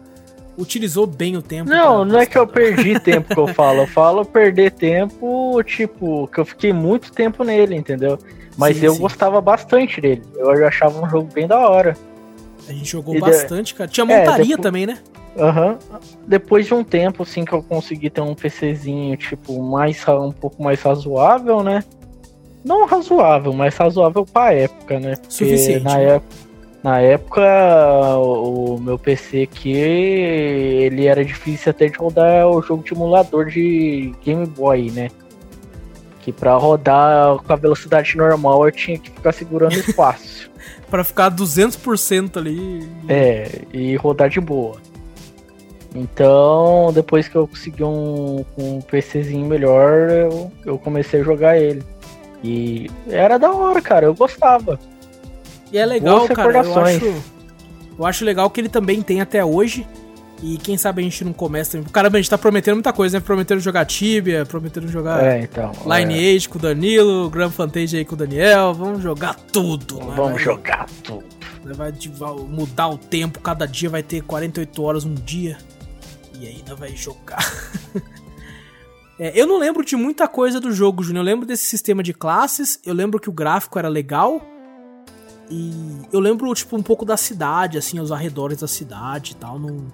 utilizou 0.61 1.07
bem 1.07 1.37
o 1.37 1.43
tempo. 1.43 1.71
Não, 1.71 2.05
não 2.05 2.19
é 2.19 2.27
que 2.27 2.37
eu 2.37 2.47
perdi 2.47 2.99
tempo 3.01 3.35
que 3.35 3.41
eu 3.41 3.49
falo. 3.49 3.83
Eu 3.83 3.87
falo 3.87 4.25
perder 4.25 4.73
tempo, 4.73 5.63
tipo, 5.65 6.29
que 6.29 6.39
eu 6.39 6.45
fiquei 6.45 6.73
muito 6.73 7.11
tempo 7.11 7.43
nele, 7.43 7.75
entendeu? 7.75 8.19
Mas 8.57 8.77
sim, 8.77 8.87
eu 8.87 8.95
sim. 8.95 9.01
gostava 9.01 9.41
bastante 9.41 10.01
dele. 10.01 10.23
Eu 10.37 10.51
achava 10.67 11.05
um 11.05 11.09
jogo 11.09 11.29
bem 11.33 11.47
da 11.47 11.59
hora. 11.59 11.97
A 12.69 12.73
gente 12.73 12.91
jogou 12.91 13.17
e 13.17 13.21
bastante, 13.21 13.69
de... 13.69 13.75
cara. 13.75 13.91
Tinha 13.91 14.05
montaria 14.05 14.33
é, 14.33 14.37
depois... 14.37 14.61
também, 14.61 14.87
né? 14.87 14.99
Aham. 15.39 15.79
Uhum. 15.91 15.99
Depois 16.27 16.67
de 16.67 16.75
um 16.75 16.85
tempo, 16.85 17.23
assim, 17.23 17.45
que 17.45 17.53
eu 17.53 17.63
consegui 17.63 18.11
ter 18.11 18.21
um 18.21 18.35
PCzinho, 18.35 19.17
tipo, 19.17 19.63
mais, 19.63 20.07
um 20.09 20.33
pouco 20.33 20.63
mais 20.63 20.83
razoável, 20.83 21.63
né? 21.63 21.83
Não 22.63 22.85
razoável, 22.85 23.53
mas 23.55 23.75
razoável 23.77 24.27
pra 24.27 24.53
época, 24.53 25.01
né? 25.01 25.17
Porque 25.17 25.33
Suficiente. 25.33 25.85
Na 25.85 25.97
né? 25.97 26.17
época 26.17 26.50
na 26.83 26.99
época, 26.99 27.43
o, 28.17 28.79
meu 28.81 28.99
PC 28.99 29.43
aqui, 29.43 29.73
ele 29.73 31.07
era 31.07 31.23
difícil 31.23 31.71
até 31.71 31.89
de 31.89 31.99
rodar 31.99 32.49
o 32.49 32.63
jogo 32.63 32.83
de 32.83 32.95
emulador 32.95 33.47
de 33.47 34.15
Game 34.25 34.47
Boy, 34.47 34.91
né? 34.91 35.11
Que 36.21 36.33
pra 36.33 36.55
rodar 36.55 37.37
com 37.37 37.53
a 37.53 37.57
velocidade 37.57 38.17
normal 38.17 38.65
eu 38.65 38.73
tinha 38.73 38.99
que 38.99 39.11
ficar 39.11 39.33
segurando 39.33 39.75
espaço. 39.81 40.51
para 40.91 41.05
ficar 41.05 41.31
200% 41.31 42.39
ali. 42.39 42.89
É, 43.09 43.63
e 43.75 43.95
rodar 43.97 44.31
de 44.31 44.41
boa. 44.41 44.77
Então, 45.95 46.93
depois 46.95 47.29
que 47.29 47.37
eu 47.37 47.47
consegui 47.47 47.85
um, 47.85 48.45
um 48.57 48.81
PCzinho 48.81 49.47
melhor, 49.47 50.09
eu, 50.11 50.53
eu 50.65 50.79
comecei 50.79 51.21
a 51.21 51.25
jogar 51.25 51.59
ele. 51.59 51.83
E 52.43 52.89
era 53.09 53.37
da 53.37 53.53
hora, 53.53 53.83
cara, 53.83 54.07
eu 54.07 54.15
gostava. 54.15 54.79
E 55.73 55.79
é 55.79 55.87
legal, 55.87 56.27
cara, 56.29 56.65
eu 56.65 56.79
acho, 56.81 57.23
eu 57.99 58.07
acho 58.07 58.25
legal 58.25 58.51
que 58.51 58.61
ele 58.61 58.69
também 58.69 59.03
tem 59.03 59.21
até 59.21 59.45
hoje. 59.45 59.87
E 60.43 60.57
quem 60.57 60.77
sabe 60.79 61.03
a 61.03 61.05
gente 61.05 61.23
não 61.23 61.35
começa 61.35 61.73
também. 61.73 61.87
Caramba, 61.93 62.17
a 62.17 62.21
gente 62.21 62.31
tá 62.31 62.39
prometendo 62.39 62.75
muita 62.75 62.93
coisa, 62.93 63.19
né? 63.19 63.25
Prometendo 63.25 63.61
jogar 63.61 63.85
Tibia, 63.85 64.47
prometendo 64.47 64.89
jogar 64.89 65.23
é, 65.23 65.43
então, 65.43 65.71
Lineage 65.85 66.47
é. 66.47 66.51
com 66.51 66.59
o 66.59 66.63
Danilo, 66.63 67.29
Grand 67.29 67.51
Fantasy 67.51 67.99
aí 67.99 68.05
com 68.07 68.15
o 68.15 68.19
Daniel. 68.19 68.73
Vamos 68.73 69.03
jogar 69.03 69.35
tudo, 69.35 69.99
né? 69.99 70.15
Vamos 70.17 70.41
jogar 70.41 70.87
tudo. 71.03 71.25
Vai, 71.63 71.93
vai 71.93 72.33
mudar 72.49 72.89
o 72.89 72.97
tempo, 72.97 73.39
cada 73.41 73.67
dia 73.67 73.91
vai 73.91 74.03
ter 74.03 74.23
48 74.23 74.83
horas 74.83 75.05
um 75.05 75.15
dia. 75.15 75.59
E 76.39 76.47
ainda 76.47 76.75
vai 76.75 76.97
jogar. 76.97 77.45
é, 79.21 79.39
eu 79.39 79.47
não 79.47 79.59
lembro 79.59 79.85
de 79.85 79.95
muita 79.95 80.27
coisa 80.27 80.59
do 80.59 80.73
jogo, 80.73 81.03
Júnior. 81.03 81.21
Eu 81.23 81.27
lembro 81.27 81.45
desse 81.45 81.67
sistema 81.67 82.03
de 82.03 82.15
classes, 82.15 82.81
eu 82.87 82.95
lembro 82.95 83.21
que 83.21 83.29
o 83.29 83.33
gráfico 83.33 83.79
era 83.79 83.89
legal. 83.89 84.41
E 85.51 86.03
eu 86.13 86.21
lembro, 86.21 86.53
tipo, 86.55 86.77
um 86.77 86.83
pouco 86.83 87.05
da 87.05 87.17
cidade, 87.17 87.77
assim, 87.77 87.99
os 87.99 88.13
arredores 88.13 88.61
da 88.61 88.69
cidade 88.69 89.33
e 89.33 89.35
tal. 89.35 89.59
Não 89.59 89.85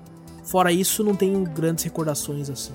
Fora 0.46 0.70
isso, 0.70 1.02
não 1.02 1.14
tenho 1.14 1.44
grandes 1.44 1.82
recordações 1.84 2.48
assim. 2.48 2.72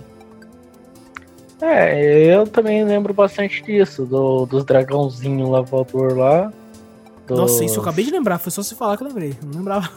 É, 1.61 2.35
eu 2.35 2.45
também 2.45 2.83
lembro 2.83 3.13
bastante 3.13 3.63
disso, 3.63 4.05
do, 4.05 4.45
dos 4.45 4.65
dragãozinhos 4.65 5.49
lá 5.49 5.61
voador 5.61 6.17
lá. 6.17 6.51
Dos... 7.25 7.37
Nossa, 7.37 7.63
isso 7.63 7.77
eu 7.77 7.81
acabei 7.81 8.03
de 8.03 8.11
lembrar, 8.11 8.39
foi 8.39 8.51
só 8.51 8.61
você 8.61 8.75
falar 8.75 8.97
que 8.97 9.03
eu 9.03 9.07
lembrei, 9.07 9.33
não 9.41 9.59
lembrava. 9.59 9.89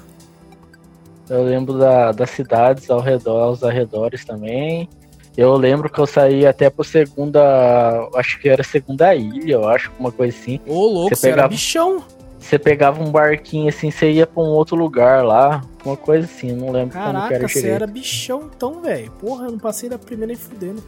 Eu 1.28 1.42
lembro 1.42 1.78
da, 1.78 2.12
das 2.12 2.30
cidades 2.30 2.88
ao 2.90 3.00
redor, 3.00 3.40
aos 3.40 3.64
arredores 3.64 4.24
também. 4.24 4.88
Eu 5.36 5.56
lembro 5.56 5.90
que 5.90 5.98
eu 5.98 6.06
saí 6.06 6.46
até 6.46 6.70
pro 6.70 6.84
segunda. 6.84 8.08
Acho 8.14 8.38
que 8.38 8.48
era 8.48 8.62
segunda 8.62 9.14
ilha, 9.14 9.54
eu 9.54 9.68
acho, 9.68 9.90
uma 9.98 10.12
coisa 10.12 10.36
assim. 10.36 10.60
Ô, 10.66 10.86
louco, 10.86 11.16
você, 11.16 11.28
pegava, 11.28 11.40
era 11.40 11.48
bichão. 11.48 12.04
Você 12.44 12.58
pegava 12.58 13.02
um 13.02 13.10
barquinho 13.10 13.70
assim, 13.70 13.90
você 13.90 14.10
ia 14.10 14.26
pra 14.26 14.42
um 14.42 14.48
outro 14.48 14.76
lugar 14.76 15.24
lá. 15.24 15.62
Uma 15.82 15.96
coisa 15.96 16.26
assim, 16.26 16.52
não 16.52 16.70
lembro 16.70 16.92
Caraca, 16.92 17.12
como 17.12 17.28
que 17.28 17.34
era 17.34 17.48
você 17.48 17.68
era 17.68 17.86
bichão 17.86 18.50
então, 18.54 18.82
velho. 18.82 19.10
Porra, 19.12 19.46
eu 19.46 19.52
não 19.52 19.58
passei 19.58 19.88
da 19.88 19.98
primeira 19.98 20.26
nem 20.26 20.36
fudendo. 20.36 20.82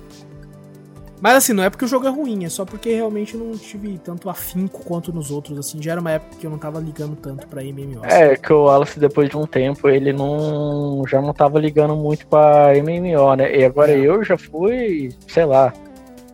Mas 1.18 1.34
assim, 1.36 1.54
não 1.54 1.64
é 1.64 1.70
porque 1.70 1.86
o 1.86 1.88
jogo 1.88 2.06
é 2.06 2.10
ruim, 2.10 2.44
é 2.44 2.50
só 2.50 2.66
porque 2.66 2.94
realmente 2.94 3.38
não 3.38 3.56
tive 3.56 3.96
tanto 3.96 4.28
afinco 4.28 4.84
quanto 4.84 5.14
nos 5.14 5.30
outros, 5.30 5.58
assim. 5.58 5.82
Já 5.82 5.92
era 5.92 6.00
uma 6.00 6.10
época 6.10 6.36
que 6.38 6.46
eu 6.46 6.50
não 6.50 6.58
tava 6.58 6.78
ligando 6.78 7.16
tanto 7.16 7.46
pra 7.46 7.62
MMO. 7.62 8.04
É, 8.04 8.36
que 8.36 8.52
o 8.52 8.64
Wallace, 8.64 9.00
depois 9.00 9.30
de 9.30 9.36
um 9.38 9.46
tempo, 9.46 9.88
ele 9.88 10.12
não. 10.12 11.04
já 11.08 11.22
não 11.22 11.32
tava 11.32 11.58
ligando 11.58 11.96
muito 11.96 12.26
pra 12.26 12.74
MMO, 12.74 13.34
né? 13.34 13.56
E 13.56 13.64
agora 13.64 13.92
é. 13.92 13.98
eu 13.98 14.22
já 14.22 14.36
fui, 14.36 15.08
sei 15.26 15.46
lá. 15.46 15.72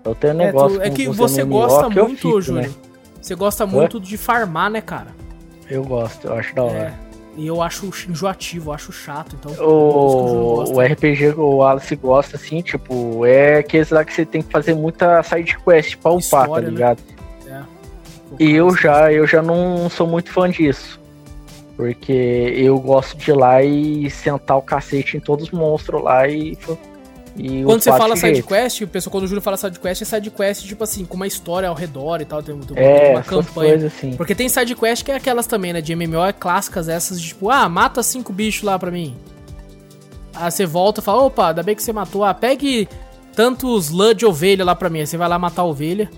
Eu 0.05 0.17
tenho 0.17 0.35
um 0.35 0.41
é, 0.41 0.47
negócio. 0.47 0.81
Tu, 0.81 0.83
é 0.83 0.91
que 0.91 1.09
você 1.09 1.45
MMO 1.45 1.61
gosta 1.61 1.89
que 1.89 2.03
muito, 2.03 2.17
fico, 2.17 2.41
Júnior. 2.41 2.67
Né? 2.67 2.92
Você 3.23 3.37
gosta 3.37 3.65
muito 3.65 4.01
de 4.01 4.17
farmar, 4.17 4.69
né, 4.69 4.81
cara? 4.81 5.15
Eu 5.71 5.85
gosto, 5.85 6.27
eu 6.27 6.35
acho 6.35 6.55
da 6.57 6.65
hora. 6.65 6.77
É. 6.77 7.13
E 7.37 7.47
eu 7.47 7.63
acho 7.63 7.87
enjoativo, 7.87 8.71
eu 8.71 8.75
acho 8.75 8.93
chato, 8.93 9.37
então. 9.39 9.53
O, 9.65 10.65
o 10.75 10.81
RPG 10.81 11.29
o 11.39 11.63
Alice 11.63 11.95
gosta, 11.97 12.37
assim, 12.37 12.61
tipo, 12.61 13.25
é 13.25 13.59
aqueles 13.59 13.89
lá 13.91 14.05
que 14.05 14.13
você 14.13 14.27
tem 14.27 14.43
que 14.43 14.53
fazer 14.53 14.75
muita 14.75 15.23
side 15.23 15.57
quest 15.65 15.97
pra 15.97 16.11
upar, 16.11 16.49
tá 16.49 16.61
né? 16.61 16.69
ligado? 16.69 17.01
Né? 17.47 17.65
É. 18.39 18.43
E 18.43 18.53
eu 18.53 18.77
já, 18.77 19.11
eu 19.13 19.27
já 19.27 19.41
não 19.41 19.89
sou 19.89 20.07
muito 20.07 20.31
fã 20.31 20.51
disso. 20.51 21.01
Porque 21.77 22.13
eu 22.13 22.79
gosto 22.79 23.17
de 23.17 23.31
ir 23.31 23.35
lá 23.35 23.63
e 23.63 24.11
sentar 24.11 24.59
o 24.59 24.63
cacete 24.63 25.17
em 25.17 25.21
todos 25.21 25.47
os 25.47 25.51
monstros 25.53 26.03
lá 26.03 26.29
e 26.29 26.55
e 27.37 27.65
quando 27.65 27.83
você 27.83 27.91
fala 27.91 28.15
sidequest, 28.15 28.83
o 28.83 28.89
pessoal, 28.89 29.13
quando 29.13 29.25
o 29.25 29.27
Júlio 29.27 29.41
fala 29.41 29.57
sidequest, 29.57 30.03
é 30.03 30.05
sidequest, 30.05 30.67
tipo 30.67 30.85
assim, 30.85 31.05
com 31.05 31.17
uma 31.17 31.27
história 31.27 31.69
ao 31.69 31.75
redor 31.75 32.21
e 32.21 32.25
tal, 32.25 32.43
tem, 32.43 32.59
tem 32.59 32.77
é, 32.85 33.11
uma 33.11 33.23
campanha. 33.23 33.87
Assim. 33.87 34.15
Porque 34.17 34.35
tem 34.35 34.49
sidequest 34.49 35.03
que 35.03 35.11
é 35.11 35.17
aquelas 35.17 35.47
também, 35.47 35.73
né, 35.73 35.81
de 35.81 35.95
MMO, 35.95 36.25
é 36.25 36.33
clássicas 36.33 36.89
essas, 36.89 37.21
de, 37.21 37.29
tipo, 37.29 37.51
ah, 37.51 37.69
mata 37.69 38.03
cinco 38.03 38.33
bichos 38.33 38.63
lá 38.63 38.79
pra 38.79 38.91
mim. 38.91 39.17
Aí 40.35 40.51
você 40.51 40.67
volta 40.67 41.01
e 41.01 41.05
fala, 41.05 41.23
opa, 41.23 41.49
ainda 41.49 41.63
bem 41.63 41.75
que 41.75 41.83
você 41.83 41.93
matou, 41.93 42.25
ah, 42.25 42.35
pegue 42.35 42.89
tantos 43.35 43.91
lã 43.91 44.15
de 44.15 44.27
ovelha 44.27 44.65
lá 44.65 44.75
pra 44.75 44.91
mim. 44.91 45.01
Aí 45.01 45.07
você 45.07 45.17
vai 45.17 45.29
lá 45.29 45.39
matar 45.39 45.63
a 45.63 45.67
ovelha, 45.67 46.11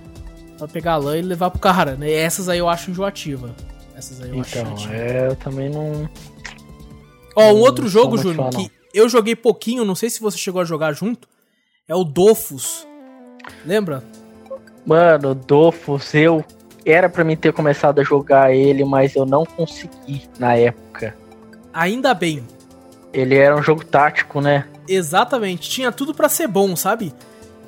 pra 0.59 0.67
pegar 0.67 0.95
a 0.95 0.97
lã 0.97 1.17
e 1.17 1.23
levar 1.23 1.51
pro 1.51 1.61
cara, 1.61 1.95
né? 1.95 2.09
E 2.09 2.15
essas 2.15 2.49
aí 2.49 2.59
eu 2.59 2.69
acho 2.69 2.91
enjoativa. 2.91 3.55
Essas 3.97 4.21
aí 4.21 4.31
eu 4.31 4.37
então, 4.37 4.73
acho 4.73 4.93
é, 4.93 5.29
eu 5.29 5.37
também 5.37 5.69
não... 5.69 6.09
Ó, 7.37 7.53
um 7.53 7.59
outro 7.59 7.89
jogo, 7.89 8.17
Júnior, 8.17 8.51
que 8.51 8.71
eu 8.95 9.09
joguei 9.09 9.35
pouquinho, 9.35 9.85
não 9.85 9.97
sei 9.97 10.09
se 10.09 10.21
você 10.21 10.39
chegou 10.39 10.63
a 10.63 10.65
jogar 10.65 10.93
junto. 10.93 11.29
É 11.89 11.95
o 11.95 12.05
Dofus. 12.05 12.87
Lembra? 13.67 14.03
Mano, 14.87 15.35
Dofus, 15.35 16.15
eu. 16.15 16.45
Era 16.87 17.09
para 17.09 17.25
mim 17.25 17.37
ter 17.37 17.53
começado 17.53 17.99
a 17.99 18.05
jogar 18.05 18.55
ele, 18.55 18.85
mas 18.85 19.17
eu 19.17 19.27
não 19.27 19.45
consegui 19.45 20.23
na 20.39 20.55
época. 20.55 21.17
Ainda 21.73 22.15
bem. 22.15 22.47
Ele 23.13 23.35
era 23.35 23.57
um 23.57 23.63
jogo 23.63 23.85
tático, 23.85 24.41
né? 24.41 24.67
Exatamente. 24.87 25.69
Tinha 25.69 25.91
tudo 25.91 26.15
para 26.15 26.29
ser 26.29 26.47
bom, 26.47 26.77
sabe? 26.77 27.13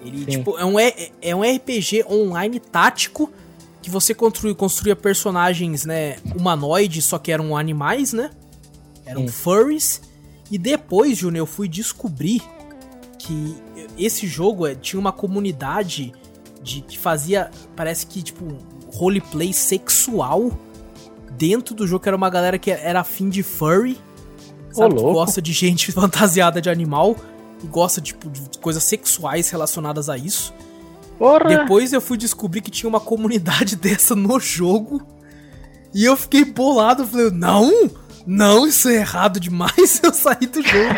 Ele, 0.04 0.18
Sim. 0.18 0.24
tipo, 0.26 0.58
é 0.58 0.64
um, 0.64 0.76
é 0.78 1.34
um 1.34 1.42
RPG 1.42 2.04
online 2.08 2.60
tático 2.60 3.32
que 3.80 3.90
você 3.90 4.14
construía, 4.14 4.54
construía 4.54 4.96
personagens, 4.96 5.84
né, 5.84 6.16
humanoides, 6.36 7.04
só 7.04 7.18
que 7.18 7.32
eram 7.32 7.56
animais, 7.56 8.12
né? 8.12 8.30
Eram 9.04 9.22
Sim. 9.22 9.28
furries. 9.28 10.02
E 10.50 10.58
depois, 10.58 11.18
Júnior, 11.18 11.42
eu 11.42 11.46
fui 11.46 11.68
descobrir 11.68 12.42
que 13.18 13.56
esse 13.98 14.26
jogo 14.26 14.66
é, 14.66 14.74
tinha 14.74 15.00
uma 15.00 15.12
comunidade 15.12 16.12
de 16.62 16.80
que 16.80 16.98
fazia, 16.98 17.50
parece 17.74 18.06
que, 18.06 18.22
tipo, 18.22 18.56
roleplay 18.92 19.52
sexual 19.52 20.50
dentro 21.32 21.74
do 21.74 21.86
jogo, 21.86 22.02
que 22.02 22.08
era 22.08 22.16
uma 22.16 22.30
galera 22.30 22.58
que 22.58 22.70
era 22.70 23.00
afim 23.00 23.28
de 23.28 23.42
furry, 23.42 23.98
sabe? 24.72 24.94
que 24.94 25.02
gosta 25.02 25.42
de 25.42 25.52
gente 25.52 25.90
fantasiada 25.92 26.60
de 26.60 26.70
animal 26.70 27.16
e 27.62 27.66
gosta, 27.66 28.00
tipo, 28.00 28.28
de 28.30 28.58
coisas 28.58 28.82
sexuais 28.84 29.50
relacionadas 29.50 30.08
a 30.08 30.16
isso. 30.16 30.52
Porra. 31.18 31.44
Depois 31.48 31.92
eu 31.92 32.00
fui 32.00 32.16
descobrir 32.16 32.60
que 32.60 32.70
tinha 32.70 32.88
uma 32.88 33.00
comunidade 33.00 33.74
dessa 33.76 34.14
no 34.14 34.38
jogo. 34.38 35.02
E 35.94 36.04
eu 36.04 36.16
fiquei 36.16 36.44
bolado, 36.44 37.06
falei, 37.06 37.30
não! 37.30 37.90
Não, 38.26 38.66
isso 38.66 38.88
é 38.88 38.96
errado 38.96 39.38
demais, 39.38 40.00
eu 40.02 40.12
saí 40.12 40.46
do 40.46 40.60
jogo. 40.60 40.94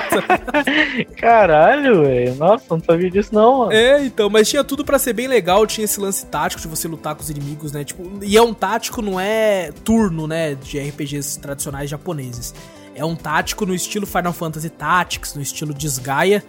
Caralho, 1.18 2.02
velho. 2.02 2.34
Nossa, 2.36 2.64
não 2.70 2.80
sabia 2.82 3.10
disso 3.10 3.34
não, 3.34 3.58
mano. 3.58 3.72
É, 3.72 4.02
então, 4.02 4.30
mas 4.30 4.48
tinha 4.48 4.64
tudo 4.64 4.82
para 4.82 4.98
ser 4.98 5.12
bem 5.12 5.28
legal, 5.28 5.66
tinha 5.66 5.84
esse 5.84 6.00
lance 6.00 6.24
tático 6.24 6.62
de 6.62 6.68
você 6.68 6.88
lutar 6.88 7.14
com 7.14 7.20
os 7.20 7.28
inimigos, 7.28 7.70
né? 7.70 7.84
Tipo, 7.84 8.24
e 8.24 8.34
é 8.34 8.42
um 8.42 8.54
tático, 8.54 9.02
não 9.02 9.20
é 9.20 9.70
turno, 9.84 10.26
né, 10.26 10.54
de 10.54 10.78
RPGs 10.78 11.38
tradicionais 11.38 11.90
japoneses. 11.90 12.54
É 12.94 13.04
um 13.04 13.14
tático 13.14 13.66
no 13.66 13.74
estilo 13.74 14.06
Final 14.06 14.32
Fantasy 14.32 14.70
Tactics, 14.70 15.34
no 15.34 15.42
estilo 15.42 15.74
Desgaia, 15.74 16.42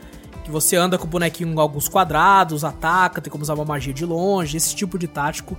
que 0.45 0.49
você 0.49 0.77
anda 0.77 0.97
com 0.97 1.05
o 1.05 1.09
bonequinho 1.09 1.53
em 1.53 1.59
alguns 1.59 1.89
quadrados, 1.89 2.63
ataca, 2.63 3.21
tem 3.21 3.29
como 3.29 3.43
usar 3.43 3.53
uma 3.53 3.65
magia 3.65 3.93
de 3.93 4.05
longe, 4.05 4.55
esse 4.55 4.73
tipo 4.73 4.97
de 4.97 5.07
tático 5.07 5.57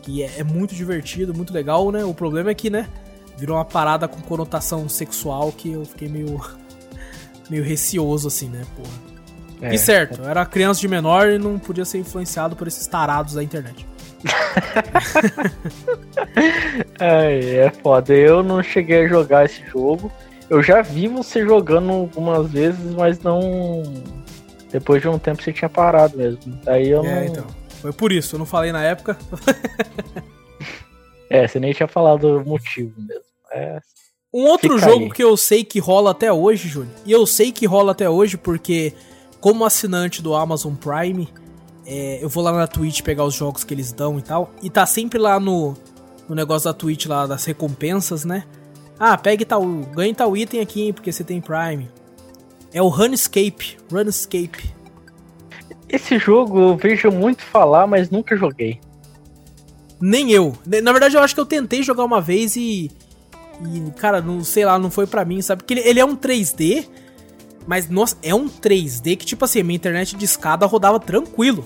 que 0.00 0.22
é, 0.22 0.38
é 0.38 0.44
muito 0.44 0.74
divertido, 0.74 1.32
muito 1.32 1.52
legal, 1.52 1.92
né? 1.92 2.04
O 2.04 2.12
problema 2.12 2.50
é 2.50 2.54
que, 2.54 2.68
né, 2.68 2.88
virou 3.42 3.56
uma 3.56 3.64
parada 3.64 4.06
com 4.06 4.20
conotação 4.20 4.88
sexual 4.88 5.50
que 5.50 5.72
eu 5.72 5.84
fiquei 5.84 6.08
meio 6.08 6.40
meio 7.50 7.64
receoso 7.64 8.28
assim, 8.28 8.48
né, 8.48 8.62
porra. 8.76 9.12
É, 9.60 9.74
e 9.74 9.78
certo, 9.78 10.22
eu 10.22 10.28
era 10.28 10.46
criança 10.46 10.80
de 10.80 10.86
menor 10.86 11.28
e 11.28 11.38
não 11.38 11.58
podia 11.58 11.84
ser 11.84 11.98
influenciado 11.98 12.54
por 12.54 12.68
esses 12.68 12.86
tarados 12.86 13.34
da 13.34 13.42
internet. 13.42 13.84
é, 16.98 17.66
é 17.66 17.70
foda. 17.70 18.14
Eu 18.14 18.44
não 18.44 18.62
cheguei 18.62 19.04
a 19.04 19.08
jogar 19.08 19.44
esse 19.44 19.64
jogo. 19.66 20.10
Eu 20.48 20.62
já 20.62 20.80
vi 20.82 21.08
você 21.08 21.44
jogando 21.44 21.90
algumas 21.90 22.48
vezes, 22.50 22.94
mas 22.94 23.18
não. 23.20 23.82
Depois 24.70 25.02
de 25.02 25.08
um 25.08 25.18
tempo 25.18 25.42
você 25.42 25.52
tinha 25.52 25.68
parado 25.68 26.16
mesmo. 26.16 26.40
Daí 26.64 26.90
eu 26.90 27.04
é, 27.04 27.14
não. 27.14 27.24
Então. 27.24 27.46
Foi 27.80 27.92
por 27.92 28.12
isso, 28.12 28.36
eu 28.36 28.38
não 28.38 28.46
falei 28.46 28.70
na 28.72 28.82
época. 28.82 29.18
É, 31.32 31.48
você 31.48 31.58
nem 31.58 31.72
tinha 31.72 31.88
falado 31.88 32.24
o 32.24 32.44
motivo 32.44 32.92
mesmo. 32.98 33.31
É, 33.54 33.80
um 34.32 34.44
outro 34.46 34.78
jogo 34.78 35.04
aí. 35.04 35.10
que 35.10 35.22
eu 35.22 35.36
sei 35.36 35.62
que 35.62 35.78
rola 35.78 36.12
até 36.12 36.32
hoje, 36.32 36.68
Júnior, 36.68 36.94
e 37.04 37.12
eu 37.12 37.26
sei 37.26 37.52
que 37.52 37.66
rola 37.66 37.92
até 37.92 38.08
hoje 38.08 38.36
porque, 38.36 38.94
como 39.40 39.64
assinante 39.64 40.22
do 40.22 40.34
Amazon 40.34 40.74
Prime, 40.74 41.28
é, 41.84 42.18
eu 42.22 42.28
vou 42.28 42.42
lá 42.42 42.52
na 42.52 42.66
Twitch 42.66 43.02
pegar 43.02 43.24
os 43.24 43.34
jogos 43.34 43.64
que 43.64 43.74
eles 43.74 43.92
dão 43.92 44.18
e 44.18 44.22
tal, 44.22 44.50
e 44.62 44.70
tá 44.70 44.86
sempre 44.86 45.18
lá 45.18 45.38
no, 45.38 45.74
no 46.28 46.34
negócio 46.34 46.70
da 46.70 46.74
Twitch, 46.74 47.06
lá 47.06 47.26
das 47.26 47.44
recompensas, 47.44 48.24
né? 48.24 48.44
Ah, 48.98 49.18
pegue 49.18 49.44
tal, 49.44 49.62
ganhe 49.66 50.14
tal 50.14 50.36
item 50.36 50.60
aqui, 50.60 50.92
porque 50.92 51.12
você 51.12 51.24
tem 51.24 51.40
Prime. 51.40 51.90
É 52.72 52.80
o 52.80 52.88
Runescape, 52.88 53.76
Runescape. 53.90 54.72
Esse 55.88 56.18
jogo 56.18 56.58
eu 56.58 56.76
vejo 56.76 57.10
muito 57.10 57.42
falar, 57.42 57.86
mas 57.86 58.08
nunca 58.08 58.34
joguei. 58.34 58.80
Nem 60.00 60.32
eu. 60.32 60.56
Na 60.82 60.90
verdade, 60.90 61.16
eu 61.16 61.20
acho 61.20 61.34
que 61.34 61.40
eu 61.40 61.46
tentei 61.46 61.82
jogar 61.82 62.04
uma 62.04 62.20
vez 62.20 62.56
e. 62.56 62.90
E, 63.60 63.90
cara, 63.92 64.20
não 64.20 64.42
sei 64.42 64.64
lá, 64.64 64.78
não 64.78 64.90
foi 64.90 65.06
pra 65.06 65.24
mim, 65.24 65.40
sabe? 65.42 65.62
Porque 65.62 65.74
ele, 65.74 65.88
ele 65.88 66.00
é 66.00 66.04
um 66.04 66.16
3D, 66.16 66.86
mas, 67.66 67.88
nossa, 67.88 68.16
é 68.22 68.34
um 68.34 68.48
3D 68.48 69.16
que, 69.16 69.26
tipo 69.26 69.44
assim, 69.44 69.62
minha 69.62 69.76
internet 69.76 70.16
de 70.16 70.24
escada 70.24 70.66
rodava 70.66 70.98
tranquilo. 70.98 71.64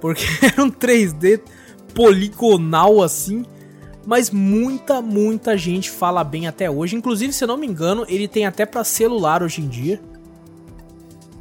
Porque 0.00 0.24
era 0.44 0.62
um 0.62 0.70
3D 0.70 1.40
poligonal 1.94 3.02
assim. 3.02 3.44
Mas 4.04 4.30
muita, 4.30 5.02
muita 5.02 5.56
gente 5.58 5.90
fala 5.90 6.22
bem 6.22 6.46
até 6.46 6.70
hoje. 6.70 6.94
Inclusive, 6.94 7.32
se 7.32 7.42
eu 7.42 7.48
não 7.48 7.56
me 7.56 7.66
engano, 7.66 8.04
ele 8.08 8.28
tem 8.28 8.46
até 8.46 8.64
para 8.64 8.84
celular 8.84 9.42
hoje 9.42 9.62
em 9.62 9.68
dia. 9.68 10.00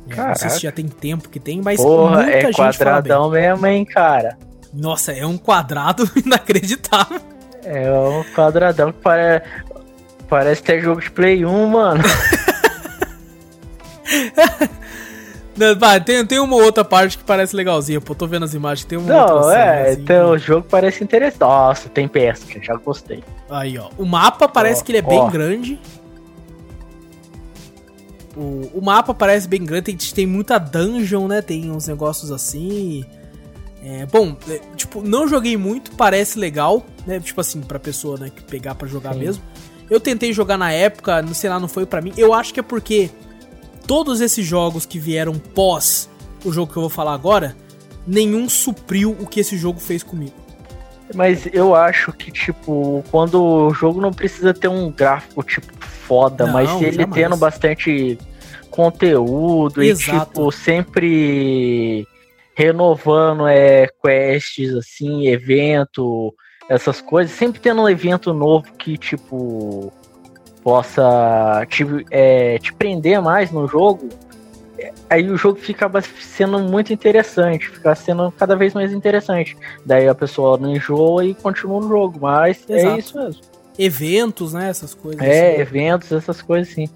É, 0.10 0.16
não 0.16 0.36
sei 0.36 0.50
se 0.50 0.60
já 0.62 0.72
tem 0.72 0.88
tempo 0.88 1.30
que 1.30 1.40
tem, 1.40 1.62
mas 1.62 1.82
Porra, 1.82 2.24
muita 2.24 2.32
é 2.32 2.42
gente 2.42 2.56
quadradão 2.56 3.30
mesmo, 3.30 3.66
hein, 3.68 3.86
cara. 3.86 4.38
Nossa, 4.74 5.12
é 5.12 5.26
um 5.26 5.38
quadrado 5.38 6.10
inacreditável. 6.24 7.22
É 7.66 7.91
um 7.91 8.24
quadradão 8.36 8.91
que 8.91 8.99
pare... 8.99 9.41
parece 10.30 10.61
ter 10.61 10.82
jogo 10.82 11.01
de 11.01 11.09
Play 11.09 11.45
1, 11.45 11.68
mano. 11.68 12.03
Vai, 15.80 16.01
tem, 16.01 16.26
tem 16.26 16.39
uma 16.39 16.57
outra 16.57 16.84
parte 16.84 17.18
que 17.18 17.24
parece 17.24 17.55
legalzinha, 17.55 18.01
pô. 18.01 18.13
Tô 18.13 18.28
vendo 18.28 18.43
as 18.43 18.53
imagens, 18.53 18.86
tem 18.86 18.97
uma 18.97 19.07
Não, 19.07 19.36
outra 19.38 19.57
é, 19.57 19.91
assim, 19.91 20.01
então 20.01 20.32
o 20.32 20.38
jogo 20.38 20.68
parece 20.70 21.03
interessante. 21.03 21.39
Nossa, 21.39 21.88
tem 21.88 22.07
pesca, 22.07 22.61
já 22.61 22.76
gostei. 22.76 23.24
Aí, 23.49 23.78
ó. 23.78 23.89
O 23.97 24.05
mapa 24.05 24.49
parece 24.49 24.82
ó, 24.82 24.86
que 24.86 24.91
ele 24.91 24.99
é 24.99 25.01
bem 25.01 25.30
grande. 25.30 25.80
O, 28.36 28.70
o 28.74 28.82
mapa 28.82 29.13
parece 29.13 29.47
bem 29.47 29.63
grande, 29.63 29.84
tem, 29.84 29.95
tem 29.95 30.28
muita 30.28 30.57
dungeon, 30.57 31.26
né? 31.28 31.41
Tem 31.41 31.72
uns 31.72 31.88
negócios 31.88 32.32
assim. 32.32 33.05
É, 33.88 34.04
bom, 34.08 34.36
é, 34.50 34.60
tipo, 34.76 35.04
não 35.08 35.28
joguei 35.28 35.56
muito, 35.56 35.92
parece 35.92 36.40
legal, 36.40 36.84
né? 37.06 37.20
Tipo 37.20 37.40
assim, 37.40 37.62
pra 37.62 37.78
pessoa, 37.78 38.18
né, 38.18 38.32
que 38.36 38.42
pegar 38.42 38.74
para 38.74 38.88
jogar 38.88 39.14
Sim. 39.14 39.20
mesmo. 39.20 39.44
Eu 39.88 40.00
tentei 40.00 40.34
jogar 40.34 40.58
na 40.58 40.72
época, 40.72 41.22
não 41.22 41.36
sei 41.36 41.52
lá, 41.52 41.60
não 41.60 41.68
foi 41.68 41.86
para 41.86 42.02
mim. 42.02 42.12
Eu 42.18 42.34
acho 42.34 42.52
que 42.52 42.60
é 42.60 42.64
porque 42.64 43.12
todos 43.86 44.22
esses 44.22 44.44
jogos 44.44 44.88
que 44.88 44.98
vieram 44.98 45.36
pós 45.38 46.10
o 46.44 46.52
jogo 46.52 46.72
que 46.72 46.78
eu 46.78 46.82
vou 46.82 46.90
falar 46.90 47.14
agora, 47.14 47.56
nenhum 48.06 48.48
supriu 48.48 49.12
o 49.12 49.26
que 49.28 49.40
esse 49.40 49.58
jogo 49.58 49.80
fez 49.80 50.04
comigo. 50.04 50.34
Mas 51.14 51.48
eu 51.54 51.76
acho 51.76 52.12
que, 52.14 52.32
tipo, 52.32 53.04
quando 53.12 53.42
o 53.42 53.74
jogo 53.74 54.02
não 54.02 54.12
precisa 54.12 54.54
ter 54.54 54.68
um 54.68 54.92
gráfico, 54.92 55.44
tipo, 55.44 55.72
foda, 55.80 56.46
não, 56.46 56.54
mas 56.54 56.70
ele 56.82 56.98
jamais. 56.98 57.14
tendo 57.14 57.38
bastante 57.38 58.18
conteúdo 58.72 59.84
Exato. 59.84 60.16
e, 60.16 60.20
tipo, 60.26 60.52
sempre 60.52 62.08
renovando 62.56 63.47
é, 63.47 63.88
quests, 64.01 64.74
assim, 64.74 65.28
evento, 65.28 66.34
essas 66.70 67.01
coisas, 67.01 67.36
sempre 67.36 67.60
tendo 67.60 67.82
um 67.82 67.89
evento 67.89 68.34
novo 68.34 68.66
que, 68.78 68.97
tipo, 68.97 69.91
possa 70.64 71.66
te, 71.70 71.86
é, 72.10 72.58
te 72.58 72.74
prender 72.74 73.22
mais 73.22 73.51
no 73.51 73.68
jogo, 73.68 74.10
aí 75.10 75.30
o 75.30 75.38
jogo 75.38 75.60
fica 75.60 75.91
sendo 76.20 76.60
muito 76.60 76.91
interessante, 76.93 77.70
fica 77.70 77.93
sendo 77.93 78.32
cada 78.32 78.56
vez 78.56 78.74
mais 78.74 78.91
interessante. 78.93 79.58
Daí 79.86 80.08
a 80.08 80.16
pessoa 80.16 80.58
não 80.58 80.76
enjoa 80.76 81.26
e 81.26 81.36
continua 81.36 81.82
no 81.82 81.89
jogo, 81.89 82.20
mas 82.22 82.64
é 82.70 82.78
Exato. 82.78 82.95
é 82.95 82.99
isso 82.99 83.18
mesmo. 83.18 83.41
Eventos, 83.78 84.53
né? 84.53 84.70
Essas 84.70 84.93
coisas. 84.93 85.22
É, 85.22 85.51
assim. 85.51 85.62
eventos, 85.62 86.12
essas 86.12 86.41
coisas 86.41 86.74
sim. 86.74 86.88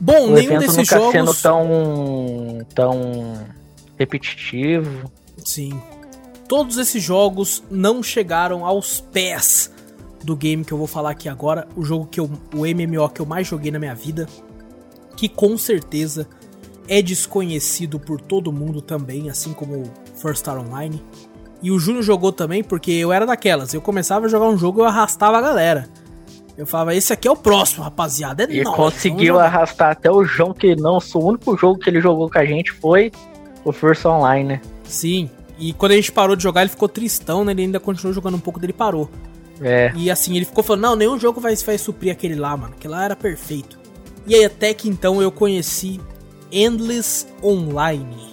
Bom, 0.00 0.28
o 0.28 0.30
nenhum 0.30 0.58
desses 0.58 0.76
nunca 0.76 0.96
jogos. 0.96 1.12
sendo 1.12 1.34
tão, 1.34 2.66
tão 2.74 3.46
repetitivo. 4.02 5.10
Sim. 5.44 5.80
Todos 6.48 6.76
esses 6.76 7.02
jogos 7.02 7.62
não 7.70 8.02
chegaram 8.02 8.66
aos 8.66 9.00
pés 9.00 9.72
do 10.22 10.36
game 10.36 10.64
que 10.64 10.72
eu 10.72 10.78
vou 10.78 10.86
falar 10.86 11.10
aqui 11.10 11.28
agora, 11.28 11.66
o 11.74 11.82
jogo 11.82 12.06
que 12.06 12.20
eu, 12.20 12.30
o 12.54 12.58
MMO 12.58 13.08
que 13.08 13.20
eu 13.20 13.26
mais 13.26 13.46
joguei 13.46 13.70
na 13.72 13.78
minha 13.78 13.94
vida, 13.94 14.28
que 15.16 15.28
com 15.28 15.56
certeza 15.58 16.28
é 16.88 17.02
desconhecido 17.02 17.98
por 17.98 18.20
todo 18.20 18.52
mundo 18.52 18.80
também, 18.80 19.30
assim 19.30 19.52
como 19.52 19.84
First 20.14 20.40
Star 20.40 20.58
Online. 20.58 21.02
E 21.62 21.70
o 21.70 21.78
Júnior 21.78 22.02
jogou 22.02 22.32
também 22.32 22.62
porque 22.62 22.90
eu 22.92 23.12
era 23.12 23.24
daquelas, 23.24 23.72
eu 23.72 23.80
começava 23.80 24.26
a 24.26 24.28
jogar 24.28 24.48
um 24.48 24.58
jogo 24.58 24.80
e 24.80 24.82
eu 24.82 24.86
arrastava 24.86 25.38
a 25.38 25.40
galera. 25.40 25.88
Eu 26.56 26.66
falava, 26.66 26.94
esse 26.94 27.12
aqui 27.12 27.26
é 27.26 27.30
o 27.30 27.36
próximo, 27.36 27.82
rapaziada. 27.82 28.44
É 28.44 28.52
e 28.52 28.62
nóis, 28.62 28.76
conseguiu 28.76 29.40
arrastar 29.40 29.92
até 29.92 30.10
o 30.10 30.22
João, 30.22 30.52
que 30.52 30.76
não, 30.76 30.98
o 30.98 31.18
único 31.18 31.56
jogo 31.56 31.78
que 31.78 31.88
ele 31.88 32.00
jogou 32.00 32.30
com 32.30 32.38
a 32.38 32.44
gente 32.44 32.70
foi 32.72 33.10
o 33.64 33.72
First 33.72 34.04
Online, 34.04 34.48
né? 34.48 34.60
Sim, 34.84 35.30
e 35.58 35.72
quando 35.72 35.92
a 35.92 35.94
gente 35.94 36.10
parou 36.10 36.34
de 36.34 36.42
jogar, 36.42 36.62
ele 36.62 36.70
ficou 36.70 36.88
tristão, 36.88 37.44
né? 37.44 37.52
Ele 37.52 37.62
ainda 37.62 37.78
continuou 37.78 38.12
jogando 38.12 38.36
um 38.36 38.40
pouco 38.40 38.58
dele 38.58 38.72
parou. 38.72 39.08
É. 39.60 39.92
E 39.94 40.10
assim, 40.10 40.36
ele 40.36 40.44
ficou 40.44 40.64
falando, 40.64 40.82
não, 40.82 40.96
nenhum 40.96 41.18
jogo 41.18 41.40
vai, 41.40 41.54
vai 41.54 41.78
suprir 41.78 42.10
aquele 42.10 42.34
lá, 42.34 42.56
mano. 42.56 42.74
Aquele 42.76 42.92
lá 42.92 43.04
era 43.04 43.14
perfeito. 43.14 43.78
E 44.26 44.34
aí 44.34 44.44
até 44.44 44.74
que 44.74 44.88
então 44.88 45.22
eu 45.22 45.30
conheci 45.30 46.00
Endless 46.50 47.26
Online. 47.42 48.32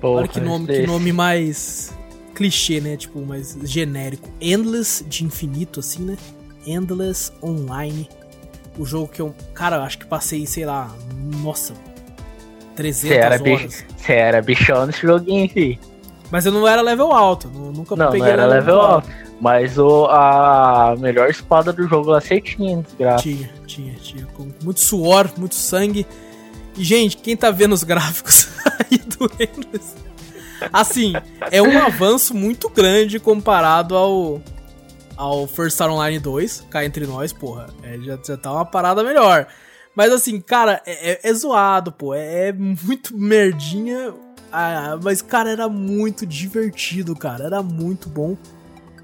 Porra, 0.00 0.20
Olha 0.20 0.28
que 0.28 0.40
nome, 0.40 0.66
que 0.66 0.86
nome 0.86 1.12
mais 1.12 1.92
clichê, 2.34 2.80
né? 2.80 2.96
Tipo, 2.96 3.20
mais 3.20 3.58
genérico. 3.64 4.28
Endless 4.40 5.04
de 5.04 5.24
infinito, 5.24 5.80
assim, 5.80 6.02
né? 6.02 6.16
Endless 6.64 7.32
Online. 7.42 8.08
O 8.78 8.84
jogo 8.84 9.08
que 9.08 9.20
eu, 9.20 9.34
cara, 9.52 9.76
eu 9.76 9.82
acho 9.82 9.98
que 9.98 10.06
passei, 10.06 10.46
sei 10.46 10.64
lá, 10.64 10.94
nossa, 11.42 11.74
300 12.78 12.96
cê 13.00 13.14
era 13.14 13.34
horas. 13.34 13.84
Você 13.96 14.12
era 14.12 14.40
bichão 14.40 14.86
nesse 14.86 15.00
joguinho, 15.00 15.48
fi. 15.48 15.80
Mas 16.30 16.46
eu 16.46 16.52
não 16.52 16.68
era 16.68 16.80
level 16.80 17.10
alto, 17.12 17.48
nunca 17.48 17.96
não, 17.96 18.06
peguei 18.12 18.20
não 18.20 18.32
era 18.32 18.46
level 18.46 18.80
alto. 18.80 19.08
alto. 19.08 19.28
Mas 19.40 19.78
o, 19.78 20.06
a 20.06 20.94
melhor 20.98 21.28
espada 21.28 21.72
do 21.72 21.88
jogo 21.88 22.10
lá 22.10 22.20
você 22.20 22.40
tinha, 22.40 22.80
desgraça. 22.82 23.22
Tinha, 23.22 23.50
tinha, 23.66 23.94
tinha. 23.94 24.26
Com 24.26 24.48
muito 24.62 24.80
suor, 24.80 25.28
muito 25.36 25.54
sangue. 25.56 26.06
E, 26.76 26.84
gente, 26.84 27.16
quem 27.16 27.36
tá 27.36 27.50
vendo 27.50 27.72
os 27.72 27.82
gráficos 27.82 28.48
aí 28.78 28.98
do 28.98 29.24
Endless? 29.40 29.96
Assim, 30.72 31.14
é 31.50 31.60
um 31.62 31.78
avanço 31.78 32.34
muito 32.34 32.68
grande 32.68 33.18
comparado 33.18 33.96
ao, 33.96 34.40
ao 35.16 35.46
First 35.46 35.74
Star 35.74 35.90
Online 35.90 36.18
2. 36.18 36.66
Cá 36.70 36.84
entre 36.84 37.06
nós, 37.06 37.32
porra. 37.32 37.68
É, 37.82 37.98
já, 37.98 38.18
já 38.24 38.36
tá 38.36 38.52
uma 38.52 38.64
parada 38.64 39.02
melhor. 39.02 39.46
Mas 39.98 40.12
assim, 40.12 40.40
cara, 40.40 40.80
é, 40.86 41.10
é, 41.10 41.20
é 41.24 41.34
zoado, 41.34 41.90
pô. 41.90 42.14
É, 42.14 42.50
é 42.50 42.52
muito 42.52 43.18
merdinha. 43.18 44.14
Ah, 44.52 44.96
mas, 45.02 45.20
cara, 45.20 45.50
era 45.50 45.68
muito 45.68 46.24
divertido, 46.24 47.16
cara. 47.16 47.46
Era 47.46 47.64
muito 47.64 48.08
bom. 48.08 48.36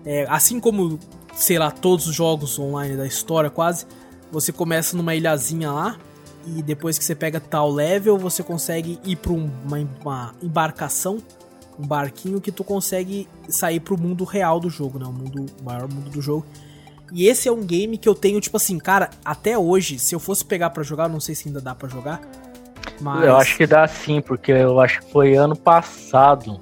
É, 0.06 0.24
assim 0.30 0.60
como, 0.60 1.00
sei 1.34 1.58
lá, 1.58 1.72
todos 1.72 2.06
os 2.06 2.14
jogos 2.14 2.60
online 2.60 2.96
da 2.96 3.04
história 3.08 3.50
quase, 3.50 3.86
você 4.30 4.52
começa 4.52 4.96
numa 4.96 5.16
ilhazinha 5.16 5.72
lá 5.72 5.98
e 6.46 6.62
depois 6.62 6.96
que 6.96 7.04
você 7.04 7.16
pega 7.16 7.40
tal 7.40 7.72
level, 7.72 8.16
você 8.16 8.44
consegue 8.44 9.00
ir 9.04 9.16
para 9.16 9.32
uma, 9.32 9.88
uma, 10.00 10.34
embarcação, 10.40 11.18
um 11.76 11.84
barquinho 11.84 12.40
que 12.40 12.52
tu 12.52 12.62
consegue 12.62 13.28
sair 13.48 13.80
pro 13.80 14.00
mundo 14.00 14.22
real 14.22 14.60
do 14.60 14.70
jogo, 14.70 15.00
né? 15.00 15.06
O 15.06 15.12
mundo, 15.12 15.46
o 15.60 15.64
maior 15.64 15.92
mundo 15.92 16.08
do 16.08 16.22
jogo. 16.22 16.46
E 17.12 17.26
esse 17.28 17.48
é 17.48 17.52
um 17.52 17.62
game 17.62 17.98
que 17.98 18.08
eu 18.08 18.14
tenho, 18.14 18.40
tipo 18.40 18.56
assim, 18.56 18.78
cara, 18.78 19.10
até 19.24 19.58
hoje, 19.58 19.98
se 19.98 20.14
eu 20.14 20.20
fosse 20.20 20.44
pegar 20.44 20.70
para 20.70 20.82
jogar, 20.82 21.08
não 21.08 21.20
sei 21.20 21.34
se 21.34 21.48
ainda 21.48 21.60
dá 21.60 21.74
para 21.74 21.88
jogar. 21.88 22.20
Mas... 23.00 23.24
Eu 23.24 23.36
acho 23.36 23.56
que 23.56 23.66
dá 23.66 23.86
sim, 23.86 24.20
porque 24.20 24.52
eu 24.52 24.80
acho 24.80 25.00
que 25.00 25.12
foi 25.12 25.34
ano 25.34 25.56
passado 25.56 26.60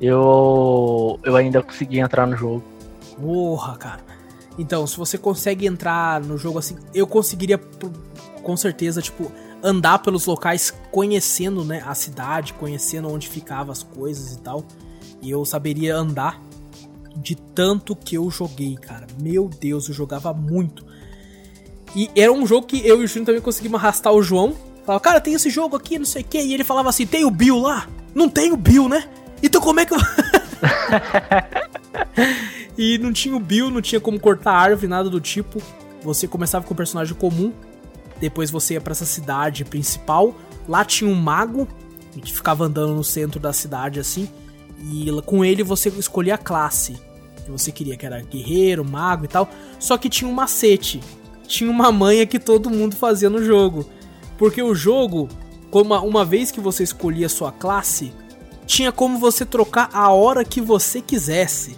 eu, 0.00 1.18
eu 1.24 1.36
ainda 1.36 1.62
consegui 1.62 1.98
entrar 1.98 2.26
no 2.26 2.36
jogo. 2.36 2.62
Porra, 3.20 3.76
cara. 3.76 4.00
Então, 4.58 4.86
se 4.86 4.96
você 4.96 5.18
consegue 5.18 5.66
entrar 5.66 6.20
no 6.20 6.36
jogo 6.36 6.58
assim, 6.58 6.76
eu 6.94 7.06
conseguiria 7.06 7.58
com 8.42 8.56
certeza, 8.56 9.02
tipo, 9.02 9.30
andar 9.62 9.98
pelos 10.00 10.26
locais 10.26 10.72
conhecendo, 10.90 11.64
né, 11.64 11.82
a 11.86 11.94
cidade, 11.94 12.52
conhecendo 12.54 13.12
onde 13.12 13.28
ficavam 13.28 13.72
as 13.72 13.82
coisas 13.82 14.32
e 14.32 14.38
tal. 14.38 14.64
E 15.20 15.30
eu 15.30 15.44
saberia 15.44 15.96
andar 15.96 16.40
de 17.22 17.34
tanto 17.34 17.96
que 17.96 18.16
eu 18.16 18.30
joguei, 18.30 18.76
cara. 18.76 19.06
Meu 19.20 19.48
Deus, 19.48 19.88
eu 19.88 19.94
jogava 19.94 20.32
muito. 20.32 20.84
E 21.94 22.10
era 22.16 22.32
um 22.32 22.46
jogo 22.46 22.66
que 22.66 22.86
eu 22.86 23.00
e 23.00 23.04
o 23.04 23.08
Júnior 23.08 23.26
também 23.26 23.40
conseguimos 23.40 23.80
arrastar 23.80 24.12
o 24.12 24.22
João. 24.22 24.54
Falava, 24.84 25.02
cara, 25.02 25.20
tem 25.20 25.34
esse 25.34 25.50
jogo 25.50 25.76
aqui, 25.76 25.98
não 25.98 26.06
sei 26.06 26.22
o 26.22 26.24
que. 26.24 26.40
E 26.40 26.54
ele 26.54 26.64
falava 26.64 26.88
assim: 26.88 27.06
tem 27.06 27.24
o 27.24 27.30
Bill 27.30 27.58
lá? 27.58 27.88
Não 28.14 28.28
tem 28.28 28.52
o 28.52 28.56
Bill, 28.56 28.88
né? 28.88 29.08
Então 29.42 29.60
como 29.60 29.80
é 29.80 29.86
que 29.86 29.94
eu. 29.94 29.98
e 32.76 32.98
não 32.98 33.12
tinha 33.12 33.36
o 33.36 33.40
Bill, 33.40 33.70
não 33.70 33.80
tinha 33.80 34.00
como 34.00 34.18
cortar 34.18 34.52
árvore, 34.52 34.88
nada 34.88 35.10
do 35.10 35.20
tipo. 35.20 35.60
Você 36.02 36.28
começava 36.28 36.64
com 36.64 36.74
um 36.74 36.76
personagem 36.76 37.14
comum, 37.14 37.52
depois 38.20 38.50
você 38.50 38.74
ia 38.74 38.80
para 38.80 38.92
essa 38.92 39.06
cidade 39.06 39.64
principal. 39.64 40.34
Lá 40.68 40.84
tinha 40.84 41.10
um 41.10 41.14
mago 41.14 41.66
que 42.20 42.32
ficava 42.32 42.64
andando 42.64 42.94
no 42.94 43.04
centro 43.04 43.38
da 43.38 43.52
cidade 43.52 44.00
assim, 44.00 44.28
e 44.90 45.06
com 45.22 45.44
ele 45.44 45.62
você 45.62 45.88
escolhia 45.88 46.34
a 46.34 46.38
classe 46.38 46.98
que 47.48 47.58
você 47.58 47.72
queria, 47.72 47.96
que 47.96 48.06
era 48.06 48.20
guerreiro, 48.20 48.84
mago 48.84 49.24
e 49.24 49.28
tal. 49.28 49.48
Só 49.78 49.96
que 49.96 50.08
tinha 50.08 50.30
um 50.30 50.34
macete, 50.34 51.00
tinha 51.46 51.70
uma 51.70 51.90
manha 51.90 52.26
que 52.26 52.38
todo 52.38 52.70
mundo 52.70 52.94
fazia 52.94 53.30
no 53.30 53.42
jogo, 53.42 53.88
porque 54.36 54.62
o 54.62 54.74
jogo 54.74 55.28
uma, 55.72 56.00
uma 56.00 56.24
vez 56.24 56.50
que 56.50 56.60
você 56.60 56.82
escolhia 56.82 57.28
sua 57.28 57.52
classe, 57.52 58.12
tinha 58.66 58.92
como 58.92 59.18
você 59.18 59.44
trocar 59.44 59.90
a 59.92 60.10
hora 60.10 60.44
que 60.44 60.60
você 60.60 61.00
quisesse. 61.00 61.76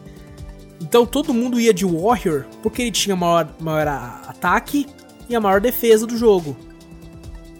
Então 0.80 1.04
todo 1.04 1.34
mundo 1.34 1.60
ia 1.60 1.74
de 1.74 1.84
Warrior 1.84 2.46
porque 2.62 2.82
ele 2.82 2.90
tinha 2.90 3.14
maior, 3.14 3.54
maior 3.60 3.86
ataque 3.88 4.86
e 5.28 5.36
a 5.36 5.40
maior 5.40 5.60
defesa 5.60 6.06
do 6.06 6.16
jogo. 6.16 6.56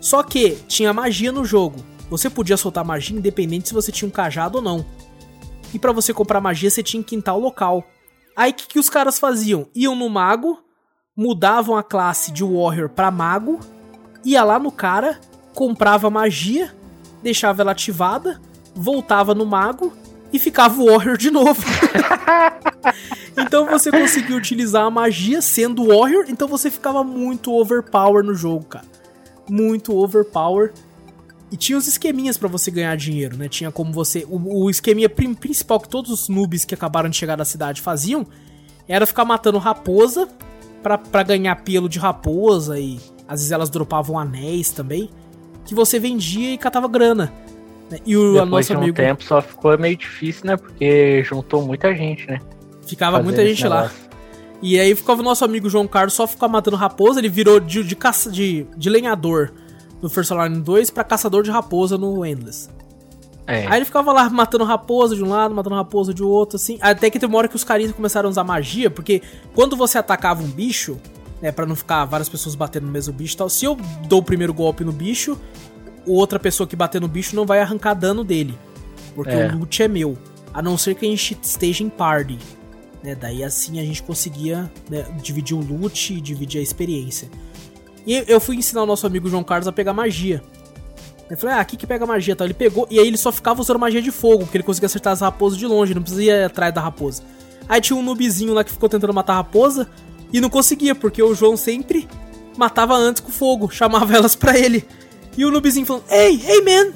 Só 0.01 0.23
que 0.23 0.57
tinha 0.67 0.93
magia 0.93 1.31
no 1.31 1.45
jogo. 1.45 1.85
Você 2.09 2.31
podia 2.31 2.57
soltar 2.57 2.85
magia 2.85 3.17
independente 3.17 3.69
se 3.69 3.75
você 3.75 3.93
tinha 3.93 4.09
um 4.09 4.11
cajado 4.11 4.59
ou 4.59 4.65
não. 4.65 4.85
E 5.73 5.79
para 5.79 5.93
você 5.93 6.13
comprar 6.13 6.41
magia 6.41 6.71
você 6.71 6.83
tinha 6.83 7.03
que 7.03 7.11
quintar 7.11 7.37
o 7.37 7.41
local. 7.41 7.85
Aí 8.37 8.51
o 8.51 8.55
que, 8.55 8.69
que 8.69 8.79
os 8.79 8.89
caras 8.89 9.19
faziam? 9.19 9.67
Iam 9.75 9.95
no 9.95 10.09
mago, 10.09 10.59
mudavam 11.17 11.77
a 11.77 11.83
classe 11.83 12.33
de 12.33 12.43
Warrior 12.43 12.89
para 12.89 13.11
mago, 13.11 13.61
ia 14.25 14.43
lá 14.43 14.59
no 14.59 14.73
cara, 14.73 15.21
comprava 15.55 16.09
magia, 16.11 16.75
deixava 17.23 17.63
ela 17.63 17.73
ativada, 17.73 18.41
voltava 18.75 19.35
no 19.35 19.45
mago 19.45 19.93
e 20.33 20.39
ficava 20.39 20.81
o 20.81 20.87
Warrior 20.87 21.17
de 21.17 21.31
novo. 21.31 21.63
então 23.37 23.67
você 23.67 23.91
conseguia 23.91 24.37
utilizar 24.37 24.85
a 24.85 24.91
magia 24.91 25.43
sendo 25.43 25.89
Warrior, 25.89 26.25
então 26.29 26.47
você 26.47 26.71
ficava 26.71 27.03
muito 27.03 27.53
overpower 27.53 28.25
no 28.25 28.35
jogo, 28.35 28.65
cara. 28.65 28.87
Muito 29.49 29.97
overpower. 29.97 30.73
E 31.51 31.57
tinha 31.57 31.77
os 31.77 31.89
esqueminhas 31.89 32.39
para 32.39 32.49
você 32.49 32.71
ganhar 32.71 32.97
dinheiro, 32.97 33.37
né? 33.37 33.49
Tinha 33.49 33.73
como 33.73 33.93
você. 33.93 34.25
O, 34.29 34.65
o 34.65 34.71
esqueminha 34.71 35.09
principal 35.09 35.81
que 35.81 35.89
todos 35.89 36.11
os 36.11 36.29
noobs 36.29 36.65
que 36.65 36.75
acabaram 36.75 37.09
de 37.09 37.17
chegar 37.17 37.37
na 37.37 37.45
cidade 37.45 37.81
faziam 37.81 38.27
era 38.89 39.05
ficar 39.05 39.25
matando 39.25 39.59
raposa 39.59 40.29
para 40.83 41.23
ganhar 41.23 41.57
pelo 41.57 41.89
de 41.89 41.99
raposa 41.99 42.79
e 42.79 42.99
às 43.27 43.41
vezes 43.41 43.53
elas 43.53 43.69
dropavam 43.69 44.19
anéis 44.19 44.71
também. 44.71 45.11
Que 45.65 45.75
você 45.75 45.99
vendia 45.99 46.55
e 46.55 46.59
catava 46.59 46.87
grana. 46.89 47.33
Né? 47.91 47.99
E 48.07 48.17
o 48.17 48.35
Depois 48.35 48.51
nosso 48.51 48.69
de 48.69 48.75
um 48.75 48.79
amigo... 48.79 48.97
tempo 48.97 49.25
só 49.25 49.43
ficou 49.43 49.77
meio 49.77 49.97
difícil, 49.97 50.47
né? 50.47 50.57
Porque 50.57 51.23
juntou 51.25 51.63
muita 51.67 51.95
gente, 51.95 52.27
né? 52.29 52.41
Ficava 52.87 53.23
muita 53.23 53.45
gente 53.45 53.67
lá. 53.67 53.91
E 54.63 54.79
aí 54.79 54.95
ficava 54.95 55.21
o 55.21 55.25
nosso 55.25 55.45
amigo 55.45 55.69
João 55.69 55.89
Carlos 55.89 56.15
só 56.15 56.27
ficar 56.27 56.47
matando 56.47 56.77
raposa, 56.77 57.19
ele 57.19 57.29
virou 57.29 57.59
de, 57.59 57.83
de, 57.83 57.97
caça, 57.97 58.31
de, 58.31 58.67
de 58.77 58.91
lenhador 58.91 59.53
no 60.01 60.09
First 60.09 60.31
Alarm 60.33 60.61
2 60.61 60.91
para 60.91 61.05
caçador 61.05 61.43
de 61.43 61.51
raposa 61.51 61.97
no 61.99 62.25
Endless. 62.25 62.69
É. 63.47 63.67
Aí 63.67 63.79
ele 63.79 63.85
ficava 63.85 64.13
lá 64.13 64.31
matando 64.31 64.65
raposa 64.65 65.17
de 65.17 65.25
um 65.25 65.29
lado, 65.29 65.53
matando 65.55 65.75
raposa 65.75 66.15
de 66.15 66.23
outro, 66.23 66.57
assim. 66.57 66.79
Até 66.81 67.11
que 67.11 67.19
tem 67.19 67.29
uma 67.29 67.37
hora 67.37 67.49
que 67.49 67.57
os 67.57 67.65
carinhas 67.65 67.93
começaram 67.93 68.29
a 68.29 68.31
usar 68.31 68.45
magia, 68.45 68.91
porque 68.91 69.23
quando 69.55 69.77
você 69.77 69.99
atacava 69.99 70.41
um 70.43 70.49
bicho, 70.49 70.99
né, 71.43 71.51
para 71.51 71.67
não 71.67 71.75
ficar 71.75 72.05
várias 72.05 72.29
pessoas 72.29 72.55
batendo 72.55 72.87
no 72.87 72.93
mesmo 72.93 73.13
bicho 73.13 73.35
e 73.35 73.37
tal, 73.37 73.49
se 73.49 73.65
eu 73.65 73.77
dou 74.07 74.21
o 74.21 74.23
primeiro 74.23 74.55
golpe 74.55 74.85
no 74.85 74.93
bicho, 74.93 75.37
outra 76.07 76.39
pessoa 76.39 76.67
que 76.67 76.77
bater 76.77 77.01
no 77.01 77.09
bicho 77.09 77.35
não 77.35 77.45
vai 77.45 77.61
arrancar 77.61 77.95
dano 77.95 78.23
dele. 78.23 78.57
Porque 79.15 79.33
é. 79.33 79.49
o 79.49 79.59
loot 79.59 79.83
é 79.83 79.89
meu. 79.89 80.17
A 80.55 80.63
não 80.63 80.79
ser 80.79 80.95
que 80.95 81.05
a 81.05 81.09
gente 81.09 81.37
esteja 81.43 81.83
em 81.83 81.89
party. 81.89 82.39
Né? 83.03 83.15
Daí 83.15 83.43
assim 83.43 83.81
a 83.81 83.83
gente 83.83 84.03
conseguia 84.03 84.71
né, 84.89 85.05
dividir 85.23 85.57
o 85.57 85.61
loot 85.61 86.15
e 86.15 86.21
dividir 86.21 86.61
a 86.61 86.63
experiência. 86.63 87.29
E 88.11 88.25
eu 88.27 88.41
fui 88.41 88.57
ensinar 88.57 88.83
o 88.83 88.87
nosso 88.87 89.07
amigo 89.07 89.29
João 89.29 89.45
Carlos 89.45 89.69
a 89.69 89.73
pegar 89.73 89.93
magia. 89.93 90.43
Eu 91.31 91.37
falei, 91.37 91.55
ah, 91.55 91.61
aqui 91.61 91.77
que 91.77 91.87
pega 91.87 92.05
magia 92.05 92.35
tal. 92.35 92.45
Ele 92.45 92.55
pegou 92.55 92.85
e 92.91 92.99
aí 92.99 93.07
ele 93.07 93.17
só 93.17 93.31
ficava 93.31 93.61
usando 93.61 93.79
magia 93.79 94.03
de 94.03 94.11
fogo, 94.11 94.39
porque 94.39 94.57
ele 94.57 94.65
conseguia 94.65 94.87
acertar 94.87 95.13
as 95.13 95.21
raposas 95.21 95.57
de 95.57 95.65
longe, 95.65 95.95
não 95.95 96.03
precisa 96.03 96.25
ir 96.25 96.45
atrás 96.45 96.75
da 96.75 96.81
raposa. 96.81 97.23
Aí 97.69 97.81
tinha 97.81 97.97
um 97.97 98.03
noobzinho 98.03 98.53
lá 98.53 98.65
que 98.65 98.73
ficou 98.73 98.89
tentando 98.89 99.15
matar 99.15 99.35
a 99.35 99.37
raposa 99.37 99.89
e 100.33 100.41
não 100.41 100.51
conseguia, 100.51 100.93
porque 100.93 101.23
o 101.23 101.33
João 101.37 101.57
sempre 101.57 102.09
matava 102.57 102.97
antes 102.97 103.23
com 103.23 103.31
fogo, 103.31 103.71
chamava 103.73 104.13
elas 104.13 104.35
pra 104.35 104.59
ele. 104.59 104.85
E 105.39 105.45
o 105.45 105.51
noobzinho 105.53 105.87
falando, 105.87 106.03
hey, 106.11 106.43
hey 106.45 106.65
man, 106.65 106.93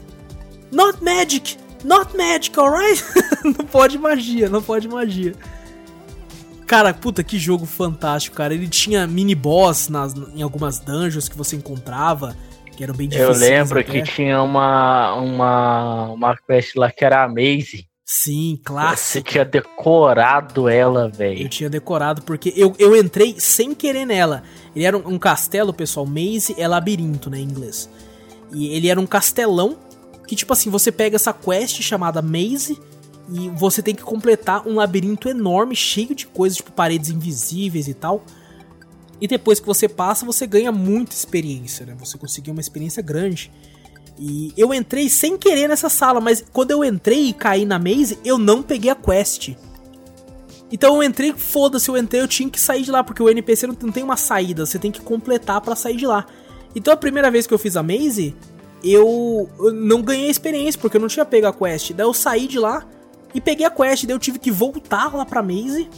not 0.73 0.99
magic, 1.01 1.57
not 1.85 2.17
magic, 2.17 2.59
alright? 2.59 3.05
não 3.45 3.65
pode 3.65 3.99
magia, 3.99 4.49
não 4.49 4.61
pode 4.61 4.89
magia. 4.89 5.33
Cara, 6.67 6.95
puta, 6.95 7.23
que 7.23 7.39
jogo 7.39 7.67
fantástico, 7.67 8.37
cara. 8.37 8.55
Ele 8.55 8.69
tinha 8.69 9.07
mini 9.07 9.35
boss 9.35 9.89
nas, 9.89 10.15
em 10.35 10.43
algumas 10.43 10.79
dungeons 10.79 11.29
que 11.29 11.37
você 11.37 11.57
encontrava, 11.57 12.37
que 12.77 12.83
eram 12.83 12.95
bem 12.95 13.09
difíceis. 13.09 13.43
Eu 13.43 13.49
lembro 13.49 13.81
até. 13.81 13.93
que 13.93 14.03
tinha 14.03 14.43
uma, 14.43 15.15
uma, 15.15 16.09
uma 16.11 16.37
quest 16.37 16.75
lá 16.77 16.91
que 16.91 17.05
era 17.05 17.25
a 17.25 17.29
Maze. 17.29 17.87
Sim, 18.05 18.61
clássico. 18.63 19.09
Você 19.09 19.23
tinha 19.23 19.45
decorado 19.45 20.69
ela, 20.69 21.09
velho. 21.09 21.43
Eu 21.43 21.49
tinha 21.49 21.71
decorado 21.71 22.23
porque 22.23 22.53
eu, 22.55 22.75
eu 22.79 22.95
entrei 22.97 23.37
sem 23.39 23.75
querer 23.75 24.05
nela. 24.05 24.43
Ele 24.77 24.85
era 24.85 24.97
um, 24.97 25.15
um 25.15 25.19
castelo, 25.19 25.73
pessoal. 25.73 26.05
Maze 26.05 26.55
é 26.59 26.69
labirinto, 26.69 27.31
né, 27.31 27.39
em 27.39 27.45
inglês. 27.45 27.89
E 28.53 28.69
ele 28.69 28.89
era 28.89 29.01
um 29.01 29.07
castelão 29.07 29.77
que, 30.27 30.37
tipo 30.37 30.53
assim, 30.53 30.71
você 30.71 30.93
pega 30.93 31.17
essa 31.17 31.33
quest 31.33 31.81
chamada 31.81 32.21
Maze 32.21 32.79
e 33.29 33.49
você 33.51 33.83
tem 33.83 33.95
que 33.95 34.03
completar 34.03 34.67
um 34.67 34.75
labirinto 34.75 35.29
enorme, 35.29 35.75
cheio 35.75 36.15
de 36.15 36.27
coisas, 36.27 36.57
tipo 36.57 36.73
paredes 36.73 37.11
invisíveis 37.11 37.89
e 37.89 37.95
tal. 37.95 38.25
E 39.21 39.27
depois 39.27 39.61
que 39.61 39.67
você 39.67 39.89
passa, 39.89 40.27
você 40.27 40.47
ganha 40.47 40.71
muita 40.71 41.15
experiência, 41.15 41.87
né? 41.87 41.97
Você 41.99 42.19
conseguiu 42.19 42.53
uma 42.53 42.61
experiência 42.61 43.03
grande. 43.03 43.51
E 44.19 44.53
eu 44.57 44.75
entrei 44.75 45.09
sem 45.09 45.37
querer 45.39 45.69
nessa 45.69 45.89
sala, 45.89 46.21
mas 46.21 46.45
quando 46.53 46.71
eu 46.71 46.85
entrei 46.85 47.29
e 47.29 47.33
caí 47.33 47.65
na 47.65 47.79
maze, 47.79 48.19
eu 48.25 48.39
não 48.39 48.63
peguei 48.63 48.91
a 48.91 48.95
quest. 48.95 49.57
Então 50.71 50.97
eu 50.97 51.03
entrei, 51.03 51.33
foda-se, 51.33 51.89
eu 51.89 51.97
entrei, 51.97 52.21
eu 52.21 52.29
tinha 52.29 52.51
que 52.51 52.61
sair 52.61 52.83
de 52.83 52.91
lá, 52.91 53.03
porque 53.03 53.23
o 53.23 53.29
NPC 53.29 53.67
não, 53.67 53.75
tem 53.75 54.03
uma 54.03 54.17
saída, 54.17 54.67
você 54.67 54.79
tem 54.79 54.91
que 54.91 55.01
completar 55.01 55.61
para 55.61 55.75
sair 55.77 55.97
de 55.97 56.07
lá. 56.07 56.27
Então 56.75 56.93
a 56.93 56.97
primeira 56.97 57.31
vez 57.31 57.47
que 57.47 57.55
eu 57.55 57.59
fiz 57.59 57.77
a 57.77 57.83
maze, 57.83 58.37
eu, 58.83 59.49
não 59.73 60.03
ganhei 60.03 60.29
experiência, 60.29 60.81
porque 60.81 60.97
eu 60.97 61.01
não 61.01 61.09
tinha 61.09 61.25
pego 61.25 61.47
a 61.47 61.53
quest. 61.53 61.93
Daí 61.93 62.05
eu 62.07 62.13
saí 62.13 62.47
de 62.47 62.59
lá 62.59 62.87
e 63.35 63.41
peguei 63.41 63.67
a 63.67 63.71
quest, 63.71 64.07
daí 64.07 64.15
eu 64.15 64.19
tive 64.19 64.39
que 64.39 64.51
voltar 64.51 65.15
lá 65.15 65.27
pra 65.27 65.43
maze 65.43 65.89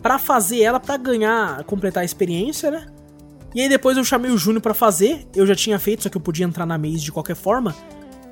para 0.00 0.18
fazer 0.18 0.60
ela 0.60 0.78
para 0.78 0.96
ganhar, 0.96 1.64
completar 1.64 2.02
a 2.02 2.04
experiência, 2.04 2.70
né? 2.70 2.86
E 3.54 3.60
aí 3.60 3.68
depois 3.68 3.96
eu 3.96 4.04
chamei 4.04 4.30
o 4.30 4.36
Júnior 4.38 4.60
para 4.60 4.74
fazer, 4.74 5.26
eu 5.34 5.46
já 5.46 5.54
tinha 5.54 5.78
feito, 5.78 6.02
só 6.02 6.08
que 6.08 6.16
eu 6.16 6.20
podia 6.20 6.44
entrar 6.44 6.66
na 6.66 6.76
maze 6.76 6.98
de 6.98 7.12
qualquer 7.12 7.36
forma. 7.36 7.74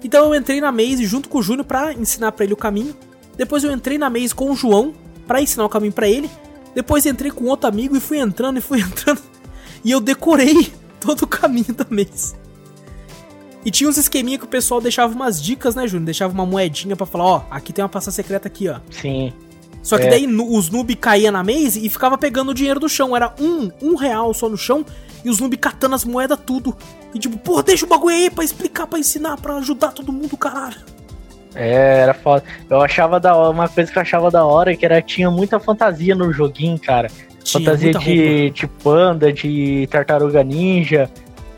Então 0.04 0.26
eu 0.26 0.34
entrei 0.34 0.60
na 0.60 0.70
maze 0.70 1.06
junto 1.06 1.28
com 1.28 1.38
o 1.38 1.42
Júnior 1.42 1.64
para 1.64 1.92
ensinar 1.92 2.32
para 2.32 2.44
ele 2.44 2.52
o 2.52 2.56
caminho. 2.56 2.94
Depois 3.36 3.64
eu 3.64 3.72
entrei 3.72 3.98
na 3.98 4.10
maze 4.10 4.34
com 4.34 4.50
o 4.50 4.54
João 4.54 4.92
para 5.26 5.40
ensinar 5.40 5.64
o 5.64 5.68
caminho 5.68 5.92
para 5.92 6.08
ele. 6.08 6.30
Depois 6.74 7.06
entrei 7.06 7.30
com 7.30 7.44
outro 7.44 7.68
amigo 7.68 7.96
e 7.96 8.00
fui 8.00 8.18
entrando 8.18 8.58
e 8.58 8.60
fui 8.60 8.80
entrando. 8.82 9.22
E 9.84 9.90
eu 9.90 10.00
decorei 10.00 10.72
todo 11.00 11.22
o 11.22 11.26
caminho 11.26 11.72
da 11.72 11.86
maze. 11.88 12.34
E 13.64 13.70
tinha 13.70 13.88
uns 13.88 13.96
esqueminha 13.96 14.38
que 14.38 14.44
o 14.44 14.48
pessoal 14.48 14.80
deixava 14.80 15.14
umas 15.14 15.40
dicas, 15.40 15.74
né, 15.74 15.86
Júnior? 15.86 16.06
Deixava 16.06 16.32
uma 16.32 16.44
moedinha 16.44 16.96
para 16.96 17.06
falar, 17.06 17.24
ó, 17.24 17.42
aqui 17.50 17.72
tem 17.72 17.82
uma 17.82 17.88
passagem 17.88 18.16
secreta 18.16 18.48
aqui, 18.48 18.68
ó. 18.68 18.80
Sim. 18.90 19.32
Só 19.82 19.98
que 19.98 20.06
é. 20.06 20.10
daí 20.10 20.26
os 20.26 20.70
noob 20.70 20.94
caía 20.94 21.32
na 21.32 21.42
maze 21.42 21.84
e 21.84 21.88
ficava 21.88 22.16
pegando 22.16 22.50
o 22.50 22.54
dinheiro 22.54 22.78
do 22.78 22.88
chão. 22.88 23.16
Era 23.16 23.34
um, 23.40 23.70
um 23.82 23.96
real 23.96 24.32
só 24.32 24.48
no 24.48 24.56
chão 24.56 24.86
e 25.24 25.30
os 25.30 25.40
noob 25.40 25.56
catando 25.56 25.94
as 25.94 26.04
moedas 26.04 26.38
tudo. 26.44 26.76
E 27.12 27.18
tipo, 27.18 27.36
porra, 27.38 27.64
deixa 27.64 27.84
o 27.84 27.88
bagulho 27.88 28.14
aí 28.14 28.30
pra 28.30 28.44
explicar, 28.44 28.86
pra 28.86 28.98
ensinar, 28.98 29.36
pra 29.38 29.56
ajudar 29.56 29.92
todo 29.92 30.12
mundo, 30.12 30.36
caralho. 30.36 30.76
É, 31.54 32.00
era 32.00 32.14
foda. 32.14 32.44
Eu 32.70 32.80
achava 32.80 33.20
da 33.20 33.34
hora, 33.34 33.50
uma 33.50 33.68
coisa 33.68 33.90
que 33.90 33.98
eu 33.98 34.02
achava 34.02 34.30
da 34.30 34.44
hora 34.44 34.74
que 34.74 34.84
era 34.84 35.02
tinha 35.02 35.30
muita 35.30 35.58
fantasia 35.58 36.14
no 36.14 36.32
joguinho, 36.32 36.78
cara. 36.78 37.08
Tinha 37.42 37.60
fantasia 37.64 37.92
de, 37.92 38.50
de 38.50 38.66
panda, 38.66 39.32
de 39.32 39.86
tartaruga 39.90 40.42
ninja. 40.44 41.10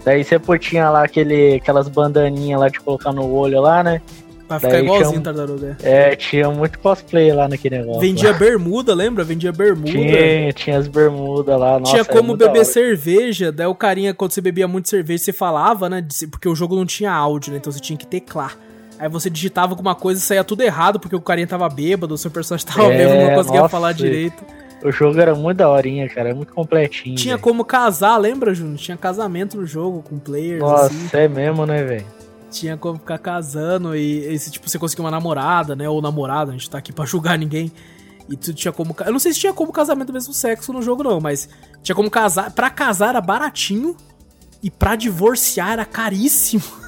Daí 0.05 0.22
você 0.22 0.38
tinha 0.59 0.90
lá 0.90 1.05
aquele, 1.05 1.55
aquelas 1.55 1.88
bandaninhas 1.88 2.61
lá 2.61 2.68
de 2.68 2.78
colocar 2.80 3.12
no 3.12 3.32
olho 3.32 3.61
lá, 3.61 3.82
né? 3.82 4.02
Pra 4.46 4.61
ficar 4.61 4.72
Daí 4.72 4.82
igualzinho 4.82 5.22
tinha, 5.22 5.22
tartaruga. 5.22 5.76
É, 5.82 6.14
tinha 6.14 6.50
muito 6.50 6.78
cosplay 6.78 7.32
lá 7.32 7.48
naquele 7.48 7.78
negócio. 7.78 8.00
Vendia 8.00 8.32
lá. 8.32 8.38
bermuda, 8.38 8.94
lembra? 8.94 9.24
Vendia 9.24 9.50
bermuda. 9.50 9.90
Tinha, 9.90 10.52
tinha 10.52 10.78
as 10.78 10.86
bermudas 10.86 11.59
lá. 11.59 11.78
Nossa, 11.78 11.92
tinha 11.92 12.05
como 12.05 12.36
beber 12.36 12.66
cerveja. 12.66 13.50
Daí 13.50 13.66
o 13.66 13.74
carinha, 13.74 14.12
quando 14.12 14.32
você 14.32 14.42
bebia 14.42 14.68
muito 14.68 14.90
cerveja, 14.90 15.24
você 15.24 15.32
falava, 15.32 15.88
né? 15.88 16.07
Porque 16.30 16.48
o 16.48 16.55
jogo 16.55 16.76
não 16.76 16.84
tinha 16.84 17.11
áudio, 17.11 17.52
né? 17.52 17.59
Então 17.59 17.72
você 17.72 17.80
tinha 17.80 17.96
que 17.96 18.07
teclar. 18.07 18.59
Aí 18.98 19.09
você 19.09 19.30
digitava 19.30 19.72
alguma 19.72 19.94
coisa 19.94 20.20
e 20.20 20.22
saía 20.22 20.44
tudo 20.44 20.62
errado, 20.62 21.00
porque 21.00 21.16
o 21.16 21.20
carinha 21.20 21.46
tava 21.46 21.68
bêbado, 21.68 22.14
o 22.14 22.18
seu 22.18 22.30
personagem 22.30 22.66
tava 22.66 22.92
é, 22.92 22.98
bêbado, 22.98 23.20
não 23.20 23.34
conseguia 23.34 23.61
nossa, 23.61 23.70
falar 23.70 23.92
direito. 23.92 24.44
O 24.85 24.93
jogo 24.93 25.18
era 25.18 25.35
muito 25.35 25.57
daorinha, 25.59 26.09
cara, 26.09 26.30
é 26.30 26.35
muito 26.35 26.53
completinho. 26.53 27.16
Tinha 27.16 27.37
véio. 27.37 27.43
como 27.43 27.64
casar, 27.64 28.18
lembra, 28.18 28.55
Júnior? 28.55 28.76
Tinha 28.76 28.97
casamento 28.97 29.57
no 29.57 29.66
jogo 29.66 30.03
com 30.03 30.18
players. 30.18 30.61
Nossa, 30.61 30.87
assim. 30.87 31.09
é 31.14 31.26
mesmo, 31.26 31.64
né, 31.64 31.82
velho? 31.82 32.07
tinha 32.55 32.76
como 32.76 32.99
ficar 32.99 33.18
casando 33.18 33.97
e, 33.97 34.18
esse 34.32 34.51
tipo, 34.51 34.68
você 34.70 34.78
conseguia 34.78 35.05
uma 35.05 35.11
namorada, 35.11 35.74
né? 35.74 35.89
Ou 35.89 36.01
namorada, 36.01 36.51
a 36.51 36.53
gente 36.53 36.70
tá 36.70 36.78
aqui 36.78 36.93
pra 36.93 37.05
julgar 37.05 37.37
ninguém. 37.37 37.72
E 38.28 38.37
tu 38.37 38.55
tinha 38.55 38.72
como. 38.72 38.97
Eu 39.05 39.12
não 39.12 39.18
sei 39.18 39.35
se 39.35 39.41
tinha 39.41 39.53
como 39.53 39.72
casamento 39.72 40.07
do 40.07 40.12
mesmo 40.12 40.32
sexo 40.32 40.72
no 40.72 40.80
jogo, 40.80 41.03
não, 41.03 41.20
mas 41.20 41.49
tinha 41.82 41.95
como 41.95 42.11
casar. 42.11 42.51
Pra 42.53 42.70
casar 42.70 43.11
era 43.11 43.20
baratinho 43.20 43.97
e 44.62 44.70
pra 44.70 44.97
divorciar 44.97 45.72
era 45.72 45.85
caríssimo. 45.85 46.62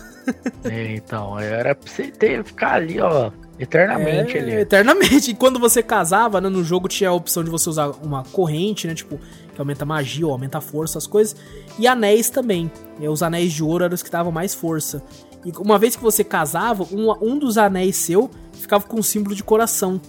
É, 0.64 0.96
então, 0.96 1.38
era 1.38 1.72
pra 1.72 1.88
você 1.88 2.10
ter, 2.10 2.42
ficar 2.42 2.74
ali, 2.74 3.00
ó, 3.00 3.30
Eternamente 3.58 4.36
é, 4.36 4.40
ali. 4.40 4.52
Eternamente. 4.52 5.30
E 5.30 5.34
quando 5.34 5.58
você 5.58 5.82
casava, 5.82 6.40
né, 6.40 6.48
no 6.48 6.62
jogo 6.62 6.88
tinha 6.88 7.10
a 7.10 7.12
opção 7.12 7.42
de 7.42 7.50
você 7.50 7.68
usar 7.68 7.88
uma 8.02 8.22
corrente, 8.24 8.86
né? 8.86 8.94
Tipo, 8.94 9.18
que 9.54 9.60
aumenta 9.60 9.84
a 9.84 9.86
magia 9.86 10.26
ou 10.26 10.32
aumenta 10.32 10.58
a 10.58 10.60
força, 10.60 10.98
as 10.98 11.06
coisas. 11.06 11.36
E 11.78 11.86
anéis 11.86 12.28
também. 12.28 12.70
E 13.00 13.08
os 13.08 13.22
anéis 13.22 13.52
de 13.52 13.64
ouro 13.64 13.84
eram 13.84 13.94
os 13.94 14.02
que 14.02 14.10
davam 14.10 14.30
mais 14.30 14.54
força. 14.54 15.02
E 15.44 15.52
uma 15.58 15.78
vez 15.78 15.96
que 15.96 16.02
você 16.02 16.22
casava, 16.22 16.84
um, 16.92 17.12
um 17.22 17.38
dos 17.38 17.56
anéis 17.56 17.96
seu 17.96 18.30
ficava 18.52 18.84
com 18.84 18.98
um 18.98 19.02
símbolo 19.02 19.34
de 19.34 19.42
coração. 19.42 20.00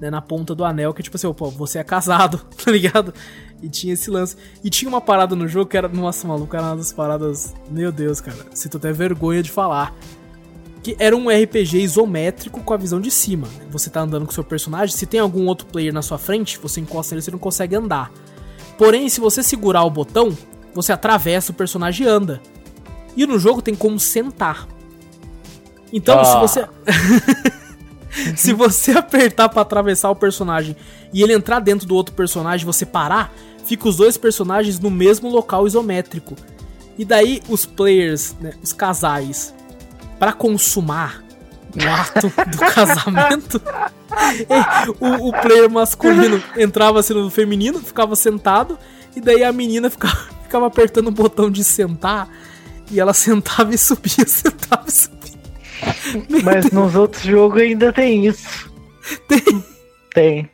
Né, 0.00 0.10
na 0.10 0.20
ponta 0.20 0.56
do 0.56 0.64
anel, 0.64 0.92
que 0.92 1.00
é 1.00 1.04
tipo 1.04 1.16
assim, 1.16 1.32
pô, 1.32 1.50
você 1.50 1.78
é 1.78 1.84
casado, 1.84 2.38
tá 2.64 2.70
ligado? 2.70 3.14
E 3.62 3.68
tinha 3.68 3.94
esse 3.94 4.10
lance. 4.10 4.36
E 4.62 4.68
tinha 4.68 4.88
uma 4.88 5.00
parada 5.00 5.36
no 5.36 5.46
jogo 5.46 5.70
que 5.70 5.76
era, 5.76 5.86
nossa, 5.86 6.26
maluco, 6.26 6.54
era 6.56 6.66
uma 6.66 6.76
das 6.76 6.92
paradas, 6.92 7.54
meu 7.70 7.92
Deus, 7.92 8.20
cara, 8.20 8.36
sinto 8.52 8.76
até 8.76 8.92
vergonha 8.92 9.40
de 9.40 9.52
falar 9.52 9.94
que 10.84 10.94
era 10.98 11.16
um 11.16 11.30
RPG 11.30 11.78
isométrico 11.78 12.60
com 12.60 12.74
a 12.74 12.76
visão 12.76 13.00
de 13.00 13.10
cima. 13.10 13.48
Você 13.70 13.88
tá 13.88 14.02
andando 14.02 14.26
com 14.26 14.32
seu 14.32 14.44
personagem, 14.44 14.94
se 14.94 15.06
tem 15.06 15.18
algum 15.18 15.46
outro 15.46 15.66
player 15.66 15.94
na 15.94 16.02
sua 16.02 16.18
frente, 16.18 16.58
você 16.58 16.78
encosta 16.78 17.14
nele, 17.14 17.22
você 17.22 17.30
não 17.30 17.38
consegue 17.38 17.74
andar. 17.74 18.12
Porém, 18.76 19.08
se 19.08 19.18
você 19.18 19.42
segurar 19.42 19.82
o 19.84 19.90
botão, 19.90 20.36
você 20.74 20.92
atravessa 20.92 21.52
o 21.52 21.54
personagem 21.54 22.06
e 22.06 22.08
anda. 22.08 22.42
E 23.16 23.26
no 23.26 23.38
jogo 23.38 23.62
tem 23.62 23.74
como 23.74 23.98
sentar. 23.98 24.68
Então, 25.90 26.20
ah. 26.20 26.24
se 26.26 26.38
você 26.38 26.68
se 28.36 28.52
você 28.52 28.92
apertar 28.92 29.48
para 29.48 29.62
atravessar 29.62 30.10
o 30.10 30.16
personagem 30.16 30.76
e 31.14 31.22
ele 31.22 31.32
entrar 31.32 31.60
dentro 31.60 31.86
do 31.86 31.94
outro 31.94 32.14
personagem, 32.14 32.66
você 32.66 32.84
parar, 32.84 33.32
fica 33.64 33.88
os 33.88 33.96
dois 33.96 34.18
personagens 34.18 34.78
no 34.78 34.90
mesmo 34.90 35.30
local 35.30 35.66
isométrico. 35.66 36.36
E 36.98 37.06
daí 37.06 37.40
os 37.48 37.64
players, 37.64 38.36
né, 38.38 38.52
os 38.62 38.74
casais, 38.74 39.54
para 40.24 40.32
consumar 40.32 41.22
o 41.76 41.86
ato 41.86 42.32
do 42.50 42.56
casamento, 42.72 43.60
o, 44.98 45.28
o, 45.28 45.32
player 45.42 45.68
masculino 45.68 46.42
entrava 46.56 47.00
assim 47.00 47.12
no 47.12 47.28
feminino, 47.28 47.78
ficava 47.78 48.16
sentado, 48.16 48.78
e 49.14 49.20
daí 49.20 49.44
a 49.44 49.52
menina 49.52 49.90
ficava, 49.90 50.16
ficava 50.42 50.66
apertando 50.66 51.08
o 51.08 51.10
botão 51.10 51.50
de 51.50 51.62
sentar, 51.62 52.26
e 52.90 52.98
ela 52.98 53.12
sentava 53.12 53.74
e 53.74 53.76
subia, 53.76 54.24
sentava 54.26 54.84
e 54.88 54.92
subia. 54.92 56.42
Mas 56.42 56.70
Deus. 56.70 56.72
nos 56.72 56.94
outros 56.94 57.22
jogos 57.22 57.60
ainda 57.60 57.92
tem 57.92 58.26
isso. 58.26 58.72
Tem. 59.28 59.64
Tem. 60.14 60.50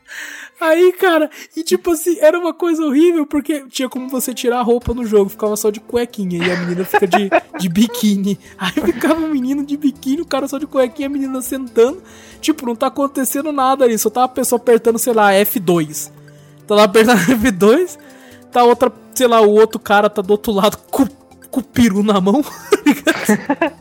Aí, 0.60 0.92
cara, 0.92 1.30
e 1.56 1.62
tipo 1.62 1.90
assim, 1.90 2.18
era 2.20 2.38
uma 2.38 2.52
coisa 2.52 2.84
horrível, 2.84 3.24
porque 3.24 3.64
tinha 3.68 3.88
como 3.88 4.10
você 4.10 4.34
tirar 4.34 4.58
a 4.58 4.62
roupa 4.62 4.92
no 4.92 5.06
jogo, 5.06 5.30
ficava 5.30 5.56
só 5.56 5.70
de 5.70 5.80
cuequinha, 5.80 6.46
e 6.46 6.50
a 6.50 6.56
menina 6.56 6.84
fica 6.84 7.06
de, 7.06 7.30
de 7.58 7.68
biquíni. 7.68 8.38
Aí 8.58 8.72
ficava 8.72 9.24
o 9.24 9.28
menino 9.28 9.64
de 9.64 9.76
biquíni, 9.78 10.20
o 10.20 10.26
cara 10.26 10.46
só 10.46 10.58
de 10.58 10.66
cuequinha, 10.66 11.08
a 11.08 11.10
menina 11.10 11.40
sentando. 11.40 12.02
Tipo, 12.42 12.66
não 12.66 12.76
tá 12.76 12.88
acontecendo 12.88 13.50
nada 13.52 13.86
ali, 13.86 13.98
só 13.98 14.10
tá 14.10 14.24
a 14.24 14.28
pessoa 14.28 14.60
apertando, 14.60 14.98
sei 14.98 15.14
lá, 15.14 15.32
F2. 15.32 16.10
Tá 16.66 16.74
lá 16.74 16.84
apertando 16.84 17.18
F2, 17.40 17.98
tá 18.52 18.62
outra, 18.62 18.92
sei 19.14 19.26
lá, 19.26 19.40
o 19.40 19.50
outro 19.50 19.80
cara 19.80 20.10
tá 20.10 20.20
do 20.20 20.30
outro 20.30 20.52
lado 20.52 20.76
com, 20.90 21.06
com 21.50 21.60
o 21.60 21.64
peru 21.64 22.02
na 22.02 22.20
mão, 22.20 22.42
tá 23.02 23.72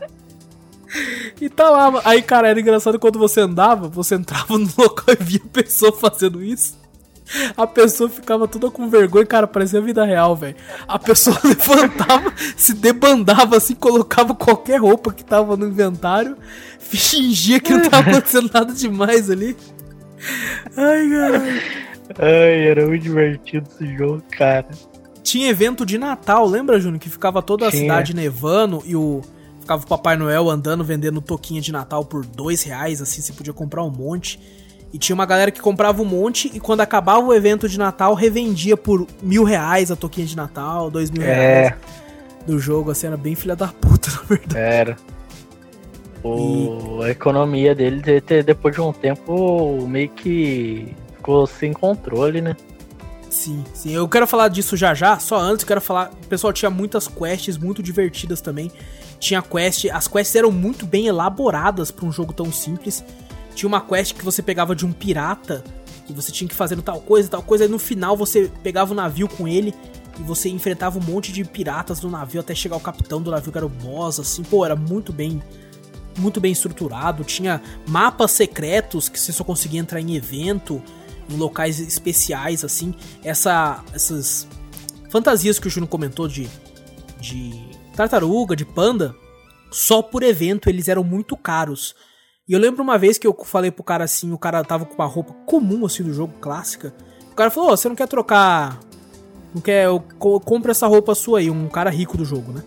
E 1.40 1.48
tá 1.48 1.70
lá. 1.70 2.02
Aí, 2.04 2.20
cara, 2.20 2.48
era 2.48 2.60
engraçado 2.60 2.98
quando 2.98 3.18
você 3.18 3.40
andava, 3.40 3.88
você 3.88 4.14
entrava 4.14 4.58
no 4.58 4.68
local 4.76 5.14
e 5.18 5.24
via 5.24 5.40
a 5.44 5.48
pessoa 5.48 5.92
fazendo 5.92 6.42
isso. 6.42 6.78
A 7.56 7.66
pessoa 7.66 8.10
ficava 8.10 8.48
toda 8.48 8.70
com 8.70 8.90
vergonha, 8.90 9.24
cara, 9.24 9.46
parecia 9.46 9.78
a 9.78 9.82
vida 9.82 10.04
real, 10.04 10.34
velho. 10.34 10.56
A 10.86 10.98
pessoa 10.98 11.38
levantava, 11.44 12.32
se 12.56 12.74
debandava 12.74 13.56
assim, 13.56 13.74
colocava 13.74 14.34
qualquer 14.34 14.80
roupa 14.80 15.12
que 15.12 15.24
tava 15.24 15.56
no 15.56 15.68
inventário, 15.68 16.36
fingia 16.78 17.60
que 17.60 17.72
não 17.72 17.88
tava 17.88 18.10
acontecendo 18.10 18.50
nada 18.52 18.72
demais 18.72 19.30
ali. 19.30 19.56
Ai, 20.76 21.08
caralho. 21.08 21.62
Ai, 22.18 22.66
era 22.66 22.86
muito 22.86 23.02
divertido 23.02 23.68
esse 23.72 23.96
jogo, 23.96 24.22
cara. 24.36 24.66
Tinha 25.22 25.48
evento 25.48 25.86
de 25.86 25.98
Natal, 25.98 26.44
lembra, 26.46 26.80
Júnior? 26.80 26.98
Que 26.98 27.08
ficava 27.08 27.40
toda 27.40 27.68
a 27.68 27.70
Tinha. 27.70 27.82
cidade 27.82 28.14
nevando 28.14 28.82
e 28.84 28.96
o 28.96 29.22
ficava 29.60 29.82
o 29.82 29.86
Papai 29.86 30.16
Noel 30.16 30.48
andando 30.48 30.82
vendendo 30.82 31.20
toquinha 31.20 31.60
de 31.60 31.70
Natal 31.70 32.04
por 32.04 32.24
dois 32.24 32.62
reais, 32.62 33.00
assim, 33.00 33.20
você 33.20 33.32
podia 33.32 33.52
comprar 33.52 33.84
um 33.84 33.90
monte. 33.90 34.40
E 34.92 34.98
tinha 34.98 35.14
uma 35.14 35.24
galera 35.24 35.52
que 35.52 35.60
comprava 35.60 36.02
um 36.02 36.04
monte 36.04 36.50
e 36.52 36.58
quando 36.58 36.80
acabava 36.80 37.20
o 37.20 37.32
evento 37.32 37.68
de 37.68 37.78
Natal, 37.78 38.12
revendia 38.14 38.76
por 38.76 39.06
mil 39.22 39.44
reais 39.44 39.90
a 39.90 39.96
toquinha 39.96 40.26
de 40.26 40.36
Natal, 40.36 40.90
dois 40.90 41.10
mil 41.10 41.22
é. 41.22 41.26
reais 41.26 41.74
do 42.46 42.58
jogo, 42.58 42.90
assim, 42.90 43.06
era 43.06 43.16
bem 43.16 43.34
filha 43.34 43.54
da 43.54 43.68
puta, 43.68 44.10
na 44.16 44.22
verdade. 44.22 44.58
Era. 44.58 44.96
O, 46.22 47.00
e... 47.00 47.04
A 47.04 47.10
economia 47.10 47.74
dele, 47.74 48.02
depois 48.44 48.74
de 48.74 48.80
um 48.80 48.92
tempo, 48.92 49.86
meio 49.86 50.08
que 50.08 50.94
ficou 51.16 51.46
sem 51.46 51.72
controle, 51.72 52.40
né? 52.40 52.56
Sim, 53.30 53.64
sim. 53.72 53.92
Eu 53.92 54.08
quero 54.08 54.26
falar 54.26 54.48
disso 54.48 54.76
já 54.76 54.92
já, 54.92 55.18
só 55.18 55.38
antes 55.38 55.64
quero 55.64 55.80
falar. 55.80 56.10
O 56.24 56.26
pessoal 56.26 56.52
tinha 56.52 56.68
muitas 56.68 57.06
quests 57.06 57.56
muito 57.56 57.82
divertidas 57.82 58.40
também. 58.40 58.70
Tinha 59.20 59.42
quest, 59.42 59.84
as 59.92 60.08
quests 60.08 60.34
eram 60.34 60.50
muito 60.50 60.84
bem 60.86 61.06
elaboradas 61.06 61.90
para 61.90 62.06
um 62.06 62.10
jogo 62.10 62.32
tão 62.32 62.50
simples. 62.50 63.04
Tinha 63.54 63.68
uma 63.68 63.80
quest 63.80 64.14
que 64.14 64.24
você 64.24 64.42
pegava 64.42 64.74
de 64.74 64.84
um 64.84 64.92
pirata, 64.92 65.62
que 66.06 66.12
você 66.12 66.32
tinha 66.32 66.48
que 66.48 66.54
fazer 66.54 66.80
tal 66.82 67.00
coisa, 67.00 67.28
tal 67.28 67.42
coisa, 67.42 67.66
e 67.66 67.68
no 67.68 67.78
final 67.78 68.16
você 68.16 68.50
pegava 68.62 68.90
o 68.90 68.94
um 68.94 68.96
navio 68.96 69.28
com 69.28 69.46
ele 69.46 69.74
e 70.18 70.22
você 70.22 70.48
enfrentava 70.48 70.98
um 70.98 71.02
monte 71.02 71.32
de 71.32 71.44
piratas 71.44 72.00
no 72.00 72.10
navio 72.10 72.40
até 72.40 72.54
chegar 72.54 72.76
o 72.76 72.80
capitão 72.80 73.22
do 73.22 73.30
navio 73.30 73.52
que 73.52 73.58
era 73.58 73.66
o 73.66 73.68
boss, 73.68 74.18
assim, 74.18 74.42
pô, 74.42 74.64
era 74.64 74.74
muito 74.74 75.12
bem 75.12 75.40
muito 76.18 76.40
bem 76.40 76.50
estruturado, 76.50 77.22
tinha 77.22 77.62
mapas 77.86 78.32
secretos 78.32 79.08
que 79.08 79.18
você 79.18 79.32
só 79.32 79.44
conseguia 79.44 79.80
entrar 79.80 80.00
em 80.00 80.16
evento 80.16 80.82
em 81.30 81.36
locais 81.36 81.78
especiais, 81.78 82.64
assim. 82.64 82.92
Essa, 83.22 83.82
essas 83.94 84.46
fantasias 85.08 85.58
que 85.58 85.68
o 85.68 85.70
Juno 85.70 85.86
comentou 85.86 86.26
de, 86.26 86.48
de 87.20 87.69
tartaruga, 87.94 88.56
de 88.56 88.64
panda, 88.64 89.14
só 89.70 90.02
por 90.02 90.22
evento 90.22 90.68
eles 90.68 90.88
eram 90.88 91.04
muito 91.04 91.36
caros. 91.36 91.94
E 92.48 92.52
eu 92.52 92.58
lembro 92.58 92.82
uma 92.82 92.98
vez 92.98 93.16
que 93.16 93.26
eu 93.26 93.36
falei 93.44 93.70
pro 93.70 93.84
cara 93.84 94.04
assim, 94.04 94.32
o 94.32 94.38
cara 94.38 94.64
tava 94.64 94.84
com 94.84 94.94
uma 94.94 95.06
roupa 95.06 95.32
comum 95.46 95.86
assim 95.86 96.02
do 96.02 96.12
jogo, 96.12 96.34
clássica. 96.40 96.92
O 97.30 97.34
cara 97.34 97.50
falou: 97.50 97.70
oh, 97.70 97.76
você 97.76 97.88
não 97.88 97.94
quer 97.94 98.08
trocar. 98.08 98.80
Não 99.54 99.62
quer. 99.62 99.86
Eu 99.86 100.00
compro 100.44 100.70
essa 100.70 100.86
roupa 100.86 101.14
sua 101.14 101.38
aí, 101.38 101.48
um 101.48 101.68
cara 101.68 101.90
rico 101.90 102.16
do 102.16 102.24
jogo, 102.24 102.52
né? 102.52 102.64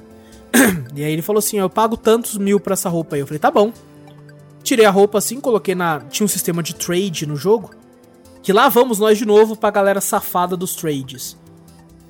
e 0.95 1.03
aí 1.03 1.11
ele 1.11 1.21
falou 1.21 1.39
assim: 1.39 1.57
eu 1.57 1.69
pago 1.69 1.97
tantos 1.97 2.37
mil 2.37 2.59
pra 2.59 2.73
essa 2.73 2.87
roupa 2.87 3.15
aí. 3.15 3.21
Eu 3.21 3.27
falei: 3.27 3.39
tá 3.39 3.51
bom. 3.51 3.73
Tirei 4.63 4.85
a 4.85 4.89
roupa 4.89 5.17
assim, 5.17 5.41
coloquei 5.41 5.75
na. 5.75 5.99
Tinha 5.99 6.23
um 6.25 6.29
sistema 6.29 6.63
de 6.63 6.75
trade 6.75 7.25
no 7.25 7.35
jogo. 7.35 7.71
Que 8.41 8.53
lá 8.53 8.69
vamos 8.69 8.99
nós 8.99 9.17
de 9.17 9.25
novo 9.25 9.55
pra 9.55 9.69
galera 9.69 9.99
safada 9.99 10.55
dos 10.55 10.75
trades. 10.75 11.37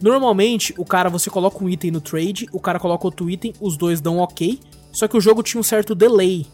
Normalmente, 0.03 0.73
o 0.77 0.83
cara, 0.83 1.09
você 1.09 1.29
coloca 1.29 1.63
um 1.63 1.69
item 1.69 1.89
no 1.89 2.01
trade, 2.01 2.45
o 2.51 2.59
cara 2.59 2.77
coloca 2.77 3.07
outro 3.07 3.29
item, 3.29 3.53
os 3.61 3.77
dois 3.77 4.01
dão 4.01 4.17
ok. 4.17 4.59
Só 4.91 5.07
que 5.07 5.15
o 5.15 5.21
jogo 5.21 5.41
tinha 5.41 5.61
um 5.61 5.63
certo 5.63 5.95
delay 5.95 6.45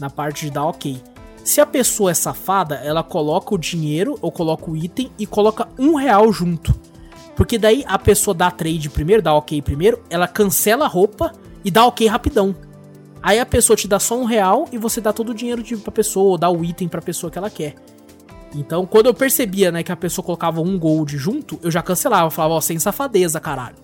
na 0.00 0.08
parte 0.08 0.46
de 0.46 0.50
dar 0.50 0.64
ok. 0.64 0.96
Se 1.44 1.60
a 1.60 1.66
pessoa 1.66 2.12
é 2.12 2.14
safada, 2.14 2.76
ela 2.76 3.02
coloca 3.02 3.54
o 3.54 3.58
dinheiro 3.58 4.18
ou 4.22 4.32
coloca 4.32 4.70
o 4.70 4.74
item 4.74 5.10
e 5.18 5.26
coloca 5.26 5.68
um 5.78 5.96
real 5.96 6.32
junto. 6.32 6.74
Porque 7.36 7.58
daí 7.58 7.84
a 7.86 7.98
pessoa 7.98 8.34
dá 8.34 8.50
trade 8.50 8.88
primeiro, 8.88 9.20
dá 9.20 9.34
ok 9.34 9.60
primeiro, 9.60 10.02
ela 10.08 10.26
cancela 10.26 10.86
a 10.86 10.88
roupa 10.88 11.30
e 11.62 11.70
dá 11.70 11.84
ok 11.84 12.06
rapidão. 12.06 12.56
Aí 13.22 13.38
a 13.38 13.44
pessoa 13.44 13.76
te 13.76 13.86
dá 13.86 14.00
só 14.00 14.18
um 14.18 14.24
real 14.24 14.66
e 14.72 14.78
você 14.78 15.02
dá 15.02 15.12
todo 15.12 15.28
o 15.28 15.34
dinheiro 15.34 15.62
pra 15.80 15.92
pessoa, 15.92 16.30
ou 16.30 16.38
dá 16.38 16.48
o 16.48 16.64
item 16.64 16.88
pra 16.88 17.02
pessoa 17.02 17.30
que 17.30 17.36
ela 17.36 17.50
quer. 17.50 17.74
Então, 18.54 18.86
quando 18.86 19.06
eu 19.06 19.14
percebia, 19.14 19.72
né, 19.72 19.82
que 19.82 19.90
a 19.90 19.96
pessoa 19.96 20.24
colocava 20.24 20.60
um 20.60 20.78
gold 20.78 21.16
junto, 21.18 21.58
eu 21.62 21.70
já 21.70 21.82
cancelava. 21.82 22.26
Eu 22.26 22.30
falava, 22.30 22.54
ó, 22.54 22.60
sem 22.60 22.78
safadeza, 22.78 23.40
caralho. 23.40 23.76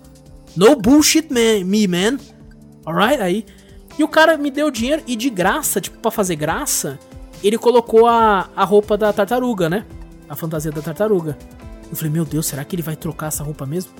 No 0.55 0.75
bullshit, 0.75 1.27
man, 1.31 1.65
me, 1.65 1.87
man. 1.87 2.17
Alright? 2.85 3.21
Aí. 3.21 3.45
E 3.99 4.03
o 4.03 4.07
cara 4.07 4.37
me 4.37 4.49
deu 4.49 4.71
dinheiro 4.71 5.03
e 5.05 5.15
de 5.15 5.29
graça, 5.29 5.81
tipo, 5.81 5.99
pra 5.99 6.09
fazer 6.09 6.35
graça, 6.35 6.97
ele 7.43 7.57
colocou 7.57 8.07
a, 8.07 8.49
a 8.55 8.63
roupa 8.63 8.97
da 8.97 9.11
tartaruga, 9.11 9.69
né? 9.69 9.85
A 10.29 10.35
fantasia 10.35 10.71
da 10.71 10.81
tartaruga. 10.81 11.37
Eu 11.89 11.95
falei, 11.95 12.11
meu 12.11 12.23
Deus, 12.23 12.45
será 12.45 12.63
que 12.63 12.75
ele 12.75 12.81
vai 12.81 12.95
trocar 12.95 13.27
essa 13.27 13.43
roupa 13.43 13.65
mesmo? 13.65 13.91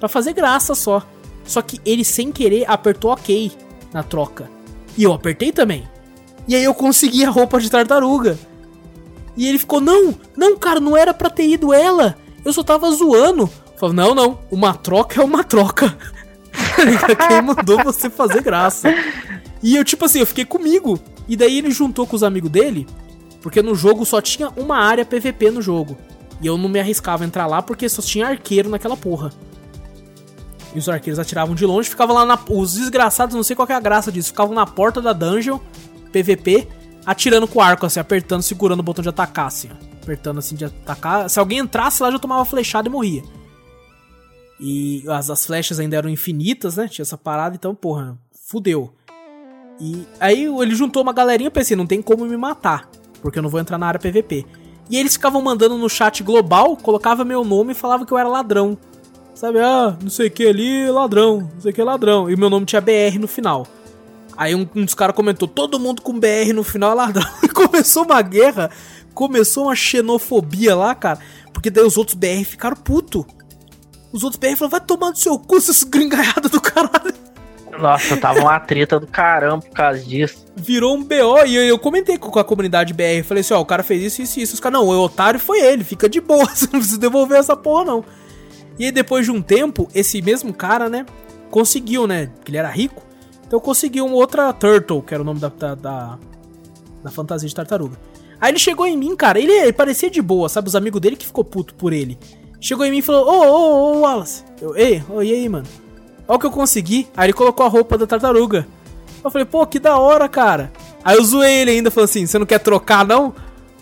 Pra 0.00 0.08
fazer 0.08 0.32
graça 0.32 0.74
só. 0.74 1.06
Só 1.44 1.62
que 1.62 1.80
ele, 1.84 2.04
sem 2.04 2.32
querer, 2.32 2.68
apertou 2.68 3.12
OK 3.12 3.52
na 3.92 4.02
troca. 4.02 4.50
E 4.98 5.04
eu 5.04 5.12
apertei 5.12 5.52
também. 5.52 5.88
E 6.48 6.56
aí 6.56 6.64
eu 6.64 6.74
consegui 6.74 7.24
a 7.24 7.30
roupa 7.30 7.60
de 7.60 7.70
tartaruga. 7.70 8.36
E 9.36 9.46
ele 9.48 9.58
ficou, 9.58 9.80
não, 9.80 10.14
não, 10.36 10.56
cara, 10.56 10.80
não 10.80 10.96
era 10.96 11.12
pra 11.12 11.28
ter 11.28 11.46
ido 11.46 11.72
ela. 11.72 12.16
Eu 12.44 12.52
só 12.52 12.62
tava 12.62 12.90
zoando. 12.90 13.50
Falei, 13.76 13.94
não, 13.94 14.14
não, 14.14 14.38
uma 14.50 14.72
troca 14.74 15.20
é 15.20 15.24
uma 15.24 15.44
troca. 15.44 15.96
Quem 17.28 17.42
mandou 17.42 17.82
você 17.84 18.08
fazer 18.08 18.42
graça? 18.42 18.88
E 19.62 19.76
eu, 19.76 19.84
tipo 19.84 20.04
assim, 20.04 20.20
eu 20.20 20.26
fiquei 20.26 20.44
comigo. 20.44 20.98
E 21.28 21.36
daí 21.36 21.58
ele 21.58 21.70
juntou 21.70 22.06
com 22.06 22.16
os 22.16 22.22
amigos 22.22 22.50
dele, 22.50 22.86
porque 23.42 23.60
no 23.60 23.74
jogo 23.74 24.06
só 24.06 24.20
tinha 24.20 24.48
uma 24.56 24.78
área 24.78 25.04
PVP 25.04 25.50
no 25.50 25.60
jogo. 25.60 25.96
E 26.40 26.46
eu 26.46 26.56
não 26.56 26.68
me 26.68 26.78
arriscava 26.78 27.24
a 27.24 27.26
entrar 27.26 27.46
lá 27.46 27.60
porque 27.62 27.88
só 27.88 28.00
tinha 28.00 28.28
arqueiro 28.28 28.68
naquela 28.68 28.96
porra. 28.96 29.32
E 30.74 30.78
os 30.78 30.88
arqueiros 30.88 31.18
atiravam 31.18 31.54
de 31.54 31.64
longe, 31.64 31.88
ficavam 31.88 32.14
lá 32.14 32.24
na. 32.24 32.38
Os 32.50 32.74
desgraçados, 32.74 33.34
não 33.34 33.42
sei 33.42 33.56
qual 33.56 33.66
é 33.68 33.74
a 33.74 33.80
graça 33.80 34.12
disso, 34.12 34.28
ficavam 34.28 34.54
na 34.54 34.66
porta 34.66 35.00
da 35.00 35.12
dungeon, 35.12 35.58
PVP, 36.12 36.68
atirando 37.06 37.46
com 37.46 37.60
o 37.60 37.62
arco, 37.62 37.86
assim, 37.86 38.00
apertando, 38.00 38.42
segurando 38.42 38.80
o 38.80 38.82
botão 38.82 39.02
de 39.02 39.08
atacar, 39.08 39.46
assim. 39.46 39.70
Apertando 40.02 40.38
assim 40.38 40.56
de 40.56 40.64
atacar. 40.64 41.30
Se 41.30 41.38
alguém 41.38 41.58
entrasse 41.58 42.02
lá, 42.02 42.10
já 42.10 42.18
tomava 42.18 42.44
flechada 42.44 42.88
e 42.88 42.90
morria. 42.90 43.22
E 44.58 45.04
as, 45.08 45.30
as 45.30 45.46
flechas 45.46 45.78
ainda 45.78 45.96
eram 45.96 46.10
infinitas, 46.10 46.76
né? 46.76 46.88
Tinha 46.88 47.04
essa 47.04 47.16
parada, 47.16 47.54
então, 47.54 47.74
porra, 47.74 48.18
fudeu. 48.46 48.92
E 49.80 50.06
aí 50.18 50.44
ele 50.44 50.74
juntou 50.74 51.02
uma 51.02 51.12
galerinha, 51.12 51.50
pensei, 51.50 51.76
não 51.76 51.86
tem 51.86 52.00
como 52.00 52.24
me 52.24 52.36
matar, 52.36 52.88
porque 53.20 53.38
eu 53.38 53.42
não 53.42 53.50
vou 53.50 53.60
entrar 53.60 53.76
na 53.78 53.86
área 53.86 54.00
PVP. 54.00 54.46
E 54.88 54.96
eles 54.96 55.12
ficavam 55.12 55.42
mandando 55.42 55.76
no 55.76 55.88
chat 55.88 56.22
global, 56.22 56.76
colocava 56.76 57.24
meu 57.24 57.44
nome 57.44 57.72
e 57.72 57.74
falava 57.74 58.06
que 58.06 58.12
eu 58.12 58.18
era 58.18 58.28
ladrão. 58.28 58.78
Sabe, 59.34 59.58
ah, 59.58 59.96
não 60.00 60.08
sei 60.08 60.28
o 60.28 60.30
que 60.30 60.46
ali, 60.46 60.90
ladrão, 60.90 61.50
não 61.52 61.60
sei 61.60 61.70
o 61.70 61.74
que 61.74 61.82
ladrão. 61.82 62.30
E 62.30 62.36
meu 62.36 62.48
nome 62.48 62.64
tinha 62.64 62.80
BR 62.80 63.18
no 63.20 63.28
final. 63.28 63.66
Aí 64.36 64.54
um, 64.54 64.68
um 64.74 64.84
dos 64.84 64.94
caras 64.94 65.16
comentou, 65.16 65.48
todo 65.48 65.78
mundo 65.78 66.02
com 66.02 66.18
BR 66.18 66.52
no 66.54 66.62
final 66.62 66.92
é 66.92 66.94
ladrão. 66.94 67.26
E 67.42 67.48
começou 67.48 68.04
uma 68.04 68.20
guerra, 68.20 68.70
começou 69.14 69.64
uma 69.64 69.74
xenofobia 69.74 70.74
lá, 70.74 70.94
cara. 70.94 71.18
Porque 71.52 71.70
daí 71.70 71.84
os 71.84 71.96
outros 71.96 72.14
BR 72.14 72.44
ficaram 72.44 72.76
puto. 72.76 73.26
Os 74.12 74.22
outros 74.22 74.38
BR 74.38 74.56
falaram, 74.56 74.70
vai 74.70 74.80
tomar 74.80 75.10
no 75.10 75.16
seu 75.16 75.38
cu, 75.38 75.60
seus 75.60 75.82
gringaiados 75.82 76.50
do 76.50 76.60
caralho. 76.60 77.14
Nossa, 77.78 78.16
tava 78.16 78.40
uma 78.40 78.58
treta 78.58 78.98
do 78.98 79.06
caramba 79.06 79.62
por 79.62 79.72
causa 79.72 80.00
disso. 80.00 80.44
Virou 80.56 80.96
um 80.96 81.02
BO 81.02 81.44
e 81.46 81.56
eu, 81.56 81.62
eu 81.64 81.78
comentei 81.78 82.16
com 82.16 82.38
a 82.38 82.44
comunidade 82.44 82.94
BR. 82.94 83.22
Falei 83.24 83.42
assim: 83.42 83.54
ó, 83.54 83.60
o 83.60 83.66
cara 83.66 83.82
fez 83.82 84.02
isso, 84.02 84.22
isso 84.22 84.40
e 84.40 84.42
isso. 84.42 84.54
Os 84.54 84.60
caras, 84.60 84.80
não, 84.80 84.86
o 84.86 84.98
otário 85.02 85.38
foi 85.38 85.60
ele, 85.60 85.84
fica 85.84 86.08
de 86.08 86.20
boa, 86.20 86.46
você 86.54 86.64
não 86.64 86.80
precisa 86.80 86.98
devolver 86.98 87.38
essa 87.38 87.56
porra, 87.56 87.84
não. 87.84 88.04
E 88.78 88.86
aí, 88.86 88.92
depois 88.92 89.24
de 89.24 89.30
um 89.30 89.40
tempo, 89.40 89.88
esse 89.94 90.20
mesmo 90.20 90.52
cara, 90.52 90.88
né, 90.88 91.06
conseguiu, 91.50 92.06
né, 92.06 92.30
que 92.44 92.50
ele 92.50 92.58
era 92.58 92.68
rico, 92.68 93.05
então 93.46 93.60
conseguiu 93.60 94.06
uma 94.06 94.16
outra 94.16 94.52
Turtle, 94.52 95.02
que 95.02 95.14
era 95.14 95.22
o 95.22 95.26
nome 95.26 95.40
da, 95.40 95.48
da, 95.48 95.74
da, 95.74 96.18
da 97.02 97.10
fantasia 97.10 97.48
de 97.48 97.54
tartaruga. 97.54 97.96
Aí 98.40 98.50
ele 98.50 98.58
chegou 98.58 98.86
em 98.86 98.96
mim, 98.96 99.16
cara, 99.16 99.38
ele, 99.38 99.52
ele, 99.52 99.72
parecia 99.72 100.10
de 100.10 100.20
boa, 100.20 100.48
sabe, 100.48 100.68
os 100.68 100.76
amigos 100.76 101.00
dele 101.00 101.16
que 101.16 101.26
ficou 101.26 101.44
puto 101.44 101.74
por 101.74 101.92
ele. 101.92 102.18
Chegou 102.60 102.84
em 102.84 102.90
mim 102.90 102.98
e 102.98 103.02
falou, 103.02 103.26
ô, 103.26 103.46
ô, 103.46 103.96
ô, 103.96 104.00
Wallace. 104.00 104.44
Eu, 104.60 104.76
ei, 104.76 105.02
ô, 105.08 105.22
e 105.22 105.32
aí, 105.32 105.48
mano? 105.48 105.66
Olha 106.26 106.36
o 106.36 106.40
que 106.40 106.46
eu 106.46 106.50
consegui. 106.50 107.06
Aí 107.16 107.26
ele 107.26 107.32
colocou 107.32 107.64
a 107.64 107.68
roupa 107.68 107.96
da 107.96 108.06
tartaruga. 108.06 108.66
Eu 109.22 109.30
falei, 109.30 109.44
pô, 109.44 109.66
que 109.66 109.78
da 109.78 109.96
hora, 109.98 110.28
cara. 110.28 110.72
Aí 111.04 111.16
eu 111.16 111.24
zoei 111.24 111.60
ele 111.60 111.70
ainda, 111.70 111.90
falou 111.90 112.04
assim, 112.04 112.26
você 112.26 112.38
não 112.38 112.46
quer 112.46 112.58
trocar, 112.58 113.06
não? 113.06 113.34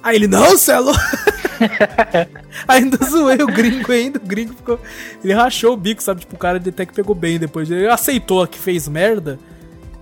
Aí 0.02 0.16
ele, 0.16 0.26
não, 0.26 0.56
cê 0.56 0.72
é 0.72 0.78
ainda 2.68 2.98
zoei 3.04 3.42
o 3.42 3.46
gringo 3.46 3.90
ainda, 3.90 4.18
o 4.18 4.26
gringo 4.26 4.52
ficou... 4.54 4.78
Ele 5.22 5.32
rachou 5.32 5.72
o 5.72 5.76
bico, 5.76 6.02
sabe? 6.02 6.20
Tipo, 6.20 6.34
o 6.34 6.38
cara 6.38 6.58
até 6.58 6.84
que 6.84 6.92
pegou 6.92 7.14
bem 7.14 7.38
depois. 7.38 7.70
Ele 7.70 7.88
aceitou 7.88 8.46
que 8.46 8.58
fez 8.58 8.86
merda. 8.86 9.38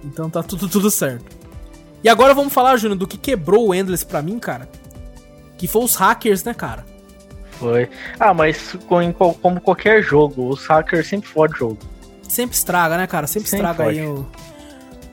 Então 0.05 0.29
tá 0.29 0.43
tudo, 0.43 0.69
tudo 0.69 0.91
certo. 0.91 1.25
E 2.03 2.09
agora 2.09 2.35
vamos 2.35 2.53
falar, 2.53 2.77
Júnior, 2.77 2.99
do 2.99 3.07
que 3.07 3.17
quebrou 3.17 3.69
o 3.69 3.75
Endless 3.75 4.05
pra 4.05 4.23
mim, 4.23 4.39
cara. 4.39 4.69
Que 5.57 5.69
foi 5.69 5.85
os 5.85 5.95
hackers, 5.95 6.43
né, 6.43 6.53
cara? 6.53 6.85
Foi. 7.53 7.89
Ah, 8.19 8.35
mas 8.35 8.77
como 9.41 9.61
qualquer 9.61 10.03
jogo, 10.03 10.49
os 10.49 10.67
hackers 10.67 11.07
sempre 11.07 11.29
fodem 11.29 11.55
o 11.55 11.59
jogo. 11.59 11.79
Sempre 12.29 12.57
estraga, 12.57 12.97
né, 12.97 13.07
cara? 13.07 13.27
Sempre, 13.27 13.49
sempre 13.49 13.67
estraga 13.69 13.85
fode. 13.85 14.01
aí 14.01 14.07
o... 14.07 14.27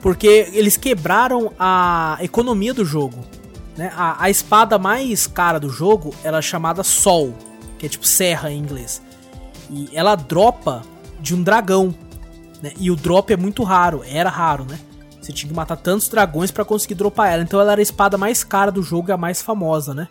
Porque 0.00 0.48
eles 0.52 0.76
quebraram 0.76 1.52
a 1.58 2.18
economia 2.20 2.74
do 2.74 2.84
jogo. 2.84 3.18
Né? 3.76 3.92
A, 3.94 4.24
a 4.24 4.30
espada 4.30 4.78
mais 4.78 5.26
cara 5.26 5.60
do 5.60 5.68
jogo, 5.68 6.14
ela 6.24 6.38
é 6.38 6.42
chamada 6.42 6.82
Sol, 6.82 7.34
que 7.78 7.86
é 7.86 7.88
tipo 7.88 8.06
serra 8.06 8.50
em 8.50 8.58
inglês. 8.58 9.00
E 9.70 9.88
ela 9.92 10.16
dropa 10.16 10.82
de 11.20 11.34
um 11.34 11.42
dragão. 11.42 11.94
Né? 12.62 12.72
E 12.78 12.90
o 12.90 12.96
drop 12.96 13.32
é 13.32 13.36
muito 13.36 13.62
raro, 13.62 14.02
era 14.06 14.30
raro, 14.30 14.64
né? 14.64 14.78
Você 15.20 15.32
tinha 15.32 15.48
que 15.48 15.54
matar 15.54 15.76
tantos 15.76 16.08
dragões 16.08 16.50
para 16.50 16.64
conseguir 16.64 16.94
dropar 16.94 17.32
ela. 17.32 17.42
Então 17.42 17.60
ela 17.60 17.72
era 17.72 17.80
a 17.80 17.82
espada 17.82 18.16
mais 18.16 18.42
cara 18.42 18.70
do 18.70 18.82
jogo 18.82 19.10
e 19.10 19.12
a 19.12 19.16
mais 19.16 19.42
famosa, 19.42 19.94
né? 19.94 20.08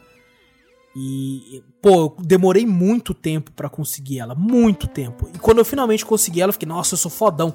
E, 0.95 1.64
pô, 1.82 1.89
eu 1.89 2.16
demorei 2.20 2.66
muito 2.66 3.14
tempo 3.14 3.52
para 3.52 3.70
conseguir 3.70 4.20
ela. 4.20 4.36
Muito 4.36 4.88
tempo. 4.88 5.30
E 5.34 5.38
quando 5.38 5.60
eu 5.60 5.66
finalmente 5.66 6.06
consegui 6.06 6.41
ela, 6.41 6.50
eu 6.50 6.54
fiquei, 6.54 6.68
nossa, 6.68 6.93
eu 6.93 6.97
sou 6.97 7.12
fodão. 7.12 7.54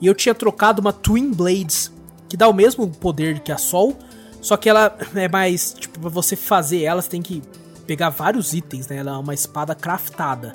E 0.00 0.06
eu 0.06 0.14
tinha 0.14 0.34
trocado 0.34 0.80
uma 0.80 0.92
Twin 0.92 1.30
Blades, 1.32 1.92
que 2.28 2.36
dá 2.36 2.48
o 2.48 2.54
mesmo 2.54 2.88
poder 2.88 3.40
que 3.40 3.52
a 3.52 3.58
Sol, 3.58 3.96
só 4.40 4.56
que 4.56 4.68
ela 4.68 4.96
é 5.14 5.28
mais. 5.28 5.74
Tipo, 5.74 6.00
pra 6.00 6.08
você 6.08 6.34
fazer 6.34 6.82
ela, 6.82 7.02
você 7.02 7.10
tem 7.10 7.22
que 7.22 7.42
pegar 7.86 8.08
vários 8.08 8.54
itens, 8.54 8.88
né? 8.88 8.96
Ela 8.96 9.12
é 9.12 9.18
uma 9.18 9.34
espada 9.34 9.74
craftada. 9.74 10.52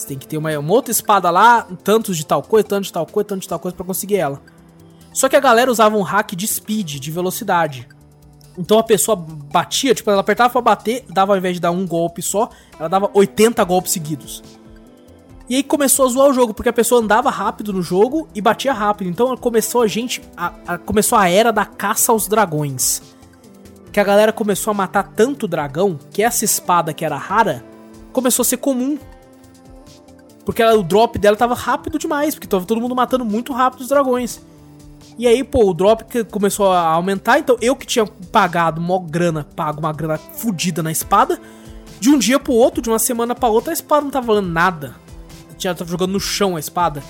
Você 0.00 0.08
tem 0.08 0.18
que 0.18 0.26
ter 0.26 0.38
uma, 0.38 0.58
uma 0.58 0.72
outra 0.72 0.90
espada 0.90 1.30
lá, 1.30 1.66
tantos 1.84 2.16
de 2.16 2.24
tal 2.24 2.42
coisa, 2.42 2.66
tanto 2.66 2.84
de 2.84 2.92
tal 2.92 3.04
coisa, 3.04 3.28
tanto 3.28 3.42
de 3.42 3.48
tal 3.48 3.58
coisa 3.58 3.76
para 3.76 3.84
conseguir 3.84 4.16
ela. 4.16 4.40
Só 5.12 5.28
que 5.28 5.36
a 5.36 5.40
galera 5.40 5.70
usava 5.70 5.94
um 5.94 6.02
hack 6.02 6.34
de 6.34 6.46
speed, 6.46 6.98
de 6.98 7.10
velocidade. 7.10 7.86
Então 8.56 8.78
a 8.78 8.82
pessoa 8.82 9.14
batia, 9.14 9.94
tipo, 9.94 10.10
ela 10.10 10.22
apertava 10.22 10.50
pra 10.50 10.62
bater, 10.62 11.04
dava 11.10 11.32
ao 11.32 11.38
invés 11.38 11.56
de 11.56 11.60
dar 11.60 11.70
um 11.70 11.86
golpe 11.86 12.22
só, 12.22 12.48
ela 12.78 12.88
dava 12.88 13.10
80 13.12 13.62
golpes 13.64 13.92
seguidos. 13.92 14.42
E 15.50 15.56
aí 15.56 15.62
começou 15.62 16.06
a 16.06 16.08
zoar 16.08 16.28
o 16.30 16.32
jogo, 16.32 16.54
porque 16.54 16.70
a 16.70 16.72
pessoa 16.72 17.02
andava 17.02 17.28
rápido 17.28 17.70
no 17.70 17.82
jogo 17.82 18.26
e 18.34 18.40
batia 18.40 18.72
rápido. 18.72 19.10
Então 19.10 19.36
começou 19.36 19.82
a 19.82 19.86
gente. 19.86 20.22
A, 20.34 20.54
a, 20.66 20.78
começou 20.78 21.18
a 21.18 21.28
era 21.28 21.52
da 21.52 21.66
caça 21.66 22.10
aos 22.10 22.26
dragões. 22.26 23.02
Que 23.92 24.00
a 24.00 24.04
galera 24.04 24.32
começou 24.32 24.70
a 24.70 24.74
matar 24.74 25.02
tanto 25.14 25.46
dragão 25.46 25.98
que 26.10 26.22
essa 26.22 26.42
espada 26.44 26.94
que 26.94 27.04
era 27.04 27.16
rara 27.16 27.62
começou 28.12 28.44
a 28.44 28.46
ser 28.46 28.56
comum. 28.56 28.96
Porque 30.50 30.62
ela, 30.62 30.76
o 30.76 30.82
drop 30.82 31.16
dela 31.16 31.36
tava 31.36 31.54
rápido 31.54 31.96
demais, 31.96 32.34
porque 32.34 32.48
tava 32.48 32.66
todo 32.66 32.80
mundo 32.80 32.92
matando 32.92 33.24
muito 33.24 33.52
rápido 33.52 33.82
os 33.82 33.88
dragões. 33.88 34.40
E 35.16 35.24
aí, 35.24 35.44
pô, 35.44 35.70
o 35.70 35.72
drop 35.72 36.24
começou 36.24 36.72
a 36.72 36.88
aumentar, 36.88 37.38
então 37.38 37.56
eu 37.60 37.76
que 37.76 37.86
tinha 37.86 38.04
pagado 38.04 38.80
uma 38.80 38.98
grana, 38.98 39.46
pago 39.54 39.78
uma 39.78 39.92
grana 39.92 40.18
fodida 40.18 40.82
na 40.82 40.90
espada, 40.90 41.40
de 42.00 42.10
um 42.10 42.18
dia 42.18 42.40
pro 42.40 42.52
outro, 42.52 42.82
de 42.82 42.88
uma 42.88 42.98
semana 42.98 43.32
pra 43.32 43.48
outra, 43.48 43.70
a 43.70 43.74
espada 43.74 44.02
não 44.02 44.10
tava 44.10 44.26
valendo 44.26 44.48
nada. 44.48 44.96
Tinha 45.56 45.72
tava 45.72 45.88
jogando 45.88 46.10
no 46.10 46.20
chão 46.20 46.56
a 46.56 46.58
espada. 46.58 47.00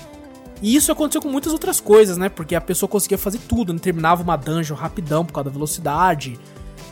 E 0.61 0.75
isso 0.75 0.91
aconteceu 0.91 1.19
com 1.19 1.29
muitas 1.29 1.51
outras 1.51 1.79
coisas, 1.79 2.17
né? 2.17 2.29
Porque 2.29 2.53
a 2.53 2.61
pessoa 2.61 2.87
conseguia 2.87 3.17
fazer 3.17 3.39
tudo, 3.39 3.73
né? 3.73 3.79
terminava 3.79 4.21
uma 4.21 4.35
dungeon 4.35 4.75
rapidão 4.75 5.25
por 5.25 5.33
causa 5.33 5.49
da 5.49 5.53
velocidade, 5.53 6.39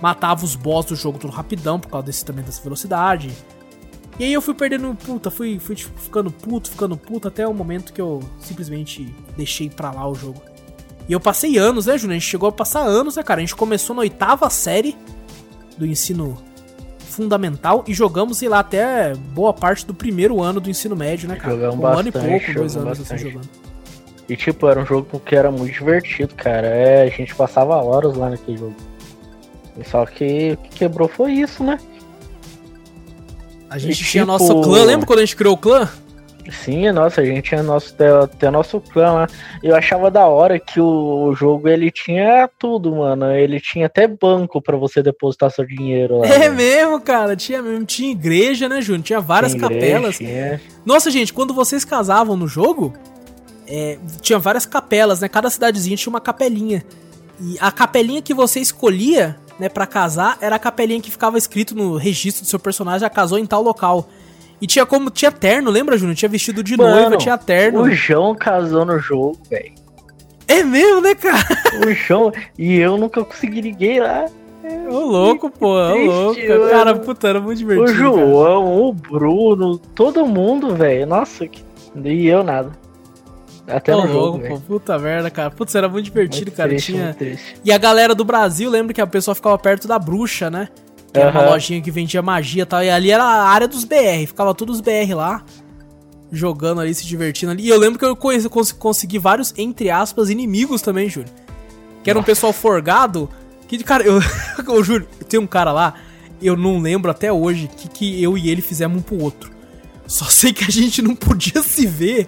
matava 0.01 0.43
os 0.43 0.55
boss 0.55 0.87
do 0.87 0.95
jogo 0.95 1.19
tudo 1.19 1.31
rapidão 1.31 1.79
por 1.79 1.91
causa 1.91 2.07
desse 2.07 2.25
também 2.25 2.43
dessa 2.43 2.63
velocidade. 2.63 3.31
E 4.20 4.26
aí 4.26 4.34
eu 4.34 4.41
fui 4.41 4.53
perdendo 4.53 4.93
puta, 4.95 5.32
fui, 5.32 5.57
fui 5.59 5.78
ficando 5.78 6.30
puto, 6.30 6.70
ficando 6.70 6.97
puto, 6.97 7.30
até 7.30 7.47
o 7.47 7.53
momento 7.53 7.93
que 7.93 8.01
eu 8.01 8.20
simplesmente 8.38 9.15
deixei 9.38 9.70
pra 9.70 9.91
lá 9.91 10.07
o 10.07 10.13
jogo. 10.13 10.41
E 11.07 11.13
eu 11.13 11.20
passei 11.22 11.57
anos, 11.57 11.86
né, 11.86 11.97
Júnior? 11.97 12.17
A 12.17 12.20
gente 12.20 12.30
chegou 12.30 12.49
a 12.49 12.51
passar 12.51 12.82
anos, 12.82 13.15
né, 13.15 13.24
cara? 13.24 13.39
A 13.39 13.41
gente 13.41 13.55
começou 13.55 13.95
na 13.95 14.01
oitava 14.01 14.49
série 14.49 14.95
do 15.78 15.86
ensino 15.86 16.38
fundamental 16.99 17.84
e 17.88 17.93
jogamos, 17.93 18.38
sei 18.38 18.49
lá, 18.49 18.59
até 18.59 19.15
boa 19.15 19.53
parte 19.53 19.86
do 19.86 19.93
primeiro 19.93 20.41
ano 20.41 20.59
do 20.59 20.70
ensino 20.70 20.95
médio, 20.95 21.28
né, 21.28 21.38
cara? 21.38 21.55
Jogamos 21.55 21.76
um 21.76 21.80
bastante, 21.80 22.17
ano 22.17 22.28
e 22.28 22.30
pouco, 22.30 22.53
dois 22.53 22.76
anos 22.76 22.99
assim 22.99 23.17
jogando. 23.17 23.49
E 24.28 24.36
tipo, 24.36 24.67
era 24.67 24.80
um 24.80 24.86
jogo 24.86 25.20
que 25.22 25.36
era 25.36 25.49
muito 25.49 25.74
divertido, 25.74 26.36
cara. 26.36 26.67
É, 26.67 27.03
a 27.03 27.09
gente 27.09 27.34
passava 27.34 27.76
horas 27.78 28.15
lá 28.15 28.30
naquele 28.30 28.57
jogo. 28.57 28.76
Só 29.86 30.05
que 30.05 30.51
o 30.51 30.57
que 30.57 30.70
quebrou 30.70 31.07
foi 31.07 31.32
isso, 31.32 31.63
né? 31.63 31.80
A 33.70 33.78
gente 33.78 34.01
e, 34.01 34.05
tinha 34.05 34.24
tipo... 34.24 34.32
nosso 34.32 34.61
clã, 34.61 34.84
lembra 34.84 35.05
quando 35.05 35.20
a 35.20 35.26
gente 35.26 35.36
criou 35.36 35.53
o 35.53 35.57
clã? 35.57 35.89
Sim, 36.51 36.91
nossa, 36.91 37.22
a 37.22 37.26
gente 37.26 37.49
tinha 37.49 37.61
nosso, 37.61 37.95
até 38.24 38.49
nosso 38.49 38.80
clã 38.80 39.11
lá. 39.11 39.28
Eu 39.61 39.76
achava 39.76 40.09
da 40.09 40.26
hora 40.26 40.59
que 40.59 40.80
o 40.80 41.34
jogo 41.36 41.67
ele 41.67 41.91
tinha 41.91 42.49
tudo, 42.57 42.95
mano. 42.95 43.32
Ele 43.32 43.59
tinha 43.59 43.86
até 43.86 44.07
banco 44.07 44.61
para 44.61 44.76
você 44.76 45.03
depositar 45.03 45.51
seu 45.51 45.65
dinheiro 45.65 46.20
lá. 46.20 46.28
É 46.28 46.39
né? 46.39 46.49
mesmo, 46.49 46.99
cara. 47.01 47.36
Tinha 47.36 47.61
mesmo. 47.61 47.86
Tinha 47.86 48.11
igreja, 48.11 48.67
né, 48.67 48.82
Júnior? 48.82 49.03
Tinha 49.03 49.20
várias 49.20 49.53
tinha 49.53 49.61
capelas. 49.61 50.20
Igreja, 50.20 50.61
Nossa, 50.86 51.11
gente, 51.11 51.32
quando 51.34 51.53
vocês 51.53 51.86
casavam 51.86 52.36
no 52.36 52.47
jogo, 52.47 52.93
é, 53.67 53.97
tinha 54.22 54.39
várias 54.39 54.65
capelas, 54.65 55.22
né? 55.22 55.28
Cada 55.28 55.49
cidadezinha 55.49 55.97
tinha 55.97 56.11
uma 56.11 56.22
capelinha. 56.22 56.84
E 57.39 57.57
a 57.59 57.72
capelinha 57.72 58.22
que 58.22 58.34
você 58.34 58.59
escolhia 58.59 59.38
né, 59.60 59.70
para 59.70 59.86
casar, 59.86 60.38
era 60.41 60.55
a 60.55 60.60
capelinha 60.60 61.01
que 61.01 61.12
ficava 61.12 61.38
escrito 61.38 61.76
no 61.76 61.97
registro 61.97 62.43
do 62.43 62.47
seu 62.47 62.60
personagem, 62.60 63.01
já 63.01 63.10
casou 63.10 63.38
em 63.38 63.45
tal 63.45 63.62
local. 63.62 64.07
E 64.62 64.68
tinha 64.68 64.86
como, 64.86 65.10
tinha 65.10 65.32
terno, 65.32 65.70
lembra, 65.72 65.97
Júnior? 65.97 66.16
Tinha 66.16 66.30
vestido 66.30 66.64
de 66.64 66.76
Mano, 66.76 67.01
noiva, 67.01 67.18
tinha 67.18 67.38
terno. 67.38 67.82
O 67.82 67.91
João 67.91 68.36
casou 68.36 68.86
no 68.86 68.99
jogo, 68.99 69.38
velho. 69.49 69.72
É 70.47 70.64
mesmo, 70.64 71.01
né, 71.01 71.16
cara? 71.16 71.45
O 71.86 71.93
João, 71.93 72.34
e 72.57 72.78
eu 72.78 72.97
nunca 72.97 73.24
consegui 73.24 73.62
ninguém 73.62 73.99
lá. 73.99 74.26
Ô, 74.89 74.99
louco, 74.99 75.49
pô, 75.49 75.76
ô, 75.76 75.95
louco. 75.95 76.41
Mano. 76.41 76.70
Cara, 76.70 76.95
puta, 76.95 77.28
era 77.28 77.39
muito 77.39 77.60
divertido. 77.60 77.91
O 77.91 77.95
João, 77.95 78.43
cara. 78.43 78.60
o 78.60 78.93
Bruno, 78.93 79.78
todo 79.78 80.26
mundo, 80.26 80.76
velho. 80.76 81.07
Nossa, 81.07 81.47
que... 81.47 81.64
e 82.03 82.28
eu 82.28 82.43
nada. 82.43 82.72
Até 83.70 83.93
no 83.93 84.07
jogo, 84.07 84.39
pô, 84.39 84.59
puta 84.59 84.97
merda, 84.97 85.30
cara. 85.30 85.51
Putz, 85.51 85.76
era 85.76 85.88
muito 85.88 86.05
divertido, 86.05 86.45
muito 86.47 86.57
cara. 86.57 86.70
Triste, 86.70 86.93
Tinha... 86.93 87.15
E 87.63 87.72
a 87.72 87.78
galera 87.78 88.15
do 88.15 88.26
Brasil, 88.26 88.70
lembra 88.70 88.93
que 88.93 89.01
a 89.01 89.07
pessoa 89.07 89.36
ficava 89.36 89.57
perto 89.57 89.88
da 89.88 89.99
bruxa, 89.99 90.49
né? 90.49 90.70
Que 91.11 91.20
era 91.20 91.32
uma 91.32 91.49
lojinha 91.49 91.82
que 91.82 91.89
vendia 91.89 92.22
magia 92.22 92.63
e 92.63 92.65
tal. 92.65 92.84
E 92.84 92.89
ali 92.89 93.11
era 93.11 93.24
a 93.24 93.49
área 93.49 93.67
dos 93.67 93.84
BR. 93.84 94.28
Ficava 94.28 94.53
todos 94.53 94.76
os 94.76 94.82
BR 94.82 95.13
lá. 95.15 95.43
Jogando 96.32 96.82
ali, 96.82 96.93
se 96.93 97.05
divertindo 97.05 97.51
ali. 97.51 97.63
E 97.63 97.70
eu 97.70 97.80
lembro 97.80 97.97
que 97.97 98.05
eu 98.05 98.15
conheci, 98.15 98.47
cons 98.47 98.72
consegui 98.72 99.17
vários, 99.17 99.53
entre 99.57 99.89
aspas, 99.89 100.30
inimigos 100.30 100.82
também, 100.82 101.09
Júlio. 101.09 101.30
Que 102.03 102.09
era 102.09 102.20
um 102.20 102.24
pessoal 102.24 102.53
forgado. 102.53 103.30
Que, 103.67 103.84
cara, 103.84 104.03
eu, 104.03 104.20
eu 104.67 104.84
juro, 104.84 105.07
tem 105.28 105.39
um 105.39 105.47
cara 105.47 105.72
lá, 105.72 105.95
eu 106.41 106.55
não 106.55 106.80
lembro 106.80 107.09
até 107.09 107.32
hoje 107.32 107.67
que, 107.67 107.88
que 107.88 108.24
eu 108.24 108.38
e 108.38 108.49
ele 108.49 108.61
fizemos 108.61 108.99
um 108.99 109.01
pro 109.01 109.22
outro. 109.22 109.51
Só 110.07 110.26
sei 110.26 110.53
que 110.53 110.63
a 110.63 110.70
gente 110.70 111.01
não 111.01 111.15
podia 111.15 111.61
se 111.61 111.86
ver, 111.86 112.28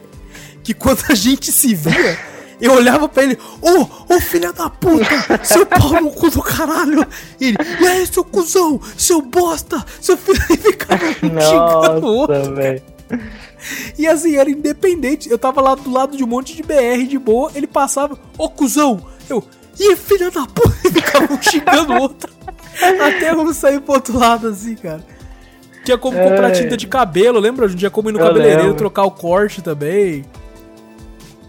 que 0.64 0.74
quando 0.74 1.03
a 1.09 1.16
gente 1.16 1.51
se 1.51 1.74
via, 1.74 2.18
eu 2.62 2.74
olhava 2.74 3.09
pra 3.09 3.24
ele, 3.24 3.38
ô, 3.62 3.70
oh, 3.70 3.82
ô 3.82 3.88
oh, 4.09 4.22
filha 4.22 4.53
da 4.53 4.70
puta, 4.70 5.05
seu 5.43 5.66
pau 5.66 6.01
no 6.01 6.12
cu 6.12 6.30
do 6.30 6.41
caralho. 6.41 7.05
E 7.39 7.47
ele, 7.47 7.57
e 7.80 7.88
aí, 7.88 8.05
seu 8.05 8.24
cuzão, 8.24 8.80
seu 8.95 9.22
bosta, 9.22 9.84
seu 9.99 10.16
filho, 10.16 10.39
e 10.49 10.57
ficava 10.57 11.03
xingando 11.14 12.05
o 12.05 12.16
outro. 12.16 12.36
E 13.97 14.07
assim, 14.07 14.38
era 14.38 14.49
independente. 14.49 15.30
Eu 15.30 15.38
tava 15.38 15.62
lá 15.62 15.76
do 15.76 15.91
lado 15.91 16.16
de 16.18 16.24
um 16.24 16.28
monte 16.28 16.55
de 16.55 16.64
BR 16.64 17.05
de 17.07 17.18
boa, 17.18 17.51
ele 17.55 17.68
passava, 17.68 18.18
ô 18.38 18.49
cuzão, 18.49 19.05
eu, 19.30 19.43
ih, 19.80 19.95
filha 19.95 20.30
da 20.30 20.45
puta, 20.45 20.76
e 20.86 20.91
ficava 20.91 21.34
um 21.34 21.41
xingando 21.41 21.93
o 21.93 22.01
outro. 22.01 22.32
Até 22.80 23.32
eu 23.32 23.53
sair 23.53 23.82
pro 23.82 23.95
outro 23.95 24.18
lado, 24.18 24.47
assim, 24.47 24.76
cara. 24.76 25.03
Tinha 25.84 25.97
como 25.97 26.18
é... 26.18 26.30
comprar 26.30 26.51
tinta 26.51 26.78
de 26.78 26.88
cabelo, 26.88 27.39
lembra? 27.39 27.68
Tinha 27.70 27.89
como 27.89 28.09
ir 28.09 28.14
no 28.14 28.20
eu 28.20 28.26
cabeleireiro 28.26 28.64
lembro. 28.64 28.78
trocar 28.78 29.03
o 29.03 29.12
corte 29.12 29.62
também. 29.62 30.26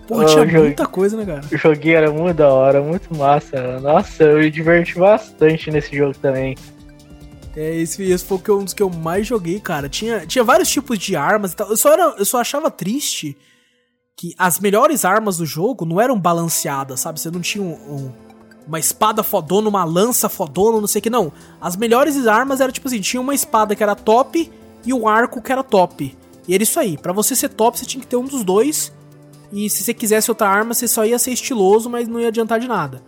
Porra, 0.06 0.24
tinha 0.26 0.44
joguei, 0.44 0.60
muita 0.60 0.86
coisa, 0.86 1.16
né, 1.16 1.24
cara? 1.24 1.42
O 1.50 1.56
joguinho 1.56 1.96
era 1.96 2.10
muito 2.10 2.36
da 2.36 2.48
hora, 2.48 2.82
muito 2.82 3.14
massa. 3.16 3.80
Nossa, 3.80 4.24
eu 4.24 4.38
me 4.38 4.50
diverti 4.50 4.98
bastante 4.98 5.70
nesse 5.70 5.96
jogo 5.96 6.14
também. 6.20 6.56
É, 7.56 7.76
esse, 7.76 8.02
esse 8.02 8.24
foi 8.24 8.38
um 8.50 8.64
dos 8.64 8.74
que 8.74 8.82
eu 8.82 8.90
mais 8.90 9.26
joguei, 9.26 9.60
cara. 9.60 9.88
Tinha, 9.88 10.26
tinha 10.26 10.42
vários 10.42 10.68
tipos 10.68 10.98
de 10.98 11.14
armas 11.14 11.52
e 11.52 11.56
tal. 11.56 11.68
Eu 11.68 11.76
só, 11.76 11.92
era, 11.92 12.14
eu 12.18 12.24
só 12.24 12.40
achava 12.40 12.70
triste 12.70 13.36
que 14.16 14.34
as 14.38 14.58
melhores 14.58 15.04
armas 15.04 15.36
do 15.38 15.46
jogo 15.46 15.84
não 15.84 16.00
eram 16.00 16.18
balanceadas, 16.18 17.00
sabe? 17.00 17.20
Você 17.20 17.30
não 17.30 17.40
tinha 17.40 17.62
um, 17.62 17.72
um, 17.72 18.12
uma 18.66 18.78
espada 18.78 19.22
fodona, 19.22 19.68
uma 19.68 19.84
lança 19.84 20.28
fodona, 20.28 20.80
não 20.80 20.86
sei 20.86 21.00
o 21.00 21.02
que, 21.02 21.10
não. 21.10 21.32
As 21.60 21.76
melhores 21.76 22.26
armas 22.26 22.60
eram 22.60 22.72
tipo 22.72 22.88
assim: 22.88 23.00
tinha 23.00 23.20
uma 23.20 23.34
espada 23.34 23.76
que 23.76 23.82
era 23.82 23.94
top 23.94 24.50
e 24.84 24.92
o 24.92 25.00
um 25.00 25.08
arco 25.08 25.42
que 25.42 25.52
era 25.52 25.62
top. 25.62 26.16
E 26.48 26.54
era 26.54 26.62
isso 26.62 26.80
aí. 26.80 26.96
Para 26.96 27.12
você 27.12 27.36
ser 27.36 27.50
top, 27.50 27.78
você 27.78 27.84
tinha 27.84 28.00
que 28.00 28.06
ter 28.06 28.16
um 28.16 28.24
dos 28.24 28.42
dois. 28.44 28.92
E 29.52 29.68
se 29.68 29.84
você 29.84 29.92
quisesse 29.92 30.30
outra 30.30 30.48
arma, 30.48 30.72
você 30.72 30.88
só 30.88 31.04
ia 31.04 31.18
ser 31.18 31.30
estiloso, 31.32 31.90
mas 31.90 32.08
não 32.08 32.18
ia 32.18 32.28
adiantar 32.28 32.58
de 32.58 32.66
nada. 32.66 33.02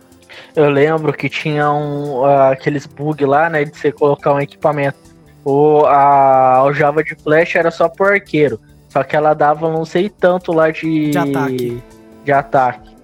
Eu 0.55 0.69
lembro 0.69 1.11
que 1.11 1.27
tinha 1.27 1.71
um, 1.71 2.19
uh, 2.19 2.51
aqueles 2.51 2.85
bug 2.85 3.25
lá, 3.25 3.49
né, 3.49 3.65
de 3.65 3.77
você 3.77 3.91
colocar 3.91 4.33
um 4.33 4.39
equipamento. 4.39 4.97
O, 5.43 5.85
a 5.85 6.57
aljava 6.57 7.03
de 7.03 7.15
flecha 7.15 7.59
era 7.59 7.71
só 7.71 7.89
pro 7.89 8.07
arqueiro. 8.07 8.59
Só 8.89 9.03
que 9.03 9.15
ela 9.15 9.33
dava 9.33 9.69
não 9.69 9.83
sei 9.83 10.09
tanto 10.09 10.53
lá 10.53 10.71
de, 10.71 11.11
de 11.11 11.17
ataque. 11.17 11.83
De 12.23 12.31
ataque. 12.31 12.95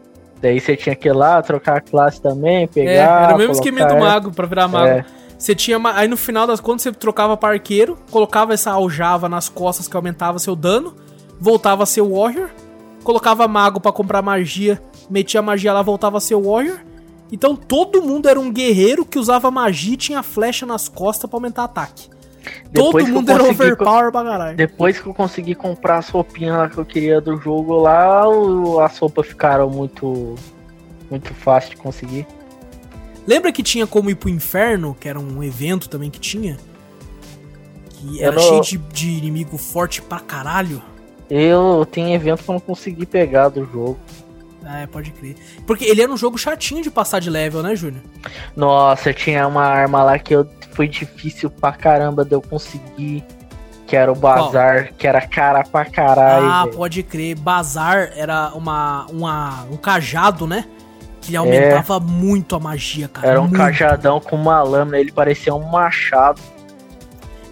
Daí 0.41 0.59
você 0.59 0.75
tinha 0.75 0.95
que 0.95 1.07
ir 1.07 1.13
lá, 1.13 1.41
trocar 1.41 1.77
a 1.77 1.81
classe 1.81 2.21
também, 2.21 2.67
pegar. 2.67 2.91
É, 2.91 3.23
era 3.25 3.35
o 3.35 3.37
mesmo 3.37 3.53
esquema 3.53 3.85
do 3.85 3.97
mago 3.97 4.31
pra 4.31 4.47
virar 4.47 4.67
mago. 4.67 4.87
É. 4.87 5.05
Você 5.37 5.53
tinha. 5.53 5.79
Aí 5.93 6.07
no 6.07 6.17
final 6.17 6.47
das 6.47 6.59
contas 6.59 6.83
você 6.83 6.91
trocava 6.91 7.35
para 7.35 7.53
arqueiro, 7.53 7.97
colocava 8.09 8.53
essa 8.53 8.71
aljava 8.71 9.27
nas 9.27 9.49
costas 9.49 9.87
que 9.87 9.95
aumentava 9.95 10.39
seu 10.39 10.55
dano, 10.55 10.95
voltava 11.39 11.83
a 11.83 11.85
ser 11.85 12.01
warrior, 12.01 12.49
colocava 13.03 13.47
mago 13.47 13.79
para 13.79 13.91
comprar 13.91 14.21
magia, 14.21 14.81
metia 15.09 15.41
magia 15.41 15.73
lá, 15.73 15.81
voltava 15.81 16.17
a 16.17 16.21
ser 16.21 16.35
warrior. 16.35 16.79
Então 17.31 17.55
todo 17.55 18.01
mundo 18.01 18.27
era 18.27 18.39
um 18.39 18.51
guerreiro 18.51 19.05
que 19.05 19.17
usava 19.17 19.49
magia 19.49 19.93
e 19.93 19.97
tinha 19.97 20.21
flecha 20.21 20.65
nas 20.65 20.89
costas 20.89 21.29
para 21.29 21.37
aumentar 21.37 21.63
ataque. 21.63 22.09
Depois 22.71 23.05
todo 23.05 23.13
mundo 23.13 23.29
era 23.29 23.43
overpower 23.43 24.11
pra 24.11 24.23
caralho. 24.23 24.57
Depois 24.57 24.99
que 24.99 25.07
eu 25.07 25.13
consegui 25.13 25.55
comprar 25.55 25.97
as 25.99 26.09
roupinhas 26.09 26.71
que 26.73 26.77
eu 26.77 26.85
queria 26.85 27.21
do 27.21 27.37
jogo 27.37 27.75
lá, 27.77 28.23
as 28.83 28.97
roupas 28.97 29.27
ficaram 29.27 29.69
muito. 29.69 30.35
muito 31.09 31.33
fácil 31.33 31.71
de 31.71 31.77
conseguir. 31.77 32.25
Lembra 33.27 33.51
que 33.51 33.61
tinha 33.61 33.85
como 33.85 34.09
ir 34.09 34.15
pro 34.15 34.29
inferno, 34.29 34.95
que 34.99 35.07
era 35.07 35.19
um 35.19 35.43
evento 35.43 35.87
também 35.87 36.09
que 36.09 36.19
tinha? 36.19 36.57
Que 37.89 38.23
era 38.23 38.35
não... 38.35 38.41
cheio 38.41 38.61
de, 38.61 38.77
de 38.77 39.09
inimigo 39.09 39.57
forte 39.57 40.01
pra 40.01 40.19
caralho. 40.19 40.81
Eu 41.33 41.87
tenho 41.89 42.13
evento 42.13 42.43
que 42.43 42.49
eu 42.49 42.53
não 42.53 42.59
consegui 42.59 43.05
pegar 43.05 43.47
do 43.47 43.63
jogo. 43.65 43.97
Ah, 44.65 44.81
é, 44.81 44.85
pode 44.85 45.11
crer. 45.11 45.37
Porque 45.65 45.85
ele 45.85 46.01
era 46.01 46.11
um 46.11 46.17
jogo 46.17 46.37
chatinho 46.37 46.83
de 46.83 46.91
passar 46.91 47.19
de 47.19 47.29
level, 47.29 47.63
né, 47.63 47.73
Júnior? 47.73 48.03
Nossa, 48.53 49.13
tinha 49.13 49.47
uma 49.47 49.63
arma 49.63 50.03
lá 50.03 50.19
que 50.19 50.35
eu, 50.35 50.45
foi 50.71 50.89
difícil 50.89 51.49
pra 51.49 51.71
caramba 51.71 52.25
de 52.25 52.33
eu 52.33 52.41
conseguir. 52.41 53.23
Que 53.87 53.95
era 53.95 54.11
o 54.11 54.15
Bazar, 54.15 54.87
Qual? 54.87 54.93
que 54.97 55.07
era 55.07 55.21
cara 55.21 55.63
pra 55.63 55.85
caralho. 55.85 56.45
Ah, 56.45 56.63
véio. 56.65 56.75
pode 56.75 57.01
crer. 57.01 57.35
Bazar 57.35 58.11
era 58.13 58.51
uma, 58.53 59.05
uma, 59.05 59.63
um 59.71 59.77
cajado, 59.77 60.45
né? 60.45 60.65
Que 61.21 61.33
aumentava 61.37 61.95
é. 61.95 61.99
muito 62.01 62.57
a 62.57 62.59
magia, 62.59 63.07
cara. 63.07 63.27
Era 63.27 63.39
um 63.39 63.47
muito. 63.47 63.57
cajadão 63.57 64.19
com 64.19 64.35
uma 64.35 64.61
lâmina, 64.61 64.99
ele 64.99 65.13
parecia 65.13 65.55
um 65.55 65.63
machado. 65.69 66.41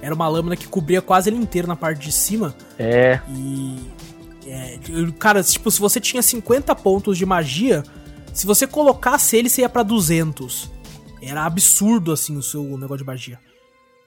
Era 0.01 0.15
uma 0.15 0.27
lâmina 0.27 0.55
que 0.55 0.67
cobria 0.67 1.01
quase 1.01 1.29
ele 1.29 1.37
inteiro 1.37 1.67
na 1.67 1.75
parte 1.75 1.99
de 1.99 2.11
cima. 2.11 2.55
É. 2.77 3.19
E 3.29 3.77
é, 4.47 4.79
cara, 5.19 5.43
tipo, 5.43 5.69
se 5.69 5.79
você 5.79 5.99
tinha 5.99 6.21
50 6.21 6.73
pontos 6.75 7.17
de 7.17 7.25
magia, 7.25 7.83
se 8.33 8.47
você 8.47 8.65
colocasse 8.65 9.37
ele, 9.37 9.49
você 9.49 9.61
ia 9.61 9.69
pra 9.69 9.83
200. 9.83 10.71
Era 11.21 11.45
absurdo, 11.45 12.11
assim, 12.11 12.37
o 12.37 12.41
seu 12.41 12.63
negócio 12.63 12.99
de 12.99 13.05
magia. 13.05 13.39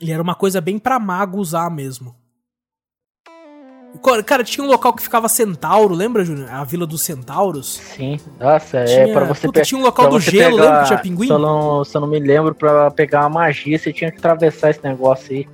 Ele 0.00 0.10
era 0.10 0.22
uma 0.22 0.34
coisa 0.34 0.60
bem 0.60 0.78
pra 0.78 0.98
mago 0.98 1.38
usar 1.38 1.70
mesmo. 1.70 2.16
Cara, 4.24 4.42
tinha 4.42 4.64
um 4.64 4.68
local 4.68 4.94
que 4.94 5.02
ficava 5.02 5.28
Centauro, 5.28 5.94
lembra, 5.94 6.24
Júnior? 6.24 6.48
A 6.50 6.64
Vila 6.64 6.86
dos 6.86 7.02
Centauros? 7.02 7.74
Sim, 7.74 8.18
nossa, 8.40 8.78
é 8.78 8.84
tinha... 8.84 9.00
é 9.00 9.12
pra 9.12 9.24
você 9.26 9.52
pegar. 9.52 9.66
Tinha 9.66 9.78
um 9.78 9.84
local 9.84 10.08
do 10.08 10.18
gelo, 10.18 10.56
pegar... 10.56 10.64
lembra 10.64 10.80
que 10.80 10.86
tinha 10.86 10.98
pinguim? 10.98 11.28
Só 11.28 11.38
não, 11.38 11.84
só 11.84 12.00
não 12.00 12.08
me 12.08 12.18
lembro, 12.18 12.54
pra 12.54 12.90
pegar 12.90 13.20
uma 13.20 13.40
magia, 13.40 13.78
você 13.78 13.92
tinha 13.92 14.10
que 14.10 14.16
atravessar 14.16 14.70
esse 14.70 14.82
negócio 14.82 15.34
aí. 15.36 15.46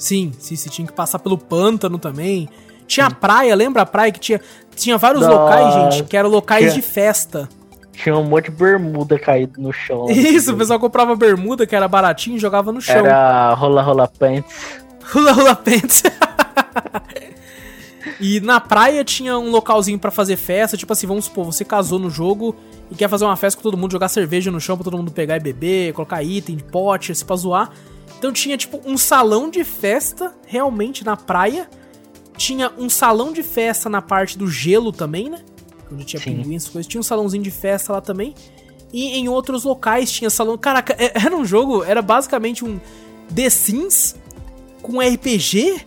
Sim, 0.00 0.32
sim, 0.38 0.56
você 0.56 0.70
tinha 0.70 0.86
que 0.86 0.94
passar 0.94 1.18
pelo 1.18 1.36
pântano 1.36 1.98
também. 1.98 2.48
Tinha 2.86 3.06
a 3.06 3.10
praia, 3.10 3.54
lembra 3.54 3.82
a 3.82 3.86
praia 3.86 4.10
que 4.10 4.18
tinha, 4.18 4.40
tinha 4.74 4.96
vários 4.96 5.26
locais, 5.26 5.94
gente, 5.94 6.08
que 6.08 6.16
eram 6.16 6.30
locais 6.30 6.72
tinha, 6.72 6.74
de 6.74 6.82
festa. 6.82 7.46
Tinha 7.92 8.16
um 8.16 8.24
monte 8.24 8.46
de 8.46 8.52
bermuda 8.52 9.18
caído 9.18 9.60
no 9.60 9.70
chão. 9.74 10.06
Isso, 10.10 10.54
o 10.54 10.56
pessoal 10.56 10.80
comprava 10.80 11.14
bermuda, 11.14 11.66
que 11.66 11.76
era 11.76 11.86
baratinho, 11.86 12.36
e 12.36 12.40
jogava 12.40 12.72
no 12.72 12.80
chão. 12.80 12.96
Era 12.96 13.52
rola 13.52 13.82
rola 13.82 14.08
pants. 14.08 14.80
Rola 15.12 15.32
rola 15.32 15.54
pants. 15.54 16.02
e 18.18 18.40
na 18.40 18.58
praia 18.58 19.04
tinha 19.04 19.38
um 19.38 19.50
localzinho 19.50 19.98
para 19.98 20.10
fazer 20.10 20.36
festa, 20.36 20.78
tipo 20.78 20.92
assim, 20.92 21.06
vamos 21.06 21.26
supor, 21.26 21.44
você 21.44 21.64
casou 21.64 21.98
no 21.98 22.08
jogo 22.08 22.56
e 22.90 22.94
quer 22.94 23.08
fazer 23.08 23.26
uma 23.26 23.36
festa 23.36 23.58
com 23.58 23.62
todo 23.62 23.76
mundo, 23.76 23.92
jogar 23.92 24.08
cerveja 24.08 24.50
no 24.50 24.60
chão 24.60 24.76
pra 24.76 24.84
todo 24.84 24.96
mundo 24.96 25.10
pegar 25.10 25.36
e 25.36 25.40
beber, 25.40 25.92
colocar 25.92 26.22
item 26.22 26.56
de 26.56 26.64
pote, 26.64 27.12
assim, 27.12 27.24
pra 27.26 27.36
zoar. 27.36 27.70
Então 28.20 28.30
tinha, 28.34 28.54
tipo, 28.58 28.78
um 28.84 28.98
salão 28.98 29.48
de 29.48 29.64
festa, 29.64 30.34
realmente, 30.46 31.02
na 31.02 31.16
praia, 31.16 31.66
tinha 32.36 32.70
um 32.76 32.90
salão 32.90 33.32
de 33.32 33.42
festa 33.42 33.88
na 33.88 34.02
parte 34.02 34.36
do 34.36 34.46
gelo 34.46 34.92
também, 34.92 35.30
né? 35.30 35.40
Onde 35.90 36.04
tinha 36.04 36.20
Sim. 36.20 36.36
pinguins, 36.36 36.68
coisas. 36.68 36.86
Tinha 36.86 37.00
um 37.00 37.02
salãozinho 37.02 37.42
de 37.42 37.50
festa 37.50 37.94
lá 37.94 38.00
também. 38.02 38.34
E 38.92 39.16
em 39.16 39.26
outros 39.30 39.64
locais 39.64 40.12
tinha 40.12 40.28
salão. 40.28 40.58
Caraca, 40.58 40.94
é, 40.98 41.12
era 41.14 41.34
um 41.34 41.46
jogo, 41.46 41.82
era 41.82 42.02
basicamente 42.02 42.62
um 42.62 42.78
The 43.34 43.48
Sims 43.48 44.14
com 44.82 45.00
RPG, 45.00 45.80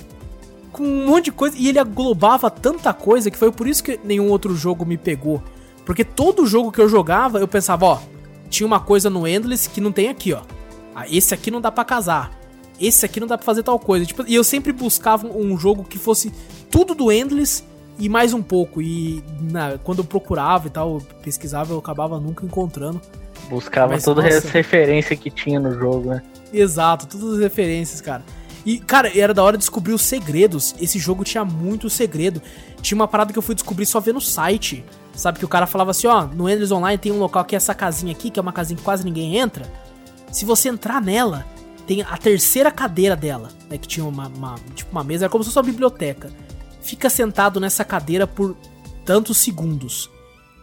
com 0.72 0.84
um 0.84 1.06
monte 1.06 1.26
de 1.26 1.34
coisa. 1.34 1.56
E 1.56 1.70
ele 1.70 1.78
aglobava 1.78 2.50
tanta 2.50 2.92
coisa 2.94 3.30
que 3.30 3.38
foi 3.38 3.52
por 3.52 3.68
isso 3.68 3.84
que 3.84 4.00
nenhum 4.04 4.28
outro 4.32 4.56
jogo 4.56 4.84
me 4.88 4.98
pegou. 4.98 5.40
Porque 5.86 6.04
todo 6.04 6.48
jogo 6.48 6.72
que 6.72 6.82
eu 6.82 6.90
jogava, 6.90 7.38
eu 7.38 7.48
pensava, 7.48 7.86
ó, 7.86 8.00
tinha 8.50 8.66
uma 8.66 8.80
coisa 8.80 9.08
no 9.08 9.28
Endless 9.28 9.70
que 9.70 9.80
não 9.80 9.92
tem 9.92 10.08
aqui, 10.08 10.34
ó. 10.34 10.42
Ah, 10.96 11.06
esse 11.10 11.34
aqui 11.34 11.50
não 11.50 11.62
dá 11.62 11.72
para 11.72 11.84
casar 11.84 12.44
esse 12.80 13.06
aqui 13.06 13.20
não 13.20 13.28
dá 13.28 13.38
pra 13.38 13.46
fazer 13.46 13.64
tal 13.64 13.80
coisa. 13.80 14.06
Tipo, 14.06 14.24
e 14.28 14.36
eu 14.36 14.44
sempre 14.44 14.72
buscava 14.72 15.28
um 15.28 15.58
jogo 15.58 15.84
que 15.84 15.98
fosse 15.98 16.32
tudo 16.70 16.94
do 16.96 17.12
Endless 17.12 17.64
e 17.98 18.10
mais 18.10 18.34
um 18.34 18.42
pouco. 18.42 18.82
E 18.82 19.24
na, 19.40 19.78
quando 19.84 20.00
eu 20.00 20.06
procurava 20.06 20.68
e 20.68 20.70
tal, 20.70 21.02
pesquisava, 21.24 21.74
eu 21.74 21.78
acabava 21.78 22.20
nunca 22.20 22.46
encontrando. 22.46 23.02
Buscava 23.50 23.94
Mas, 23.94 24.04
toda 24.04 24.22
nossa, 24.22 24.48
referência 24.50 25.16
que 25.16 25.30
tinha 25.30 25.60
no 25.60 25.72
jogo, 25.78 26.10
né? 26.10 26.24
Exato, 26.52 27.08
todas 27.08 27.34
as 27.34 27.40
referências, 27.40 28.00
cara. 28.00 28.24
E, 28.66 28.80
cara, 28.80 29.12
era 29.18 29.34
da 29.34 29.44
hora 29.44 29.58
de 29.58 29.62
descobrir 29.62 29.94
os 29.94 30.02
segredos. 30.02 30.74
Esse 30.80 30.98
jogo 30.98 31.26
tinha 31.26 31.44
muito 31.44 31.90
segredo. 31.90 32.42
Tinha 32.82 32.96
uma 32.96 33.08
parada 33.08 33.34
que 33.34 33.38
eu 33.38 33.44
fui 33.44 33.54
descobrir 33.54 33.86
só 33.86 34.00
vendo 34.00 34.16
no 34.16 34.22
site. 34.22 34.86
Sabe 35.14 35.38
que 35.38 35.46
o 35.46 35.50
cara 35.50 35.68
falava 35.68 35.92
assim, 35.92 36.08
ó, 36.08 36.26
no 36.26 36.50
Endless 36.50 36.74
Online 36.74 36.98
tem 36.98 37.12
um 37.12 37.20
local 37.20 37.44
que 37.44 37.56
é 37.56 37.58
essa 37.58 37.76
casinha 37.76 38.14
aqui, 38.14 38.30
que 38.30 38.40
é 38.40 38.42
uma 38.42 38.54
casinha 38.54 38.78
que 38.78 38.84
quase 38.84 39.04
ninguém 39.04 39.36
entra. 39.38 39.66
Se 40.34 40.46
você 40.46 40.68
entrar 40.68 41.00
nela, 41.00 41.46
tem 41.86 42.02
a 42.02 42.18
terceira 42.18 42.72
cadeira 42.72 43.16
dela, 43.16 43.52
né, 43.70 43.78
que 43.78 43.88
tinha 43.88 44.04
uma, 44.04 44.28
uma, 44.28 44.56
tipo 44.74 44.92
uma 44.92 45.04
mesa, 45.04 45.26
era 45.26 45.32
como 45.32 45.44
se 45.44 45.52
fosse 45.52 45.60
uma 45.60 45.72
biblioteca. 45.72 46.32
Fica 46.82 47.08
sentado 47.08 47.60
nessa 47.60 47.86
cadeira 47.86 48.26
por 48.26 48.58
tantos 49.06 49.38
segundos. 49.38 50.10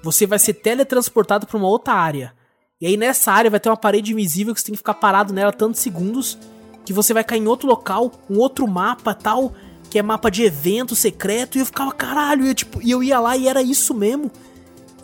Você 0.02 0.26
vai 0.26 0.40
ser 0.40 0.54
teletransportado 0.54 1.46
para 1.46 1.56
uma 1.56 1.68
outra 1.68 1.94
área. 1.94 2.34
E 2.80 2.86
aí 2.86 2.96
nessa 2.96 3.30
área 3.30 3.48
vai 3.48 3.60
ter 3.60 3.68
uma 3.68 3.76
parede 3.76 4.12
invisível 4.12 4.52
que 4.52 4.60
você 4.60 4.66
tem 4.66 4.72
que 4.74 4.78
ficar 4.78 4.94
parado 4.94 5.32
nela 5.32 5.52
tantos 5.52 5.80
segundos 5.80 6.36
que 6.84 6.92
você 6.92 7.14
vai 7.14 7.22
cair 7.22 7.40
em 7.40 7.46
outro 7.46 7.68
local, 7.68 8.10
um 8.28 8.38
outro 8.38 8.66
mapa 8.66 9.14
tal, 9.14 9.52
que 9.88 10.00
é 10.00 10.02
mapa 10.02 10.30
de 10.30 10.42
evento 10.42 10.96
secreto, 10.96 11.56
e 11.56 11.60
eu 11.60 11.66
ficava, 11.66 11.92
caralho, 11.92 12.44
e 12.44 12.48
eu, 12.48 12.54
tipo, 12.54 12.80
eu 12.84 13.04
ia 13.04 13.20
lá 13.20 13.36
e 13.36 13.46
era 13.46 13.62
isso 13.62 13.94
mesmo. 13.94 14.32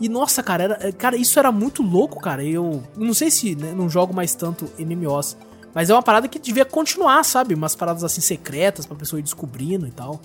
E 0.00 0.08
nossa, 0.08 0.42
cara, 0.42 0.64
era, 0.64 0.92
cara, 0.92 1.16
isso 1.16 1.38
era 1.38 1.50
muito 1.50 1.82
louco, 1.82 2.20
cara. 2.20 2.44
Eu 2.44 2.82
não 2.96 3.14
sei 3.14 3.30
se 3.30 3.54
né, 3.54 3.72
não 3.74 3.88
jogo 3.88 4.12
mais 4.12 4.34
tanto 4.34 4.70
MMOs, 4.78 5.36
mas 5.74 5.90
é 5.90 5.94
uma 5.94 6.02
parada 6.02 6.28
que 6.28 6.38
devia 6.38 6.64
continuar, 6.64 7.24
sabe? 7.24 7.54
Umas 7.54 7.74
paradas 7.74 8.04
assim 8.04 8.20
secretas 8.20 8.86
pra 8.86 8.96
pessoa 8.96 9.20
ir 9.20 9.22
descobrindo 9.22 9.86
e 9.86 9.90
tal. 9.90 10.20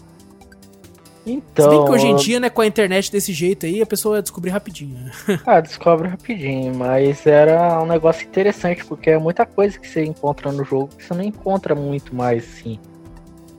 Então. 1.26 1.66
Se 1.66 1.70
bem 1.70 1.86
que 1.86 1.92
hoje 1.92 2.08
em 2.08 2.16
dia, 2.16 2.40
né, 2.40 2.50
com 2.50 2.62
a 2.62 2.68
internet 2.68 3.12
desse 3.12 3.32
jeito 3.32 3.66
aí, 3.66 3.82
a 3.82 3.86
pessoa 3.86 4.18
ia 4.18 4.22
descobrir 4.22 4.50
rapidinho. 4.50 4.98
né? 4.98 5.12
Ah, 5.46 5.60
descobre 5.60 6.08
rapidinho, 6.08 6.74
mas 6.76 7.26
era 7.26 7.82
um 7.82 7.86
negócio 7.86 8.26
interessante, 8.26 8.84
porque 8.86 9.12
é 9.12 9.18
muita 9.20 9.46
coisa 9.46 9.78
que 9.78 9.88
você 9.88 10.04
encontra 10.04 10.52
no 10.52 10.64
jogo 10.64 10.90
que 10.98 11.04
você 11.04 11.14
não 11.14 11.24
encontra 11.24 11.76
muito 11.76 12.16
mais, 12.16 12.44
assim. 12.44 12.80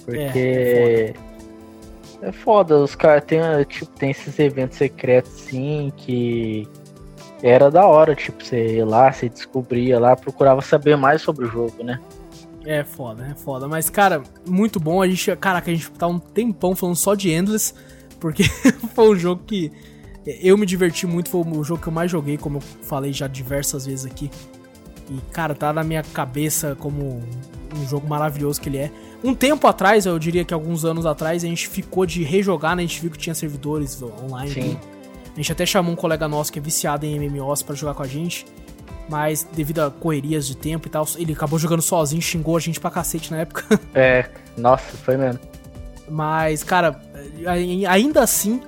Porque. 0.04 0.18
É, 0.18 1.14
foda, 2.30 2.78
os 2.78 2.94
caras 2.94 3.24
tem, 3.24 3.40
tipo, 3.68 3.86
tem 3.86 4.10
esses 4.10 4.38
eventos 4.38 4.78
secretos, 4.78 5.32
sim, 5.32 5.92
que 5.96 6.68
era 7.42 7.70
da 7.70 7.84
hora, 7.84 8.14
tipo, 8.14 8.44
você 8.44 8.76
ia 8.76 8.86
lá, 8.86 9.10
você 9.12 9.28
descobria 9.28 9.98
lá, 9.98 10.14
procurava 10.14 10.60
saber 10.60 10.96
mais 10.96 11.22
sobre 11.22 11.46
o 11.46 11.48
jogo, 11.48 11.82
né? 11.82 11.98
É 12.64 12.84
foda, 12.84 13.26
é 13.26 13.34
foda. 13.34 13.66
Mas, 13.66 13.90
cara, 13.90 14.22
muito 14.46 14.78
bom. 14.78 15.02
A 15.02 15.08
gente, 15.08 15.34
caraca, 15.36 15.70
a 15.70 15.74
gente 15.74 15.90
tá 15.90 16.06
um 16.06 16.18
tempão 16.18 16.76
falando 16.76 16.96
só 16.96 17.14
de 17.14 17.30
Endless, 17.30 17.74
porque 18.20 18.44
foi 18.94 19.10
um 19.10 19.16
jogo 19.16 19.42
que 19.44 19.72
eu 20.24 20.56
me 20.56 20.64
diverti 20.64 21.06
muito. 21.06 21.28
Foi 21.28 21.42
o 21.42 21.64
jogo 21.64 21.82
que 21.82 21.88
eu 21.88 21.92
mais 21.92 22.10
joguei, 22.10 22.38
como 22.38 22.58
eu 22.58 22.60
falei 22.60 23.12
já 23.12 23.26
diversas 23.26 23.86
vezes 23.86 24.06
aqui. 24.06 24.30
E, 25.10 25.20
cara, 25.32 25.54
tá 25.54 25.72
na 25.72 25.82
minha 25.82 26.02
cabeça 26.02 26.76
como 26.78 27.20
um 27.76 27.86
jogo 27.88 28.06
maravilhoso 28.06 28.60
que 28.60 28.68
ele 28.68 28.78
é. 28.78 28.90
Um 29.24 29.34
tempo 29.34 29.66
atrás, 29.66 30.04
eu 30.06 30.18
diria 30.18 30.44
que 30.44 30.52
alguns 30.52 30.84
anos 30.84 31.06
atrás, 31.06 31.44
a 31.44 31.46
gente 31.46 31.68
ficou 31.68 32.04
de 32.04 32.22
rejogar, 32.24 32.74
né? 32.74 32.82
A 32.82 32.86
gente 32.86 33.00
viu 33.00 33.10
que 33.10 33.18
tinha 33.18 33.34
servidores 33.34 34.00
online. 34.02 34.50
Sim. 34.50 34.76
A 35.32 35.36
gente 35.36 35.52
até 35.52 35.64
chamou 35.64 35.92
um 35.92 35.96
colega 35.96 36.26
nosso 36.28 36.52
que 36.52 36.58
é 36.58 36.62
viciado 36.62 37.06
em 37.06 37.18
MMOs 37.18 37.62
pra 37.62 37.74
jogar 37.74 37.94
com 37.94 38.02
a 38.02 38.06
gente. 38.08 38.44
Mas 39.08 39.46
devido 39.52 39.80
a 39.80 39.90
correrias 39.90 40.46
de 40.46 40.56
tempo 40.56 40.86
e 40.88 40.90
tal, 40.90 41.06
ele 41.16 41.32
acabou 41.32 41.58
jogando 41.58 41.82
sozinho, 41.82 42.20
xingou 42.22 42.56
a 42.56 42.60
gente 42.60 42.80
pra 42.80 42.90
cacete 42.90 43.30
na 43.30 43.38
época. 43.38 43.78
É, 43.94 44.28
nossa, 44.56 44.96
foi 44.98 45.16
mesmo. 45.16 45.40
Mas, 46.08 46.62
cara, 46.64 47.00
ai- 47.46 47.84
ainda 47.86 48.22
assim, 48.22 48.60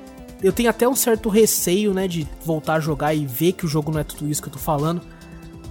eu 0.43 0.53
tenho 0.53 0.71
até 0.71 0.89
um 0.89 0.95
certo 0.95 1.29
receio, 1.29 1.93
né, 1.95 2.07
de 2.09 2.27
voltar 2.45 2.75
a 2.75 2.81
jogar 2.81 3.15
e 3.15 3.27
ver 3.27 3.53
que 3.53 3.65
o 3.65 3.69
jogo 3.69 3.91
não 3.93 4.01
é 4.01 4.05
tudo 4.05 4.29
isso 4.29 4.41
que 4.43 4.49
eu 4.49 4.53
tô 4.53 4.59
falando. 4.59 5.01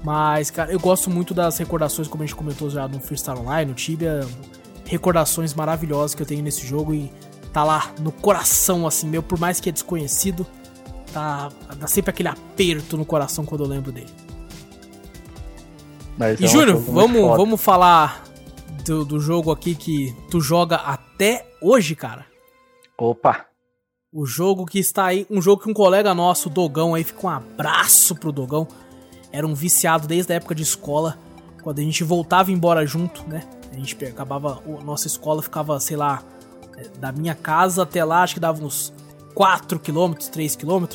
Mas, 0.04 0.52
cara, 0.52 0.72
eu 0.72 0.80
gosto 0.80 1.10
muito 1.10 1.34
das 1.34 1.58
recordações, 1.58 2.08
como 2.08 2.24
a 2.24 2.26
gente 2.26 2.36
comentou 2.36 2.70
já 2.70 2.88
no 2.88 3.00
Freestyle 3.00 3.40
Online, 3.40 3.70
no 3.72 3.76
Tibia. 3.76 4.22
Recordações 4.86 5.54
maravilhosas 5.54 6.14
que 6.14 6.22
eu 6.22 6.26
tenho 6.26 6.44
nesse 6.44 6.66
jogo 6.66 6.94
e 6.94 7.12
tá 7.52 7.64
lá 7.64 7.92
no 8.00 8.12
coração, 8.12 8.86
assim, 8.88 9.08
meu, 9.08 9.24
por 9.24 9.40
mais 9.40 9.60
que 9.60 9.70
é 9.70 9.72
desconhecido, 9.72 10.46
tá. 11.14 11.50
Dá 11.78 11.88
sempre 11.88 12.10
aquele 12.10 12.30
aperto 12.30 12.98
no 12.98 13.06
coração 13.06 13.46
quando 13.46 13.64
eu 13.64 13.68
lembro 13.70 13.92
dele. 13.92 14.10
Mas 16.18 16.40
E 16.40 16.46
é 16.46 16.48
Júnior, 16.48 16.78
vamos, 16.78 17.22
foda. 17.22 17.38
vamos 17.38 17.62
falar 17.62 18.24
do, 18.86 19.06
do 19.06 19.20
jogo 19.20 19.52
aqui 19.52 19.76
que 19.76 20.16
tu 20.30 20.42
joga 20.42 20.76
até 20.78 21.46
hoje, 21.62 21.96
cara. 21.96 22.26
Opa! 22.98 23.46
O 24.12 24.26
jogo 24.26 24.66
que 24.66 24.78
está 24.78 25.06
aí, 25.06 25.26
um 25.30 25.42
jogo 25.42 25.64
que 25.64 25.70
um 25.70 25.74
colega 25.74 26.14
nosso, 26.14 26.48
o 26.48 26.52
Dogão, 26.52 26.94
aí 26.94 27.04
fica 27.04 27.26
um 27.26 27.30
abraço 27.30 28.16
pro 28.16 28.32
Dogão. 28.32 28.68
Era 29.32 29.48
um 29.48 29.56
viciado 29.56 30.08
desde 30.08 30.32
a 30.32 30.36
época 30.36 30.54
de 30.54 30.62
escola, 30.62 31.18
quando 31.64 31.80
a 31.80 31.82
gente 31.82 32.04
voltava 32.04 32.52
embora 32.52 32.86
junto, 32.86 33.28
né? 33.28 33.44
A 33.74 33.76
gente 33.76 34.06
acabava, 34.06 34.62
a 34.66 34.84
nossa 34.84 35.08
escola 35.08 35.42
ficava, 35.42 35.80
sei 35.80 35.98
lá, 35.98 36.22
eh, 36.78 36.90
da 37.00 37.12
minha 37.12 37.34
casa 37.34 37.82
até 37.82 38.06
lá, 38.06 38.22
acho 38.22 38.36
que 38.36 38.40
dava 38.40 38.64
uns 38.64 38.94
4 39.34 39.80
km, 39.80 40.14
3 40.32 40.56
km. 40.56 40.86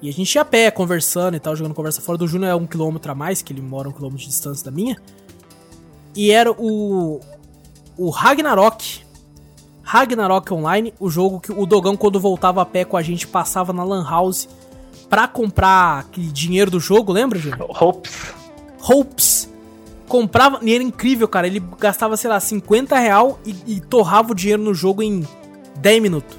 E 0.00 0.08
a 0.08 0.12
gente 0.12 0.34
ia 0.34 0.42
a 0.42 0.44
pé, 0.44 0.70
conversando 0.70 1.36
e 1.36 1.40
tal, 1.40 1.54
jogando 1.54 1.74
conversa 1.74 2.00
fora. 2.00 2.16
Do 2.16 2.26
Júnior 2.26 2.50
é 2.50 2.54
um 2.54 2.66
quilômetro 2.66 3.12
a 3.12 3.14
mais, 3.14 3.42
que 3.42 3.52
ele 3.52 3.60
mora 3.60 3.88
um 3.88 3.92
quilômetro 3.92 4.20
de 4.20 4.28
distância 4.28 4.64
da 4.64 4.70
minha. 4.70 4.96
E 6.16 6.30
era 6.30 6.50
o. 6.52 7.20
O 7.96 8.10
Ragnarok. 8.10 9.02
Ragnarok 9.82 10.52
Online, 10.52 10.94
o 11.00 11.10
jogo 11.10 11.40
que 11.40 11.50
o 11.50 11.66
Dogão, 11.66 11.96
quando 11.96 12.20
voltava 12.20 12.62
a 12.62 12.66
pé 12.66 12.84
com 12.84 12.96
a 12.96 13.02
gente, 13.02 13.26
passava 13.26 13.72
na 13.72 13.82
Lan 13.82 14.04
House 14.08 14.48
pra 15.08 15.26
comprar 15.26 16.00
aquele 16.00 16.28
dinheiro 16.28 16.70
do 16.70 16.78
jogo, 16.78 17.12
lembra, 17.12 17.38
Júnior? 17.38 17.70
Hopes. 17.82 18.34
Hopes. 18.80 19.48
Comprava. 20.08 20.58
E 20.62 20.74
era 20.74 20.82
incrível, 20.82 21.28
cara. 21.28 21.46
Ele 21.46 21.62
gastava, 21.78 22.16
sei 22.16 22.30
lá, 22.30 22.40
50 22.40 22.98
real 22.98 23.38
e, 23.44 23.54
e 23.76 23.80
torrava 23.80 24.32
o 24.32 24.34
dinheiro 24.34 24.62
no 24.62 24.74
jogo 24.74 25.02
em 25.02 25.26
10 25.76 26.02
minutos. 26.02 26.36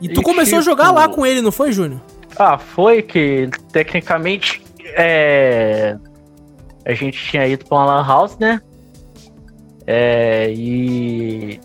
E 0.00 0.08
tu 0.08 0.20
E 0.20 0.24
começou 0.24 0.58
a 0.58 0.60
tipo- 0.60 0.70
jogar 0.70 0.90
lá 0.90 1.08
com 1.08 1.24
ele, 1.24 1.40
não 1.40 1.52
foi, 1.52 1.70
Júnior? 1.72 2.00
Ah, 2.36 2.58
foi 2.58 3.02
que 3.02 3.48
tecnicamente 3.72 4.62
é, 4.96 5.96
a 6.84 6.92
gente 6.92 7.22
tinha 7.30 7.46
ido 7.46 7.64
pra 7.64 7.78
uma 7.78 7.84
lan 7.86 8.06
house, 8.06 8.36
né? 8.38 8.60
É, 9.86 10.52
e 10.52 11.60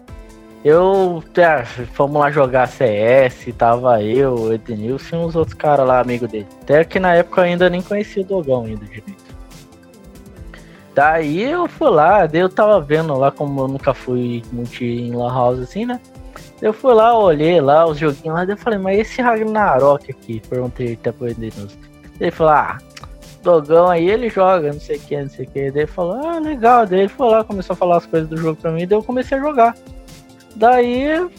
eu 0.64 1.24
é, 1.36 1.64
fomos 1.94 2.20
lá 2.20 2.30
jogar 2.32 2.68
CS, 2.68 3.48
tava 3.58 4.04
eu, 4.04 4.34
o 4.36 4.54
Edenilson 4.54 5.16
e 5.16 5.26
uns 5.26 5.36
outros 5.36 5.56
caras 5.56 5.88
lá, 5.88 6.00
amigo 6.00 6.28
dele. 6.28 6.48
Até 6.62 6.84
que 6.84 7.00
na 7.00 7.16
época 7.16 7.42
eu 7.42 7.46
ainda 7.46 7.70
nem 7.70 7.82
conhecia 7.82 8.22
o 8.24 8.26
Dogão 8.26 8.66
ainda 8.66 8.86
direito. 8.86 9.27
Daí 10.98 11.44
eu 11.44 11.68
fui 11.68 11.92
lá, 11.92 12.26
daí 12.26 12.42
eu 12.42 12.50
tava 12.50 12.82
vendo 12.82 13.16
lá 13.16 13.30
como 13.30 13.62
eu 13.62 13.68
nunca 13.68 13.94
fui 13.94 14.42
muito 14.52 14.84
em 14.84 15.16
lan 15.16 15.32
house 15.32 15.60
assim, 15.60 15.86
né? 15.86 16.02
Eu 16.60 16.74
fui 16.74 16.92
lá, 16.92 17.16
olhei 17.16 17.62
lá 17.62 17.86
os 17.86 18.00
joguinhos 18.00 18.36
lá, 18.36 18.44
daí 18.44 18.56
eu 18.56 18.58
falei, 18.58 18.80
mas 18.80 19.02
esse 19.02 19.22
Ragnarok 19.22 20.10
aqui? 20.10 20.42
Perguntei 20.50 20.94
até 20.94 21.12
pro 21.12 21.28
Edenilson. 21.28 21.78
Ele 22.20 22.32
falou, 22.32 22.54
ah, 22.54 22.80
Dogão 23.44 23.88
aí 23.90 24.10
ele 24.10 24.28
joga, 24.28 24.74
não 24.74 24.80
sei 24.80 24.98
o 24.98 25.00
que, 25.02 25.22
não 25.22 25.30
sei 25.30 25.46
o 25.46 25.50
que. 25.52 25.70
Daí 25.70 25.82
ele 25.84 25.86
falou, 25.86 26.16
ah, 26.16 26.40
legal. 26.40 26.88
Daí 26.88 27.02
ele 27.02 27.10
foi 27.10 27.30
lá, 27.30 27.44
começou 27.44 27.76
a 27.76 27.78
falar 27.78 27.98
as 27.98 28.08
coisas 28.08 28.28
do 28.28 28.36
jogo 28.36 28.60
pra 28.60 28.72
mim, 28.72 28.88
daí 28.88 28.98
eu 28.98 29.04
comecei 29.04 29.38
a 29.38 29.42
jogar. 29.42 29.76
Daí 30.56 31.30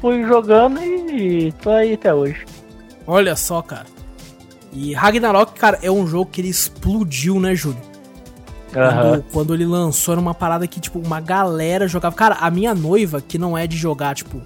fui 0.00 0.22
jogando 0.22 0.80
e 0.80 1.50
tô 1.60 1.70
aí 1.70 1.94
até 1.94 2.14
hoje. 2.14 2.46
Olha 3.04 3.34
só, 3.34 3.60
cara. 3.62 3.86
E 4.72 4.94
Ragnarok, 4.94 5.58
cara, 5.58 5.80
é 5.82 5.90
um 5.90 6.06
jogo 6.06 6.30
que 6.30 6.40
ele 6.40 6.50
explodiu, 6.50 7.40
né, 7.40 7.52
Júlio? 7.56 7.90
Aham. 8.74 9.02
Quando, 9.10 9.22
quando 9.32 9.54
ele 9.54 9.66
lançou, 9.66 10.12
era 10.12 10.20
uma 10.20 10.34
parada 10.34 10.66
que, 10.66 10.80
tipo, 10.80 10.98
uma 10.98 11.20
galera 11.20 11.86
jogava. 11.88 12.14
Cara, 12.16 12.36
a 12.36 12.50
minha 12.50 12.74
noiva, 12.74 13.20
que 13.20 13.38
não 13.38 13.56
é 13.56 13.66
de 13.66 13.76
jogar, 13.76 14.14
tipo. 14.14 14.40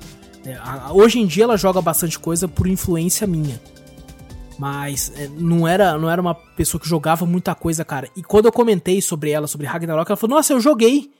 é, 0.44 0.54
a- 0.54 0.90
hoje 0.92 1.18
em 1.20 1.26
dia 1.26 1.44
ela 1.44 1.56
joga 1.56 1.80
bastante 1.80 2.18
coisa 2.18 2.46
por 2.48 2.66
influência 2.66 3.26
minha. 3.26 3.60
Mas 4.58 5.12
é, 5.16 5.28
não 5.38 5.68
era, 5.68 5.98
não 5.98 6.10
era 6.10 6.20
uma 6.20 6.34
pessoa 6.34 6.80
que 6.80 6.88
jogava 6.88 7.26
muita 7.26 7.54
coisa, 7.54 7.84
cara. 7.84 8.08
E 8.16 8.22
quando 8.22 8.46
eu 8.46 8.52
comentei 8.52 9.02
sobre 9.02 9.30
ela, 9.30 9.46
sobre 9.46 9.66
Ragnarok, 9.66 10.10
ela 10.10 10.16
falou: 10.16 10.36
Nossa, 10.36 10.52
eu 10.52 10.60
joguei. 10.60 11.10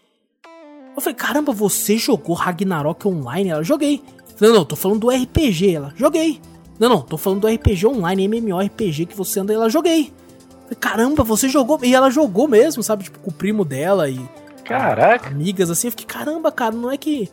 Eu 0.95 1.01
falei: 1.03 1.15
Caramba, 1.15 1.53
você 1.53 1.99
jogou 1.99 2.35
Ragnarok 2.35 3.07
online? 3.07 3.51
Ela 3.51 3.63
joguei. 3.63 4.03
Falei, 4.37 4.53
não, 4.53 4.61
não, 4.61 4.65
tô 4.67 4.77
falando 4.77 5.01
do 5.01 5.11
RPG. 5.11 5.75
Ela, 5.75 5.93
joguei. 5.97 6.41
Não, 6.79 6.89
não, 6.89 7.01
tô 7.03 7.17
falando 7.17 7.41
do 7.41 7.47
RPG 7.49 7.87
online, 7.87 8.25
MMORPG 8.29 9.07
que 9.07 9.17
você 9.17 9.41
anda. 9.41 9.53
Ela, 9.53 9.69
joguei. 9.69 10.13
Caramba, 10.81 11.23
você 11.23 11.49
jogou. 11.49 11.79
E 11.83 11.95
ela 11.95 12.11
jogou 12.11 12.49
mesmo, 12.49 12.83
sabe? 12.83 13.05
Tipo, 13.05 13.19
com 13.21 13.31
o 13.31 13.33
primo 13.33 13.65
dela 13.65 14.09
e 14.09 14.21
Caraca. 14.65 15.29
amigas 15.29 15.71
assim. 15.71 15.89
Eu 15.89 15.93
fiquei, 15.93 16.07
caramba, 16.07 16.51
cara, 16.51 16.75
não 16.75 16.91
é 16.91 16.97
que, 16.97 17.31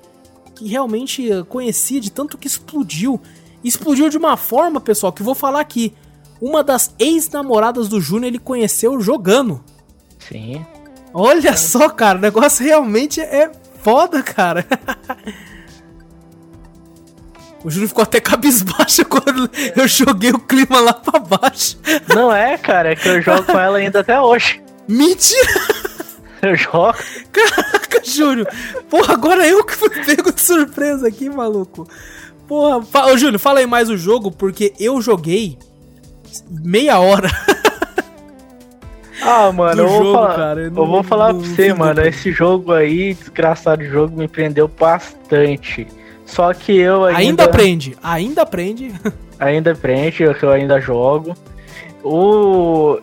que 0.56 0.68
realmente 0.68 1.30
conhecia 1.50 2.00
de 2.00 2.12
tanto 2.12 2.38
que 2.38 2.48
explodiu. 2.48 3.20
Explodiu 3.64 4.10
de 4.10 4.18
uma 4.18 4.38
forma, 4.38 4.80
pessoal, 4.80 5.12
que 5.12 5.22
eu 5.22 5.26
vou 5.26 5.36
falar 5.36 5.60
aqui. 5.62 5.94
Uma 6.42 6.64
das 6.64 6.94
ex-namoradas 7.00 7.88
do 7.88 8.02
Júnior 8.02 8.28
ele 8.28 8.40
conheceu 8.40 9.00
jogando. 9.00 9.64
Sim. 10.20 10.66
Olha 11.14 11.56
só, 11.56 11.90
cara, 11.90 12.18
o 12.18 12.22
negócio 12.22 12.66
realmente 12.66 13.22
é 13.22 13.50
foda, 13.82 14.22
cara. 14.22 14.66
O 17.64 17.70
Júnior 17.70 17.88
ficou 17.90 18.04
até 18.04 18.20
cabisbaixo 18.20 19.06
quando 19.10 19.50
eu 19.76 19.88
joguei 19.88 20.32
o 20.32 20.40
clima 20.40 20.80
lá 20.80 20.94
pra 20.94 21.20
baixo. 21.20 21.78
Não 22.14 22.32
é, 22.32 22.58
cara, 22.58 22.92
é 22.92 22.96
que 22.96 23.08
eu 23.08 23.22
jogo 23.22 23.44
com 23.44 23.58
ela 23.60 23.78
ainda 23.78 24.02
até 24.02 24.20
hoje. 24.20 24.62
Mentira! 24.88 25.48
Eu 26.42 26.56
jogo. 26.58 26.94
Caraca, 27.32 28.02
Júnior! 28.04 28.48
Porra, 28.90 29.14
agora 29.14 29.48
eu 29.48 29.64
que 29.64 29.74
fui 29.76 29.90
pego 29.90 30.30
de 30.32 30.42
surpresa 30.42 31.08
aqui, 31.08 31.30
maluco. 31.30 31.88
Porra, 32.48 32.82
fa... 32.84 33.06
Ô, 33.06 33.18
Júnior, 33.18 33.40
fala 33.40 33.60
aí 33.60 33.66
mais 33.66 33.90
o 33.90 33.96
jogo, 33.96 34.30
porque 34.30 34.74
eu 34.78 35.02
joguei 35.02 35.58
meia 36.50 37.00
hora. 37.00 37.30
Ah, 39.22 39.52
mano, 39.54 39.84
eu 39.84 39.88
vou 39.88 39.98
jogo, 40.04 40.14
falar, 40.16 40.36
cara, 40.36 40.60
eu 40.60 40.66
eu 40.66 40.72
não- 40.72 40.86
vou 40.86 41.04
falar 41.04 41.32
não 41.34 41.40
pra 41.40 41.50
você, 41.50 41.74
mano. 41.74 42.02
Esse 42.02 42.32
jogo 42.32 42.74
aí, 42.74 43.14
desgraçado 43.14 43.84
jogo, 43.86 44.18
me 44.18 44.28
prendeu 44.28 44.68
bastante. 44.68 45.88
Só 46.26 46.54
que 46.54 46.78
eu 46.78 47.06
ainda. 47.06 47.20
Ainda 47.20 47.44
aprende, 47.46 47.98
ainda 48.02 48.42
aprende. 48.42 48.94
Ainda 49.40 49.76
prende, 49.76 50.24
eu 50.24 50.52
ainda 50.52 50.80
jogo. 50.80 51.36
O. 52.02 53.00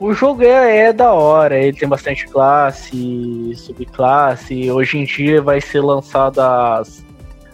O 0.00 0.12
jogo 0.14 0.42
é, 0.42 0.86
é 0.86 0.92
da 0.92 1.12
hora, 1.12 1.56
ele 1.56 1.76
tem 1.76 1.88
bastante 1.88 2.26
classe, 2.26 3.52
subclasse. 3.54 4.68
Hoje 4.70 4.98
em 4.98 5.04
dia 5.04 5.40
vai 5.40 5.60
ser 5.60 5.80
lançado 5.80 6.40
as, 6.40 7.04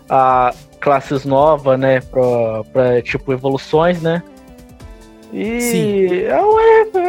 a 0.08 0.54
classes 0.80 1.26
novas, 1.26 1.78
né? 1.78 2.00
Pra, 2.00 2.64
pra 2.72 3.02
tipo 3.02 3.32
evoluções, 3.32 4.00
né? 4.00 4.22
E 5.32 5.60
Sim. 5.60 6.22
é 6.22 6.40
um 6.42 6.58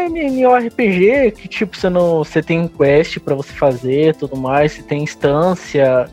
MMORPG 0.10 1.32
que, 1.32 1.48
tipo, 1.48 1.78
você, 1.78 1.90
não, 1.90 2.18
você 2.18 2.42
tem 2.42 2.68
quest 2.68 3.20
para 3.20 3.34
você 3.34 3.54
fazer 3.54 4.16
tudo 4.16 4.36
mais, 4.36 4.74
você 4.74 4.84
tem 4.84 5.04
instância, 5.04 6.10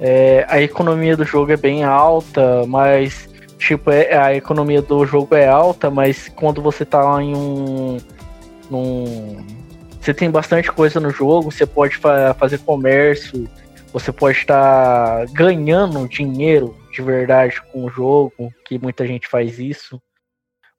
é, 0.00 0.44
a 0.48 0.60
economia 0.60 1.16
do 1.16 1.24
jogo 1.24 1.52
é 1.52 1.56
bem 1.56 1.84
alta, 1.84 2.66
mas, 2.66 3.28
tipo, 3.58 3.90
é, 3.90 4.16
a 4.16 4.34
economia 4.34 4.82
do 4.82 5.04
jogo 5.06 5.34
é 5.34 5.46
alta, 5.46 5.90
mas 5.90 6.28
quando 6.28 6.60
você 6.60 6.84
tá 6.84 7.00
lá 7.02 7.22
em 7.22 7.34
um. 7.34 7.98
Num, 8.70 9.44
você 10.00 10.12
tem 10.12 10.30
bastante 10.30 10.70
coisa 10.70 11.00
no 11.00 11.10
jogo, 11.10 11.50
você 11.50 11.64
pode 11.64 11.96
fa 11.96 12.34
fazer 12.34 12.58
comércio, 12.58 13.48
você 13.92 14.12
pode 14.12 14.38
estar 14.38 15.26
tá 15.26 15.32
ganhando 15.32 16.08
dinheiro 16.08 16.76
de 16.92 17.00
verdade 17.00 17.62
com 17.72 17.84
o 17.84 17.88
jogo, 17.88 18.52
que 18.66 18.78
muita 18.78 19.06
gente 19.06 19.28
faz 19.28 19.58
isso. 19.58 20.00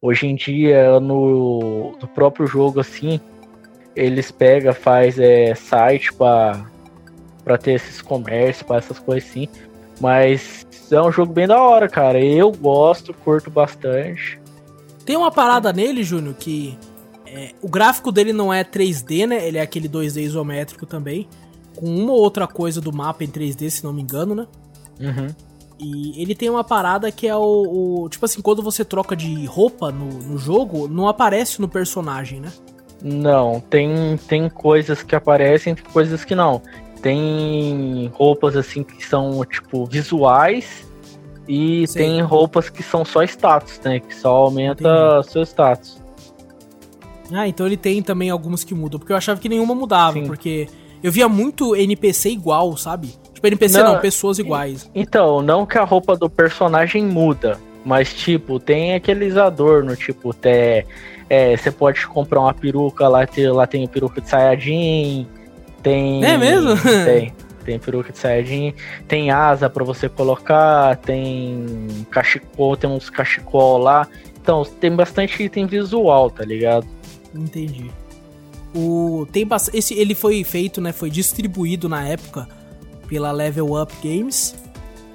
Hoje 0.01 0.27
em 0.27 0.35
dia, 0.35 0.99
no, 0.99 1.97
no 1.99 2.07
próprio 2.07 2.45
jogo, 2.45 2.79
assim, 2.79 3.19
eles 3.95 4.29
pegam, 4.29 4.73
faz 4.73 5.17
é, 5.17 5.55
site 5.55 6.13
para 6.13 6.65
ter 7.57 7.73
esses 7.73 8.01
comércios, 8.01 8.63
para 8.63 8.77
essas 8.77 8.99
coisas 8.99 9.30
assim. 9.30 9.47
Mas 9.99 10.65
é 10.91 11.01
um 11.01 11.11
jogo 11.11 11.31
bem 11.31 11.47
da 11.47 11.61
hora, 11.61 11.88
cara. 11.88 12.19
Eu 12.19 12.51
gosto, 12.51 13.13
curto 13.13 13.49
bastante. 13.49 14.39
Tem 15.05 15.15
uma 15.15 15.31
parada 15.31 15.72
nele, 15.72 16.03
Júnior, 16.03 16.35
que 16.35 16.77
é, 17.26 17.51
o 17.61 17.69
gráfico 17.69 18.11
dele 18.11 18.34
não 18.34 18.53
é 18.53 18.63
3D, 18.63 19.27
né? 19.27 19.47
Ele 19.47 19.57
é 19.57 19.61
aquele 19.61 19.88
2D 19.88 20.22
isométrico 20.22 20.85
também. 20.85 21.27
Com 21.76 21.85
uma 21.85 22.13
ou 22.13 22.19
outra 22.19 22.47
coisa 22.47 22.81
do 22.81 22.91
mapa 22.93 23.23
em 23.23 23.27
3D, 23.27 23.69
se 23.69 23.84
não 23.84 23.93
me 23.93 24.01
engano, 24.01 24.34
né? 24.34 24.47
Uhum. 24.99 25.27
E 25.77 26.22
ele 26.22 26.34
tem 26.34 26.49
uma 26.49 26.63
parada 26.63 27.11
que 27.11 27.27
é 27.27 27.35
o, 27.35 28.03
o, 28.03 28.09
Tipo 28.09 28.26
assim, 28.26 28.41
quando 28.41 28.63
você 28.63 28.85
troca 28.85 29.15
de 29.15 29.45
roupa 29.45 29.91
no, 29.91 30.05
no 30.05 30.38
jogo, 30.38 30.88
não 30.88 31.07
aparece 31.07 31.59
no 31.59 31.67
personagem, 31.67 32.39
né? 32.39 32.51
Não, 33.03 33.59
tem, 33.59 34.17
tem 34.27 34.49
coisas 34.49 35.03
que 35.03 35.15
aparecem, 35.15 35.76
tem 35.76 35.84
coisas 35.91 36.23
que 36.23 36.34
não. 36.34 36.61
Tem 37.06 38.10
roupas 38.15 38.56
assim 38.56 38.82
que 38.82 39.06
são, 39.06 39.45
tipo, 39.45 39.86
visuais 39.86 40.88
e 41.48 41.86
Sim. 41.86 41.99
tem 41.99 42.22
roupas 42.22 42.68
que 42.68 42.82
são 42.82 43.06
só 43.06 43.22
status, 43.22 43.80
né? 43.84 43.99
Que 43.99 44.15
só 44.15 44.30
aumenta 44.30 44.84
Entendi. 44.84 45.32
seu 45.32 45.44
status. 45.44 46.02
Ah, 47.32 47.48
então 47.48 47.68
ele 47.68 47.77
tem 47.77 48.02
também 48.02 48.32
algumas 48.32 48.64
que 48.64 48.73
mudam, 48.73 48.98
porque 48.98 49.14
eu 49.14 49.18
achava 49.18 49.40
que 49.40 49.48
nenhuma 49.48 49.76
mudava, 49.76 50.14
Sim. 50.14 50.26
porque 50.26 50.68
eu 51.03 51.11
via 51.11 51.30
muito 51.30 51.76
NPC 51.76 52.32
igual, 52.32 52.76
sabe? 52.76 53.14
Tipo, 53.32 53.45
NPC 53.45 53.84
não, 53.84 53.94
não, 53.94 54.02
pessoas 54.02 54.40
iguais. 54.40 54.90
Então, 54.95 55.44
não 55.44 55.64
que 55.64 55.77
a 55.77 55.84
roupa 55.84 56.18
do 56.18 56.27
personagem 56.27 57.06
muda, 57.06 57.60
mas 57.86 58.15
tipo, 58.15 58.60
tem 58.60 58.95
aqueles 58.95 59.38
adornos, 59.38 59.99
tipo, 59.99 60.32
até. 60.32 60.88
É, 61.30 61.56
você 61.56 61.69
pode 61.69 62.07
comprar 62.07 62.40
uma 62.40 62.53
peruca, 62.53 63.07
lá 63.07 63.27
tem, 63.27 63.48
lá 63.48 63.68
tem 63.68 63.88
peruca 63.88 64.19
de 64.19 64.27
Sayajin, 64.27 65.27
tem. 65.86 66.26
É 66.26 66.36
mesmo? 66.36 66.76
Tem. 67.06 67.32
Tem 67.64 67.80
peruca 67.80 68.12
de 68.12 68.20
Sayajin, 68.20 68.76
tem 69.07 69.32
asa 69.32 69.68
para 69.68 69.84
você 69.84 70.07
colocar, 70.07 70.98
tem 70.98 71.66
cachecol, 72.12 72.78
tem 72.78 72.88
uns 72.88 73.10
cachecol 73.10 73.80
lá. 73.80 74.07
Então, 74.40 74.64
tem 74.64 74.95
bastante 74.95 75.41
item 75.41 75.66
visual, 75.66 76.30
tá 76.30 76.45
ligado? 76.45 76.86
Entendi. 77.34 77.90
O 78.76 79.26
tem 79.32 79.48
esse 79.74 79.95
ele 79.95 80.14
foi 80.14 80.44
feito, 80.44 80.80
né, 80.80 80.91
foi 80.91 81.10
distribuído 81.10 81.90
na 81.90 82.07
época 82.07 82.48
pela 83.07 83.32
Level 83.32 83.82
Up 83.82 83.91
Games. 84.03 84.53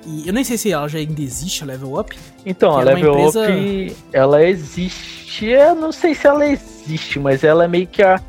E 0.05 0.27
eu 0.27 0.33
nem 0.33 0.43
sei 0.43 0.59
se 0.59 0.73
ela 0.73 0.89
já 0.89 0.99
ainda 0.99 1.23
existe, 1.23 1.63
a 1.63 1.67
Level 1.67 2.01
Up. 2.01 2.17
Então, 2.45 2.77
a 2.77 2.83
Level 2.83 3.13
empresa... 3.13 3.45
Up, 3.45 3.97
ela 4.13 4.43
existe. 4.45 5.47
Eu 5.47 5.77
não 5.77 5.93
sei 5.93 6.17
se 6.17 6.27
ela 6.27 6.45
existe, 6.49 7.21
mas 7.21 7.45
ela 7.45 7.65
é 7.65 7.69
meio 7.69 7.87
que 7.87 8.03
a. 8.03 8.21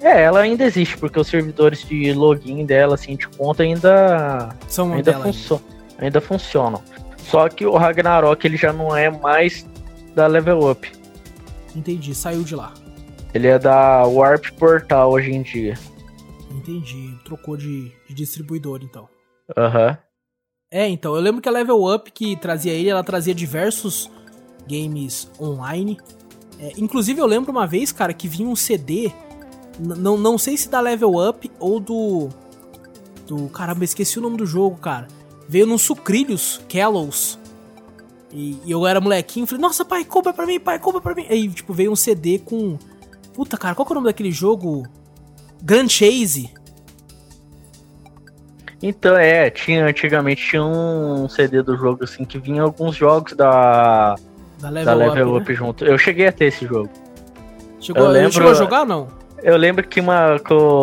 É, 0.00 0.22
ela 0.22 0.40
ainda 0.40 0.64
existe, 0.64 0.96
porque 0.96 1.20
os 1.20 1.26
servidores 1.26 1.86
de 1.86 2.12
login 2.12 2.64
dela, 2.64 2.94
assim, 2.94 3.16
de 3.16 3.28
conta, 3.28 3.62
ainda. 3.62 4.48
São 4.68 4.92
ainda, 4.92 5.12
funcio 5.14 5.60
ainda. 5.98 6.20
funcionam. 6.20 6.82
Só 7.18 7.48
que 7.48 7.66
o 7.66 7.76
Ragnarok 7.76 8.44
ele 8.44 8.56
já 8.56 8.72
não 8.72 8.96
é 8.96 9.10
mais 9.10 9.66
da 10.14 10.26
Level 10.26 10.70
Up. 10.70 10.90
Entendi, 11.76 12.14
saiu 12.14 12.42
de 12.42 12.56
lá. 12.56 12.72
Ele 13.32 13.46
é 13.46 13.58
da 13.58 14.04
Warp 14.04 14.46
Portal 14.58 15.12
hoje 15.12 15.30
em 15.30 15.42
dia. 15.42 15.74
Entendi. 16.50 17.16
Trocou 17.24 17.56
de, 17.56 17.92
de 18.08 18.14
distribuidor, 18.14 18.80
então. 18.82 19.08
Aham. 19.56 19.90
Uhum. 19.90 19.96
É, 20.72 20.88
então, 20.88 21.16
eu 21.16 21.20
lembro 21.20 21.40
que 21.40 21.48
a 21.48 21.52
Level 21.52 21.82
Up, 21.84 22.12
que 22.12 22.36
trazia 22.36 22.72
ele, 22.72 22.88
ela 22.88 23.02
trazia 23.02 23.34
diversos 23.34 24.08
games 24.68 25.28
online. 25.40 25.98
É, 26.60 26.72
inclusive, 26.76 27.20
eu 27.20 27.26
lembro 27.26 27.50
uma 27.50 27.66
vez, 27.66 27.90
cara, 27.90 28.12
que 28.12 28.28
vinha 28.28 28.48
um 28.48 28.54
CD. 28.54 29.12
Não, 29.80 30.18
não 30.18 30.36
sei 30.36 30.56
se 30.56 30.68
da 30.68 30.80
Level 30.80 31.14
Up 31.28 31.50
ou 31.58 31.80
do. 31.80 32.28
Do. 33.26 33.48
Caramba, 33.48 33.84
esqueci 33.84 34.18
o 34.18 34.22
nome 34.22 34.36
do 34.36 34.44
jogo, 34.44 34.76
cara. 34.76 35.08
Veio 35.48 35.66
num 35.66 35.78
Sucrilhos, 35.78 36.60
Kellows. 36.68 37.38
E, 38.32 38.58
e, 38.64 38.70
eu 38.70 38.86
era 38.86 39.00
molequinho, 39.00 39.46
falei, 39.46 39.60
nossa, 39.60 39.84
pai, 39.84 40.04
compra 40.04 40.32
pra 40.32 40.46
mim, 40.46 40.60
pai, 40.60 40.78
compra 40.78 41.00
pra 41.00 41.14
mim. 41.14 41.26
Aí, 41.28 41.48
tipo, 41.48 41.72
veio 41.72 41.90
um 41.90 41.96
CD 41.96 42.38
com. 42.38 42.78
Puta, 43.32 43.56
cara, 43.56 43.74
qual 43.74 43.86
que 43.86 43.92
é 43.92 43.94
o 43.94 43.96
nome 43.96 44.06
daquele 44.06 44.30
jogo? 44.30 44.86
Grand 45.62 45.88
Chase. 45.88 46.52
Então, 48.82 49.16
é, 49.16 49.50
tinha 49.50 49.84
antigamente 49.84 50.48
tinha 50.48 50.64
um 50.64 51.28
CD 51.28 51.62
do 51.62 51.76
jogo 51.76 52.04
assim 52.04 52.24
que 52.24 52.38
vinha 52.38 52.62
alguns 52.62 52.96
jogos 52.96 53.34
da 53.34 54.14
da 54.58 54.68
Level, 54.70 54.84
da 54.84 54.94
Level 54.94 55.28
Up, 55.28 55.42
Up 55.42 55.50
né? 55.50 55.56
junto. 55.56 55.84
Eu 55.84 55.98
cheguei 55.98 56.26
a 56.26 56.32
ter 56.32 56.46
esse 56.46 56.66
jogo. 56.66 56.90
Chegou, 57.78 58.04
eu 58.04 58.10
lembro, 58.10 58.32
chegou 58.32 58.50
a 58.50 58.54
jogar 58.54 58.86
não? 58.86 59.08
Eu 59.42 59.56
lembro 59.56 59.86
que 59.86 60.00
uma, 60.00 60.36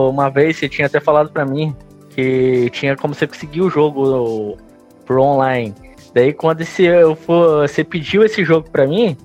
uma 0.10 0.30
vez 0.30 0.58
você 0.58 0.68
tinha 0.68 0.88
até 0.88 1.00
falado 1.00 1.30
para 1.32 1.46
mim 1.46 1.76
que 2.10 2.70
tinha 2.72 2.96
como 2.96 3.14
você 3.14 3.28
conseguir 3.28 3.62
o 3.62 3.70
jogo 3.70 4.58
pro 5.06 5.22
online. 5.22 5.74
Daí 6.14 6.34
quando 6.34 6.62
esse, 6.62 6.84
eu 6.84 7.16
for, 7.16 7.68
você 7.68 7.84
pediu 7.84 8.24
esse 8.24 8.44
jogo 8.44 8.70
para 8.70 8.88
mim, 8.88 9.16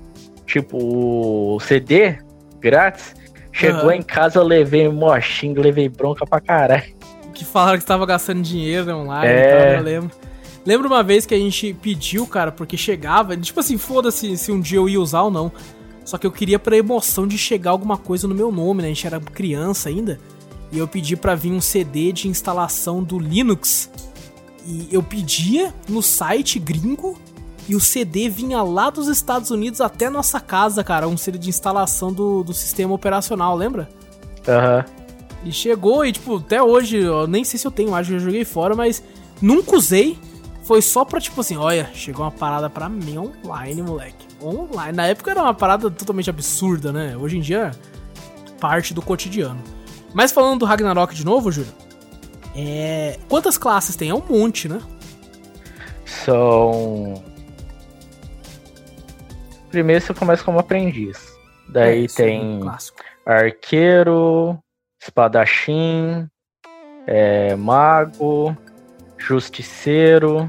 tipo 0.47 0.77
o 0.77 1.61
CD 1.61 2.19
grátis, 2.61 3.15
Chegou 3.53 3.85
uhum. 3.85 3.93
em 3.93 4.03
casa, 4.03 4.39
eu 4.39 4.45
levei 4.45 4.89
mochinho, 4.89 5.61
levei 5.61 5.89
bronca 5.89 6.27
pra 6.27 6.41
caralho. 6.41 6.95
Que 7.35 7.45
falaram 7.45 7.79
que 7.79 7.85
tava 7.85 8.07
gastando 8.07 8.41
dinheiro 8.41 8.91
online 8.97 9.29
é... 9.29 9.77
eu 9.79 9.83
lembro. 9.83 10.11
Lembro 10.65 10.87
uma 10.87 11.03
vez 11.03 11.27
que 11.27 11.35
a 11.35 11.39
gente 11.39 11.75
pediu, 11.75 12.25
cara, 12.27 12.53
porque 12.53 12.77
chegava, 12.77 13.37
tipo 13.37 13.59
assim, 13.59 13.77
foda-se 13.77 14.37
se 14.37 14.53
um 14.53 14.61
dia 14.61 14.79
eu 14.79 14.89
ia 14.89 15.01
usar 15.01 15.23
ou 15.23 15.31
não. 15.31 15.51
Só 16.05 16.19
que 16.19 16.27
eu 16.27 16.33
queria 16.33 16.59
pra 16.59 16.77
emoção 16.77 17.27
de 17.27 17.39
chegar 17.39 17.71
alguma 17.71 17.97
coisa 17.97 18.27
no 18.27 18.35
meu 18.35 18.51
nome, 18.51 18.83
né? 18.83 18.89
A 18.89 18.91
gente 18.91 19.07
era 19.07 19.21
criança 19.21 19.89
ainda. 19.89 20.19
E 20.71 20.79
eu 20.79 20.89
pedi 20.89 21.17
para 21.17 21.35
vir 21.35 21.53
um 21.53 21.61
CD 21.61 22.13
de 22.13 22.29
instalação 22.29 23.03
do 23.03 23.19
Linux. 23.19 23.91
E 24.67 24.89
eu 24.91 25.03
pedia 25.03 25.73
no 25.89 26.03
site 26.03 26.59
gringo 26.59 27.19
e 27.69 27.77
o 27.77 27.81
CD 27.81 28.29
vinha 28.29 28.63
lá 28.63 28.91
dos 28.91 29.09
Estados 29.09 29.51
Unidos 29.51 29.81
até 29.81 30.11
nossa 30.11 30.41
casa, 30.41 30.83
cara. 30.83 31.07
Um 31.09 31.17
CD 31.17 31.39
de 31.39 31.49
instalação 31.49 32.13
do, 32.13 32.43
do 32.43 32.53
sistema 32.53 32.93
operacional, 32.95 33.57
lembra? 33.57 33.89
Aham. 34.49 34.85
Uhum. 34.89 35.03
E 35.45 35.53
chegou 35.53 36.05
e, 36.05 36.13
tipo, 36.13 36.37
até 36.37 36.63
hoje, 36.63 36.99
eu 36.99 37.27
nem 37.27 37.43
sei 37.43 37.59
se 37.59 37.67
eu 37.67 37.71
tenho, 37.71 37.95
acho 37.95 38.11
que 38.11 38.17
eu 38.17 38.21
joguei 38.21 38.45
fora, 38.45 38.77
mas 38.77 39.03
nunca 39.41 39.77
usei. 39.77 40.17
Foi 40.73 40.81
só 40.81 41.05
pra, 41.05 41.21
tipo 41.21 41.39
assim, 41.39 41.59
olha, 41.59 41.91
chegou 41.93 42.25
uma 42.25 42.31
parada 42.31 42.71
pra 42.71 42.89
mim 42.89 43.19
online, 43.19 43.83
moleque. 43.83 44.27
Online. 44.43 44.97
Na 44.97 45.07
época 45.07 45.31
era 45.31 45.43
uma 45.43 45.53
parada 45.53 45.91
totalmente 45.91 46.31
absurda, 46.31 46.91
né? 46.91 47.15
Hoje 47.15 47.37
em 47.37 47.43
dia, 47.43 47.73
parte 48.59 48.95
do 48.95 49.03
cotidiano. 49.03 49.63
Mas 50.15 50.33
falando 50.33 50.61
do 50.61 50.65
Ragnarok 50.65 51.15
de 51.15 51.27
novo, 51.27 51.53
Júlio, 51.53 51.71
é... 52.57 53.19
quantas 53.29 53.59
classes 53.59 53.97
tem? 53.97 54.09
É 54.09 54.15
um 54.15 54.23
monte, 54.27 54.67
né? 54.67 54.81
São 56.07 57.23
Primeiro 59.69 60.03
você 60.03 60.15
começa 60.15 60.43
como 60.43 60.59
aprendiz. 60.59 61.19
Daí 61.69 62.07
é, 62.07 62.09
tem 62.09 62.63
é 63.27 63.31
arqueiro, 63.31 64.59
espadachim, 64.99 66.27
é, 67.07 67.55
mago, 67.57 68.57
justiceiro, 69.19 70.49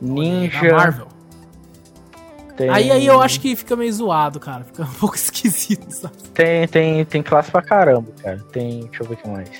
ninja. 0.00 0.72
Marvel. 0.72 1.08
Tem... 2.56 2.68
Aí, 2.68 2.90
aí 2.90 3.06
eu 3.06 3.22
acho 3.22 3.40
que 3.40 3.56
fica 3.56 3.74
meio 3.74 3.92
zoado, 3.92 4.38
cara. 4.38 4.64
Fica 4.64 4.82
um 4.88 4.94
pouco 4.94 5.16
esquisito, 5.16 5.90
sabe? 5.90 6.14
Tem, 6.34 6.68
tem, 6.68 7.04
tem 7.04 7.22
classe 7.22 7.50
pra 7.50 7.62
caramba, 7.62 8.12
cara. 8.22 8.38
Tem. 8.52 8.80
Deixa 8.80 9.02
eu 9.02 9.08
ver 9.08 9.14
o 9.14 9.16
que 9.16 9.28
mais. 9.28 9.50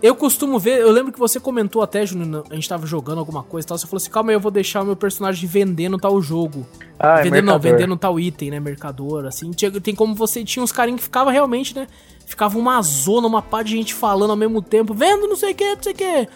Eu 0.00 0.14
costumo 0.14 0.60
ver, 0.60 0.78
eu 0.78 0.92
lembro 0.92 1.12
que 1.12 1.18
você 1.18 1.40
comentou 1.40 1.82
até, 1.82 2.06
Júnior, 2.06 2.44
a 2.48 2.54
gente 2.54 2.68
tava 2.68 2.86
jogando 2.86 3.18
alguma 3.18 3.42
coisa 3.42 3.66
e 3.66 3.68
tal, 3.68 3.76
você 3.76 3.84
falou 3.84 3.96
assim, 3.96 4.10
calma 4.10 4.30
aí, 4.30 4.36
eu 4.36 4.40
vou 4.40 4.50
deixar 4.52 4.82
o 4.82 4.84
meu 4.84 4.94
personagem 4.94 5.48
vendendo 5.48 5.98
tal 5.98 6.22
jogo. 6.22 6.64
Ah, 6.96 7.18
é 7.18 7.24
vendendo, 7.24 7.46
não, 7.46 7.58
vendendo 7.58 7.96
tal 7.96 8.20
item, 8.20 8.52
né, 8.52 8.60
mercador, 8.60 9.26
assim. 9.26 9.50
Tem 9.82 9.96
como 9.96 10.14
você, 10.14 10.44
tinha 10.44 10.62
uns 10.62 10.70
carinhos 10.70 11.00
que 11.00 11.04
ficava 11.04 11.32
realmente, 11.32 11.74
né, 11.74 11.88
ficava 12.24 12.56
uma 12.56 12.80
zona, 12.80 13.26
uma 13.26 13.42
pá 13.42 13.64
de 13.64 13.72
gente 13.72 13.92
falando 13.92 14.30
ao 14.30 14.36
mesmo 14.36 14.62
tempo, 14.62 14.94
vendo 14.94 15.26
não 15.26 15.34
sei 15.34 15.50
o 15.50 15.54
que, 15.56 15.74
não 15.74 15.82
sei 15.82 15.92
o 15.92 15.96
que, 15.96 16.28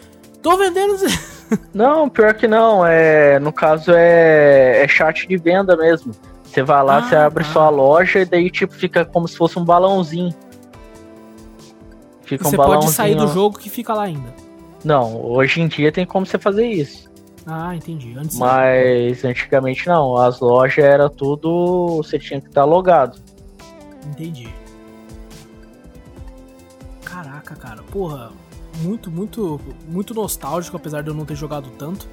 tô 0.43 0.57
vendendo, 0.57 0.95
Não, 0.95 0.99
pior 2.11 2.35
que 2.35 2.47
não. 2.47 2.87
É, 2.87 3.39
no 3.39 3.53
caso 3.53 3.93
é, 3.95 4.83
é 4.83 4.89
chat 4.89 5.27
de 5.27 5.37
venda 5.37 5.77
mesmo. 5.77 6.13
Você 6.45 6.63
vai 6.63 6.83
lá, 6.83 6.99
ah, 6.99 7.03
você 7.03 7.17
abre 7.17 7.45
tá. 7.45 7.51
sua 7.51 7.71
loja 7.71 8.21
e 8.21 8.25
daí 8.25 8.51
tipo 8.51 8.75
fica 8.75 9.05
como 9.05 9.27
se 9.27 9.37
fosse 9.37 9.59
um 9.59 9.65
balãozinho. 9.65 10.35
Fica 12.23 12.45
você 12.45 12.55
um 12.55 12.59
balãozinho. 12.59 12.83
pode 12.83 12.95
sair 12.95 13.15
do 13.15 13.27
jogo 13.29 13.59
que 13.59 13.71
fica 13.71 13.95
lá 13.95 14.05
ainda. 14.05 14.35
Não, 14.85 15.25
hoje 15.25 15.61
em 15.61 15.69
dia 15.69 15.91
tem 15.91 16.05
como 16.05 16.27
você 16.27 16.39
fazer 16.39 16.67
isso. 16.67 17.11
Ah, 17.47 17.75
entendi. 17.75 18.15
Antes 18.17 18.39
Mas 18.39 19.25
antigamente 19.25 19.87
não. 19.87 20.17
As 20.17 20.41
lojas 20.41 20.85
era 20.85 21.09
tudo. 21.09 21.97
Você 21.97 22.19
tinha 22.19 22.41
que 22.41 22.49
estar 22.49 22.65
logado. 22.65 23.19
Entendi. 24.07 24.49
Caraca, 27.05 27.57
cara. 27.57 27.83
Porra, 27.91 28.31
muito, 28.81 29.11
muito, 29.11 29.61
muito 29.89 30.15
nostálgico, 30.15 30.77
apesar 30.77 31.03
de 31.03 31.09
eu 31.09 31.15
não 31.15 31.25
ter 31.25 31.37
jogado 31.37 31.71
tanto. 31.79 32.09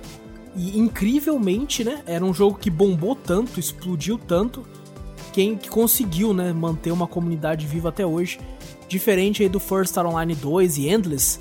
E 0.56 0.78
incrivelmente, 0.80 1.84
né? 1.84 2.02
Era 2.06 2.24
um 2.26 2.34
jogo 2.34 2.58
que 2.58 2.70
bombou 2.70 3.16
tanto, 3.16 3.60
explodiu 3.60 4.18
tanto, 4.18 4.66
quem 5.32 5.56
que 5.56 5.70
conseguiu, 5.70 6.34
né, 6.34 6.52
manter 6.52 6.92
uma 6.92 7.08
comunidade 7.08 7.66
viva 7.66 7.90
até 7.90 8.06
hoje. 8.06 8.40
Diferente 8.88 9.44
aí 9.44 9.50
do 9.50 9.60
First 9.60 9.92
Star 9.92 10.06
Online 10.06 10.34
2 10.34 10.78
e 10.80 10.90
Endless, 10.90 11.40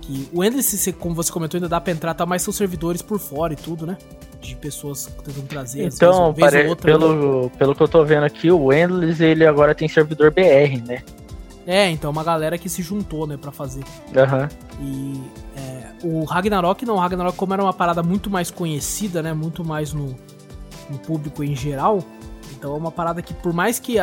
que 0.00 0.28
o 0.32 0.44
Endless, 0.44 0.92
como 0.92 1.14
você 1.14 1.32
comentou, 1.32 1.58
ainda 1.58 1.68
dá 1.68 1.80
pra 1.80 1.92
entrar, 1.92 2.14
tá 2.14 2.26
mais 2.26 2.42
seus 2.42 2.56
servidores 2.56 3.00
por 3.00 3.18
fora 3.18 3.52
e 3.52 3.56
tudo, 3.56 3.86
né? 3.86 3.96
De 4.40 4.54
pessoas 4.56 5.06
tentando 5.24 5.46
trazer. 5.46 5.86
Então, 5.86 6.32
vezes, 6.32 6.50
pare... 6.50 6.68
outra, 6.68 6.90
pelo, 6.92 7.42
né? 7.44 7.50
pelo 7.58 7.74
que 7.74 7.82
eu 7.82 7.88
tô 7.88 8.04
vendo 8.04 8.24
aqui, 8.24 8.50
o 8.50 8.72
Endless, 8.72 9.22
ele 9.22 9.46
agora 9.46 9.74
tem 9.74 9.88
servidor 9.88 10.30
BR, 10.30 10.82
né? 10.86 11.02
É, 11.66 11.90
então, 11.90 12.10
uma 12.10 12.24
galera 12.24 12.56
que 12.56 12.68
se 12.68 12.82
juntou, 12.82 13.26
né, 13.26 13.36
pra 13.36 13.52
fazer. 13.52 13.84
Aham. 14.16 14.48
Uhum. 14.78 14.86
E 14.86 15.22
é, 15.56 15.92
o 16.02 16.24
Ragnarok, 16.24 16.84
não, 16.84 16.94
o 16.94 16.98
Ragnarok, 16.98 17.36
como 17.36 17.52
era 17.52 17.62
uma 17.62 17.72
parada 17.72 18.02
muito 18.02 18.30
mais 18.30 18.50
conhecida, 18.50 19.22
né, 19.22 19.32
muito 19.32 19.64
mais 19.64 19.92
no, 19.92 20.16
no 20.88 20.98
público 20.98 21.44
em 21.44 21.54
geral, 21.54 22.00
então 22.52 22.74
é 22.74 22.76
uma 22.76 22.90
parada 22.90 23.22
que, 23.22 23.32
por 23.34 23.52
mais 23.52 23.78
que 23.78 23.96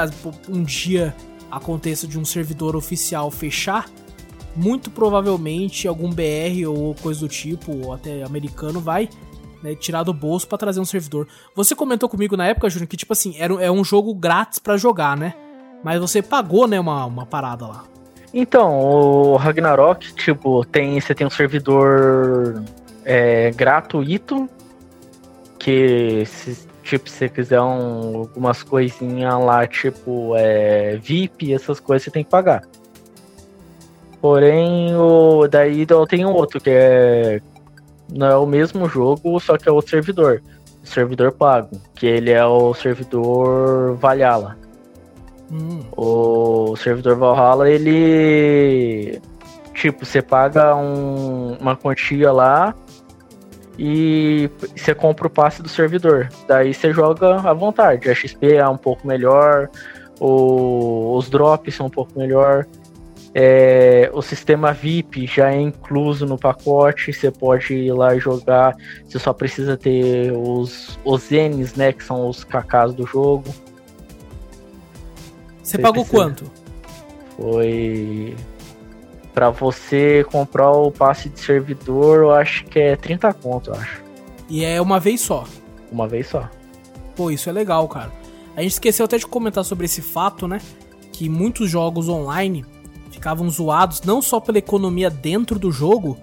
um 0.49 0.63
dia 0.63 1.15
aconteça 1.49 2.07
de 2.07 2.19
um 2.19 2.25
servidor 2.25 2.75
oficial 2.75 3.29
fechar, 3.31 3.89
muito 4.55 4.89
provavelmente 4.89 5.87
algum 5.87 6.09
BR 6.09 6.67
ou 6.67 6.95
coisa 6.95 7.19
do 7.19 7.27
tipo, 7.27 7.85
ou 7.85 7.93
até 7.93 8.23
americano, 8.23 8.79
vai 8.79 9.07
né, 9.61 9.75
tirar 9.75 10.03
do 10.03 10.13
bolso 10.13 10.47
para 10.47 10.57
trazer 10.57 10.79
um 10.79 10.85
servidor. 10.85 11.27
Você 11.55 11.75
comentou 11.75 12.09
comigo 12.09 12.35
na 12.35 12.47
época, 12.47 12.69
Júnior, 12.69 12.87
que 12.87 12.97
tipo 12.97 13.13
assim, 13.13 13.35
era, 13.37 13.53
é 13.63 13.71
um 13.71 13.83
jogo 13.83 14.13
grátis 14.13 14.59
para 14.59 14.77
jogar, 14.77 15.15
né? 15.15 15.35
Mas 15.83 15.99
você 15.99 16.21
pagou, 16.21 16.67
né, 16.67 16.79
uma, 16.79 17.05
uma 17.05 17.25
parada 17.25 17.67
lá. 17.67 17.83
Então, 18.33 18.79
o 18.79 19.35
Ragnarok, 19.35 20.13
tipo, 20.13 20.65
tem, 20.65 20.99
você 20.99 21.15
tem 21.15 21.25
um 21.25 21.29
servidor 21.29 22.63
é, 23.05 23.51
gratuito, 23.51 24.49
que 25.57 26.23
se, 26.25 26.67
tipo, 26.83 27.09
se 27.09 27.17
você 27.17 27.29
quiser 27.29 27.61
um, 27.61 28.17
algumas 28.17 28.63
coisinhas 28.63 29.33
lá, 29.39 29.65
tipo, 29.65 30.35
é, 30.35 30.97
VIP, 30.97 31.53
essas 31.53 31.79
coisas, 31.79 32.03
você 32.03 32.11
tem 32.11 32.23
que 32.23 32.29
pagar. 32.29 32.63
Porém, 34.21 34.95
o, 34.95 35.47
daí 35.47 35.85
tem 36.09 36.25
outro, 36.25 36.59
que 36.59 36.69
é. 36.69 37.41
Não 38.09 38.27
é 38.27 38.37
o 38.37 38.45
mesmo 38.45 38.87
jogo, 38.87 39.39
só 39.39 39.57
que 39.57 39.67
é 39.67 39.71
outro 39.71 39.91
servidor. 39.91 40.41
Servidor 40.83 41.33
pago, 41.33 41.81
que 41.95 42.05
ele 42.05 42.31
é 42.31 42.45
o 42.45 42.73
servidor 42.73 43.95
Valhalla. 43.95 44.57
Hum. 45.51 45.81
O 45.95 46.75
servidor 46.75 47.15
Valhalla, 47.15 47.69
ele. 47.69 49.21
Tipo, 49.73 50.05
você 50.05 50.21
paga 50.21 50.75
um, 50.75 51.53
uma 51.59 51.75
quantia 51.75 52.31
lá 52.31 52.73
e 53.77 54.49
você 54.75 54.95
compra 54.95 55.27
o 55.27 55.29
passe 55.29 55.61
do 55.61 55.69
servidor. 55.69 56.29
Daí 56.47 56.73
você 56.73 56.91
joga 56.91 57.35
à 57.35 57.53
vontade. 57.53 58.09
A 58.09 58.15
XP 58.15 58.55
é 58.55 58.67
um 58.67 58.77
pouco 58.77 59.07
melhor, 59.07 59.69
o, 60.19 61.15
os 61.15 61.29
drops 61.29 61.75
são 61.75 61.85
um 61.85 61.89
pouco 61.89 62.17
melhor. 62.17 62.65
É, 63.35 64.09
o 64.13 64.21
sistema 64.21 64.73
VIP 64.73 65.27
já 65.27 65.51
é 65.51 65.61
incluso 65.61 66.25
no 66.25 66.39
pacote, 66.39 67.13
você 67.13 67.29
pode 67.29 67.71
ir 67.71 67.91
lá 67.91 68.17
jogar, 68.17 68.75
você 69.05 69.19
só 69.19 69.31
precisa 69.31 69.77
ter 69.77 70.31
os, 70.31 70.97
os 71.05 71.29
N's, 71.29 71.75
né, 71.75 71.93
que 71.93 72.03
são 72.03 72.27
os 72.27 72.43
cacás 72.43 72.95
do 72.95 73.05
jogo. 73.05 73.53
Você 75.67 75.77
pagou 75.77 76.05
quanto? 76.05 76.49
Foi. 77.35 78.33
Pra 79.33 79.49
você 79.49 80.25
comprar 80.31 80.71
o 80.71 80.89
passe 80.89 81.27
de 81.27 81.41
servidor, 81.41 82.19
eu 82.19 82.31
acho 82.31 82.63
que 82.65 82.79
é 82.79 82.95
30 82.95 83.33
conto, 83.33 83.71
eu 83.71 83.75
acho. 83.75 84.01
E 84.49 84.63
é 84.63 84.81
uma 84.81 84.97
vez 84.97 85.19
só? 85.19 85.43
Uma 85.91 86.07
vez 86.07 86.27
só. 86.27 86.49
Pô, 87.17 87.29
isso 87.29 87.49
é 87.49 87.51
legal, 87.51 87.85
cara. 87.89 88.11
A 88.55 88.61
gente 88.61 88.71
esqueceu 88.71 89.03
até 89.05 89.17
de 89.17 89.27
comentar 89.27 89.65
sobre 89.65 89.85
esse 89.85 90.01
fato, 90.01 90.47
né? 90.47 90.61
Que 91.11 91.27
muitos 91.27 91.69
jogos 91.69 92.07
online 92.07 92.65
ficavam 93.11 93.49
zoados 93.49 94.01
não 94.03 94.21
só 94.21 94.39
pela 94.39 94.59
economia 94.59 95.09
dentro 95.09 95.59
do 95.59 95.69
jogo, 95.69 96.17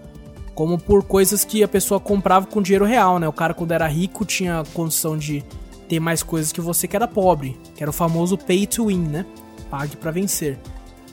como 0.54 0.78
por 0.78 1.04
coisas 1.04 1.44
que 1.44 1.62
a 1.62 1.68
pessoa 1.68 2.00
comprava 2.00 2.46
com 2.46 2.62
dinheiro 2.62 2.86
real, 2.86 3.18
né? 3.18 3.28
O 3.28 3.32
cara, 3.32 3.52
quando 3.52 3.72
era 3.72 3.86
rico, 3.86 4.24
tinha 4.24 4.64
condição 4.72 5.18
de 5.18 5.44
ter 5.88 6.00
mais 6.00 6.22
coisas 6.22 6.52
que 6.52 6.60
você 6.60 6.88
que 6.88 6.96
era 6.96 7.06
pobre, 7.06 7.58
que 7.74 7.82
era 7.82 7.90
o 7.90 7.92
famoso 7.92 8.36
pay 8.36 8.66
to 8.66 8.86
win, 8.86 9.00
né? 9.00 9.26
Pague 9.70 9.96
para 9.96 10.10
vencer. 10.10 10.58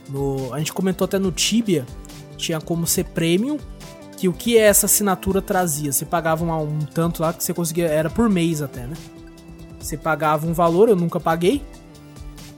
No, 0.09 0.53
a 0.53 0.59
gente 0.59 0.73
comentou 0.73 1.05
até 1.05 1.17
no 1.17 1.31
Tibia, 1.31 1.85
tinha 2.37 2.59
como 2.59 2.85
ser 2.87 3.05
premium, 3.05 3.57
que 4.17 4.27
o 4.27 4.33
que 4.33 4.57
essa 4.57 4.85
assinatura 4.85 5.41
trazia? 5.41 5.91
Você 5.91 6.05
pagava 6.05 6.43
um, 6.43 6.63
um 6.63 6.79
tanto 6.79 7.21
lá 7.21 7.33
que 7.33 7.43
você 7.43 7.53
conseguia, 7.53 7.87
era 7.87 8.09
por 8.09 8.29
mês 8.29 8.61
até, 8.61 8.85
né? 8.85 8.95
Você 9.79 9.97
pagava 9.97 10.45
um 10.45 10.53
valor, 10.53 10.89
eu 10.89 10.95
nunca 10.95 11.19
paguei, 11.19 11.63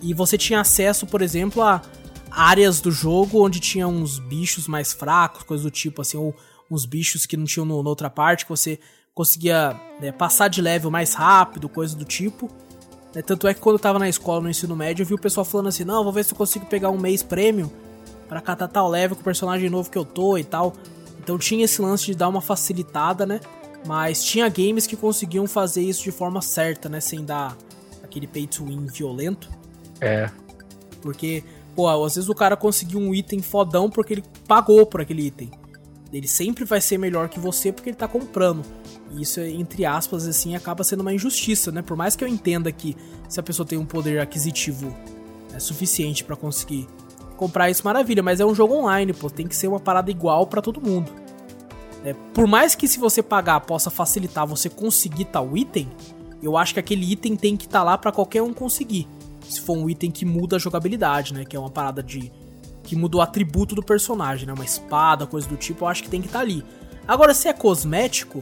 e 0.01 0.13
você 0.13 0.37
tinha 0.37 0.59
acesso, 0.59 1.07
por 1.07 1.21
exemplo, 1.21 1.61
a 1.61 1.81
áreas 2.29 2.81
do 2.81 2.91
jogo 2.91 3.45
onde 3.45 3.59
tinha 3.59 3.87
uns 3.87 4.19
bichos 4.19 4.67
mais 4.67 4.91
fracos, 4.91 5.43
coisas 5.43 5.63
do 5.63 5.71
tipo, 5.71 6.01
assim, 6.01 6.17
ou 6.17 6.35
uns 6.69 6.85
bichos 6.85 7.25
que 7.25 7.37
não 7.37 7.45
tinham 7.45 7.65
no, 7.65 7.81
na 7.81 7.89
outra 7.89 8.09
parte, 8.09 8.45
que 8.45 8.49
você 8.49 8.79
conseguia 9.13 9.79
né, 9.99 10.11
passar 10.11 10.47
de 10.47 10.61
level 10.61 10.89
mais 10.89 11.13
rápido, 11.13 11.69
coisa 11.69 11.95
do 11.95 12.05
tipo. 12.05 12.49
Né, 13.13 13.21
tanto 13.21 13.47
é 13.47 13.53
que 13.53 13.59
quando 13.59 13.75
eu 13.75 13.79
tava 13.79 13.99
na 13.99 14.09
escola, 14.09 14.41
no 14.41 14.49
ensino 14.49 14.75
médio, 14.75 15.03
eu 15.03 15.07
vi 15.07 15.13
o 15.13 15.19
pessoal 15.19 15.45
falando 15.45 15.67
assim: 15.67 15.83
não, 15.83 16.03
vou 16.03 16.11
ver 16.11 16.25
se 16.25 16.33
eu 16.33 16.37
consigo 16.37 16.65
pegar 16.65 16.89
um 16.89 16.97
mês 16.97 17.21
prêmio 17.21 17.71
para 18.27 18.41
catar 18.41 18.67
tal 18.67 18.89
level 18.89 19.15
com 19.15 19.21
o 19.21 19.23
personagem 19.25 19.69
novo 19.69 19.89
que 19.89 19.97
eu 19.97 20.05
tô 20.05 20.37
e 20.37 20.43
tal. 20.43 20.73
Então 21.19 21.37
tinha 21.37 21.63
esse 21.65 21.81
lance 21.81 22.05
de 22.05 22.15
dar 22.15 22.27
uma 22.27 22.41
facilitada, 22.41 23.25
né? 23.25 23.39
Mas 23.85 24.23
tinha 24.23 24.47
games 24.49 24.87
que 24.87 24.95
conseguiam 24.95 25.45
fazer 25.45 25.81
isso 25.81 26.03
de 26.03 26.11
forma 26.11 26.41
certa, 26.41 26.89
né? 26.89 26.99
Sem 26.99 27.23
dar 27.23 27.55
aquele 28.03 28.27
pay 28.27 28.47
to 28.47 28.65
win 28.65 28.87
violento. 28.87 29.49
É. 30.01 30.29
Porque, 31.01 31.43
pô, 31.75 31.87
às 31.87 32.15
vezes 32.15 32.29
o 32.29 32.35
cara 32.35 32.55
conseguiu 32.55 32.99
um 32.99 33.13
item 33.13 33.41
fodão 33.41 33.89
porque 33.89 34.13
ele 34.13 34.23
pagou 34.47 34.85
por 34.85 35.01
aquele 35.01 35.27
item. 35.27 35.51
Ele 36.11 36.27
sempre 36.27 36.63
vai 36.63 36.79
ser 36.79 36.97
melhor 36.97 37.27
que 37.29 37.39
você 37.39 37.71
porque 37.71 37.89
ele 37.89 37.97
tá 37.97 38.07
comprando. 38.07 38.63
Isso, 39.15 39.39
entre 39.41 39.85
aspas, 39.85 40.27
assim, 40.27 40.55
acaba 40.55 40.83
sendo 40.83 41.01
uma 41.01 41.13
injustiça, 41.13 41.71
né? 41.71 41.81
Por 41.81 41.95
mais 41.95 42.15
que 42.15 42.23
eu 42.23 42.27
entenda 42.27 42.71
que 42.71 42.95
se 43.29 43.39
a 43.39 43.43
pessoa 43.43 43.65
tem 43.65 43.77
um 43.77 43.85
poder 43.85 44.19
aquisitivo 44.19 44.95
é, 45.53 45.59
suficiente 45.59 46.23
para 46.23 46.35
conseguir 46.35 46.87
comprar 47.37 47.69
isso, 47.69 47.83
maravilha, 47.83 48.23
mas 48.23 48.39
é 48.39 48.45
um 48.45 48.55
jogo 48.55 48.75
online, 48.75 49.13
pô, 49.13 49.29
tem 49.29 49.47
que 49.47 49.55
ser 49.55 49.67
uma 49.67 49.79
parada 49.79 50.09
igual 50.09 50.47
para 50.47 50.61
todo 50.61 50.81
mundo. 50.81 51.11
É, 52.03 52.13
por 52.33 52.47
mais 52.47 52.75
que 52.75 52.87
se 52.87 52.99
você 52.99 53.23
pagar 53.23 53.61
possa 53.61 53.89
facilitar 53.89 54.45
você 54.45 54.69
conseguir 54.69 55.25
tal 55.25 55.55
item, 55.55 55.87
eu 56.41 56.57
acho 56.57 56.73
que 56.73 56.79
aquele 56.79 57.09
item 57.09 57.35
tem 57.35 57.55
que 57.55 57.65
estar 57.65 57.79
tá 57.79 57.83
lá 57.83 57.97
para 57.97 58.11
qualquer 58.11 58.41
um 58.41 58.53
conseguir. 58.53 59.07
Se 59.47 59.61
for 59.61 59.77
um 59.77 59.89
item 59.89 60.11
que 60.11 60.25
muda 60.25 60.57
a 60.57 60.59
jogabilidade, 60.59 61.33
né? 61.33 61.45
Que 61.45 61.55
é 61.55 61.59
uma 61.59 61.69
parada 61.69 62.03
de. 62.03 62.31
que 62.83 62.95
muda 62.95 63.17
o 63.17 63.21
atributo 63.21 63.75
do 63.75 63.83
personagem, 63.83 64.45
né? 64.45 64.53
Uma 64.53 64.65
espada, 64.65 65.25
coisa 65.25 65.47
do 65.47 65.55
tipo, 65.55 65.85
eu 65.85 65.87
acho 65.87 66.03
que 66.03 66.09
tem 66.09 66.21
que 66.21 66.27
estar 66.27 66.39
tá 66.39 66.43
ali. 66.43 66.63
Agora, 67.07 67.33
se 67.33 67.47
é 67.47 67.53
cosmético, 67.53 68.41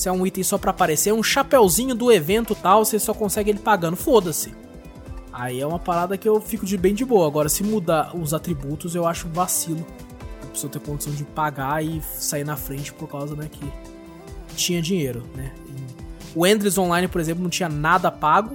se 0.00 0.08
é 0.08 0.12
um 0.12 0.26
item 0.26 0.42
só 0.42 0.56
para 0.56 0.70
aparecer, 0.70 1.12
um 1.12 1.22
chapéuzinho 1.22 1.94
do 1.94 2.10
evento 2.10 2.54
tal, 2.54 2.86
você 2.86 2.98
só 2.98 3.12
consegue 3.12 3.50
ele 3.50 3.58
pagando, 3.58 3.96
foda-se. 3.96 4.54
Aí 5.30 5.60
é 5.60 5.66
uma 5.66 5.78
parada 5.78 6.16
que 6.16 6.26
eu 6.26 6.40
fico 6.40 6.64
de 6.64 6.78
bem 6.78 6.94
de 6.94 7.04
boa. 7.04 7.26
Agora, 7.26 7.50
se 7.50 7.62
mudar 7.62 8.16
os 8.16 8.32
atributos, 8.32 8.94
eu 8.94 9.06
acho 9.06 9.28
vacilo. 9.28 9.84
A 10.42 10.46
pessoa 10.46 10.72
ter 10.72 10.80
condição 10.80 11.12
de 11.12 11.22
pagar 11.22 11.84
e 11.84 12.00
sair 12.14 12.44
na 12.44 12.56
frente 12.56 12.94
por 12.94 13.08
causa, 13.08 13.36
né, 13.36 13.50
que 13.52 13.70
tinha 14.56 14.80
dinheiro, 14.80 15.22
né. 15.36 15.52
O 16.34 16.46
Endless 16.46 16.80
Online, 16.80 17.06
por 17.06 17.20
exemplo, 17.20 17.42
não 17.42 17.50
tinha 17.50 17.68
nada 17.68 18.10
pago. 18.10 18.54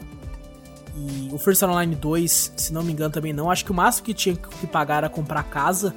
E 0.98 1.30
o 1.32 1.38
First 1.38 1.62
Online 1.62 1.94
2, 1.94 2.54
se 2.58 2.74
não 2.74 2.82
me 2.82 2.92
engano, 2.92 3.14
também 3.14 3.34
não. 3.34 3.52
Acho 3.52 3.66
que 3.66 3.72
o 3.72 3.76
máximo 3.76 4.06
que 4.06 4.16
tinha 4.16 4.36
que 4.36 4.66
pagar 4.66 4.98
era 4.98 5.10
comprar 5.10 5.44
casa 5.44 5.94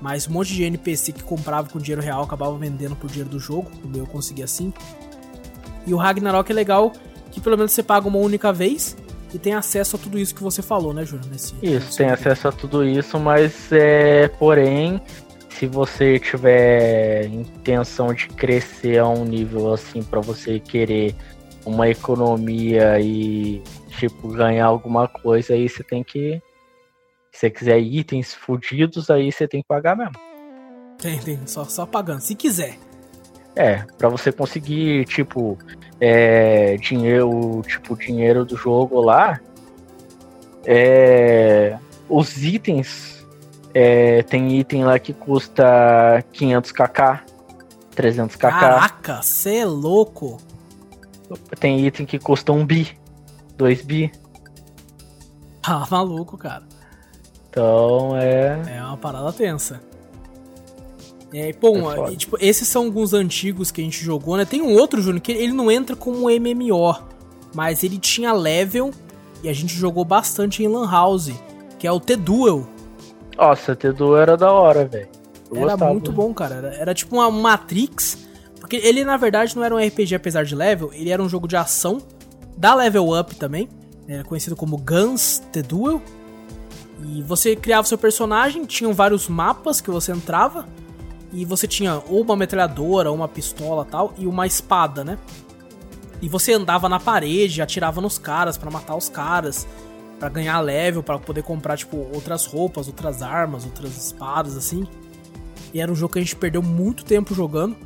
mas 0.00 0.28
um 0.28 0.32
monte 0.32 0.54
de 0.54 0.64
NPC 0.64 1.12
que 1.12 1.22
comprava 1.22 1.68
com 1.68 1.78
dinheiro 1.78 2.02
real 2.02 2.22
acabava 2.22 2.56
vendendo 2.56 2.94
por 2.96 3.08
dinheiro 3.08 3.30
do 3.30 3.38
jogo. 3.38 3.70
O 3.82 3.88
meu 3.88 4.00
eu 4.00 4.06
consegui 4.06 4.42
assim. 4.42 4.72
E 5.86 5.94
o 5.94 5.96
Ragnarok 5.96 6.50
é 6.50 6.54
legal 6.54 6.92
que 7.30 7.40
pelo 7.40 7.56
menos 7.56 7.72
você 7.72 7.82
paga 7.82 8.06
uma 8.06 8.18
única 8.18 8.52
vez 8.52 8.96
e 9.32 9.38
tem 9.38 9.54
acesso 9.54 9.96
a 9.96 9.98
tudo 9.98 10.18
isso 10.18 10.34
que 10.34 10.42
você 10.42 10.62
falou, 10.62 10.94
né, 10.94 11.04
Júnior? 11.04 11.28
Nesse, 11.30 11.54
isso, 11.62 11.96
tem 11.96 12.08
acesso 12.08 12.48
a 12.48 12.52
tudo 12.52 12.84
isso, 12.84 13.18
mas 13.18 13.70
é, 13.72 14.28
porém, 14.28 15.00
se 15.50 15.66
você 15.66 16.18
tiver 16.18 17.26
intenção 17.26 18.14
de 18.14 18.28
crescer 18.28 18.98
a 18.98 19.08
um 19.08 19.24
nível 19.24 19.72
assim 19.72 20.02
para 20.02 20.20
você 20.20 20.58
querer 20.58 21.14
uma 21.64 21.88
economia 21.88 22.98
e 23.00 23.62
tipo 23.98 24.28
ganhar 24.28 24.66
alguma 24.66 25.06
coisa, 25.08 25.54
aí 25.54 25.68
você 25.68 25.82
tem 25.82 26.02
que 26.02 26.40
você 27.38 27.50
quiser 27.50 27.78
itens 27.78 28.34
fudidos, 28.34 29.08
aí 29.10 29.30
você 29.30 29.46
tem 29.46 29.62
que 29.62 29.68
pagar 29.68 29.96
mesmo. 29.96 30.14
Tem, 30.98 31.18
tem, 31.20 31.46
só, 31.46 31.64
só 31.64 31.86
pagando, 31.86 32.20
se 32.20 32.34
quiser. 32.34 32.76
É, 33.54 33.84
para 33.96 34.08
você 34.08 34.32
conseguir, 34.32 35.04
tipo, 35.04 35.56
é, 36.00 36.76
dinheiro, 36.78 37.62
tipo, 37.64 37.96
dinheiro 37.96 38.44
do 38.44 38.56
jogo 38.56 39.00
lá, 39.00 39.40
é, 40.66 41.78
os 42.08 42.42
itens, 42.42 43.24
é, 43.72 44.22
tem 44.24 44.58
item 44.58 44.84
lá 44.84 44.98
que 44.98 45.12
custa 45.12 46.24
500kk, 46.34 47.20
300kk. 47.94 48.38
Caraca, 48.38 49.22
você 49.22 49.58
é 49.58 49.64
louco. 49.64 50.38
Tem 51.60 51.86
item 51.86 52.04
que 52.04 52.18
custa 52.18 52.50
1 52.50 52.66
bi, 52.66 52.98
2 53.56 53.82
bi. 53.82 54.12
Tá 55.62 55.86
maluco, 55.88 56.36
cara. 56.36 56.67
Então 57.50 58.16
é. 58.16 58.76
É 58.76 58.82
uma 58.82 58.96
parada 58.96 59.32
tensa. 59.32 59.80
É, 61.32 61.52
bom, 61.52 61.92
É 62.06 62.12
e, 62.12 62.16
tipo, 62.16 62.38
esses 62.40 62.66
são 62.66 62.86
alguns 62.86 63.12
antigos 63.12 63.70
que 63.70 63.80
a 63.80 63.84
gente 63.84 64.02
jogou, 64.02 64.36
né? 64.36 64.44
Tem 64.44 64.62
um 64.62 64.72
outro, 64.72 65.02
Júnior, 65.02 65.20
que 65.20 65.32
ele 65.32 65.52
não 65.52 65.70
entra 65.70 65.94
como 65.94 66.28
MMO, 66.30 66.96
mas 67.54 67.84
ele 67.84 67.98
tinha 67.98 68.32
level 68.32 68.90
e 69.42 69.48
a 69.48 69.52
gente 69.52 69.74
jogou 69.74 70.04
bastante 70.04 70.62
em 70.62 70.68
Lan 70.68 70.90
House, 70.90 71.32
que 71.78 71.86
é 71.86 71.92
o 71.92 72.00
T-Duel. 72.00 72.66
Nossa, 73.36 73.76
T2 73.76 74.20
era 74.20 74.36
da 74.36 74.50
hora, 74.50 74.84
velho. 74.84 75.08
Era 75.52 75.60
gostava. 75.60 75.92
muito 75.92 76.12
bom, 76.12 76.34
cara. 76.34 76.56
Era, 76.56 76.74
era 76.74 76.94
tipo 76.94 77.16
uma 77.16 77.30
Matrix, 77.30 78.26
porque 78.58 78.76
ele 78.76 79.04
na 79.04 79.16
verdade 79.16 79.54
não 79.54 79.62
era 79.62 79.74
um 79.74 79.78
RPG 79.78 80.14
apesar 80.16 80.44
de 80.44 80.54
level, 80.54 80.90
ele 80.92 81.10
era 81.10 81.22
um 81.22 81.28
jogo 81.28 81.46
de 81.46 81.56
ação 81.56 82.02
da 82.56 82.74
Level 82.74 83.18
Up 83.18 83.34
também. 83.36 83.68
Era 84.08 84.24
conhecido 84.24 84.56
como 84.56 84.76
Guns 84.76 85.40
T-Duel. 85.52 86.02
E 87.04 87.22
você 87.22 87.54
criava 87.54 87.86
seu 87.86 87.98
personagem, 87.98 88.64
tinham 88.64 88.92
vários 88.92 89.28
mapas 89.28 89.80
que 89.80 89.90
você 89.90 90.12
entrava. 90.12 90.66
E 91.32 91.44
você 91.44 91.66
tinha 91.66 92.02
ou 92.08 92.22
uma 92.22 92.36
metralhadora, 92.36 93.10
ou 93.10 93.16
uma 93.16 93.28
pistola 93.28 93.84
tal, 93.84 94.14
e 94.16 94.26
uma 94.26 94.46
espada, 94.46 95.04
né? 95.04 95.18
E 96.20 96.28
você 96.28 96.54
andava 96.54 96.88
na 96.88 96.98
parede, 96.98 97.62
atirava 97.62 98.00
nos 98.00 98.18
caras 98.18 98.56
pra 98.56 98.70
matar 98.70 98.96
os 98.96 99.08
caras, 99.08 99.66
pra 100.18 100.28
ganhar 100.28 100.58
level, 100.60 101.02
pra 101.02 101.18
poder 101.18 101.42
comprar, 101.42 101.76
tipo, 101.76 101.96
outras 102.12 102.46
roupas, 102.46 102.88
outras 102.88 103.22
armas, 103.22 103.64
outras 103.64 103.96
espadas, 103.96 104.56
assim. 104.56 104.86
E 105.72 105.80
era 105.80 105.92
um 105.92 105.94
jogo 105.94 106.14
que 106.14 106.18
a 106.18 106.22
gente 106.22 106.34
perdeu 106.34 106.62
muito 106.62 107.04
tempo 107.04 107.34
jogando. 107.34 107.76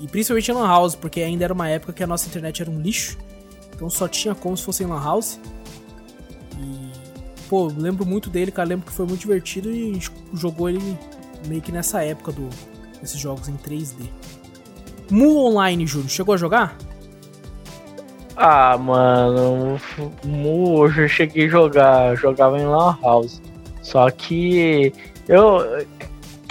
E 0.00 0.08
principalmente 0.08 0.50
em 0.50 0.54
Lan 0.54 0.66
House, 0.66 0.94
porque 0.94 1.20
ainda 1.20 1.44
era 1.44 1.52
uma 1.52 1.68
época 1.68 1.92
que 1.92 2.02
a 2.02 2.06
nossa 2.06 2.26
internet 2.26 2.62
era 2.62 2.70
um 2.70 2.80
lixo. 2.80 3.18
Então 3.74 3.88
só 3.90 4.08
tinha 4.08 4.34
como 4.34 4.56
se 4.56 4.64
fosse 4.64 4.82
em 4.82 4.86
Lan 4.86 5.02
House. 5.02 5.38
Pô, 7.50 7.66
lembro 7.66 8.06
muito 8.06 8.30
dele, 8.30 8.52
cara. 8.52 8.68
Lembro 8.68 8.86
que 8.86 8.92
foi 8.92 9.04
muito 9.04 9.22
divertido 9.22 9.72
e 9.72 9.90
a 9.90 9.94
gente 9.94 10.12
jogou 10.32 10.68
ele 10.70 10.96
meio 11.48 11.60
que 11.60 11.72
nessa 11.72 12.00
época 12.00 12.30
do, 12.30 12.48
desses 13.00 13.18
jogos 13.18 13.48
em 13.48 13.56
3D. 13.56 14.08
Mu 15.10 15.46
Online, 15.46 15.84
Júlio, 15.84 16.08
chegou 16.08 16.32
a 16.32 16.38
jogar? 16.38 16.76
Ah, 18.36 18.78
mano, 18.78 19.80
Mu 20.22 20.78
hoje 20.78 21.02
eu 21.02 21.08
cheguei 21.08 21.46
a 21.46 21.48
jogar, 21.48 22.14
jogava 22.14 22.56
em 22.56 22.64
Lan 22.64 22.96
House. 23.02 23.42
Só 23.82 24.08
que 24.12 24.92
eu 25.28 25.84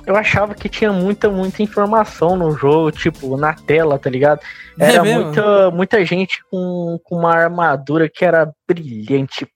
eu 0.06 0.18
achava 0.18 0.54
que 0.54 0.68
tinha 0.68 0.92
muita 0.92 1.30
muita 1.30 1.64
informação 1.64 2.36
no 2.36 2.52
jogo, 2.52 2.92
tipo, 2.92 3.38
na 3.38 3.54
tela, 3.54 3.98
tá 3.98 4.10
ligado? 4.10 4.42
É 4.78 4.92
Era 4.92 5.04
mesmo? 5.04 5.24
muita 5.24 5.72
muita 5.72 6.04
gente 6.06 6.44
com, 6.52 7.00
com 7.06 7.16
uma 7.16 7.34
armadura 7.34 8.10
que 8.10 8.26
era 8.26 8.54
brilhante. 8.68 9.48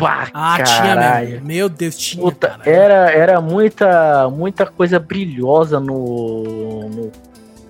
Pá, 0.00 0.28
Ah, 0.34 0.62
tinha 0.62 0.96
mesmo. 1.20 1.46
Meu 1.46 1.68
Deus, 1.68 1.96
tinha, 1.96 2.22
Puta, 2.22 2.58
era, 2.64 3.10
era 3.10 3.40
muita, 3.40 4.28
muita 4.30 4.66
coisa 4.66 4.98
brilhosa 4.98 5.78
no, 5.78 6.88
no, 6.88 7.12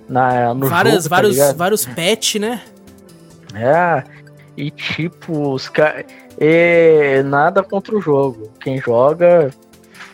na, 0.09 0.53
no 0.53 0.67
várias, 0.67 0.93
jogo, 0.95 1.09
tá 1.09 1.15
vários, 1.15 1.33
ligado? 1.35 1.57
vários 1.57 1.85
patch, 1.85 2.35
né? 2.35 2.61
É, 3.53 4.03
e 4.57 4.71
tipo, 4.71 5.51
os 5.53 5.67
caras. 5.69 6.05
Nada 7.25 7.61
contra 7.61 7.95
o 7.95 8.01
jogo. 8.01 8.49
Quem 8.59 8.79
joga, 8.79 9.51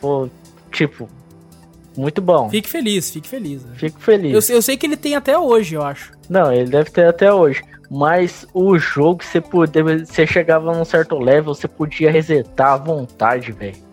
pô, 0.01 0.27
tipo, 0.71 1.07
muito 1.95 2.21
bom. 2.21 2.49
Fique 2.49 2.67
feliz, 2.69 3.09
fique 3.11 3.27
feliz. 3.27 3.63
né? 3.63 3.71
Fico 3.75 3.99
feliz. 3.99 4.49
Eu, 4.49 4.55
eu 4.57 4.61
sei 4.61 4.75
que 4.77 4.85
ele 4.85 4.97
tem 4.97 5.15
até 5.15 5.37
hoje, 5.37 5.75
eu 5.75 5.83
acho. 5.83 6.11
Não, 6.29 6.51
ele 6.51 6.69
deve 6.69 6.89
ter 6.91 7.07
até 7.07 7.31
hoje. 7.33 7.61
Mas 7.89 8.45
o 8.53 8.77
jogo, 8.77 9.23
você 9.23 9.39
podia, 9.39 10.05
você 10.05 10.27
chegava 10.27 10.75
num 10.75 10.83
certo 10.83 11.17
level, 11.17 11.53
você 11.55 11.67
podia 11.67 12.11
resetar 12.11 12.73
à 12.73 12.77
vontade, 12.77 13.51
velho. 13.51 13.87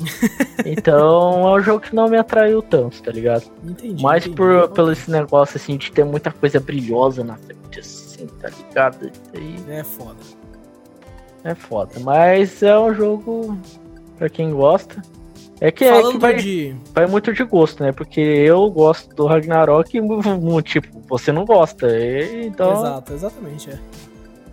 então 0.64 1.48
é 1.48 1.58
um 1.58 1.60
jogo 1.60 1.80
que 1.80 1.94
não 1.94 2.08
me 2.08 2.16
atraiu 2.16 2.62
tanto, 2.62 3.02
tá 3.02 3.10
ligado? 3.12 3.44
Entendi. 3.64 4.02
Mais 4.02 4.24
entendi. 4.24 4.36
por, 4.36 4.68
pelo 4.70 4.92
esse 4.92 5.10
negócio 5.10 5.56
assim 5.56 5.76
de 5.76 5.90
ter 5.92 6.04
muita 6.04 6.30
coisa 6.30 6.58
brilhosa 6.60 7.22
na 7.22 7.36
frente, 7.36 7.80
assim, 7.80 8.26
tá 8.40 8.48
ligado? 8.48 9.10
Aí 9.34 9.56
É 9.68 9.84
foda. 9.84 10.16
é 11.44 11.54
foda. 11.54 12.00
Mas 12.00 12.62
é 12.62 12.78
um 12.78 12.94
jogo 12.94 13.58
pra 14.18 14.28
quem 14.28 14.52
gosta. 14.52 15.02
É 15.64 15.70
que, 15.70 15.84
é 15.84 15.92
que 15.92 16.00
Falando 16.00 16.18
vai, 16.18 16.34
de. 16.34 16.74
vai 16.92 17.06
muito 17.06 17.32
de 17.32 17.44
gosto, 17.44 17.84
né? 17.84 17.92
Porque 17.92 18.20
eu 18.20 18.68
gosto 18.68 19.14
do 19.14 19.26
Ragnarok 19.26 19.96
e, 19.96 20.62
tipo, 20.62 21.00
você 21.08 21.30
não 21.30 21.44
gosta. 21.44 21.86
Então, 22.44 22.72
Exato, 22.72 23.12
exatamente, 23.12 23.70
é. 23.70 23.78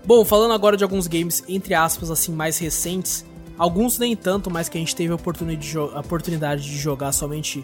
Bom, 0.06 0.24
falando 0.24 0.54
agora 0.54 0.78
de 0.78 0.84
alguns 0.84 1.08
games, 1.08 1.44
entre 1.50 1.74
aspas, 1.74 2.12
assim, 2.12 2.32
mais 2.32 2.60
recentes, 2.60 3.26
alguns 3.58 3.98
nem 3.98 4.16
tanto, 4.16 4.52
mas 4.52 4.70
que 4.70 4.78
a 4.78 4.82
gente 4.82 4.96
teve 4.96 5.12
a 5.12 5.16
oportunidade 5.16 5.66
de, 5.66 5.72
jo- 5.72 5.92
a 5.96 6.00
oportunidade 6.02 6.62
de 6.62 6.78
jogar 6.78 7.12
somente 7.12 7.64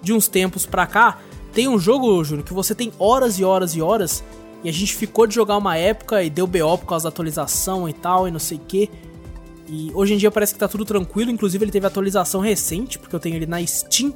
de 0.00 0.12
uns 0.12 0.28
tempos 0.28 0.64
pra 0.64 0.86
cá, 0.86 1.18
tem 1.52 1.66
um 1.66 1.80
jogo, 1.80 2.22
Júnior, 2.22 2.44
que 2.46 2.54
você 2.54 2.76
tem 2.76 2.92
horas 2.96 3.40
e 3.40 3.44
horas 3.44 3.74
e 3.74 3.82
horas, 3.82 4.22
e 4.62 4.68
a 4.68 4.72
gente 4.72 4.94
ficou 4.94 5.26
de 5.26 5.34
jogar 5.34 5.56
uma 5.56 5.76
época 5.76 6.22
e 6.22 6.30
deu 6.30 6.46
BO 6.46 6.78
por 6.78 6.86
causa 6.86 7.04
da 7.04 7.08
atualização 7.08 7.88
e 7.88 7.92
tal, 7.92 8.28
e 8.28 8.30
não 8.30 8.38
sei 8.38 8.56
o 8.56 8.60
que. 8.60 8.88
E 9.68 9.90
hoje 9.94 10.14
em 10.14 10.16
dia 10.16 10.30
parece 10.30 10.52
que 10.52 10.58
tá 10.58 10.68
tudo 10.68 10.84
tranquilo, 10.84 11.30
inclusive 11.30 11.64
ele 11.64 11.72
teve 11.72 11.86
atualização 11.86 12.40
recente, 12.40 12.98
porque 12.98 13.14
eu 13.14 13.20
tenho 13.20 13.36
ele 13.36 13.46
na 13.46 13.64
Steam, 13.66 14.14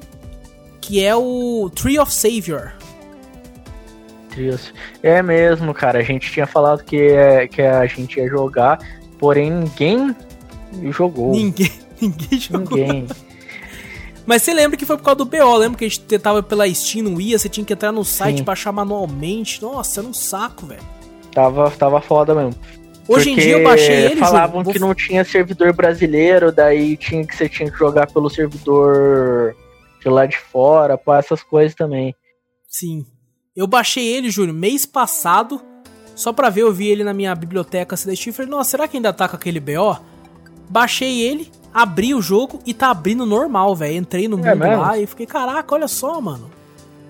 que 0.81 1.03
é 1.03 1.15
o 1.17 1.71
Tree 1.75 1.99
of 1.99 2.13
Savior. 2.13 2.73
É 5.03 5.23
mesmo, 5.23 5.75
cara. 5.75 5.99
A 5.99 6.03
gente 6.03 6.31
tinha 6.31 6.47
falado 6.47 6.85
que, 6.85 6.97
é, 6.97 7.49
que 7.49 7.63
a 7.63 7.87
gente 7.87 8.19
ia 8.19 8.29
jogar, 8.29 8.79
porém 9.19 9.51
ninguém 9.51 10.15
jogou. 10.91 11.33
Ninguém, 11.33 11.73
ninguém 12.01 12.39
jogou. 12.39 12.79
Ninguém. 12.79 13.07
Mas 14.27 14.43
você 14.43 14.53
lembra 14.53 14.77
que 14.77 14.85
foi 14.85 14.99
por 14.99 15.05
causa 15.05 15.17
do 15.17 15.25
BO, 15.25 15.57
lembra 15.57 15.79
que 15.79 15.87
a 15.87 15.89
gente 15.89 16.01
tentava 16.01 16.43
pela 16.43 16.69
Steam, 16.73 17.03
não 17.03 17.19
ia, 17.19 17.39
você 17.39 17.49
tinha 17.49 17.65
que 17.65 17.73
entrar 17.73 17.91
no 17.91 18.05
site, 18.05 18.39
Sim. 18.39 18.45
baixar 18.45 18.73
manualmente. 18.73 19.63
Nossa, 19.63 20.01
era 20.01 20.09
um 20.09 20.13
saco, 20.13 20.67
velho. 20.67 20.83
Tava, 21.33 21.71
tava 21.71 22.01
foda 22.01 22.35
mesmo. 22.35 22.55
Hoje 23.09 23.31
em 23.31 23.37
dia 23.37 23.59
eu 23.59 23.65
baixei 23.65 23.97
ele, 24.07 24.21
Falavam 24.21 24.63
que 24.63 24.79
não 24.79 24.95
tinha 24.95 25.25
servidor 25.25 25.73
brasileiro, 25.73 26.53
daí 26.53 26.97
tinha 26.97 27.27
que 27.27 27.35
você 27.35 27.49
tinha 27.49 27.71
que 27.71 27.79
jogar 27.79 28.07
pelo 28.07 28.29
servidor 28.29 29.57
de 30.01 30.09
lá 30.09 30.27
de 30.27 30.39
fora, 30.39 30.97
pá, 30.99 31.19
essas 31.19 31.43
coisas 31.43 31.75
também. 31.75 32.15
Sim. 32.69 33.05
Eu 33.57 33.67
baixei 33.67 34.07
ele, 34.07 34.31
Júlio, 34.31 34.55
mês 34.55 34.85
passado, 34.87 35.61
só 36.15 36.33
pra 36.33 36.51
ver, 36.51 36.61
eu 36.63 36.73
vi 36.73 36.89
ele 36.89 37.03
na 37.03 37.15
minha 37.15 37.35
biblioteca 37.35 37.97
CD 37.97 38.15
e 38.15 38.33
falei, 38.33 38.51
nossa, 38.51 38.71
será 38.71 38.87
que 38.87 38.97
ainda 38.97 39.13
tá 39.13 39.29
com 39.29 39.37
aquele 39.37 39.59
BO? 39.59 39.97
Baixei 40.69 41.23
ele, 41.23 41.51
abri 41.73 42.15
o 42.15 42.21
jogo 42.21 42.61
e 42.67 42.75
tá 42.75 42.91
abrindo 42.91 43.25
normal, 43.25 43.75
velho. 43.75 43.97
Entrei 43.97 44.29
no 44.29 44.37
É 44.47 44.55
mundo 44.55 44.59
mesmo? 44.65 44.83
lá 44.83 44.99
e 44.99 45.07
fiquei, 45.07 45.27
caraca, 45.27 45.75
olha 45.75 45.89
só, 45.89 46.21
mano. 46.21 46.51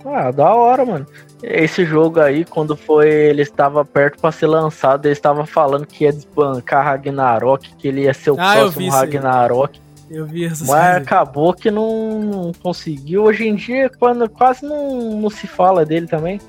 Ah, 0.05 0.31
da 0.31 0.55
hora, 0.55 0.87
mano. 0.87 1.07
Esse 1.43 1.85
jogo 1.85 2.21
aí, 2.21 2.45
quando 2.45 2.77
foi, 2.77 3.09
ele 3.09 3.43
estava 3.43 3.85
perto 3.85 4.21
pra 4.21 4.33
ser 4.33 4.49
lançado, 4.49 5.07
ele 5.07 5.13
estava 5.13 5.47
falando 5.47 5.87
que 5.87 6.05
ia 6.05 6.13
desbancar 6.13 6.85
Ragnarok, 6.85 7.75
que 7.77 7.87
ele 7.89 8.03
ia 8.03 8.15
ser 8.15 8.33
o 8.33 8.37
Ah, 8.41 8.55
próximo. 8.57 8.91
Ragnarok. 8.91 9.81
Eu 10.11 10.27
vi 10.27 10.47
essas 10.47 10.67
Mas 10.67 10.85
coisas. 10.85 11.03
acabou 11.03 11.53
que 11.55 11.71
não, 11.71 12.51
conseguiu. 12.63 13.25
Hoje 13.25 13.47
em 13.47 13.55
dia, 13.55 13.91
quando 14.01 14.29
quase 14.29 14.65
não, 14.65 15.21
não 15.21 15.31
se 15.31 15.47
fala 15.47 15.85
dele 15.85 16.07
também. 16.07 16.41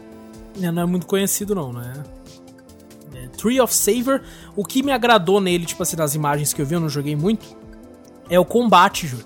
É, 0.61 0.71
não 0.71 0.81
é 0.81 0.85
muito 0.85 1.05
conhecido, 1.05 1.53
não, 1.53 1.71
né? 1.73 1.93
É, 3.15 3.27
Tree 3.37 3.59
of 3.61 3.73
Savior, 3.73 4.21
o 4.55 4.63
que 4.65 4.81
me 4.81 4.91
agradou 4.91 5.39
nele, 5.41 5.65
tipo 5.65 5.83
assim, 5.83 5.97
nas 5.97 6.15
imagens 6.15 6.51
que 6.53 6.61
eu 6.61 6.65
vi, 6.65 6.75
eu 6.75 6.79
não 6.79 6.89
joguei 6.89 7.15
muito, 7.15 7.45
é 8.29 8.39
o 8.39 8.45
combate, 8.45 9.05
Júlio. 9.05 9.25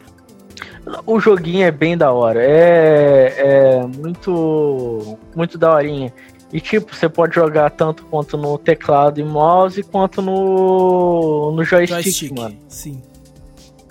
O 1.06 1.20
joguinho 1.20 1.66
é 1.66 1.72
bem 1.72 1.98
da 1.98 2.12
hora. 2.12 2.42
É, 2.42 3.36
é 3.38 3.82
muito, 3.86 5.18
muito 5.36 5.58
daorinha. 5.58 6.14
E 6.52 6.62
tipo, 6.62 6.96
você 6.96 7.10
pode 7.10 7.34
jogar 7.34 7.72
tanto 7.72 8.06
quanto 8.06 8.38
no 8.38 8.58
teclado 8.60 9.20
e 9.20 9.24
mouse, 9.24 9.82
quanto 9.82 10.22
no, 10.22 11.52
no 11.52 11.64
joystick, 11.64 12.04
Joystick, 12.04 12.38
mano. 12.38 12.56
sim. 12.68 13.02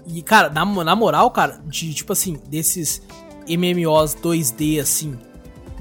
E, 0.07 0.23
cara, 0.23 0.49
na, 0.49 0.65
na 0.65 0.95
moral, 0.95 1.31
cara, 1.31 1.61
de, 1.65 1.93
tipo 1.93 2.13
assim, 2.13 2.39
desses 2.49 3.03
MMOs 3.49 4.15
2D 4.15 4.81
assim, 4.81 5.17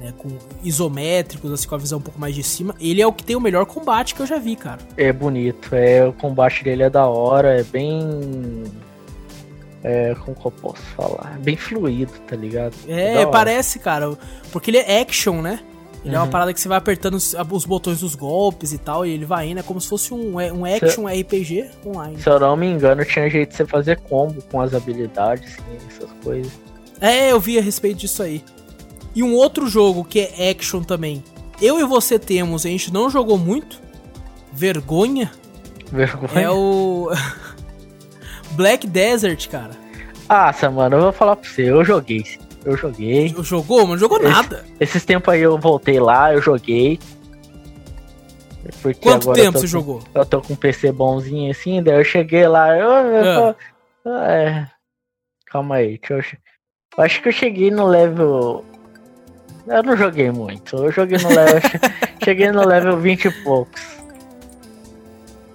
né, 0.00 0.12
com 0.16 0.28
isométricos, 0.62 1.52
assim, 1.52 1.68
com 1.68 1.74
a 1.74 1.78
visão 1.78 1.98
um 1.98 2.02
pouco 2.02 2.20
mais 2.20 2.34
de 2.34 2.42
cima, 2.42 2.74
ele 2.80 3.00
é 3.00 3.06
o 3.06 3.12
que 3.12 3.22
tem 3.22 3.36
o 3.36 3.40
melhor 3.40 3.66
combate 3.66 4.14
que 4.14 4.22
eu 4.22 4.26
já 4.26 4.38
vi, 4.38 4.56
cara. 4.56 4.80
É 4.96 5.12
bonito, 5.12 5.74
é 5.74 6.04
o 6.06 6.12
combate 6.12 6.64
dele 6.64 6.84
é 6.84 6.90
da 6.90 7.06
hora, 7.06 7.60
é 7.60 7.62
bem 7.62 8.64
é, 9.84 10.14
como 10.14 10.36
que 10.36 10.46
eu 10.46 10.50
posso 10.50 10.82
falar? 10.96 11.38
Bem 11.40 11.56
fluido, 11.56 12.12
tá 12.26 12.36
ligado? 12.36 12.74
É, 12.86 13.26
parece, 13.26 13.78
cara, 13.78 14.16
porque 14.50 14.70
ele 14.70 14.78
é 14.78 15.00
action, 15.00 15.42
né? 15.42 15.60
Ele 16.04 16.10
uhum. 16.10 16.14
é 16.14 16.18
uma 16.18 16.24
uhum. 16.24 16.30
parada 16.30 16.52
que 16.52 16.60
você 16.60 16.68
vai 16.68 16.78
apertando 16.78 17.14
os, 17.14 17.34
os, 17.50 17.64
botões 17.64 18.00
dos 18.00 18.14
golpes 18.14 18.72
e 18.72 18.78
tal, 18.78 19.06
e 19.06 19.10
ele 19.10 19.24
vai 19.24 19.48
indo, 19.48 19.60
é 19.60 19.62
como 19.62 19.80
se 19.80 19.88
fosse 19.88 20.12
um, 20.12 20.38
é, 20.40 20.52
um 20.52 20.64
action 20.64 21.06
RPG 21.06 21.70
online. 21.86 22.20
Se 22.20 22.28
eu 22.28 22.40
não 22.40 22.56
me 22.56 22.66
engano, 22.66 23.04
tinha 23.04 23.28
jeito 23.30 23.50
de 23.50 23.56
você 23.56 23.66
fazer 23.66 24.00
combo 24.00 24.42
com 24.50 24.60
as 24.60 24.74
habilidades, 24.74 25.54
assim, 25.54 25.86
essas 25.88 26.10
coisas. 26.24 26.52
É, 27.00 27.30
eu 27.30 27.40
vi 27.40 27.58
a 27.58 27.62
respeito 27.62 27.98
disso 27.98 28.22
aí. 28.22 28.42
E 29.14 29.22
um 29.22 29.34
outro 29.34 29.66
jogo 29.66 30.04
que 30.04 30.20
é 30.20 30.50
action 30.50 30.82
também. 30.82 31.22
Eu 31.60 31.78
e 31.78 31.84
você 31.84 32.18
temos, 32.18 32.66
a 32.66 32.68
gente 32.68 32.92
não 32.92 33.10
jogou 33.10 33.38
muito. 33.38 33.80
Vergonha. 34.52 35.30
Vergonha. 35.90 36.40
É 36.40 36.50
o. 36.50 37.10
Black 38.52 38.86
Desert, 38.86 39.48
cara. 39.48 39.72
Ah, 40.28 40.52
mano, 40.70 40.96
eu 40.96 41.02
vou 41.02 41.12
falar 41.12 41.36
pra 41.36 41.48
você, 41.48 41.70
eu 41.70 41.84
joguei. 41.84 42.24
Eu 42.64 42.76
joguei. 42.76 43.34
Jogou, 43.42 43.80
mas 43.80 43.90
não 43.90 43.98
jogou 43.98 44.18
Esse, 44.18 44.28
nada. 44.28 44.64
Esses 44.78 45.04
tempos 45.04 45.34
aí 45.34 45.40
eu 45.40 45.58
voltei 45.58 45.98
lá, 45.98 46.32
eu 46.32 46.40
joguei. 46.40 46.98
Porque 48.80 49.00
Quanto 49.00 49.32
tempo 49.32 49.58
você 49.58 49.66
com, 49.66 49.66
jogou? 49.66 50.02
Eu 50.14 50.24
tô 50.24 50.40
com 50.40 50.52
um 50.52 50.56
PC 50.56 50.92
bonzinho 50.92 51.50
assim, 51.50 51.82
daí 51.82 51.98
eu 51.98 52.04
cheguei 52.04 52.46
lá, 52.46 52.76
eu, 52.76 52.90
eu 52.90 53.56
ah. 54.06 54.32
é. 54.32 54.66
Calma 55.46 55.76
aí, 55.76 56.00
eu, 56.08 56.18
eu 56.18 56.24
acho 57.04 57.20
que 57.20 57.28
eu 57.28 57.32
cheguei 57.32 57.70
no 57.70 57.86
level 57.86 58.64
eu 59.66 59.82
não 59.82 59.96
joguei 59.96 60.30
muito. 60.30 60.76
Eu 60.76 60.92
joguei 60.92 61.18
no 61.18 61.28
level. 61.28 61.60
cheguei 62.22 62.50
no 62.50 62.66
level 62.66 62.98
20 62.98 63.24
e 63.24 63.30
poucos. 63.42 63.82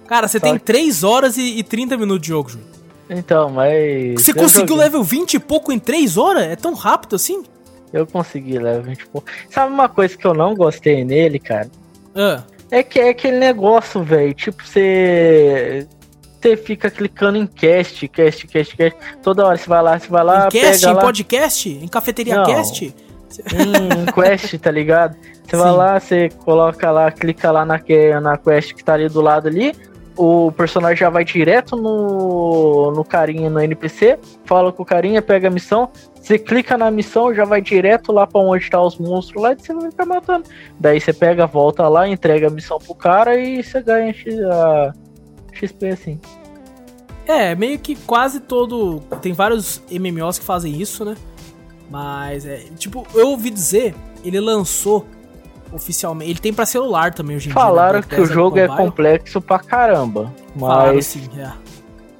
Cara, 0.06 0.26
você 0.26 0.38
Só 0.38 0.44
tem 0.44 0.54
que... 0.54 0.64
3 0.64 1.04
horas 1.04 1.36
e, 1.36 1.58
e 1.58 1.62
30 1.62 1.96
minutos 1.96 2.22
de 2.22 2.28
jogo, 2.28 2.48
Júlio. 2.48 2.66
Então, 3.10 3.50
mas. 3.50 4.14
Você 4.22 4.32
conseguiu 4.32 4.68
joguei. 4.68 4.84
level 4.84 5.02
20 5.02 5.34
e 5.34 5.38
pouco 5.38 5.72
em 5.72 5.78
3 5.78 6.16
horas? 6.16 6.42
É 6.44 6.56
tão 6.56 6.74
rápido 6.74 7.16
assim? 7.16 7.42
Eu 7.92 8.06
consegui 8.06 8.58
level 8.58 8.82
20 8.82 9.00
e 9.00 9.06
pouco. 9.06 9.28
Sabe 9.50 9.72
uma 9.72 9.88
coisa 9.88 10.16
que 10.16 10.26
eu 10.26 10.34
não 10.34 10.54
gostei 10.54 11.04
nele, 11.04 11.38
cara? 11.38 11.70
Ah. 12.14 12.42
É 12.70 12.82
que 12.82 13.00
é 13.00 13.08
aquele 13.08 13.38
negócio, 13.38 14.02
velho. 14.02 14.34
Tipo, 14.34 14.62
você. 14.64 15.86
Você 16.40 16.56
fica 16.56 16.88
clicando 16.88 17.36
em 17.36 17.46
cast, 17.46 18.06
cast, 18.06 18.46
cast, 18.46 18.76
cast. 18.76 18.98
Toda 19.22 19.44
hora 19.44 19.56
você 19.56 19.68
vai 19.68 19.82
lá, 19.82 19.98
você 19.98 20.08
vai 20.08 20.22
lá. 20.22 20.46
Em 20.46 20.50
cast, 20.50 20.86
em 20.86 20.92
lá... 20.92 21.00
podcast? 21.00 21.68
Em 21.68 21.88
cafeteria 21.88 22.36
não. 22.36 22.44
cast? 22.44 22.94
em 23.52 24.06
quest, 24.12 24.58
tá 24.58 24.70
ligado? 24.70 25.16
Você 25.44 25.56
vai 25.56 25.72
lá, 25.72 25.98
você 25.98 26.28
coloca 26.44 26.90
lá, 26.90 27.10
clica 27.10 27.50
lá 27.50 27.64
na, 27.64 27.80
na 28.20 28.36
quest 28.36 28.74
que 28.74 28.84
tá 28.84 28.94
ali 28.94 29.08
do 29.08 29.20
lado 29.20 29.48
ali, 29.48 29.74
o 30.18 30.50
personagem 30.50 30.96
já 30.96 31.08
vai 31.08 31.24
direto 31.24 31.76
no, 31.76 32.90
no 32.90 33.04
carinha, 33.04 33.48
no 33.48 33.60
NPC, 33.60 34.18
fala 34.44 34.72
com 34.72 34.82
o 34.82 34.86
carinha, 34.86 35.22
pega 35.22 35.46
a 35.46 35.50
missão, 35.50 35.88
você 36.20 36.36
clica 36.36 36.76
na 36.76 36.90
missão, 36.90 37.32
já 37.32 37.44
vai 37.44 37.62
direto 37.62 38.10
lá 38.10 38.26
pra 38.26 38.40
onde 38.40 38.68
tá 38.68 38.82
os 38.82 38.98
monstros 38.98 39.40
lá 39.40 39.52
e 39.52 39.56
você 39.56 39.72
vai 39.72 39.90
ficar 39.90 40.06
matando. 40.06 40.48
Daí 40.78 41.00
você 41.00 41.12
pega, 41.12 41.46
volta 41.46 41.88
lá, 41.88 42.08
entrega 42.08 42.48
a 42.48 42.50
missão 42.50 42.78
pro 42.78 42.96
cara 42.96 43.38
e 43.38 43.62
você 43.62 43.80
ganha 43.80 44.12
a 44.50 44.92
XP 45.52 45.86
assim. 45.86 46.20
É, 47.24 47.54
meio 47.54 47.78
que 47.78 47.94
quase 47.94 48.40
todo. 48.40 49.00
Tem 49.22 49.32
vários 49.32 49.80
MMOs 49.88 50.38
que 50.38 50.44
fazem 50.44 50.80
isso, 50.80 51.04
né? 51.04 51.14
Mas, 51.88 52.44
é, 52.44 52.64
tipo, 52.76 53.06
eu 53.14 53.28
ouvi 53.28 53.50
dizer, 53.50 53.94
ele 54.24 54.40
lançou 54.40 55.06
oficialmente. 55.72 56.30
Ele 56.30 56.38
tem 56.38 56.52
para 56.52 56.66
celular 56.66 57.12
também 57.12 57.36
hoje 57.36 57.48
em 57.50 57.52
Falaram 57.52 58.00
dia. 58.00 58.08
Falaram 58.08 58.26
que 58.26 58.32
o 58.32 58.34
jogo 58.34 58.58
é 58.58 58.68
complexo 58.68 59.40
pra 59.40 59.58
caramba. 59.58 60.32
Mas. 60.54 60.60
Falaram, 60.60 61.02
sim, 61.02 61.28
é. 61.36 61.52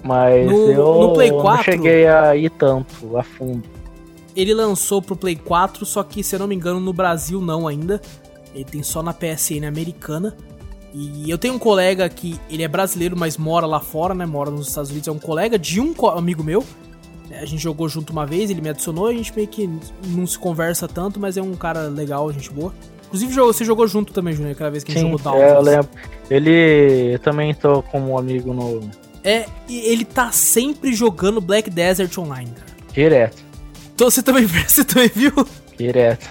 Mas 0.03 0.47
no, 0.47 0.71
eu 0.71 1.01
no 1.01 1.13
Play 1.13 1.31
4, 1.31 1.49
não 1.49 1.63
cheguei 1.63 2.07
a 2.07 2.37
ir 2.37 2.51
tanto 2.51 3.17
a 3.17 3.23
fundo. 3.23 3.65
Ele 4.37 4.55
lançou 4.55 5.03
pro 5.03 5.17
Play 5.17 5.37
4, 5.37 5.85
só 5.85 6.03
que, 6.03 6.23
se 6.23 6.37
eu 6.37 6.39
não 6.39 6.47
me 6.47 6.55
engano, 6.55 6.79
no 6.79 6.93
Brasil 6.93 7.41
não 7.41 7.67
ainda. 7.67 8.01
Ele 8.55 8.65
tem 8.65 8.83
só 8.83 9.03
na 9.03 9.13
PSN 9.13 9.67
americana. 9.67 10.37
E 10.95 11.29
eu 11.29 11.37
tenho 11.37 11.55
um 11.55 11.59
colega 11.59 12.09
que 12.09 12.41
ele 12.49 12.63
é 12.63 12.69
brasileiro, 12.69 13.17
mas 13.17 13.37
mora 13.37 13.67
lá 13.67 13.81
fora, 13.81 14.15
né? 14.15 14.25
Mora 14.25 14.51
nos 14.51 14.69
Estados 14.69 14.91
Unidos. 14.91 15.09
É 15.09 15.13
um 15.13 15.19
colega 15.19 15.59
de 15.59 15.81
um 15.81 15.95
amigo 16.09 16.43
meu. 16.43 16.65
A 17.31 17.45
gente 17.45 17.63
jogou 17.63 17.89
junto 17.89 18.11
uma 18.11 18.25
vez, 18.25 18.51
ele 18.51 18.63
me 18.63 18.71
adicionou, 18.71 19.07
a 19.07 19.13
gente 19.13 19.35
meio 19.37 19.47
que 19.47 19.69
não 20.07 20.27
se 20.27 20.39
conversa 20.39 20.89
tanto, 20.89 21.21
mas 21.21 21.37
é 21.37 21.43
um 21.43 21.55
cara 21.55 21.83
legal, 21.83 22.33
gente 22.33 22.51
boa. 22.51 22.73
Inclusive, 23.09 23.35
você 23.35 23.65
jogou 23.65 23.87
junto 23.87 24.13
também, 24.13 24.35
Júnior, 24.35 24.53
aquela 24.53 24.71
vez 24.71 24.85
que 24.85 24.93
a 24.93 24.95
gente 24.95 25.11
jogou 25.11 25.19
Down. 25.19 25.43
É, 25.43 25.57
eu 25.57 25.63
lembro. 25.63 25.89
Ele 26.31 27.19
também 27.19 27.55
tô 27.55 27.83
como 27.83 28.13
um 28.13 28.19
amigo 28.19 28.53
no. 28.53 28.89
É, 29.25 29.47
e 29.67 29.79
ele 29.91 30.05
tá 30.05 30.31
sempre 30.31 30.93
jogando 30.93 31.41
Black 31.41 31.71
Desert 31.71 32.17
Online, 32.19 32.51
cara. 32.51 32.73
Direto. 32.93 33.43
Então, 33.95 34.11
você 34.11 34.23
também, 34.23 34.45
você 34.47 34.85
também 34.85 35.11
viu? 35.15 35.33
Direto. 35.77 36.29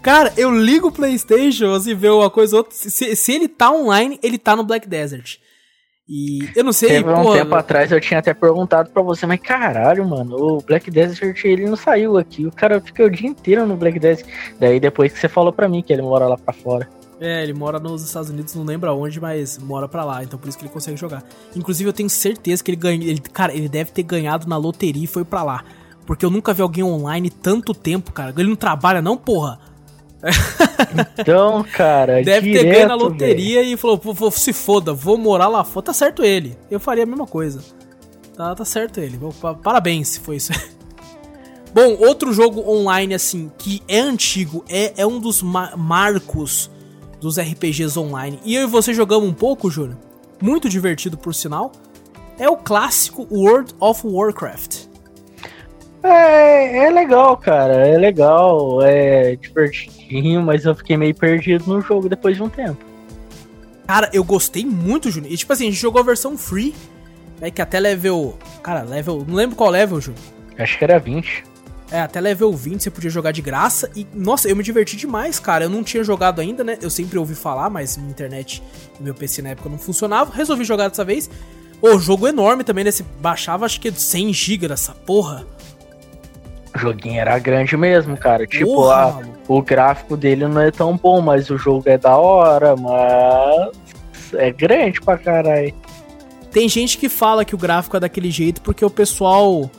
Cara, 0.00 0.32
eu 0.36 0.50
ligo 0.50 0.88
o 0.88 0.92
PlayStation, 0.92 1.74
assim, 1.74 1.94
ver 1.94 2.10
uma 2.10 2.30
coisa 2.30 2.56
ou 2.56 2.58
outra. 2.58 2.74
Se, 2.76 3.14
se 3.14 3.32
ele 3.32 3.48
tá 3.48 3.70
online, 3.70 4.18
ele 4.22 4.38
tá 4.38 4.56
no 4.56 4.64
Black 4.64 4.88
Desert. 4.88 5.38
E 6.08 6.48
eu 6.54 6.62
não 6.62 6.72
sei. 6.72 6.88
Teve 6.88 7.10
um 7.10 7.32
tempo 7.32 7.54
atrás 7.54 7.90
eu 7.90 8.00
tinha 8.00 8.20
até 8.20 8.32
perguntado 8.32 8.90
pra 8.90 9.02
você, 9.02 9.26
mas 9.26 9.40
caralho, 9.40 10.06
mano, 10.06 10.36
o 10.36 10.62
Black 10.62 10.90
Desert 10.90 11.44
ele 11.44 11.66
não 11.66 11.76
saiu 11.76 12.16
aqui. 12.16 12.46
O 12.46 12.52
cara 12.52 12.80
fica 12.80 13.04
o 13.04 13.10
dia 13.10 13.28
inteiro 13.28 13.66
no 13.66 13.76
Black 13.76 13.98
Desert. 13.98 14.28
Daí 14.60 14.78
depois 14.78 15.12
que 15.12 15.18
você 15.18 15.28
falou 15.28 15.52
pra 15.52 15.68
mim 15.68 15.82
que 15.82 15.92
ele 15.92 16.02
mora 16.02 16.28
lá 16.28 16.38
pra 16.38 16.52
fora. 16.54 16.88
É, 17.18 17.42
ele 17.42 17.54
mora 17.54 17.80
nos 17.80 18.04
Estados 18.04 18.28
Unidos, 18.28 18.54
não 18.54 18.62
lembro 18.62 18.90
aonde, 18.90 19.18
mas 19.20 19.58
mora 19.58 19.88
pra 19.88 20.04
lá, 20.04 20.22
então 20.22 20.38
por 20.38 20.48
isso 20.48 20.58
que 20.58 20.64
ele 20.64 20.72
consegue 20.72 20.98
jogar. 20.98 21.24
Inclusive, 21.56 21.88
eu 21.88 21.92
tenho 21.92 22.10
certeza 22.10 22.62
que 22.62 22.70
ele 22.70 22.76
ganhou. 22.76 23.02
Ele, 23.02 23.20
cara, 23.20 23.54
ele 23.54 23.68
deve 23.68 23.90
ter 23.90 24.02
ganhado 24.02 24.46
na 24.46 24.56
loteria 24.56 25.04
e 25.04 25.06
foi 25.06 25.24
pra 25.24 25.42
lá. 25.42 25.64
Porque 26.04 26.24
eu 26.24 26.30
nunca 26.30 26.52
vi 26.54 26.62
alguém 26.62 26.84
online 26.84 27.30
tanto 27.30 27.74
tempo, 27.74 28.12
cara. 28.12 28.32
Ele 28.36 28.48
não 28.48 28.56
trabalha, 28.56 29.02
não, 29.02 29.16
porra. 29.16 29.58
Então, 31.18 31.64
cara, 31.72 32.22
deve 32.22 32.52
direto, 32.52 32.64
ter 32.64 32.72
ganho 32.72 32.88
na 32.88 32.94
loteria 32.94 33.60
véio. 33.60 33.74
e 33.74 33.76
falou: 33.76 34.00
vou, 34.02 34.30
se 34.30 34.52
foda, 34.52 34.92
vou 34.92 35.18
morar 35.18 35.48
lá 35.48 35.64
fora. 35.64 35.86
Tá 35.86 35.92
certo 35.92 36.24
ele. 36.24 36.56
Eu 36.70 36.80
faria 36.80 37.04
a 37.04 37.06
mesma 37.06 37.26
coisa. 37.26 37.60
Tá, 38.36 38.54
tá 38.54 38.64
certo 38.64 39.00
ele. 39.00 39.18
Parabéns 39.62 40.08
se 40.08 40.20
foi 40.20 40.36
isso. 40.36 40.52
Bom, 41.74 41.96
outro 41.98 42.32
jogo 42.32 42.62
online, 42.70 43.14
assim, 43.14 43.50
que 43.58 43.82
é 43.86 43.98
antigo, 43.98 44.64
é, 44.68 44.94
é 44.96 45.06
um 45.06 45.18
dos 45.18 45.42
ma 45.42 45.76
marcos 45.76 46.70
dos 47.20 47.38
RPGs 47.38 47.98
online. 47.98 48.40
E 48.44 48.54
eu 48.54 48.62
e 48.62 48.66
você 48.66 48.94
jogamos 48.94 49.28
um 49.28 49.34
pouco, 49.34 49.70
Júlio. 49.70 49.98
Muito 50.40 50.68
divertido, 50.68 51.18
por 51.18 51.34
sinal. 51.34 51.72
É 52.38 52.48
o 52.48 52.56
clássico 52.56 53.26
World 53.30 53.74
of 53.80 54.06
Warcraft. 54.06 54.85
É, 56.06 56.86
é 56.86 56.90
legal, 56.90 57.36
cara. 57.36 57.74
É 57.74 57.98
legal, 57.98 58.80
é 58.82 59.36
divertidinho, 59.36 60.42
mas 60.42 60.64
eu 60.64 60.74
fiquei 60.74 60.96
meio 60.96 61.14
perdido 61.14 61.64
no 61.66 61.80
jogo 61.80 62.08
depois 62.08 62.36
de 62.36 62.42
um 62.42 62.48
tempo. 62.48 62.84
Cara, 63.86 64.10
eu 64.12 64.22
gostei 64.24 64.64
muito, 64.64 65.10
Júnior. 65.10 65.32
E 65.32 65.36
tipo 65.36 65.52
assim, 65.52 65.64
a 65.64 65.70
gente 65.70 65.80
jogou 65.80 66.00
a 66.00 66.04
versão 66.04 66.36
free, 66.36 66.74
né? 67.40 67.50
Que 67.50 67.60
até 67.62 67.78
level. 67.80 68.38
Cara, 68.62 68.82
level. 68.82 69.24
Não 69.26 69.34
lembro 69.34 69.56
qual 69.56 69.70
level, 69.70 70.00
Júnior. 70.00 70.22
Acho 70.58 70.78
que 70.78 70.84
era 70.84 70.98
20. 70.98 71.44
É, 71.90 72.00
até 72.00 72.20
level 72.20 72.52
20 72.52 72.82
você 72.82 72.90
podia 72.90 73.10
jogar 73.10 73.30
de 73.30 73.40
graça. 73.40 73.90
E, 73.94 74.06
nossa, 74.12 74.48
eu 74.48 74.56
me 74.56 74.62
diverti 74.62 74.96
demais, 74.96 75.38
cara. 75.38 75.64
Eu 75.64 75.70
não 75.70 75.84
tinha 75.84 76.02
jogado 76.02 76.40
ainda, 76.40 76.64
né? 76.64 76.78
Eu 76.80 76.90
sempre 76.90 77.18
ouvi 77.18 77.34
falar, 77.34 77.70
mas 77.70 77.96
minha 77.96 78.10
internet 78.10 78.62
e 78.98 79.02
meu 79.02 79.14
PC 79.14 79.40
na 79.42 79.50
época 79.50 79.68
não 79.68 79.78
funcionava. 79.78 80.34
Resolvi 80.34 80.64
jogar 80.64 80.88
dessa 80.88 81.04
vez. 81.04 81.30
O 81.80 81.98
jogo 81.98 82.26
enorme 82.26 82.64
também, 82.64 82.82
né? 82.84 82.90
Você 82.90 83.04
baixava 83.20 83.64
acho 83.64 83.80
que 83.80 83.92
100 83.92 84.32
GB 84.32 84.68
dessa 84.68 84.92
porra. 84.92 85.46
O 86.76 86.78
joguinho 86.78 87.18
era 87.18 87.38
grande 87.38 87.74
mesmo, 87.74 88.18
cara. 88.18 88.46
Tipo, 88.46 88.90
a, 88.90 89.22
o 89.48 89.62
gráfico 89.62 90.14
dele 90.14 90.46
não 90.46 90.60
é 90.60 90.70
tão 90.70 90.94
bom, 90.94 91.22
mas 91.22 91.48
o 91.48 91.56
jogo 91.56 91.88
é 91.88 91.96
da 91.96 92.18
hora, 92.18 92.76
mas 92.76 93.70
é 94.34 94.52
grande 94.52 95.00
pra 95.00 95.16
caralho. 95.16 95.74
Tem 96.52 96.68
gente 96.68 96.98
que 96.98 97.08
fala 97.08 97.46
que 97.46 97.54
o 97.54 97.58
gráfico 97.58 97.96
é 97.96 98.00
daquele 98.00 98.30
jeito 98.30 98.60
porque 98.60 98.84
o 98.84 98.90
pessoal 98.90 99.70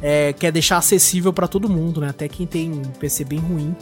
é, 0.00 0.32
quer 0.32 0.52
deixar 0.52 0.76
acessível 0.76 1.32
para 1.32 1.48
todo 1.48 1.68
mundo, 1.68 2.00
né? 2.00 2.10
Até 2.10 2.28
quem 2.28 2.46
tem 2.46 2.70
um 2.70 2.82
PC 2.82 3.24
bem 3.24 3.40
ruim 3.40 3.74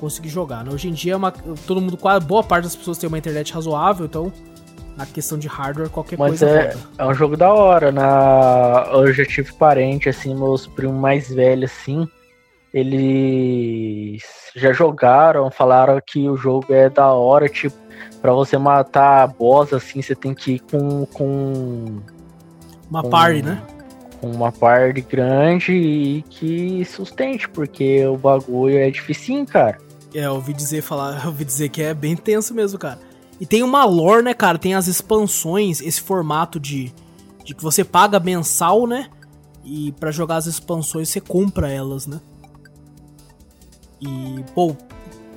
conseguir 0.00 0.30
jogar. 0.30 0.64
Né? 0.64 0.70
Hoje 0.72 0.88
em 0.88 0.92
dia, 0.92 1.12
é 1.12 1.16
uma, 1.16 1.30
todo 1.30 1.82
mundo, 1.82 1.98
boa 2.26 2.42
parte 2.42 2.64
das 2.64 2.74
pessoas 2.74 2.96
tem 2.96 3.08
uma 3.08 3.18
internet 3.18 3.52
razoável, 3.52 4.06
então 4.06 4.32
na 4.96 5.04
questão 5.04 5.36
de 5.38 5.46
hardware, 5.46 5.90
qualquer 5.90 6.18
Mas 6.18 6.40
coisa 6.40 6.48
é, 6.48 6.76
é 6.98 7.06
um 7.06 7.12
jogo 7.12 7.36
da 7.36 7.52
hora. 7.52 7.92
Na... 7.92 8.88
Eu 8.92 9.12
já 9.12 9.24
tive 9.24 9.52
parente, 9.52 10.08
assim, 10.08 10.34
meus 10.34 10.66
primos 10.66 10.98
mais 10.98 11.28
velhos, 11.28 11.70
assim. 11.70 12.08
Eles 12.72 14.22
já 14.54 14.72
jogaram, 14.72 15.50
falaram 15.50 16.00
que 16.04 16.28
o 16.28 16.36
jogo 16.36 16.72
é 16.72 16.88
da 16.88 17.12
hora, 17.12 17.48
tipo, 17.48 17.76
pra 18.22 18.32
você 18.32 18.56
matar 18.56 19.26
boss, 19.28 19.72
assim, 19.72 20.00
você 20.00 20.14
tem 20.14 20.34
que 20.34 20.52
ir 20.52 20.60
com. 20.60 21.06
com 21.06 22.00
Uma 22.90 23.02
com, 23.02 23.10
party, 23.10 23.42
né? 23.42 23.62
Com 24.20 24.30
uma 24.30 24.50
parte 24.50 25.02
grande 25.02 25.72
e 25.72 26.22
que 26.22 26.84
sustente, 26.86 27.48
porque 27.48 28.04
o 28.06 28.16
bagulho 28.16 28.78
é 28.78 28.90
difícil, 28.90 29.44
cara. 29.46 29.78
É, 30.14 30.24
eu 30.24 30.34
ouvi 30.34 30.54
dizer 30.54 30.80
falar, 30.80 31.20
eu 31.24 31.26
ouvi 31.28 31.44
dizer 31.44 31.68
que 31.68 31.82
é 31.82 31.92
bem 31.92 32.16
tenso 32.16 32.54
mesmo, 32.54 32.78
cara. 32.78 32.98
E 33.40 33.46
tem 33.46 33.62
uma 33.62 33.84
lore, 33.84 34.22
né, 34.22 34.34
cara? 34.34 34.58
Tem 34.58 34.74
as 34.74 34.86
expansões, 34.86 35.80
esse 35.80 36.00
formato 36.00 36.58
de, 36.58 36.92
de 37.44 37.54
que 37.54 37.62
você 37.62 37.84
paga 37.84 38.18
mensal, 38.18 38.86
né? 38.86 39.08
E 39.64 39.92
para 39.92 40.10
jogar 40.10 40.36
as 40.36 40.46
expansões 40.46 41.08
você 41.08 41.20
compra 41.20 41.70
elas, 41.70 42.06
né? 42.06 42.20
E, 44.00 44.44
pô, 44.54 44.76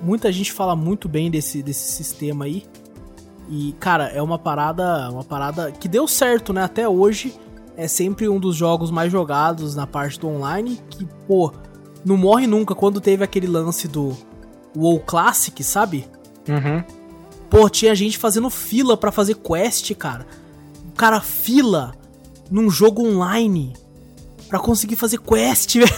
muita 0.01 0.31
gente 0.31 0.51
fala 0.51 0.75
muito 0.75 1.09
bem 1.09 1.29
desse, 1.29 1.61
desse 1.61 1.91
sistema 1.91 2.45
aí. 2.45 2.65
E, 3.49 3.73
cara, 3.79 4.05
é 4.09 4.21
uma 4.21 4.37
parada, 4.37 5.09
uma 5.09 5.23
parada 5.23 5.71
que 5.71 5.87
deu 5.87 6.07
certo, 6.07 6.53
né? 6.53 6.63
Até 6.63 6.87
hoje 6.87 7.33
é 7.75 7.87
sempre 7.87 8.29
um 8.29 8.39
dos 8.39 8.55
jogos 8.55 8.91
mais 8.91 9.11
jogados 9.11 9.75
na 9.75 9.87
parte 9.87 10.19
do 10.19 10.27
online, 10.27 10.79
que, 10.89 11.05
pô, 11.27 11.51
não 12.05 12.15
morre 12.15 12.45
nunca. 12.45 12.75
Quando 12.75 13.01
teve 13.01 13.23
aquele 13.23 13.47
lance 13.47 13.87
do 13.87 14.15
WoW 14.75 14.99
Classic, 14.99 15.63
sabe? 15.63 16.05
Uhum. 16.47 16.98
Pô, 17.49 17.69
tinha 17.69 17.95
gente 17.95 18.17
fazendo 18.17 18.49
fila 18.49 18.95
para 18.95 19.11
fazer 19.11 19.35
quest, 19.35 19.93
cara. 19.95 20.25
O 20.89 20.95
cara 20.95 21.19
fila 21.19 21.93
num 22.49 22.69
jogo 22.69 23.05
online 23.05 23.73
para 24.47 24.59
conseguir 24.59 24.95
fazer 24.95 25.19
quest, 25.19 25.75
velho. 25.79 25.89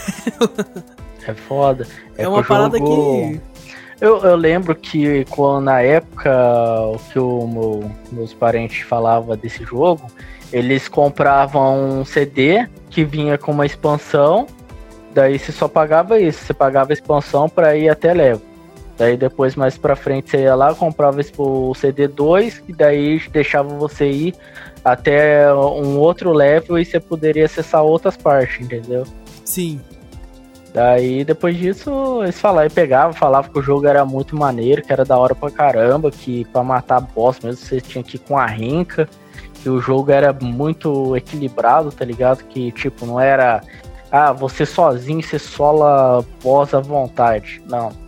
É 1.27 1.33
foda. 1.33 1.87
É, 2.17 2.23
é 2.23 2.27
uma 2.27 2.43
parada 2.43 2.77
jogo... 2.77 2.95
que 2.95 3.51
eu, 4.01 4.17
eu 4.21 4.35
lembro 4.35 4.73
que 4.73 5.25
quando, 5.25 5.65
na 5.65 5.79
época 5.81 6.31
o 6.87 6.97
que 6.97 7.19
o 7.19 7.47
meu, 7.47 7.91
meus 8.11 8.33
parentes 8.33 8.81
falavam 8.81 9.37
desse 9.37 9.63
jogo, 9.63 10.07
eles 10.51 10.87
compravam 10.87 11.99
um 11.99 12.03
CD 12.03 12.67
que 12.89 13.05
vinha 13.05 13.37
com 13.37 13.51
uma 13.51 13.65
expansão, 13.65 14.47
daí 15.13 15.37
você 15.37 15.51
só 15.51 15.67
pagava 15.67 16.19
isso, 16.19 16.43
você 16.43 16.53
pagava 16.53 16.91
a 16.91 16.93
expansão 16.93 17.47
para 17.47 17.77
ir 17.77 17.89
até 17.89 18.11
level. 18.11 18.50
Daí 19.01 19.17
depois 19.17 19.55
mais 19.55 19.79
pra 19.79 19.95
frente 19.95 20.29
você 20.29 20.43
ia 20.43 20.53
lá, 20.53 20.75
comprava 20.75 21.19
o 21.39 21.73
CD 21.73 22.07
2, 22.07 22.61
e 22.67 22.71
daí 22.71 23.19
deixava 23.31 23.67
você 23.69 24.11
ir 24.11 24.35
até 24.85 25.51
um 25.51 25.97
outro 25.97 26.31
level 26.31 26.77
e 26.77 26.85
você 26.85 26.99
poderia 26.99 27.45
acessar 27.45 27.81
outras 27.81 28.15
partes, 28.15 28.63
entendeu? 28.63 29.03
Sim. 29.43 29.81
Daí, 30.71 31.25
depois 31.25 31.57
disso, 31.57 32.21
eles 32.21 32.39
falavam, 32.39 32.69
pegavam, 32.69 33.11
falavam 33.11 33.51
que 33.51 33.57
o 33.57 33.63
jogo 33.63 33.87
era 33.87 34.05
muito 34.05 34.35
maneiro, 34.35 34.83
que 34.83 34.93
era 34.93 35.03
da 35.03 35.17
hora 35.17 35.33
pra 35.33 35.49
caramba, 35.49 36.11
que 36.11 36.45
pra 36.45 36.63
matar 36.63 37.01
boss 37.01 37.39
mesmo 37.39 37.57
você 37.57 37.81
tinha 37.81 38.03
que 38.03 38.17
ir 38.17 38.19
com 38.19 38.37
a 38.37 38.45
rinca, 38.45 39.09
que 39.63 39.67
o 39.67 39.81
jogo 39.81 40.11
era 40.11 40.31
muito 40.31 41.17
equilibrado, 41.17 41.91
tá 41.91 42.05
ligado? 42.05 42.43
Que, 42.43 42.71
tipo, 42.71 43.07
não 43.07 43.19
era, 43.19 43.63
ah, 44.11 44.31
você 44.31 44.63
sozinho, 44.63 45.23
você 45.23 45.39
sola 45.39 46.23
boss 46.43 46.71
à 46.75 46.79
vontade. 46.79 47.63
Não. 47.67 47.99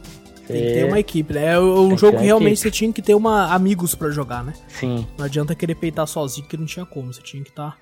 Tem 0.47 0.61
que 0.61 0.73
ter 0.73 0.85
uma 0.85 0.99
equipe, 0.99 1.33
né? 1.33 1.53
É 1.53 1.59
um 1.59 1.97
jogo 1.97 2.17
que 2.17 2.23
realmente 2.23 2.53
equipe. 2.53 2.63
você 2.63 2.71
tinha 2.71 2.91
que 2.91 3.01
ter 3.01 3.15
uma, 3.15 3.53
amigos 3.53 3.95
para 3.95 4.09
jogar, 4.09 4.43
né? 4.43 4.53
Sim. 4.67 5.07
Não 5.17 5.25
adianta 5.25 5.55
querer 5.55 5.75
peitar 5.75 6.05
sozinho, 6.05 6.47
que 6.47 6.57
não 6.57 6.65
tinha 6.65 6.85
como, 6.85 7.13
você 7.13 7.21
tinha 7.21 7.41
que 7.41 7.49
estar 7.49 7.71
tá 7.71 7.77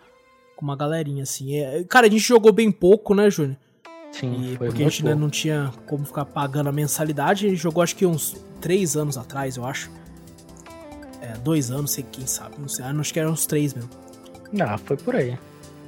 com 0.56 0.66
uma 0.66 0.76
galerinha, 0.76 1.24
assim. 1.24 1.56
É... 1.58 1.84
Cara, 1.86 2.08
a 2.08 2.10
gente 2.10 2.22
jogou 2.22 2.52
bem 2.52 2.72
pouco, 2.72 3.16
né, 3.16 3.30
Júnior? 3.30 3.58
Sim, 4.12 4.52
e 4.54 4.58
porque 4.58 4.84
a 4.84 4.90
gente 4.90 5.08
ainda 5.08 5.16
não 5.16 5.30
tinha 5.30 5.72
como 5.88 6.06
ficar 6.06 6.26
pagando 6.26 6.70
a 6.70 6.72
mensalidade. 6.72 7.48
A 7.48 7.50
gente 7.50 7.62
jogou 7.62 7.82
acho 7.82 7.96
que 7.96 8.06
uns 8.06 8.36
três 8.60 8.96
anos 8.96 9.18
atrás, 9.18 9.58
eu 9.58 9.66
acho. 9.66 9.90
É, 11.22 11.38
dois 11.38 11.72
anos, 11.72 11.92
sei 11.92 12.06
quem 12.12 12.28
sabe, 12.28 12.56
não 12.60 12.68
sei. 12.68 12.86
Acho 12.86 13.14
que 13.14 13.20
eram 13.20 13.32
uns 13.32 13.46
três 13.46 13.74
mesmo. 13.74 13.90
Ah, 14.60 14.78
foi 14.78 14.98
por 14.98 15.16
aí. 15.16 15.38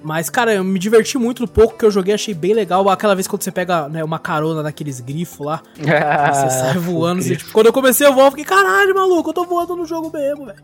Mas, 0.04 0.30
cara, 0.30 0.54
eu 0.54 0.64
me 0.64 0.78
diverti 0.78 1.18
muito 1.18 1.42
no 1.42 1.48
pouco 1.48 1.78
que 1.78 1.86
eu 1.86 1.90
joguei, 1.90 2.14
achei 2.14 2.34
bem 2.34 2.54
legal. 2.54 2.88
Aquela 2.90 3.16
vez 3.16 3.26
quando 3.28 3.42
você 3.42 3.52
pega 3.52 3.88
né, 3.88 4.04
uma 4.04 4.20
carona 4.20 4.62
naqueles 4.62 5.00
grifos 5.00 5.46
lá, 5.46 5.64
ah, 5.80 6.34
você 6.34 6.50
sai 6.50 6.78
voando. 6.78 7.22
Assim, 7.22 7.36
tipo, 7.36 7.52
quando 7.54 7.68
eu 7.68 7.74
comecei 7.74 8.06
a 8.06 8.12
voar, 8.12 8.26
eu 8.26 8.32
fiquei, 8.32 8.46
caralho, 8.46 8.94
maluco, 8.94 9.30
eu 9.30 9.34
tô 9.34 9.46
voando 9.46 9.76
no 9.76 9.86
jogo 9.86 10.12
mesmo, 10.12 10.46
velho. 10.46 10.60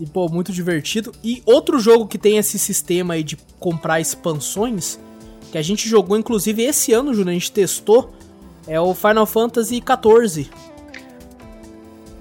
E, 0.00 0.06
pô, 0.06 0.28
muito 0.28 0.52
divertido. 0.52 1.12
E 1.22 1.42
outro 1.46 1.78
jogo 1.78 2.08
que 2.08 2.18
tem 2.18 2.36
esse 2.36 2.58
sistema 2.58 3.14
aí 3.14 3.22
de 3.22 3.36
comprar 3.60 4.00
expansões 4.00 4.98
que 5.52 5.58
a 5.58 5.62
gente 5.62 5.88
jogou 5.88 6.16
inclusive 6.16 6.64
esse 6.64 6.92
ano, 6.92 7.14
Júnior, 7.14 7.30
a 7.30 7.34
gente 7.34 7.52
testou, 7.52 8.12
é 8.66 8.80
o 8.80 8.92
Final 8.92 9.24
Fantasy 9.24 9.80
XIV. 9.80 10.50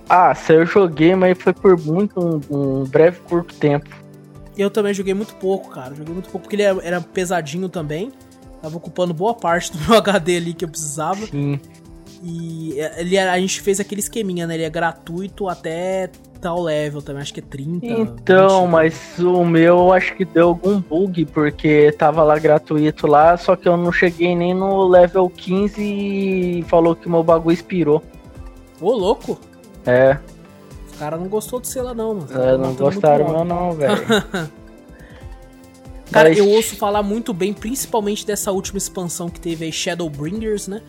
Ah, 0.07 0.35
se 0.35 0.53
eu 0.53 0.65
joguei, 0.67 1.15
mas 1.15 1.35
foi 1.41 1.53
por 1.53 1.75
muito 1.79 2.19
um, 2.19 2.41
um, 2.51 2.83
breve 2.83 3.19
curto 3.21 3.55
tempo. 3.55 3.89
Eu 4.57 4.69
também 4.69 4.93
joguei 4.93 5.13
muito 5.13 5.35
pouco, 5.35 5.69
cara. 5.69 5.95
Joguei 5.95 6.13
muito 6.13 6.29
pouco 6.29 6.47
porque 6.47 6.55
ele 6.55 6.63
era, 6.63 7.01
pesadinho 7.01 7.69
também. 7.69 8.11
Tava 8.61 8.77
ocupando 8.77 9.13
boa 9.13 9.33
parte 9.33 9.71
do 9.71 9.79
meu 9.87 9.97
HD 9.97 10.37
ali 10.37 10.53
que 10.53 10.65
eu 10.65 10.69
precisava. 10.69 11.25
Sim. 11.25 11.59
E 12.23 12.79
ele, 12.97 13.17
a 13.17 13.37
gente 13.37 13.59
fez 13.61 13.79
aquele 13.79 13.99
esqueminha, 13.99 14.47
né? 14.47 14.53
Ele 14.55 14.63
é 14.63 14.69
gratuito 14.69 15.49
até 15.49 16.09
tal 16.39 16.61
level 16.61 17.01
também, 17.01 17.21
acho 17.21 17.33
que 17.33 17.39
é 17.39 17.43
30. 17.43 17.85
Então, 17.85 18.63
20. 18.63 18.69
mas 18.69 19.19
o 19.19 19.45
meu 19.45 19.93
acho 19.93 20.13
que 20.15 20.25
deu 20.25 20.49
algum 20.49 20.79
bug, 20.79 21.25
porque 21.27 21.93
tava 21.97 22.21
lá 22.21 22.37
gratuito 22.37 23.07
lá, 23.07 23.37
só 23.37 23.55
que 23.55 23.67
eu 23.67 23.77
não 23.77 23.93
cheguei 23.93 24.35
nem 24.35 24.53
no 24.53 24.85
level 24.85 25.29
15 25.29 25.81
e 25.81 26.65
falou 26.67 26.95
que 26.95 27.07
meu 27.07 27.23
bagulho 27.23 27.53
expirou. 27.53 28.03
Ô, 28.81 28.91
louco! 28.91 29.39
É. 29.85 30.17
Os 31.03 31.05
caras 31.05 31.19
não 31.19 31.27
gostou 31.27 31.59
de 31.59 31.67
ser 31.67 31.81
lá 31.81 31.93
não, 31.93 32.15
mano. 32.15 32.27
É, 32.31 32.57
não 32.57 32.73
gostaram 32.73 33.27
meu 33.29 33.43
não, 33.43 33.73
velho. 33.73 34.05
Cara, 36.09 36.29
mas... 36.29 36.37
eu 36.37 36.47
ouço 36.47 36.77
falar 36.77 37.03
muito 37.03 37.33
bem, 37.33 37.53
principalmente 37.53 38.25
dessa 38.25 38.53
última 38.53 38.77
expansão 38.77 39.29
que 39.29 39.39
teve 39.39 39.65
aí, 39.65 39.71
Shadowbringers, 39.71 40.69
né? 40.69 40.81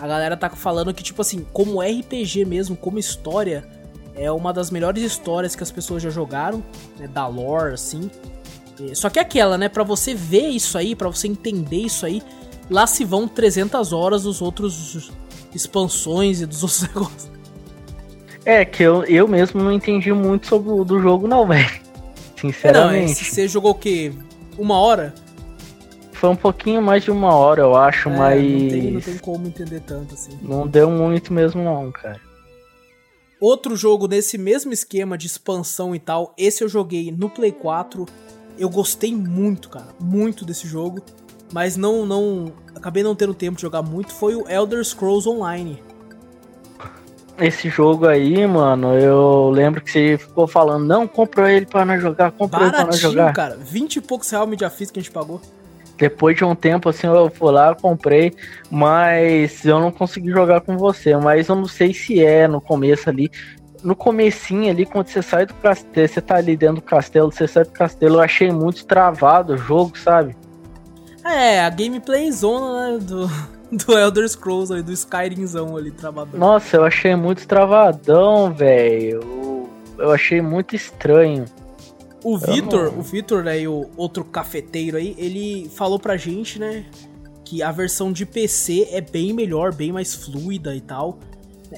A 0.00 0.08
galera 0.08 0.36
tá 0.36 0.50
falando 0.50 0.92
que, 0.92 1.04
tipo 1.04 1.22
assim, 1.22 1.46
como 1.52 1.80
RPG 1.80 2.44
mesmo, 2.46 2.74
como 2.74 2.98
história, 2.98 3.68
é 4.16 4.32
uma 4.32 4.52
das 4.52 4.72
melhores 4.72 5.04
histórias 5.04 5.54
que 5.54 5.62
as 5.62 5.70
pessoas 5.70 6.02
já 6.02 6.10
jogaram, 6.10 6.64
né, 6.98 7.06
da 7.06 7.28
lore, 7.28 7.74
assim. 7.74 8.10
Só 8.94 9.08
que 9.08 9.20
é 9.20 9.22
aquela, 9.22 9.56
né, 9.56 9.68
para 9.68 9.84
você 9.84 10.14
ver 10.14 10.48
isso 10.48 10.78
aí, 10.78 10.96
para 10.96 11.08
você 11.08 11.28
entender 11.28 11.82
isso 11.82 12.04
aí, 12.04 12.22
lá 12.68 12.88
se 12.88 13.04
vão 13.04 13.28
300 13.28 13.92
horas 13.92 14.24
dos 14.24 14.42
outros 14.42 15.12
expansões 15.54 16.40
e 16.40 16.46
dos 16.46 16.62
outros 16.64 16.82
negócios. 16.82 17.39
É, 18.50 18.64
que 18.64 18.82
eu, 18.82 19.04
eu 19.04 19.28
mesmo 19.28 19.62
não 19.62 19.70
entendi 19.70 20.12
muito 20.12 20.48
sobre 20.48 20.72
o 20.72 20.82
do 20.82 20.98
jogo 20.98 21.28
não, 21.28 21.46
velho. 21.48 21.70
Sinceramente. 22.36 23.22
Não, 23.22 23.30
você 23.30 23.46
jogou 23.46 23.70
o 23.70 23.74
quê? 23.76 24.12
Uma 24.58 24.76
hora? 24.76 25.14
Foi 26.12 26.28
um 26.30 26.36
pouquinho 26.36 26.82
mais 26.82 27.04
de 27.04 27.12
uma 27.12 27.32
hora, 27.32 27.60
eu 27.60 27.76
acho, 27.76 28.08
é, 28.08 28.16
mas. 28.16 28.42
Não 28.42 28.68
tem, 28.68 28.90
não 28.90 29.00
tem 29.00 29.18
como 29.18 29.46
entender 29.46 29.80
tanto 29.80 30.14
assim. 30.14 30.36
Não 30.42 30.66
deu 30.66 30.90
muito 30.90 31.32
mesmo, 31.32 31.62
não, 31.62 31.92
cara. 31.92 32.20
Outro 33.40 33.76
jogo 33.76 34.08
nesse 34.08 34.36
mesmo 34.36 34.72
esquema 34.72 35.16
de 35.16 35.28
expansão 35.28 35.94
e 35.94 36.00
tal, 36.00 36.34
esse 36.36 36.64
eu 36.64 36.68
joguei 36.68 37.12
no 37.12 37.30
Play 37.30 37.52
4. 37.52 38.04
Eu 38.58 38.68
gostei 38.68 39.14
muito, 39.14 39.68
cara, 39.68 39.94
muito 40.00 40.44
desse 40.44 40.66
jogo, 40.66 41.00
mas 41.52 41.76
não 41.76 42.04
não 42.04 42.52
acabei 42.74 43.04
não 43.04 43.14
tendo 43.14 43.32
tempo 43.32 43.56
de 43.56 43.62
jogar 43.62 43.80
muito, 43.80 44.12
foi 44.12 44.34
o 44.34 44.46
Elder 44.50 44.84
Scrolls 44.84 45.28
Online. 45.28 45.80
Esse 47.40 47.70
jogo 47.70 48.06
aí, 48.06 48.46
mano, 48.46 48.94
eu 48.98 49.48
lembro 49.48 49.80
que 49.80 49.90
você 49.90 50.18
ficou 50.18 50.46
falando, 50.46 50.84
não, 50.84 51.08
compra 51.08 51.50
ele 51.50 51.64
para 51.64 51.86
nós 51.86 52.02
jogar, 52.02 52.30
compra 52.32 52.62
ele 52.64 52.70
pra 52.70 52.84
nós 52.84 52.98
jogar. 52.98 53.32
cara, 53.32 53.56
20 53.56 53.96
e 53.96 54.00
poucos 54.02 54.30
reais 54.30 54.46
mídia 54.46 54.68
física 54.68 54.94
que 54.94 55.00
a 55.00 55.02
gente 55.02 55.12
pagou. 55.12 55.40
Depois 55.96 56.36
de 56.36 56.44
um 56.44 56.54
tempo, 56.54 56.88
assim, 56.88 57.06
eu 57.06 57.30
fui 57.30 57.52
lá, 57.52 57.74
comprei, 57.74 58.32
mas 58.70 59.64
eu 59.64 59.80
não 59.80 59.90
consegui 59.90 60.30
jogar 60.30 60.60
com 60.62 60.76
você. 60.76 61.14
Mas 61.16 61.48
eu 61.48 61.54
não 61.54 61.66
sei 61.66 61.92
se 61.92 62.24
é 62.24 62.46
no 62.48 62.60
começo 62.60 63.08
ali. 63.08 63.30
No 63.82 63.94
comecinho 63.94 64.70
ali, 64.70 64.86
quando 64.86 65.08
você 65.08 65.22
sai 65.22 65.44
do 65.44 65.54
castelo, 65.54 66.08
você 66.08 66.20
tá 66.20 66.36
ali 66.36 66.56
dentro 66.56 66.76
do 66.76 66.82
castelo, 66.82 67.30
você 67.30 67.46
sai 67.46 67.64
do 67.64 67.70
castelo, 67.70 68.16
eu 68.16 68.20
achei 68.20 68.50
muito 68.50 68.86
travado 68.86 69.54
o 69.54 69.58
jogo, 69.58 69.96
sabe? 69.98 70.36
É, 71.24 71.60
a 71.60 71.70
gameplay 71.70 72.30
zona, 72.32 72.92
né, 72.92 72.98
do, 72.98 73.30
do 73.70 73.98
Elder 73.98 74.28
Scrolls 74.28 74.72
ali, 74.72 74.82
do 74.82 74.92
Skyrimzão 74.92 75.76
ali, 75.76 75.90
travadão. 75.90 76.38
Nossa, 76.38 76.76
eu 76.76 76.84
achei 76.84 77.14
muito 77.14 77.46
travadão, 77.46 78.52
velho. 78.52 79.20
Eu, 79.22 79.70
eu 79.98 80.10
achei 80.10 80.40
muito 80.40 80.74
estranho. 80.74 81.44
O 82.22 82.36
Vitor, 82.36 82.92
o 82.98 83.02
Vitor, 83.02 83.42
né, 83.44 83.66
o 83.66 83.88
outro 83.96 84.24
cafeteiro 84.24 84.98
aí, 84.98 85.14
ele 85.16 85.70
falou 85.74 85.98
pra 85.98 86.18
gente, 86.18 86.58
né, 86.58 86.84
que 87.44 87.62
a 87.62 87.72
versão 87.72 88.12
de 88.12 88.26
PC 88.26 88.88
é 88.90 89.00
bem 89.00 89.32
melhor, 89.32 89.74
bem 89.74 89.90
mais 89.90 90.14
fluida 90.14 90.74
e 90.74 90.80
tal. 90.80 91.18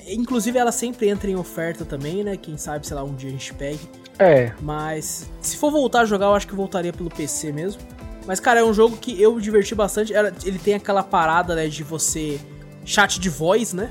Inclusive 0.08 0.58
ela 0.58 0.72
sempre 0.72 1.08
entra 1.08 1.30
em 1.30 1.36
oferta 1.36 1.84
também, 1.84 2.24
né? 2.24 2.36
Quem 2.36 2.56
sabe, 2.56 2.86
sei 2.86 2.96
lá, 2.96 3.04
um 3.04 3.14
dia 3.14 3.28
a 3.28 3.32
gente 3.32 3.52
pegue. 3.54 3.80
É. 4.18 4.52
Mas 4.60 5.30
se 5.40 5.56
for 5.56 5.70
voltar 5.70 6.00
a 6.00 6.04
jogar, 6.04 6.26
eu 6.26 6.34
acho 6.34 6.46
que 6.46 6.54
voltaria 6.54 6.92
pelo 6.92 7.10
PC 7.10 7.52
mesmo. 7.52 7.80
Mas, 8.26 8.40
cara, 8.40 8.60
é 8.60 8.64
um 8.64 8.72
jogo 8.72 8.96
que 8.96 9.20
eu 9.20 9.34
me 9.34 9.42
diverti 9.42 9.74
bastante. 9.74 10.12
Ele 10.44 10.58
tem 10.58 10.74
aquela 10.74 11.02
parada, 11.02 11.54
né, 11.54 11.68
de 11.68 11.82
você. 11.82 12.40
chat 12.84 13.18
de 13.18 13.28
voz, 13.28 13.72
né? 13.72 13.90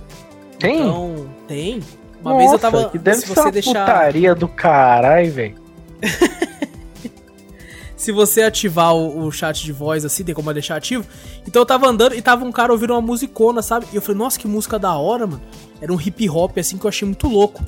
Tem? 0.60 0.80
Então, 0.80 1.30
tem. 1.48 1.82
Uma 2.22 2.32
Nossa, 2.32 2.38
vez 2.38 2.52
eu 2.52 2.60
tava. 2.60 2.90
Que 2.90 2.98
deve 2.98 3.18
se 3.18 3.28
você 3.28 3.42
ser 3.42 3.52
deixar. 3.52 3.86
putaria 3.86 4.36
do 4.36 4.48
caralho, 4.48 5.32
velho. 5.32 5.56
se 7.98 8.12
você 8.12 8.44
ativar 8.44 8.96
o, 8.96 9.26
o, 9.26 9.32
chat 9.32 9.64
de 9.64 9.72
voz 9.72 10.06
assim, 10.06 10.24
tem 10.24 10.34
como 10.34 10.54
deixar 10.54 10.76
ativo. 10.76 11.06
Então 11.48 11.62
eu 11.62 11.66
tava 11.66 11.88
andando 11.88 12.16
e 12.16 12.22
tava 12.22 12.46
um 12.46 12.52
cara 12.52 12.72
ouvindo 12.72 12.94
uma 12.94 13.02
musicona, 13.02 13.62
sabe? 13.62 13.88
E 13.92 13.96
eu 13.96 14.02
falei, 14.02 14.18
nossa, 14.18 14.40
que 14.40 14.48
música 14.48 14.78
da 14.78 14.96
hora, 14.96 15.26
mano. 15.26 15.42
Era 15.82 15.92
um 15.92 16.00
hip 16.00 16.30
hop 16.30 16.58
assim 16.58 16.78
que 16.78 16.86
eu 16.86 16.90
achei 16.90 17.08
muito 17.08 17.28
louco. 17.28 17.64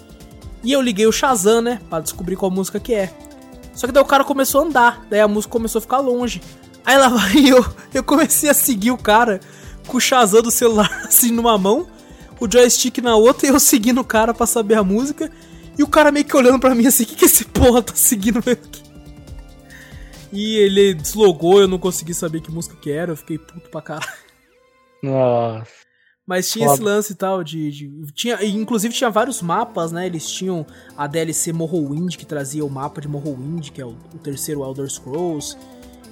E 0.63 0.71
eu 0.71 0.81
liguei 0.81 1.05
o 1.07 1.11
Shazam, 1.11 1.61
né? 1.61 1.79
Pra 1.89 1.99
descobrir 1.99 2.35
qual 2.35 2.51
música 2.51 2.79
que 2.79 2.93
é. 2.93 3.11
Só 3.73 3.87
que 3.87 3.93
daí 3.93 4.03
o 4.03 4.07
cara 4.07 4.23
começou 4.23 4.61
a 4.61 4.65
andar, 4.65 5.05
daí 5.09 5.19
a 5.19 5.27
música 5.27 5.51
começou 5.51 5.79
a 5.79 5.81
ficar 5.81 5.99
longe. 5.99 6.41
Aí 6.85 6.97
lá 6.97 7.09
vai 7.09 7.37
eu, 7.45 7.65
eu 7.93 8.03
comecei 8.03 8.49
a 8.49 8.53
seguir 8.53 8.91
o 8.91 8.97
cara 8.97 9.39
com 9.87 9.97
o 9.97 10.01
Shazam 10.01 10.41
do 10.41 10.51
celular 10.51 10.89
assim 11.05 11.31
numa 11.31 11.57
mão, 11.57 11.87
o 12.39 12.49
joystick 12.49 12.99
na 12.99 13.15
outra 13.15 13.47
e 13.47 13.49
eu 13.49 13.59
seguindo 13.59 14.01
o 14.01 14.05
cara 14.05 14.33
pra 14.33 14.45
saber 14.45 14.75
a 14.75 14.83
música. 14.83 15.31
E 15.77 15.81
o 15.81 15.87
cara 15.87 16.11
meio 16.11 16.25
que 16.25 16.37
olhando 16.37 16.59
pra 16.59 16.75
mim 16.75 16.85
assim, 16.85 17.03
o 17.03 17.07
que, 17.07 17.15
que 17.15 17.25
esse 17.25 17.45
porra 17.45 17.81
tá 17.81 17.95
seguindo 17.95 18.43
meio 18.45 18.57
aqui? 18.57 18.83
E 20.31 20.57
ele 20.57 20.93
deslogou, 20.93 21.61
eu 21.61 21.67
não 21.67 21.79
consegui 21.79 22.13
saber 22.13 22.41
que 22.41 22.51
música 22.51 22.75
que 22.75 22.91
era, 22.91 23.11
eu 23.11 23.15
fiquei 23.15 23.37
puto 23.37 23.69
pra 23.69 23.81
caralho. 23.81 24.11
Nossa. 25.01 25.82
Mas 26.25 26.49
tinha 26.49 26.67
Foda. 26.67 26.75
esse 26.75 26.83
lance 26.83 27.11
e 27.11 27.15
tal 27.15 27.43
de, 27.43 27.69
de, 27.69 28.13
tinha, 28.13 28.43
inclusive 28.45 28.93
tinha 28.93 29.09
vários 29.09 29.41
mapas, 29.41 29.91
né? 29.91 30.05
Eles 30.05 30.29
tinham 30.29 30.65
a 30.97 31.05
DLC 31.05 31.51
Morrowind 31.51 32.15
que 32.15 32.25
trazia 32.25 32.63
o 32.63 32.69
mapa 32.69 33.01
de 33.01 33.09
Morrowind, 33.09 33.69
que 33.71 33.81
é 33.81 33.85
o, 33.85 33.95
o 34.13 34.17
terceiro 34.17 34.63
Elder 34.63 34.89
Scrolls 34.89 35.57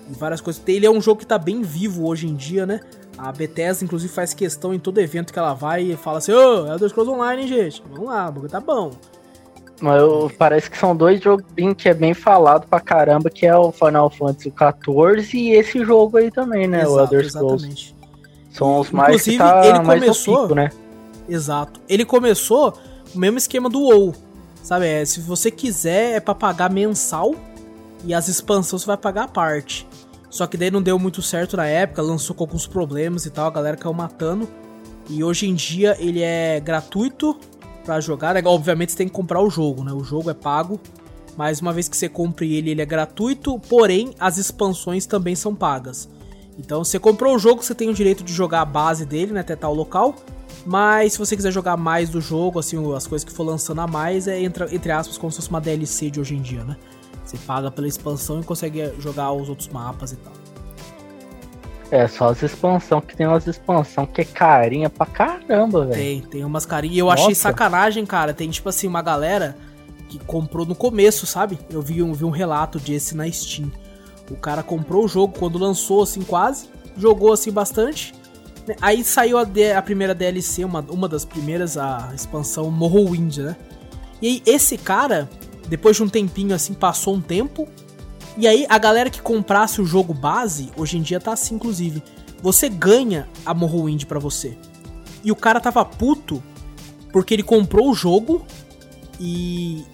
e 0.10 0.14
várias 0.14 0.42
coisas. 0.42 0.62
Ele 0.68 0.86
é 0.86 0.92
um 0.92 1.02
jogo 1.02 1.22
que 1.22 1.26
tá 1.26 1.38
bem 1.38 1.62
vivo 1.62 2.06
hoje 2.06 2.28
em 2.28 2.36
dia, 2.36 2.66
né? 2.66 2.82
A 3.18 3.32
Bethesda, 3.32 3.86
inclusive, 3.86 4.12
faz 4.12 4.34
questão 4.34 4.74
em 4.74 4.80
todo 4.80 5.00
evento 5.00 5.32
que 5.32 5.40
ela 5.40 5.54
vai 5.54 5.84
e 5.84 5.98
fala 5.98 6.18
assim: 6.18 6.34
Ô, 6.34 6.64
oh, 6.64 6.68
Elder 6.68 6.90
Scrolls 6.90 7.14
Online, 7.14 7.44
hein, 7.44 7.48
gente? 7.48 7.84
Vamos 7.90 8.10
lá, 8.10 8.30
o 8.30 8.50
tá 8.50 8.60
bom. 8.60 8.92
Mas 9.82 10.00
eu, 10.00 10.32
parece 10.38 10.70
que 10.70 10.78
são 10.78 10.96
dois 10.96 11.22
joguinhos 11.22 11.76
que 11.76 11.90
é 11.90 11.94
bem 11.94 12.14
falado 12.14 12.68
pra 12.68 12.80
caramba, 12.80 13.30
que 13.30 13.48
é 13.48 13.56
o 13.56 13.72
Final 13.72 14.10
Fantasy 14.10 14.52
XIV 14.52 15.38
e 15.38 15.54
esse 15.54 15.84
jogo 15.84 16.18
aí 16.18 16.30
também, 16.30 16.68
né? 16.68 16.82
Exato, 16.82 16.94
o 16.94 17.00
Elder 17.00 17.30
Scrolls. 17.30 17.66
Exatamente. 17.66 18.01
São 18.52 18.80
os 18.80 18.92
mais 18.92 19.28
Inclusive, 19.28 19.38
que 19.38 19.44
tá 19.44 19.66
ele 19.66 19.80
começou, 19.80 20.56
né? 20.56 20.70
Exato. 21.28 21.80
Ele 21.88 22.06
começou 22.06 22.74
o 23.14 23.20
mesmo 23.20 23.38
esquema 23.38 23.70
do 23.70 23.82
WoW. 23.82 24.14
Sabe, 24.62 24.86
é, 24.86 25.06
se 25.06 25.20
você 25.22 25.50
quiser 25.50 26.18
é 26.18 26.20
para 26.20 26.36
pagar 26.36 26.70
mensal 26.70 27.34
e 28.04 28.14
as 28.14 28.28
expansões 28.28 28.82
você 28.82 28.88
vai 28.88 28.98
pagar 28.98 29.24
a 29.24 29.28
parte. 29.28 29.88
Só 30.30 30.48
que 30.48 30.56
daí 30.56 30.72
não 30.72 30.82
deu 30.82 30.98
muito 31.00 31.22
certo 31.22 31.58
na 31.58 31.66
época, 31.66 32.02
lançou 32.02 32.36
com 32.36 32.44
alguns 32.44 32.68
problemas 32.68 33.26
e 33.26 33.30
tal, 33.30 33.48
a 33.48 33.52
galera 33.52 33.76
caiu 33.76 33.94
matando. 33.94 34.48
E 35.10 35.24
hoje 35.24 35.48
em 35.48 35.56
dia 35.56 35.96
ele 36.00 36.22
é 36.22 36.60
gratuito 36.60 37.38
para 37.84 38.00
jogar. 38.00 38.36
É, 38.36 38.42
obviamente 38.46 38.92
você 38.92 38.98
tem 39.00 39.08
que 39.08 39.14
comprar 39.14 39.42
o 39.42 39.50
jogo, 39.50 39.84
né? 39.84 39.92
O 39.92 40.04
jogo 40.04 40.30
é 40.30 40.34
pago. 40.34 40.80
Mas 41.36 41.60
uma 41.60 41.74
vez 41.74 41.88
que 41.88 41.96
você 41.96 42.10
compre 42.10 42.54
ele, 42.56 42.72
ele 42.72 42.82
é 42.82 42.86
gratuito, 42.86 43.58
porém 43.68 44.14
as 44.20 44.38
expansões 44.38 45.06
também 45.06 45.36
são 45.36 45.56
pagas. 45.56 46.10
Então 46.58 46.84
você 46.84 47.00
comprou 47.00 47.36
o 47.36 47.40
jogo, 47.40 47.64
você 47.64 47.74
tem 47.74 47.90
o 47.90 47.94
direito 47.94 48.24
de 48.24 48.34
jogar 48.34 48.62
a 48.62 48.66
base 48.66 49.06
dele, 49.06 49.32
né, 49.34 49.40
até 49.40 49.56
tal 49.56 49.74
local. 49.74 50.16
Mas 50.66 51.14
se 51.14 51.20
você 51.20 51.36
quiser 51.36 51.52
jogar 51.52 51.76
mais 51.76 52.10
do 52.10 52.22
jogo, 52.22 52.60
assim, 52.60 52.78
as 52.96 53.08
coisas 53.08 53.26
que 53.26 53.34
for 53.34 53.44
lançando 53.44 53.82
a 53.82 53.88
mais, 53.88 54.28
é 54.28 54.40
entre, 54.40 54.64
entre 54.76 54.92
aspas 54.92 55.18
como 55.18 55.32
se 55.32 55.38
fosse 55.38 55.50
uma 55.50 55.62
DLC 55.62 56.12
de 56.12 56.20
hoje 56.20 56.36
em 56.36 56.42
dia, 56.42 56.64
né? 56.64 56.76
Você 57.26 57.38
paga 57.38 57.72
pela 57.72 57.88
expansão 57.88 58.42
e 58.42 58.44
consegue 58.44 58.92
jogar 59.00 59.32
os 59.32 59.50
outros 59.50 59.70
mapas 59.70 60.12
e 60.12 60.18
tal. 60.18 60.34
É, 61.90 62.08
só 62.08 62.30
as 62.30 62.42
expansão, 62.42 63.02
que 63.02 63.16
tem 63.16 63.28
umas 63.28 63.46
expansão 63.46 64.06
que 64.06 64.22
é 64.22 64.26
carinha 64.26 64.90
pra 64.90 65.06
caramba, 65.06 65.86
velho. 65.86 66.02
Tem, 66.02 66.22
tem 66.22 66.46
umas 66.46 66.66
carinhas. 66.66 66.96
E 66.96 67.00
eu 67.00 67.08
Nossa. 67.08 67.24
achei 67.24 67.36
sacanagem, 67.36 68.06
cara. 68.06 68.34
Tem, 68.34 68.50
tipo 68.50 68.70
assim, 68.70 68.88
uma 68.88 69.02
galera 69.02 69.58
que 70.08 70.18
comprou 70.20 70.66
no 70.66 70.74
começo, 70.74 71.26
sabe? 71.26 71.60
Eu 71.70 71.82
vi 71.82 72.02
um, 72.02 72.14
vi 72.14 72.24
um 72.24 72.30
relato 72.30 72.80
desse 72.80 73.16
na 73.16 73.30
Steam. 73.30 73.70
O 74.32 74.38
cara 74.38 74.64
comprou 74.64 75.06
o 75.06 75.08
jogo 75.08 75.38
quando 75.38 75.58
lançou, 75.58 76.04
assim, 76.04 76.22
quase. 76.22 76.70
Jogou, 76.98 77.34
assim, 77.34 77.52
bastante. 77.52 78.14
Né? 78.68 78.76
Aí 78.82 79.04
saiu 79.04 79.38
a, 79.38 79.46
a 79.78 79.82
primeira 79.82 80.16
DLC, 80.16 80.64
uma, 80.64 80.82
uma 80.90 81.08
das 81.08 81.26
primeiras, 81.26 81.78
a 81.78 82.12
expansão 82.14 82.70
Morrowind, 82.72 83.38
né? 83.38 83.56
E 84.22 84.28
aí, 84.28 84.44
esse 84.46 84.78
cara, 84.78 85.30
depois 85.68 85.96
de 85.98 86.04
um 86.04 86.10
tempinho, 86.10 86.56
assim, 86.56 86.74
passou 86.74 87.16
um 87.16 87.22
tempo. 87.22 87.68
E 88.38 88.48
aí, 88.48 88.66
a 88.70 88.78
galera 88.78 89.10
que 89.10 89.22
comprasse 89.22 89.82
o 89.82 89.86
jogo 89.86 90.14
base, 90.14 90.72
hoje 90.78 90.98
em 90.98 91.02
dia 91.02 91.20
tá 91.20 91.34
assim, 91.34 91.56
inclusive. 91.56 92.02
Você 92.42 92.70
ganha 92.70 93.28
a 93.46 93.54
Morrowind 93.54 94.06
pra 94.06 94.20
você. 94.20 94.58
E 95.24 95.32
o 95.32 95.36
cara 95.36 95.60
tava 95.60 95.84
puto 95.86 96.42
porque 97.12 97.34
ele 97.34 97.44
comprou 97.44 97.90
o 97.90 97.94
jogo 97.94 98.46
e 99.20 99.86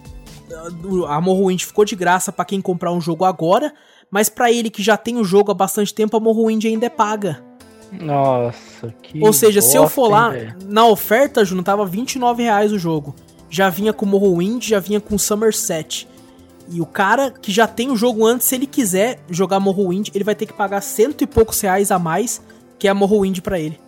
a 1.07 1.19
Morrowind 1.19 1.63
ficou 1.63 1.83
de 1.83 1.95
graça 1.95 2.31
para 2.31 2.45
quem 2.45 2.61
comprar 2.61 2.93
um 2.93 3.01
jogo 3.01 3.25
agora, 3.25 3.73
mas 4.09 4.29
para 4.29 4.51
ele 4.51 4.69
que 4.69 4.81
já 4.81 4.97
tem 4.97 5.17
o 5.17 5.23
jogo 5.23 5.51
há 5.51 5.53
bastante 5.53 5.93
tempo, 5.93 6.15
a 6.15 6.19
Morrowind 6.19 6.65
ainda 6.65 6.85
é 6.85 6.89
paga. 6.89 7.43
Nossa, 7.91 8.93
que. 9.01 9.23
Ou 9.23 9.31
seja, 9.31 9.61
se 9.61 9.75
eu 9.75 9.87
for 9.87 10.09
lá, 10.09 10.37
hein, 10.37 10.53
na 10.65 10.85
oferta, 10.85 11.45
Juno, 11.45 11.63
tava 11.63 11.85
29 11.85 12.43
reais 12.43 12.71
o 12.71 12.79
jogo. 12.79 13.15
Já 13.49 13.69
vinha 13.69 13.93
com 13.93 14.05
Morrowind, 14.05 14.67
já 14.67 14.79
vinha 14.79 14.99
com 14.99 15.17
Somerset. 15.17 16.07
E 16.69 16.81
o 16.81 16.85
cara 16.85 17.31
que 17.31 17.51
já 17.51 17.65
tem 17.65 17.89
o 17.89 17.95
jogo 17.95 18.25
antes, 18.25 18.45
se 18.47 18.55
ele 18.55 18.67
quiser 18.67 19.19
jogar 19.29 19.59
Morrowind, 19.59 20.09
ele 20.13 20.23
vai 20.23 20.35
ter 20.35 20.45
que 20.45 20.53
pagar 20.53 20.81
cento 20.81 21.23
e 21.23 21.27
poucos 21.27 21.61
reais 21.61 21.91
a 21.91 21.99
mais, 21.99 22.41
que 22.77 22.87
é 22.87 22.91
a 22.91 22.93
Morrowind 22.93 23.39
pra 23.39 23.57
ele. 23.57 23.79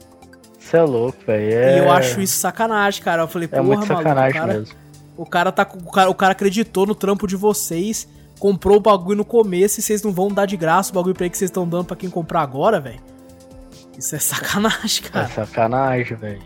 Você 0.57 0.77
é 0.77 0.83
louco, 0.83 1.17
velho. 1.25 1.53
É... 1.53 1.75
E 1.75 1.79
eu 1.79 1.91
acho 1.91 2.21
isso 2.21 2.37
sacanagem, 2.37 3.03
cara. 3.03 3.23
Eu 3.23 3.27
falei, 3.27 3.49
é 3.51 3.57
porra, 3.57 3.63
muito 3.63 3.85
sacanagem 3.85 4.15
maluco, 4.15 4.37
o 4.37 4.39
cara, 4.39 4.53
mesmo. 4.59 4.75
O 5.17 5.25
cara, 5.25 5.51
tá, 5.51 5.69
o, 5.73 5.91
cara, 5.91 6.09
o 6.09 6.15
cara 6.15 6.31
acreditou 6.31 6.85
no 6.85 6.95
trampo 6.95 7.27
de 7.27 7.35
vocês, 7.35 8.07
comprou 8.39 8.77
o 8.77 8.79
bagulho 8.79 9.17
no 9.17 9.25
começo 9.25 9.79
e 9.79 9.83
vocês 9.83 10.01
não 10.01 10.11
vão 10.11 10.29
dar 10.29 10.45
de 10.45 10.57
graça 10.57 10.91
o 10.91 10.95
bagulho 10.95 11.13
pra 11.13 11.25
ele 11.25 11.31
que 11.31 11.37
vocês 11.37 11.49
estão 11.49 11.67
dando 11.67 11.85
pra 11.85 11.95
quem 11.95 12.09
comprar 12.09 12.41
agora, 12.41 12.79
velho. 12.79 13.01
Isso 13.97 14.15
é 14.15 14.19
sacanagem, 14.19 15.03
cara. 15.03 15.25
É 15.25 15.29
sacanagem, 15.29 16.17
velho. 16.17 16.41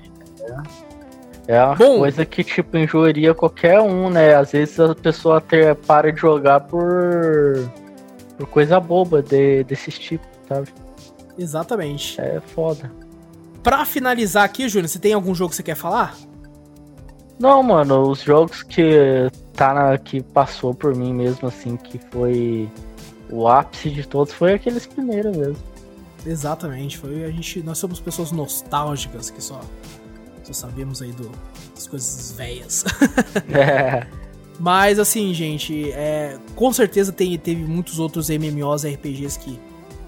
É, 1.47 1.55
é 1.55 1.63
uma 1.63 1.75
Bom, 1.75 1.99
coisa 1.99 2.25
que, 2.25 2.43
tipo, 2.43 2.77
injuriria 2.77 3.33
qualquer 3.33 3.79
um, 3.79 4.09
né? 4.09 4.33
Às 4.35 4.51
vezes 4.51 4.79
a 4.79 4.95
pessoa 4.95 5.37
até 5.37 5.73
para 5.73 6.11
de 6.11 6.19
jogar 6.19 6.61
por. 6.61 7.71
por 8.37 8.47
coisa 8.47 8.79
boba 8.79 9.21
de, 9.21 9.63
desses 9.63 9.97
tipos, 9.99 10.27
sabe? 10.49 10.69
Exatamente. 11.37 12.19
É 12.19 12.41
foda. 12.41 12.91
Pra 13.61 13.85
finalizar 13.85 14.43
aqui, 14.43 14.67
Júnior, 14.67 14.89
você 14.89 14.99
tem 14.99 15.13
algum 15.13 15.33
jogo 15.33 15.51
que 15.51 15.55
você 15.55 15.63
quer 15.63 15.75
falar? 15.75 16.15
Não, 17.39 17.61
mano, 17.63 18.09
os 18.09 18.21
jogos 18.21 18.63
que 18.63 19.29
tá 19.53 19.73
na, 19.73 19.97
que 19.97 20.21
passou 20.21 20.73
por 20.73 20.95
mim 20.95 21.13
mesmo, 21.13 21.47
assim, 21.47 21.75
que 21.77 21.99
foi 22.11 22.69
o 23.29 23.47
ápice 23.47 23.89
de 23.89 24.07
todos, 24.07 24.33
foi 24.33 24.53
aqueles 24.53 24.85
primeiros 24.85 25.35
mesmo. 25.35 25.57
Exatamente, 26.25 26.97
foi 26.97 27.25
a 27.25 27.31
gente, 27.31 27.61
nós 27.61 27.77
somos 27.77 27.99
pessoas 27.99 28.31
nostálgicas 28.31 29.29
que 29.29 29.43
só, 29.43 29.59
só 30.43 30.53
sabemos 30.53 31.01
aí 31.01 31.11
do, 31.11 31.29
das 31.73 31.87
coisas 31.87 32.31
velhas. 32.31 32.85
é. 33.51 34.07
Mas 34.59 34.99
assim, 34.99 35.33
gente, 35.33 35.91
é, 35.91 36.37
com 36.55 36.71
certeza 36.71 37.11
tem, 37.11 37.37
teve 37.37 37.63
muitos 37.63 37.99
outros 37.99 38.29
MMOs 38.29 38.85
RPGs 38.85 39.39
que, 39.39 39.59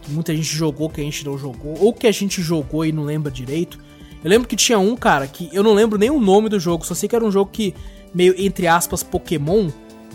que, 0.01 0.11
muita 0.11 0.33
gente 0.33 0.55
jogou 0.55 0.89
que 0.89 1.01
a 1.01 1.03
gente 1.03 1.25
não 1.25 1.37
jogou, 1.37 1.75
ou 1.79 1.91
que 1.91 2.07
a 2.07 2.11
gente 2.11 2.41
jogou 2.41 2.85
e 2.85 2.91
não 2.91 3.03
lembra 3.03 3.31
direito. 3.31 3.79
Eu 4.23 4.29
lembro 4.29 4.47
que 4.47 4.55
tinha 4.55 4.79
um, 4.79 4.95
cara, 4.95 5.27
que 5.27 5.49
eu 5.53 5.63
não 5.63 5.73
lembro 5.73 5.97
nem 5.97 6.09
o 6.09 6.19
nome 6.19 6.49
do 6.49 6.59
jogo, 6.59 6.85
só 6.85 6.93
sei 6.93 7.07
que 7.07 7.15
era 7.15 7.23
um 7.23 7.31
jogo 7.31 7.51
que, 7.51 7.75
meio 8.13 8.33
entre 8.37 8.67
aspas, 8.67 9.03
Pokémon, 9.03 9.69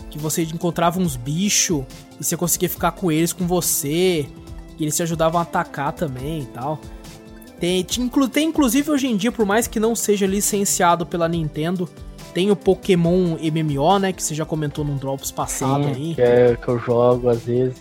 que 0.09 0.19
você 0.19 0.43
encontrava 0.43 0.99
uns 0.99 1.15
bichos 1.15 1.83
e 2.19 2.23
você 2.23 2.35
conseguia 2.35 2.69
ficar 2.69 2.91
com 2.91 3.11
eles 3.11 3.31
com 3.31 3.47
você. 3.47 4.27
E 4.77 4.83
eles 4.83 4.95
se 4.95 5.03
ajudavam 5.03 5.39
a 5.39 5.43
atacar 5.43 5.93
também 5.93 6.41
e 6.41 6.45
tal. 6.47 6.79
Tem, 7.59 7.85
tem 8.31 8.47
inclusive 8.47 8.89
hoje 8.89 9.07
em 9.07 9.15
dia, 9.15 9.31
por 9.31 9.45
mais 9.45 9.67
que 9.67 9.79
não 9.79 9.95
seja 9.95 10.25
licenciado 10.25 11.05
pela 11.05 11.29
Nintendo, 11.29 11.87
tem 12.33 12.49
o 12.49 12.55
Pokémon 12.55 13.37
MMO, 13.37 13.99
né? 13.99 14.11
Que 14.11 14.23
você 14.23 14.33
já 14.33 14.43
comentou 14.45 14.83
num 14.83 14.97
Drops 14.97 15.31
passado 15.31 15.83
Sim, 15.83 15.89
aí. 15.91 16.15
Que 16.15 16.21
é 16.21 16.55
que 16.55 16.67
eu 16.67 16.79
jogo 16.79 17.29
às 17.29 17.43
vezes. 17.43 17.77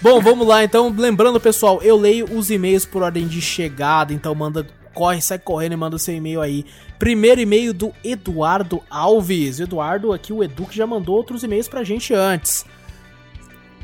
Bom, 0.00 0.20
vamos 0.20 0.46
lá 0.46 0.62
então. 0.62 0.94
Lembrando, 0.96 1.40
pessoal, 1.40 1.82
eu 1.82 1.96
leio 1.96 2.32
os 2.32 2.48
e-mails 2.50 2.86
por 2.86 3.02
ordem 3.02 3.26
de 3.26 3.40
chegada, 3.40 4.12
então 4.12 4.32
manda. 4.34 4.64
Corre, 4.98 5.22
sai 5.22 5.38
correndo 5.38 5.74
e 5.74 5.76
manda 5.76 5.96
seu 5.96 6.12
e-mail 6.12 6.40
aí. 6.40 6.64
Primeiro 6.98 7.40
e-mail 7.40 7.72
do 7.72 7.92
Eduardo 8.02 8.82
Alves. 8.90 9.60
Eduardo, 9.60 10.12
aqui 10.12 10.32
o 10.32 10.42
Edu 10.42 10.66
que 10.66 10.76
já 10.76 10.88
mandou 10.88 11.14
outros 11.14 11.44
e-mails 11.44 11.68
pra 11.68 11.84
gente 11.84 12.12
antes. 12.12 12.66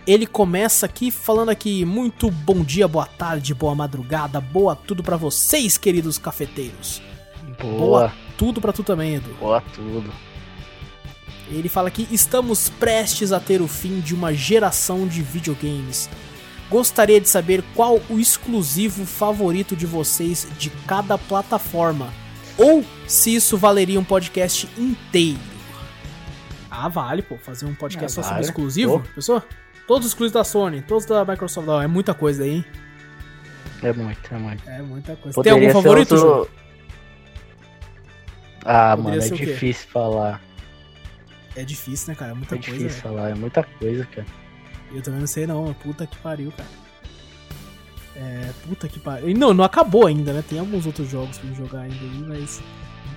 Ele 0.05 0.27
começa 0.27 0.86
aqui 0.86 1.12
falando 1.12 1.51
aqui: 1.51 1.85
muito 1.85 2.32
bom 2.32 2.65
dia, 2.65 2.89
boa 2.89 3.07
tarde, 3.07 3.55
boa 3.55 3.77
madrugada, 3.77 4.41
boa 4.41 4.74
tudo 4.74 5.05
para 5.05 5.16
vocês, 5.16 5.78
queridos 5.78 6.19
cafeteiros. 6.19 7.01
Boa. 7.61 7.78
boa 7.78 8.12
tudo 8.36 8.61
para 8.61 8.73
tu 8.73 8.82
também, 8.82 9.15
Edu. 9.15 9.32
Boa 9.39 9.62
tudo. 9.73 10.12
Ele 11.49 11.69
fala 11.69 11.93
que 11.93 12.09
estamos 12.11 12.70
prestes 12.70 13.31
a 13.31 13.39
ter 13.39 13.62
o 13.62 13.69
fim 13.69 14.01
de 14.01 14.16
uma 14.16 14.35
geração 14.35 15.07
de 15.07 15.23
videogames. 15.23 16.11
Gostaria 16.70 17.20
de 17.20 17.28
saber 17.28 17.62
qual 17.74 18.01
o 18.09 18.19
exclusivo 18.19 19.05
favorito 19.05 19.77
de 19.77 19.86
vocês 19.86 20.49
de 20.59 20.70
cada 20.86 21.19
plataforma, 21.19 22.12
ou 22.57 22.85
se 23.07 23.35
isso 23.35 23.57
valeria 23.57 24.01
um 24.01 24.05
podcast 24.05 24.69
inteiro. 24.78 25.39
Ah, 26.70 26.89
vale, 26.89 27.23
pô, 27.23 27.36
fazer 27.36 27.66
um 27.66 27.74
podcast 27.74 28.19
é, 28.19 28.23
só 28.23 28.23
vale. 28.23 28.35
sobre 28.35 28.51
exclusivo, 28.51 29.01
pô. 29.01 29.09
pessoa? 29.15 29.45
Todos 29.86 30.07
os 30.07 30.12
exclusivos 30.12 30.32
da 30.32 30.45
Sony, 30.45 30.82
todos 30.82 31.05
da 31.05 31.24
Microsoft, 31.24 31.66
não, 31.66 31.81
é 31.81 31.86
muita 31.86 32.15
coisa 32.15 32.43
aí, 32.43 32.51
hein? 32.51 32.65
É 33.82 33.93
muito, 33.93 34.35
é 34.35 34.39
muito. 34.39 34.70
É 34.70 34.82
muita 34.82 35.16
coisa. 35.16 35.35
Poderia 35.35 35.59
Tem 35.59 35.69
algum 35.69 35.82
favorito, 35.82 36.15
outro... 36.15 36.51
Ah, 38.65 38.97
Poderia 38.97 39.20
mano, 39.20 39.35
é 39.35 39.36
difícil 39.36 39.89
falar. 39.91 40.41
É 41.55 41.62
difícil, 41.62 42.09
né, 42.09 42.15
cara? 42.15 42.32
É 42.32 42.35
muita 42.35 42.55
é 42.55 42.59
coisa. 42.59 42.74
É 42.74 42.78
difícil 42.78 43.03
falar, 43.03 43.31
é 43.31 43.35
muita 43.35 43.62
coisa, 43.62 44.07
cara. 44.07 44.27
Eu 44.95 45.03
também 45.03 45.21
não 45.21 45.27
sei 45.27 45.47
não, 45.47 45.75
puta 45.75 46.07
que 46.07 46.16
pariu, 46.19 46.53
cara. 46.57 46.69
É, 48.16 48.51
puta 48.66 48.87
que 48.89 49.01
pariu. 49.01 49.37
Não, 49.37 49.53
não 49.53 49.65
acabou 49.65 50.07
ainda, 50.07 50.33
né? 50.33 50.45
Tem 50.49 50.59
alguns 50.59 50.87
outros 50.87 51.11
jogos 51.11 51.37
pra 51.39 51.51
jogar 51.53 51.81
ainda 51.81 51.97
aí, 51.97 52.25
mas. 52.27 52.61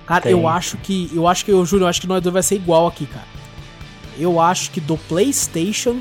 Cara, 0.06 0.22
Tem. 0.22 0.32
eu 0.32 0.48
acho 0.48 0.76
que. 0.78 1.10
Eu 1.14 1.28
acho 1.28 1.44
que, 1.44 1.52
eu 1.52 1.64
juro, 1.64 1.84
eu 1.84 1.88
acho 1.88 2.00
que 2.00 2.06
nós 2.06 2.20
dois 2.20 2.32
vai 2.32 2.42
ser 2.42 2.56
igual 2.56 2.86
aqui, 2.86 3.06
cara. 3.06 3.26
Eu 4.18 4.40
acho 4.40 4.72
que 4.72 4.80
do 4.80 4.96
PlayStation 4.96 6.00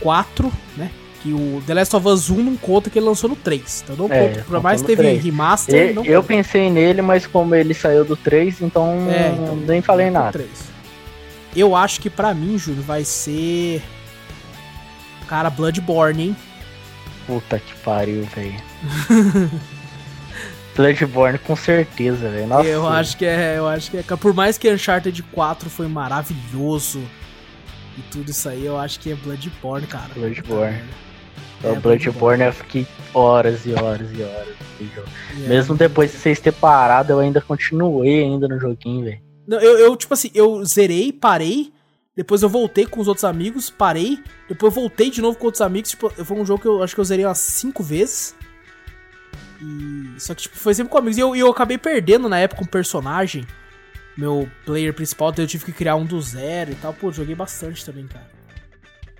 4, 0.00 0.50
né? 0.76 0.90
Que 1.22 1.32
o 1.32 1.62
The 1.66 1.74
Last 1.74 1.96
of 1.96 2.08
Us 2.08 2.30
1 2.30 2.42
não 2.42 2.56
conta 2.56 2.88
que 2.88 2.98
ele 2.98 3.06
lançou 3.06 3.28
no 3.28 3.36
3. 3.36 3.82
Então 3.84 3.96
não 3.96 4.14
é, 4.14 4.28
conta. 4.28 4.44
Por 4.44 4.62
mais 4.62 4.80
que 4.80 4.86
teve 4.86 5.02
3. 5.02 5.24
remaster. 5.24 5.98
E, 6.02 6.08
eu 6.08 6.22
pensei 6.22 6.70
nele, 6.70 7.02
mas 7.02 7.26
como 7.26 7.54
ele 7.54 7.74
saiu 7.74 8.04
do 8.04 8.16
3, 8.16 8.62
então, 8.62 9.10
é, 9.10 9.28
então 9.28 9.56
nem 9.56 9.82
falei 9.82 10.08
nada. 10.08 10.32
3. 10.32 10.48
Eu 11.54 11.76
acho 11.76 12.00
que 12.00 12.08
para 12.08 12.32
mim, 12.32 12.56
Júlio, 12.56 12.82
vai 12.82 13.04
ser. 13.04 13.82
Cara, 15.28 15.50
Bloodborne, 15.50 16.28
hein? 16.28 16.36
Puta 17.26 17.58
que 17.58 17.74
pariu, 17.78 18.24
velho. 18.24 18.54
Bloodborne 20.76 21.38
com 21.38 21.56
certeza, 21.56 22.28
velho. 22.28 22.52
Eu 22.64 22.86
acho 22.86 23.16
que 23.16 23.24
é, 23.24 23.56
eu 23.56 23.66
acho 23.66 23.90
que 23.90 23.96
é. 23.96 24.02
Por 24.02 24.34
mais 24.34 24.58
que 24.58 24.70
Uncharted 24.70 25.22
4 25.22 25.70
foi 25.70 25.88
maravilhoso 25.88 27.02
e 27.96 28.02
tudo 28.10 28.30
isso 28.30 28.48
aí, 28.48 28.64
eu 28.64 28.78
acho 28.78 29.00
que 29.00 29.10
é 29.10 29.14
Bloodborne, 29.14 29.86
cara. 29.86 30.10
Bloodborne. 30.14 30.82
É, 31.64 31.70
o 31.70 31.80
Bloodborne 31.80 32.44
eu 32.44 32.52
fiquei 32.52 32.86
horas 33.14 33.64
e 33.64 33.72
horas 33.72 34.08
e 34.12 34.22
horas. 34.22 34.54
É, 34.78 35.48
Mesmo 35.48 35.74
depois 35.74 36.12
de 36.12 36.18
vocês 36.18 36.38
ter 36.38 36.52
parado, 36.52 37.12
eu 37.12 37.20
ainda 37.20 37.40
continuei 37.40 38.22
ainda 38.22 38.46
no 38.46 38.60
joguinho, 38.60 39.04
velho. 39.04 39.20
Eu, 39.48 39.78
eu, 39.78 39.96
tipo 39.96 40.12
assim, 40.12 40.30
eu 40.34 40.62
zerei, 40.64 41.12
parei, 41.12 41.72
depois 42.16 42.42
eu 42.42 42.48
voltei 42.48 42.86
com 42.86 42.98
os 42.98 43.08
outros 43.08 43.24
amigos, 43.24 43.68
parei, 43.68 44.22
depois 44.48 44.74
voltei 44.74 45.10
de 45.10 45.20
novo 45.20 45.38
com 45.38 45.44
outros 45.46 45.60
amigos, 45.60 45.90
tipo, 45.90 46.08
foi 46.08 46.36
um 46.36 46.46
jogo 46.46 46.62
que 46.62 46.68
eu 46.68 46.82
acho 46.82 46.94
que 46.94 47.00
eu 47.00 47.04
zerei 47.04 47.26
umas 47.26 47.38
5 47.38 47.82
vezes. 47.82 48.34
E... 49.60 50.18
Só 50.18 50.34
que, 50.34 50.42
tipo, 50.42 50.56
foi 50.56 50.74
sempre 50.74 50.90
com 50.90 50.98
amigos. 50.98 51.18
E 51.18 51.20
eu, 51.20 51.36
eu 51.36 51.50
acabei 51.50 51.76
perdendo 51.76 52.28
na 52.28 52.38
época 52.38 52.62
um 52.62 52.66
personagem, 52.66 53.46
meu 54.16 54.48
player 54.64 54.94
principal, 54.94 55.30
então 55.30 55.44
eu 55.44 55.48
tive 55.48 55.66
que 55.66 55.72
criar 55.72 55.96
um 55.96 56.06
do 56.06 56.20
zero 56.20 56.72
e 56.72 56.74
tal. 56.76 56.94
Pô, 56.94 57.12
joguei 57.12 57.34
bastante 57.34 57.84
também, 57.84 58.06
cara. 58.06 58.26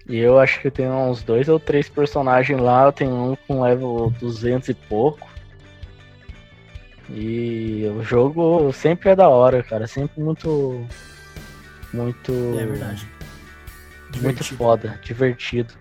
E 0.09 0.19
eu 0.19 0.39
acho 0.39 0.61
que 0.61 0.69
eu 0.69 0.73
tenho 0.73 0.93
uns 0.93 1.23
dois 1.23 1.49
ou 1.49 1.59
três 1.59 1.89
personagens 1.89 2.61
lá, 2.61 2.85
eu 2.85 2.93
tenho 2.93 3.33
um 3.33 3.37
com 3.47 3.61
level 3.61 4.13
200 4.21 4.69
e 4.69 4.75
pouco. 4.75 5.29
E 7.11 7.85
o 7.95 8.03
jogo 8.03 8.73
sempre 8.73 9.11
é 9.11 9.17
da 9.17 9.29
hora, 9.29 9.63
cara. 9.63 9.87
Sempre 9.87 10.23
muito. 10.23 10.87
Muito. 11.97 12.33
É 12.59 12.67
verdade. 12.67 13.09
Muito 14.21 14.45
foda, 14.45 14.99
divertido. 15.03 15.75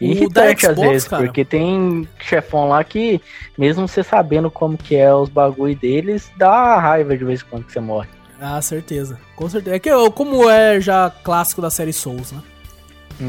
E 0.00 0.10
irritante 0.10 0.66
às 0.66 0.76
vezes, 0.76 1.08
cara. 1.08 1.24
porque 1.24 1.44
tem 1.44 2.08
chefão 2.18 2.68
lá 2.68 2.82
que, 2.82 3.20
mesmo 3.56 3.86
você 3.86 4.02
sabendo 4.02 4.50
como 4.50 4.76
que 4.76 4.96
é 4.96 5.14
os 5.14 5.28
bagulho 5.28 5.76
deles, 5.76 6.30
dá 6.36 6.78
raiva 6.78 7.16
de 7.16 7.24
vez 7.24 7.40
em 7.40 7.44
quando 7.44 7.64
que 7.64 7.72
você 7.72 7.80
morre. 7.80 8.08
Ah, 8.40 8.60
certeza. 8.60 9.18
Com 9.36 9.48
certeza. 9.48 9.76
É 9.76 9.78
que 9.78 9.90
como 10.10 10.50
é 10.50 10.80
já 10.80 11.10
clássico 11.22 11.62
da 11.62 11.70
série 11.70 11.92
Souls, 11.92 12.32
né? 12.32 12.42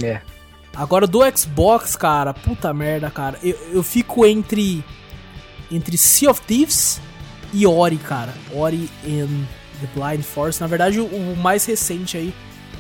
É. 0.04 0.22
Agora 0.76 1.08
do 1.08 1.20
Xbox, 1.38 1.96
cara, 1.96 2.34
puta 2.34 2.74
merda, 2.74 3.10
cara. 3.10 3.38
Eu, 3.44 3.58
eu 3.72 3.84
fico 3.84 4.26
entre 4.26 4.84
entre 5.72 5.98
Sea 5.98 6.30
of 6.30 6.42
Thieves 6.42 7.00
e 7.54 7.66
Ori, 7.66 7.98
cara. 7.98 8.34
Ori 8.54 8.90
and 9.06 9.46
the 9.76 9.88
Blind 9.94 10.24
Forest. 10.24 10.62
Na 10.62 10.68
verdade, 10.68 11.00
o, 11.00 11.06
o 11.06 11.36
mais 11.38 11.66
recente 11.66 12.18
aí, 12.18 12.34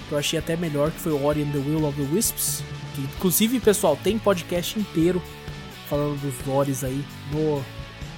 que 0.08 0.14
eu 0.14 0.18
achei 0.18 0.40
até 0.40 0.56
melhor, 0.56 0.92
que 0.92 1.00
foi 1.00 1.12
o 1.12 1.24
Ori 1.24 1.44
and 1.44 1.52
the 1.52 1.58
Will 1.58 1.86
of 1.86 2.00
the 2.00 2.14
Wisps. 2.14 2.64
Que, 2.96 3.02
inclusive, 3.02 3.60
pessoal, 3.60 3.98
tem 4.02 4.18
podcast 4.18 4.80
inteiro 4.80 5.22
falando 5.90 6.20
dos 6.20 6.48
Oris 6.48 6.84
aí 6.84 7.04
no, 7.32 7.64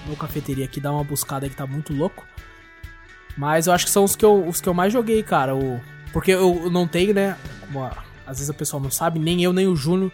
no 0.08 0.16
cafeteria 0.16 0.66
aqui. 0.66 0.80
Dá 0.80 0.92
uma 0.92 1.04
buscada 1.04 1.48
que 1.50 1.56
tá 1.56 1.66
muito 1.66 1.94
louco. 1.94 2.26
Mas 3.38 3.68
eu 3.68 3.74
acho 3.74 3.86
que 3.86 3.92
são 3.92 4.04
os 4.04 4.16
que 4.16 4.26
eu, 4.26 4.48
os 4.48 4.60
que 4.60 4.68
eu 4.68 4.74
mais 4.74 4.92
joguei, 4.92 5.22
cara. 5.22 5.56
O, 5.56 5.80
porque 6.12 6.32
eu 6.32 6.70
não 6.72 6.88
tenho, 6.88 7.14
né? 7.14 7.38
Como 7.62 7.84
a, 7.84 8.04
às 8.26 8.38
vezes 8.38 8.50
a 8.50 8.54
pessoa 8.54 8.82
não 8.82 8.92
sabe, 8.92 9.20
nem 9.20 9.44
eu, 9.44 9.54
nem 9.54 9.68
o 9.68 9.76
Júnior, 9.76 10.12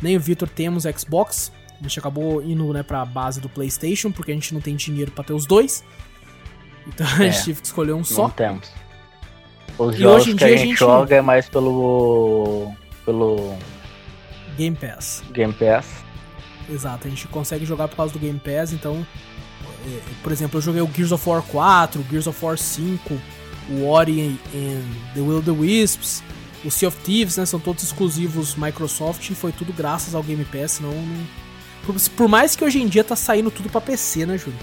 nem 0.00 0.16
o 0.16 0.20
Victor 0.20 0.48
temos 0.48 0.84
Xbox. 0.84 1.50
A 1.78 1.82
gente 1.82 1.98
acabou 1.98 2.42
indo, 2.42 2.72
né, 2.72 2.82
pra 2.82 3.04
base 3.04 3.40
do 3.40 3.48
PlayStation, 3.48 4.10
porque 4.10 4.32
a 4.32 4.34
gente 4.34 4.52
não 4.52 4.60
tem 4.60 4.74
dinheiro 4.74 5.12
para 5.12 5.24
ter 5.24 5.32
os 5.32 5.46
dois. 5.46 5.84
Então 6.88 7.06
a 7.06 7.10
gente 7.10 7.38
é, 7.38 7.44
teve 7.44 7.60
que 7.60 7.66
escolher 7.66 7.92
um 7.92 8.02
só. 8.02 8.22
Não 8.22 8.30
temos. 8.30 8.72
Os 9.78 9.94
e 9.94 9.98
jogos 9.98 10.22
hoje 10.22 10.30
em 10.30 10.36
que 10.36 10.44
dia 10.44 10.54
a 10.54 10.58
gente, 10.58 10.78
joga 10.78 11.16
é 11.16 11.22
mais 11.22 11.48
pelo. 11.48 12.72
pelo. 13.04 13.56
Game 14.56 14.76
Pass. 14.76 15.22
Game 15.30 15.52
Pass. 15.52 15.86
Exato, 16.68 17.06
a 17.06 17.10
gente 17.10 17.26
consegue 17.28 17.64
jogar 17.64 17.88
por 17.88 17.96
causa 17.96 18.12
do 18.12 18.18
Game 18.18 18.40
Pass, 18.40 18.72
então. 18.72 19.06
É, 19.86 20.00
por 20.22 20.32
exemplo, 20.32 20.58
eu 20.58 20.62
joguei 20.62 20.82
o 20.82 20.90
Gears 20.92 21.12
of 21.12 21.28
War 21.28 21.42
4, 21.42 22.00
o 22.00 22.04
Gears 22.10 22.26
of 22.26 22.44
War 22.44 22.58
5, 22.58 23.18
o 23.70 23.86
Ori 23.86 24.38
and 24.54 25.14
The 25.14 25.20
Will 25.20 25.38
of 25.38 25.44
the 25.44 25.52
Wisps, 25.52 26.22
o 26.64 26.70
Sea 26.70 26.88
of 26.88 26.98
Thieves, 26.98 27.36
né? 27.36 27.46
São 27.46 27.60
todos 27.60 27.84
exclusivos 27.84 28.56
Microsoft 28.56 29.30
e 29.30 29.34
foi 29.34 29.52
tudo 29.52 29.72
graças 29.72 30.14
ao 30.14 30.22
Game 30.22 30.44
Pass, 30.44 30.72
senão 30.72 30.90
não 30.90 31.48
por, 32.16 32.28
mais 32.28 32.54
que 32.54 32.64
hoje 32.64 32.80
em 32.80 32.86
dia 32.86 33.02
tá 33.02 33.16
saindo 33.16 33.50
tudo 33.50 33.68
pra 33.70 33.80
PC, 33.80 34.26
né, 34.26 34.36
Júlio? 34.36 34.58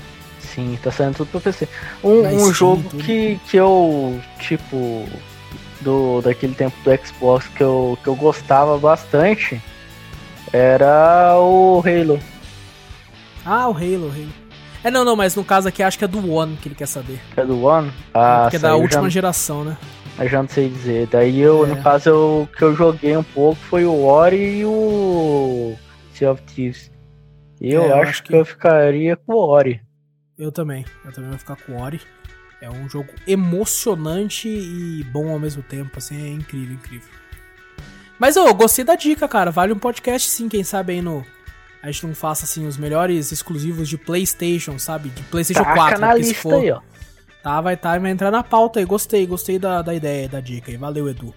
Sim, 0.55 0.79
tá 0.81 0.89
saindo 0.91 1.15
tudo 1.17 1.27
pro 1.31 1.41
PC. 1.41 1.67
Um, 2.03 2.21
um 2.21 2.53
jogo 2.53 2.83
tudo. 2.89 3.03
que, 3.03 3.37
que 3.49 3.57
eu, 3.57 4.19
tipo, 4.39 5.05
do 5.81 6.21
daquele 6.21 6.55
tempo 6.55 6.75
do 6.83 7.05
Xbox 7.05 7.47
que 7.49 7.61
eu, 7.61 7.97
que 8.01 8.07
eu 8.07 8.15
gostava 8.15 8.77
bastante 8.77 9.61
era 10.53 11.35
o 11.37 11.83
Halo. 11.85 12.19
Ah, 13.45 13.67
o 13.67 13.73
Halo, 13.73 14.07
o 14.07 14.11
Halo. 14.11 14.29
É, 14.83 14.89
não, 14.91 15.03
não, 15.03 15.15
mas 15.15 15.35
no 15.35 15.43
caso 15.43 15.67
aqui 15.67 15.83
acho 15.83 15.97
que 15.97 16.05
é 16.05 16.07
do 16.07 16.31
One 16.31 16.55
que 16.57 16.67
ele 16.69 16.75
quer 16.75 16.87
saber. 16.87 17.19
É 17.35 17.43
do 17.43 17.63
One. 17.65 17.91
Ah, 18.13 18.41
porque 18.43 18.55
é 18.55 18.59
da 18.59 18.75
última 18.75 19.03
já, 19.03 19.09
geração, 19.09 19.63
né? 19.63 19.77
eu 20.17 20.29
já 20.29 20.41
não 20.41 20.47
sei 20.47 20.69
dizer. 20.69 21.07
Daí 21.07 21.39
eu, 21.41 21.65
É. 21.65 21.69
no 21.69 21.81
caso, 21.83 22.09
eu, 22.09 22.49
que 22.55 22.63
eu 22.63 22.75
joguei 22.75 23.17
um 23.17 23.23
pouco 23.23 23.57
foi 23.69 23.83
o 23.83 24.05
Ori 24.05 24.59
e 24.59 24.65
o 24.65 25.75
Sea 26.13 26.31
of 26.31 26.41
Thieves. 26.43 26.89
Eu, 27.59 27.83
É, 27.83 27.89
eu 27.91 27.95
acho, 27.95 28.09
acho 28.09 28.23
que... 28.23 28.29
que- 28.29 28.35
eu 28.35 28.45
ficaria 28.45 29.15
com 29.17 29.33
o 29.33 29.37
Ori. 29.49 29.81
Eu 30.37 30.51
também. 30.51 30.85
Eu 31.03 31.11
também 31.11 31.29
vou 31.29 31.39
ficar 31.39 31.55
com 31.55 31.73
o 31.73 31.81
Ori. 31.81 32.01
É 32.61 32.69
um 32.69 32.89
jogo 32.89 33.09
emocionante 33.27 34.47
e 34.47 35.03
bom 35.11 35.29
ao 35.29 35.39
mesmo 35.39 35.61
tempo, 35.61 35.97
assim, 35.97 36.23
é 36.23 36.29
incrível, 36.29 36.75
incrível. 36.75 37.09
Mas 38.17 38.35
eu 38.35 38.53
gostei 38.53 38.83
da 38.85 38.95
dica, 38.95 39.27
cara. 39.27 39.51
Vale 39.51 39.73
um 39.73 39.79
podcast 39.79 40.29
sim, 40.29 40.47
quem 40.47 40.63
sabe 40.63 40.93
aí 40.93 41.01
no. 41.01 41.25
A 41.83 41.91
gente 41.91 42.07
não 42.07 42.15
faça 42.15 42.45
assim 42.45 42.65
os 42.65 42.77
melhores 42.77 43.31
exclusivos 43.31 43.87
de 43.87 43.97
PlayStation, 43.97 44.79
sabe? 44.79 45.09
De 45.09 45.21
PlayStation 45.23 45.63
Taca 45.63 45.75
4, 45.75 46.01
na 46.01 46.13
se 46.13 46.19
lista 46.19 46.35
for. 46.35 46.53
aí, 46.55 46.71
ó. 46.71 46.81
Tá, 47.43 47.61
vai 47.61 47.77
tá, 47.77 47.97
vai 47.99 48.09
entrar 48.09 48.31
na 48.31 48.41
pauta 48.41 48.79
aí. 48.79 48.85
Gostei, 48.85 49.27
gostei 49.27 49.59
da, 49.59 49.81
da 49.81 49.93
ideia, 49.93 50.27
da 50.27 50.39
dica 50.39 50.71
aí. 50.71 50.77
Valeu, 50.77 51.07
Edu. 51.07 51.33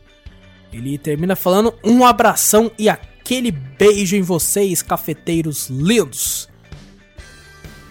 Ele 0.72 0.96
termina 0.96 1.36
falando 1.36 1.74
um 1.84 2.06
abração 2.06 2.70
e 2.78 2.88
aquele 2.88 3.50
beijo 3.50 4.16
em 4.16 4.22
vocês, 4.22 4.80
cafeteiros 4.80 5.68
lindos. 5.68 6.48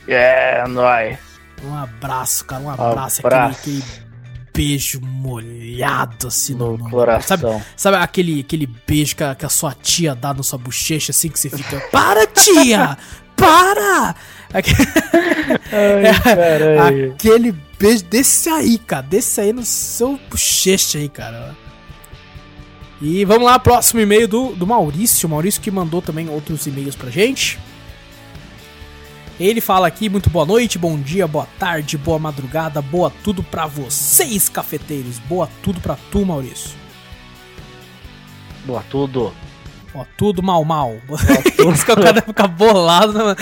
É, 0.07 0.65
nóis. 0.67 1.17
Um 1.63 1.75
abraço, 1.75 2.45
cara, 2.45 2.61
um 2.61 2.69
abraço. 2.69 3.25
Abraço. 3.25 3.59
Aquele, 3.59 3.79
aquele 3.79 4.07
beijo 4.53 4.99
molhado 5.01 6.27
assim 6.27 6.55
No 6.55 6.77
no, 6.77 6.89
coração. 6.89 7.37
Sabe, 7.37 7.63
sabe 7.75 7.97
aquele, 7.97 8.39
aquele 8.41 8.67
beijo 8.87 9.15
que 9.15 9.23
a, 9.23 9.35
que 9.35 9.45
a 9.45 9.49
sua 9.49 9.73
tia 9.73 10.15
dá 10.15 10.33
na 10.33 10.41
sua 10.41 10.57
bochecha 10.57 11.11
assim 11.11 11.29
que 11.29 11.39
você 11.39 11.49
fica. 11.49 11.79
Para, 11.91 12.25
tia! 12.25 12.97
Para! 13.35 14.15
Ai, 14.51 14.63
caralho. 16.23 17.13
Aquele 17.13 17.55
beijo 17.79 18.03
desse 18.05 18.49
aí, 18.49 18.77
cara. 18.79 19.03
Desse 19.03 19.39
aí 19.41 19.53
no 19.53 19.63
seu 19.63 20.19
bochecha 20.29 20.97
aí, 20.97 21.07
cara. 21.07 21.55
E 22.99 23.23
vamos 23.25 23.45
lá, 23.45 23.59
próximo 23.59 23.99
e-mail 23.99 24.27
do, 24.27 24.55
do 24.55 24.65
Maurício. 24.65 25.29
Maurício 25.29 25.61
que 25.61 25.69
mandou 25.69 26.01
também 26.01 26.29
outros 26.29 26.65
e-mails 26.65 26.95
pra 26.95 27.11
gente. 27.11 27.59
Ele 29.39 29.61
fala 29.61 29.87
aqui, 29.87 30.09
muito 30.09 30.31
boa 30.31 30.45
noite, 30.45 30.79
bom 30.79 30.97
dia, 30.97 31.27
boa 31.27 31.47
tarde, 31.59 31.95
boa 31.95 32.17
madrugada, 32.17 32.81
boa 32.81 33.11
tudo 33.23 33.43
pra 33.43 33.67
vocês, 33.67 34.49
cafeteiros. 34.49 35.19
Boa 35.19 35.47
tudo 35.61 35.79
pra 35.79 35.95
tu, 36.11 36.25
Maurício. 36.25 36.71
Boa 38.65 38.83
tudo. 38.89 39.31
Ó, 39.93 40.03
tudo 40.17 40.41
mal, 40.41 40.65
mal. 40.65 40.95
Isso 41.71 41.85
que 41.85 41.91
o 41.91 41.95
cara 41.95 42.21
fica 42.21 42.47
bolado, 42.47 43.13
né? 43.13 43.35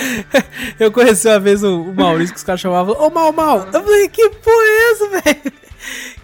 Eu 0.78 0.92
conheci 0.92 1.28
uma 1.28 1.40
vez 1.40 1.62
o, 1.62 1.92
Maurício 1.94 2.34
que 2.34 2.38
os 2.38 2.44
caras 2.44 2.60
chamavam, 2.60 2.94
ô 2.98 3.08
mal, 3.08 3.32
mal. 3.32 3.66
Eu 3.66 3.82
falei, 3.82 4.08
que 4.08 4.28
porra 4.28 4.64
é 4.64 4.92
essa, 4.92 5.08
velho? 5.08 5.52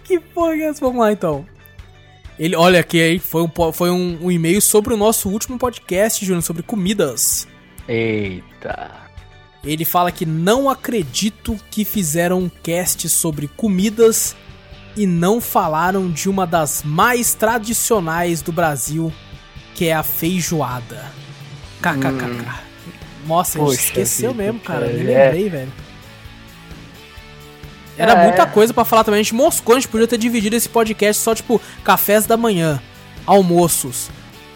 Que 0.03 0.19
porra 0.19 0.53
é 0.53 0.63
essa? 0.63 0.81
Vamos 0.81 0.99
lá 0.99 1.11
então. 1.11 1.45
Ele, 2.37 2.55
olha 2.55 2.79
aqui 2.79 3.01
aí, 3.01 3.19
foi 3.19 3.41
um, 3.41 3.71
foi 3.71 3.89
um, 3.89 4.19
um 4.23 4.31
e-mail 4.31 4.61
sobre 4.61 4.93
o 4.93 4.97
nosso 4.97 5.29
último 5.29 5.57
podcast, 5.57 6.25
Júnior, 6.25 6.43
sobre 6.43 6.61
comidas. 6.61 7.47
Eita. 7.87 9.02
Ele 9.63 9.85
fala 9.85 10.11
que 10.11 10.25
não 10.25 10.69
acredito 10.69 11.57
que 11.71 11.85
fizeram 11.85 12.39
um 12.39 12.49
cast 12.61 13.07
sobre 13.07 13.47
comidas 13.47 14.35
e 14.95 15.05
não 15.07 15.39
falaram 15.39 16.09
de 16.11 16.29
uma 16.29 16.45
das 16.45 16.83
mais 16.83 17.33
tradicionais 17.33 18.41
do 18.41 18.51
Brasil, 18.51 19.11
que 19.73 19.85
é 19.85 19.93
a 19.93 20.03
feijoada. 20.03 21.05
KKKK. 21.81 22.61
Nossa, 23.25 23.57
a 23.57 23.61
gente 23.61 23.69
Poxa 23.71 23.81
esqueceu 23.85 24.31
vida, 24.31 24.43
mesmo, 24.43 24.59
cara. 24.59 24.81
cara, 24.81 24.93
Nem 24.93 25.13
é. 25.13 25.23
lembrei, 25.25 25.49
velho. 25.49 25.71
Era 27.97 28.13
É. 28.13 28.23
muita 28.27 28.45
coisa 28.47 28.73
pra 28.73 28.83
falar 28.83 29.03
também. 29.03 29.19
A 29.21 29.23
gente 29.23 29.35
moscou, 29.35 29.75
a 29.75 29.79
gente 29.79 29.89
podia 29.89 30.07
ter 30.07 30.17
dividido 30.17 30.55
esse 30.55 30.67
podcast 30.67 31.21
só, 31.21 31.33
tipo, 31.33 31.61
cafés 31.83 32.25
da 32.25 32.35
manhã, 32.35 32.81
almoços, 33.25 34.09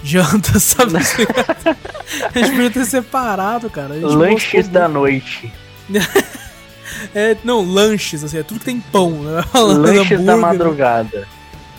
jantas, 0.03 0.64
sabe? 0.64 0.98
a 0.98 2.40
gente 2.40 2.52
podia 2.52 2.72
ter 2.72 2.86
separado, 2.86 3.69
cara. 3.69 3.94
Lanches 3.95 4.68
da 4.68 4.88
noite. 4.88 5.52
é, 7.14 7.38
não, 7.44 7.61
lanches, 7.64 8.24
assim, 8.24 8.38
é 8.40 8.44
tudo 8.44 8.60
que 8.60 8.65
tem 8.65 8.80
pão, 8.80 9.11
né? 9.24 9.44
Lanches 9.53 10.24
da 10.24 10.34
Hambúrguer, 10.34 10.38
madrugada. 10.38 11.28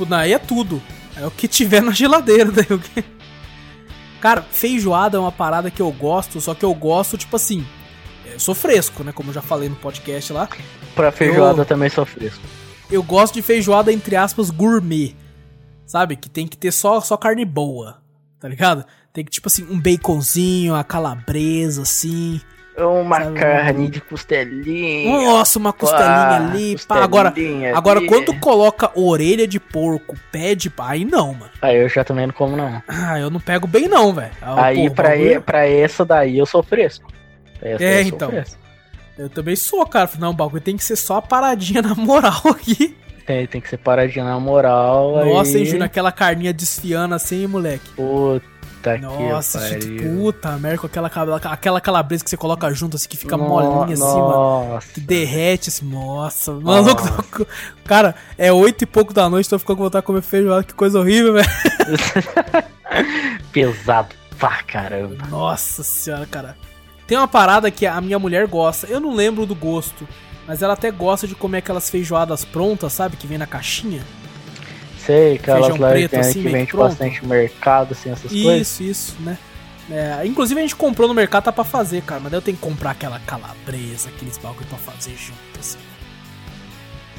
Não, 0.09 0.17
Aí 0.17 0.33
é 0.33 0.39
tudo. 0.39 0.81
É 1.17 1.27
o 1.27 1.31
que 1.31 1.49
tiver 1.49 1.83
na 1.83 1.91
geladeira, 1.91 2.51
daí 2.53 2.67
o 2.71 2.79
que... 2.79 3.05
Cara, 4.21 4.43
feijoada 4.43 5.17
é 5.17 5.21
uma 5.21 5.33
parada 5.33 5.71
que 5.71 5.83
eu 5.83 5.91
gosto, 5.93 6.41
só 6.41 6.55
que 6.55 6.65
eu 6.65 6.75
gosto, 6.75 7.17
tipo 7.17 7.35
assim. 7.37 7.65
Eu 8.27 8.39
sou 8.39 8.55
fresco, 8.55 9.03
né? 9.05 9.13
Como 9.13 9.31
eu 9.31 9.35
já 9.35 9.43
falei 9.43 9.69
no 9.69 9.77
podcast 9.77 10.33
lá. 10.33 10.49
Pra 10.95 11.11
feijoada 11.13 11.63
Eu- 11.63 11.67
também 11.67 11.89
sou 11.89 12.05
fresco. 12.05 12.41
Eu 12.91 13.03
gosto 13.03 13.35
de 13.35 13.43
feijoada, 13.43 13.93
entre 13.93 14.17
aspas, 14.17 14.51
gourmet. 14.51 15.15
Sabe? 15.87 16.17
Que 16.17 16.29
tem 16.29 16.47
que 16.47 16.57
ter 16.57 16.73
só, 16.73 17.01
só 17.01 17.17
carne 17.17 17.45
boa. 17.45 17.99
Tá 18.41 18.49
ligado? 18.49 18.85
Tem 19.13 19.25
que, 19.25 19.31
tipo 19.31 19.49
assim, 19.49 19.67
um 19.69 19.81
baconzinho, 19.81 20.75
a 20.75 20.85
calabresa, 20.85 21.83
assim. 21.83 22.41
Uma 22.77 23.25
Sabe, 23.25 23.41
carne 23.41 23.89
de 23.91 24.01
costelinha. 24.01 25.11
Nossa, 25.21 25.59
uma 25.59 25.73
costelinha 25.73 26.07
Pá, 26.07 26.37
ali. 26.37 26.77
Pá. 26.87 27.03
Agora, 27.03 27.31
costelinha 27.31 27.77
Agora, 27.77 28.07
quando 28.07 28.39
coloca 28.39 28.93
orelha 28.95 29.49
de 29.49 29.59
porco, 29.59 30.15
pé 30.31 30.55
de 30.55 30.71
pá, 30.71 30.91
aí 30.91 31.05
não, 31.05 31.35
mano. 31.35 31.51
Aí 31.61 31.77
eu 31.77 31.89
já 31.89 32.05
também 32.05 32.29
não 32.29 32.35
como, 32.35 32.57
não. 32.57 32.81
Ah, 32.87 33.19
eu 33.19 33.31
não 33.31 33.41
pego 33.41 33.67
bem 33.67 33.89
não, 33.89 34.13
velho. 34.13 34.31
Ah, 34.41 34.67
Aí 34.67 34.89
pô, 34.89 34.95
pra, 34.95 35.17
e, 35.17 35.41
pra 35.41 35.67
essa 35.67 36.05
daí 36.05 36.39
eu 36.39 36.47
sou 36.47 36.63
fresco. 36.63 37.11
Essa 37.61 37.83
É, 37.83 38.03
eu 38.03 38.07
então. 38.07 38.31
fresco. 38.31 38.61
Eu 39.19 39.29
também 39.29 39.57
sou, 39.57 39.85
cara. 39.85 40.09
Não, 40.21 40.31
o 40.31 40.35
bagulho 40.35 40.63
tem 40.63 40.77
que 40.77 40.85
ser 40.85 40.95
só 40.95 41.17
a 41.17 41.23
paradinha 41.23 41.83
na 41.83 41.97
moral 41.97 42.43
aqui. 42.49 42.97
Tem, 43.29 43.47
tem 43.47 43.61
que 43.61 43.69
ser 43.69 43.77
paradinha 43.77 44.25
na 44.25 44.41
moral. 44.41 45.23
Nossa, 45.23 45.51
aí... 45.51 45.59
hein, 45.59 45.65
Júnior, 45.67 45.85
aquela 45.85 46.11
carninha 46.11 46.51
desfiando 46.51 47.15
assim, 47.15 47.47
moleque. 47.47 47.91
Puta 47.91 48.97
Nossa, 48.97 49.59
que 49.59 49.69
gente, 49.69 49.87
pariu. 49.99 50.17
puta 50.17 50.53
merda, 50.57 50.79
com 50.79 50.87
aquela, 50.87 51.09
aquela 51.37 51.79
calabresa 51.79 52.25
que 52.25 52.31
você 52.31 52.39
coloca 52.39 52.73
junto, 52.73 52.97
assim, 52.97 53.07
que 53.07 53.19
fica 53.19 53.37
No- 53.37 53.47
molinha 53.47 53.93
assim, 53.93 54.03
mano. 54.03 54.69
Nossa. 54.71 54.89
Que 54.95 55.01
derrete, 55.03 55.69
assim, 55.69 55.85
nossa. 55.85 56.55
Maluco, 56.55 57.03
tô- 57.37 57.47
cara, 57.85 58.15
é 58.39 58.51
oito 58.51 58.85
e 58.85 58.87
pouco 58.87 59.13
da 59.13 59.29
noite, 59.29 59.47
tô 59.51 59.59
ficando 59.59 59.77
com 59.77 59.83
vontade 59.83 60.01
de 60.03 60.07
comer 60.07 60.23
feijoada, 60.23 60.63
que 60.65 60.73
coisa 60.73 60.99
horrível, 60.99 61.35
velho. 61.35 61.49
Pesado 63.53 64.15
pra 64.39 64.63
caramba. 64.63 65.27
Nossa 65.29 65.83
senhora, 65.83 66.25
cara. 66.27 66.57
Tem 67.07 67.19
uma 67.19 67.29
parada 67.29 67.71
que 67.71 67.87
a 67.87 68.01
minha 68.01 68.19
mulher 68.19 68.47
gosta. 68.47 68.87
Eu 68.87 69.01
não 69.01 69.15
lembro 69.15 69.45
do 69.45 69.55
gosto. 69.55 70.09
Mas 70.49 70.63
ela 70.63 70.73
até 70.73 70.91
gosta 70.91 71.29
de 71.29 71.35
comer 71.35 71.59
aquelas 71.59 71.91
feijoadas 71.91 72.43
prontas, 72.43 72.95
sabe? 72.95 73.19
Que 73.19 73.27
vem 73.27 73.37
na 73.37 73.47
caixinha. 73.47 74.03
Sei, 74.99 75.35
aquelas 75.35 75.67
Feijão 75.67 75.83
lá 75.83 75.91
preto, 75.91 76.11
que, 76.11 76.17
assim, 76.17 76.43
que 76.43 76.49
vende 76.49 76.73
bastante 76.75 77.27
mercado, 77.27 77.93
assim, 77.93 78.11
essas 78.11 78.33
coisas. 78.33 78.61
Isso, 78.63 78.83
isso, 78.83 79.17
né? 79.21 79.37
É, 79.91 80.25
inclusive 80.25 80.59
a 80.59 80.63
gente 80.63 80.75
comprou 80.75 81.07
no 81.07 81.13
mercado, 81.13 81.45
tá 81.45 81.53
pra 81.53 81.65
fazer, 81.65 82.03
cara. 82.03 82.21
Mas 82.21 82.33
daí 82.33 82.39
eu 82.39 82.43
tenho 82.43 82.57
que 82.57 82.63
comprar 82.63 82.93
aquela 82.93 83.21
calabresa, 83.21 84.09
aqueles 84.09 84.39
bagulho 84.39 84.67
pra 84.67 84.79
fazer 84.79 85.15
junto, 85.17 85.61
assim. 85.61 85.79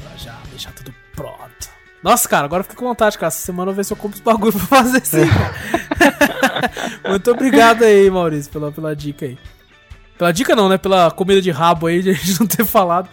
Pra 0.02 0.16
já 0.16 0.36
deixar 0.50 0.72
tudo 0.72 0.92
pronto. 1.14 1.70
Nossa, 2.02 2.28
cara, 2.28 2.46
agora 2.46 2.60
eu 2.60 2.64
fiquei 2.64 2.78
com 2.78 2.86
vontade, 2.86 3.16
cara. 3.16 3.28
Essa 3.28 3.44
semana 3.44 3.70
eu 3.70 3.74
vou 3.74 3.76
ver 3.76 3.84
se 3.84 3.92
eu 3.92 3.96
compro 3.96 4.16
os 4.16 4.22
bagulho 4.22 4.52
pra 4.52 4.66
fazer 4.66 5.04
sim, 5.04 5.28
cara. 5.28 5.54
Muito 7.08 7.30
obrigado 7.30 7.84
aí, 7.84 8.10
Maurício, 8.10 8.50
pela, 8.50 8.72
pela 8.72 8.94
dica 8.94 9.26
aí. 9.26 9.38
Pela 10.20 10.34
dica 10.34 10.54
não, 10.54 10.68
né? 10.68 10.76
Pela 10.76 11.10
comida 11.10 11.40
de 11.40 11.50
rabo 11.50 11.86
aí, 11.86 12.02
de 12.04 12.10
a 12.10 12.12
gente 12.12 12.38
não 12.38 12.46
ter 12.46 12.62
falado. 12.62 13.08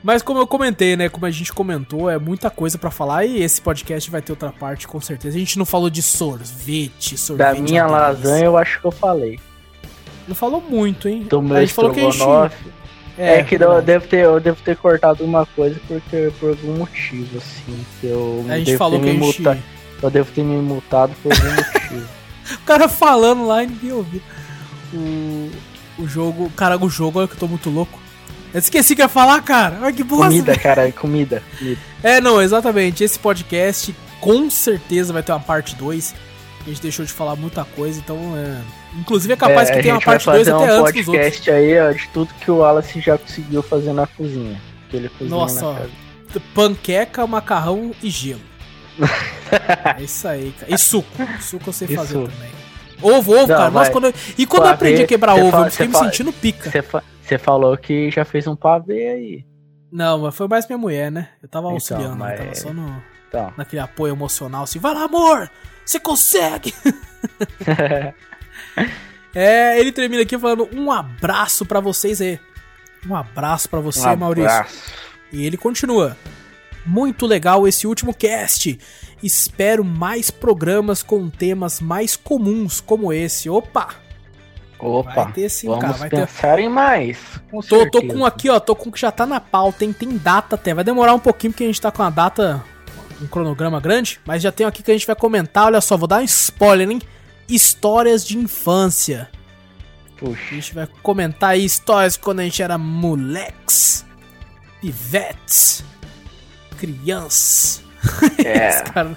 Mas 0.00 0.22
como 0.22 0.38
eu 0.38 0.46
comentei, 0.46 0.96
né? 0.96 1.08
Como 1.08 1.26
a 1.26 1.30
gente 1.30 1.52
comentou, 1.52 2.08
é 2.08 2.20
muita 2.20 2.50
coisa 2.50 2.78
pra 2.78 2.88
falar 2.88 3.24
e 3.24 3.42
esse 3.42 3.60
podcast 3.60 4.08
vai 4.08 4.22
ter 4.22 4.30
outra 4.30 4.52
parte, 4.52 4.86
com 4.86 5.00
certeza. 5.00 5.36
A 5.36 5.40
gente 5.40 5.58
não 5.58 5.66
falou 5.66 5.90
de 5.90 6.00
sorvete, 6.00 7.18
sorvete. 7.18 7.56
Da 7.56 7.60
minha 7.60 7.84
lasanha 7.84 8.44
eu 8.44 8.56
acho 8.56 8.80
que 8.80 8.86
eu 8.86 8.92
falei. 8.92 9.40
Não 10.28 10.36
falou 10.36 10.60
muito, 10.60 11.08
hein? 11.08 11.24
Do 11.28 11.42
meu 11.42 11.56
a 11.56 11.60
gente 11.62 11.74
falou 11.74 11.90
que 11.90 11.98
a 11.98 12.04
gente... 12.04 12.12
estrogonofe. 12.12 12.64
É, 13.18 13.42
que 13.42 13.56
eu 13.56 13.82
devo, 13.82 14.06
ter, 14.06 14.24
eu 14.24 14.38
devo 14.38 14.62
ter 14.62 14.76
cortado 14.76 15.24
uma 15.24 15.44
coisa 15.46 15.80
porque, 15.88 16.32
por 16.38 16.50
algum 16.50 16.78
motivo, 16.78 17.38
assim. 17.38 17.84
Que 18.00 18.06
eu 18.06 18.46
A 18.48 18.56
gente 18.58 18.76
falou 18.76 19.00
que 19.00 19.10
a 19.10 19.12
me 19.12 19.18
gente... 19.20 19.42
multa- 19.42 19.58
Eu 20.00 20.10
devo 20.10 20.30
ter 20.30 20.44
me 20.44 20.62
multado 20.62 21.12
por 21.20 21.32
algum 21.32 21.50
motivo. 21.56 22.08
O 22.54 22.64
cara 22.64 22.88
falando 22.88 23.48
lá 23.48 23.64
e 23.64 23.66
ninguém 23.66 23.92
ouviu. 23.92 24.22
O, 24.94 25.50
o 25.98 26.06
jogo... 26.06 26.50
Cara, 26.56 26.76
o 26.82 26.88
jogo, 26.88 27.18
olha 27.18 27.28
que 27.28 27.34
eu 27.34 27.38
tô 27.40 27.48
muito 27.48 27.70
louco. 27.70 27.98
Eu 28.52 28.58
esqueci 28.58 28.94
que 28.94 29.00
ia 29.02 29.08
falar, 29.08 29.40
cara. 29.42 29.78
Olha 29.82 29.92
que 29.92 30.04
bosta. 30.04 30.26
comida, 30.26 30.58
cara, 30.58 30.92
comida, 30.92 31.42
comida. 31.58 31.80
É, 32.02 32.20
não, 32.20 32.40
exatamente. 32.40 33.02
Esse 33.02 33.18
podcast 33.18 33.94
com 34.20 34.50
certeza 34.50 35.12
vai 35.12 35.22
ter 35.22 35.32
uma 35.32 35.40
parte 35.40 35.74
2. 35.74 36.14
A 36.60 36.68
gente 36.68 36.82
deixou 36.82 37.04
de 37.04 37.12
falar 37.12 37.34
muita 37.34 37.64
coisa, 37.64 37.98
então 37.98 38.18
é. 38.36 38.60
Inclusive 39.00 39.32
é 39.32 39.36
capaz 39.36 39.70
É, 39.70 39.74
que 39.76 39.82
tenha 39.82 39.94
uma 39.94 40.00
parte 40.02 40.26
2 40.26 40.38
fazer 40.46 40.50
até 40.52 40.58
um 40.58 40.60
antes 40.86 40.92
dos 41.06 41.08
outros. 41.08 41.24
podcast 41.24 41.50
aí, 41.50 41.80
ó, 41.80 41.92
de 41.92 42.08
tudo 42.08 42.34
que 42.34 42.50
o 42.50 42.56
Wallace 42.58 43.00
já 43.00 43.16
conseguiu 43.16 43.62
fazer 43.62 43.92
na 43.94 44.06
cozinha. 44.06 44.60
Que 44.90 44.96
ele 44.98 45.08
cozinha 45.08 45.30
Nossa, 45.30 45.66
ó. 45.66 45.74
casa. 45.74 45.90
Panqueca, 46.54 47.26
macarrão 47.26 47.92
e 48.02 48.10
gelo. 48.10 48.40
é 49.98 50.02
isso 50.02 50.28
aí, 50.28 50.52
cara. 50.58 50.72
E 50.74 50.78
suco. 50.78 51.08
Suco 51.40 51.70
eu 51.70 51.72
sei 51.72 51.88
E 51.90 51.96
fazer 51.96 52.12
suco. 52.14 52.28
também. 52.28 52.50
Ovo, 53.02 53.32
ovo, 53.32 53.46
Não, 53.46 53.46
cara. 53.48 53.70
Nossa, 53.70 53.90
quando 53.90 54.04
eu... 54.06 54.14
E 54.38 54.46
quando 54.46 54.62
eu 54.62 54.70
Pavê, 54.70 54.74
aprendi 54.74 55.02
a 55.02 55.06
quebrar 55.06 55.34
ovo, 55.34 55.50
fala- 55.50 55.66
eu 55.66 55.70
fiquei 55.70 55.86
me 55.88 55.92
fala- 55.92 56.04
sentindo 56.06 56.32
pica. 56.32 56.70
Você 56.70 56.82
fa- 56.82 57.02
você 57.22 57.38
falou 57.38 57.76
que 57.76 58.10
já 58.10 58.24
fez 58.24 58.46
um 58.46 58.54
pavê 58.56 59.08
aí. 59.08 59.46
Não, 59.90 60.18
mas 60.20 60.34
foi 60.34 60.48
mais 60.48 60.66
minha 60.66 60.78
mulher, 60.78 61.10
né? 61.10 61.28
Eu 61.42 61.48
tava 61.48 61.66
Então, 61.66 61.74
auxiliando, 61.74 62.16
né? 62.16 62.18
mas- 62.18 62.38
tava 62.38 62.54
só 62.54 62.72
no, 62.72 63.02
Então. 63.28 63.52
naquele 63.56 63.80
apoio 63.80 64.12
emocional, 64.14 64.64
assim, 64.64 64.78
vai 64.78 64.94
lá, 64.94 65.04
amor! 65.04 65.50
Você 65.84 65.98
consegue! 66.00 66.72
É, 69.34 69.80
ele 69.80 69.92
termina 69.92 70.22
aqui 70.22 70.38
falando 70.38 70.68
um 70.74 70.90
abraço 70.92 71.64
pra 71.64 71.80
vocês 71.80 72.20
aí. 72.20 72.38
Um 73.08 73.16
abraço 73.16 73.68
pra 73.68 73.80
você, 73.80 74.06
um 74.08 74.16
Maurício. 74.16 74.50
abraço. 74.50 74.92
E 75.32 75.46
ele 75.46 75.56
continua. 75.56 76.16
Muito 76.84 77.26
legal 77.26 77.66
esse 77.66 77.86
último 77.86 78.12
cast. 78.12 78.78
Espero 79.22 79.84
mais 79.84 80.30
programas 80.30 81.02
com 81.02 81.30
temas 81.30 81.80
mais 81.80 82.16
comuns 82.16 82.80
como 82.80 83.12
esse. 83.12 83.48
Opa! 83.48 83.88
Opa, 84.78 85.12
Vai 85.14 85.32
ter 85.32 85.48
sim, 85.48 85.68
vamos 85.68 85.80
cara. 85.82 85.94
Vai 85.96 86.10
ter. 86.10 86.16
pensar 86.26 86.58
em 86.58 86.68
mais. 86.68 87.18
Com 87.48 87.60
Tô, 87.60 87.88
tô 87.88 88.02
com 88.04 88.26
aqui, 88.26 88.50
ó. 88.50 88.58
Tô 88.58 88.74
com 88.74 88.90
que 88.90 89.00
já 89.00 89.12
tá 89.12 89.24
na 89.24 89.38
pauta, 89.38 89.84
hein? 89.84 89.92
Tem 89.92 90.16
data 90.18 90.56
até. 90.56 90.74
Vai 90.74 90.82
demorar 90.82 91.14
um 91.14 91.20
pouquinho 91.20 91.52
porque 91.52 91.62
a 91.62 91.66
gente 91.68 91.80
tá 91.80 91.92
com 91.92 92.02
a 92.02 92.10
data, 92.10 92.64
um 93.20 93.28
cronograma 93.28 93.78
grande. 93.80 94.18
Mas 94.26 94.42
já 94.42 94.50
tem 94.50 94.66
aqui 94.66 94.82
que 94.82 94.90
a 94.90 94.94
gente 94.94 95.06
vai 95.06 95.14
comentar. 95.14 95.66
Olha 95.66 95.80
só, 95.80 95.96
vou 95.96 96.08
dar 96.08 96.20
um 96.20 96.24
spoiler, 96.24 96.90
hein? 96.90 97.00
Histórias 97.48 98.26
de 98.26 98.36
infância. 98.36 99.30
A 100.16 100.18
Puxa, 100.18 100.54
gente 100.54 100.74
vai 100.74 100.88
comentar 101.00 101.50
aí 101.50 101.64
histórias 101.64 102.16
quando 102.16 102.40
a 102.40 102.44
gente 102.44 102.60
era 102.60 102.76
moleques, 102.76 104.04
pivetes, 104.80 105.84
crianças. 106.76 107.82
é. 108.44 108.80
Cara, 108.82 109.16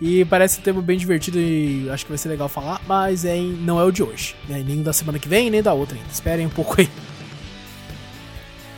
e 0.00 0.24
parece 0.24 0.58
um 0.58 0.62
tema 0.62 0.82
bem 0.82 0.98
divertido 0.98 1.38
e 1.38 1.88
acho 1.90 2.04
que 2.04 2.10
vai 2.10 2.18
ser 2.18 2.28
legal 2.28 2.48
falar, 2.48 2.80
mas 2.86 3.24
é, 3.24 3.36
em- 3.36 3.52
não 3.52 3.78
é 3.80 3.84
o 3.84 3.90
de 3.90 4.02
hoje. 4.02 4.34
Né? 4.48 4.62
Nem 4.66 4.82
da 4.82 4.92
semana 4.92 5.18
que 5.18 5.28
vem, 5.28 5.50
nem 5.50 5.62
da 5.62 5.72
outra 5.72 5.96
ainda. 5.96 6.08
Esperem 6.12 6.46
um 6.46 6.50
pouco 6.50 6.80
aí. 6.80 6.88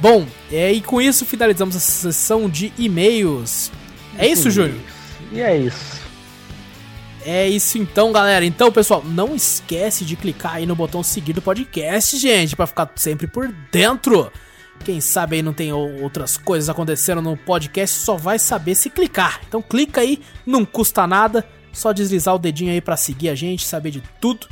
Bom, 0.00 0.26
é, 0.52 0.72
e 0.72 0.80
com 0.80 1.00
isso 1.00 1.24
finalizamos 1.24 1.76
a 1.76 1.80
sessão 1.80 2.48
de 2.48 2.72
e-mails. 2.76 3.70
É 4.18 4.26
isso, 4.26 4.50
Júnior? 4.50 4.78
E 5.32 5.40
é 5.40 5.56
isso. 5.56 6.02
É 7.24 7.48
isso 7.48 7.78
então, 7.78 8.12
galera. 8.12 8.44
Então, 8.44 8.70
pessoal, 8.70 9.02
não 9.02 9.34
esquece 9.34 10.04
de 10.04 10.14
clicar 10.14 10.56
aí 10.56 10.66
no 10.66 10.76
botão 10.76 11.02
seguir 11.02 11.32
do 11.32 11.40
podcast, 11.40 12.18
gente, 12.18 12.54
pra 12.54 12.66
ficar 12.66 12.90
sempre 12.96 13.26
por 13.26 13.48
dentro. 13.72 14.30
Quem 14.84 15.00
sabe 15.00 15.36
aí 15.36 15.42
não 15.42 15.52
tem 15.52 15.72
ou- 15.72 16.02
outras 16.02 16.36
coisas 16.36 16.68
acontecendo 16.68 17.22
no 17.22 17.36
podcast, 17.36 17.98
só 18.00 18.16
vai 18.16 18.38
saber 18.38 18.74
se 18.74 18.90
clicar. 18.90 19.40
Então 19.48 19.62
clica 19.62 20.00
aí, 20.00 20.20
não 20.44 20.64
custa 20.64 21.06
nada, 21.06 21.44
só 21.72 21.92
deslizar 21.92 22.34
o 22.34 22.38
dedinho 22.38 22.70
aí 22.72 22.80
pra 22.80 22.96
seguir 22.96 23.28
a 23.30 23.34
gente, 23.34 23.64
saber 23.66 23.90
de 23.90 24.02
tudo. 24.20 24.46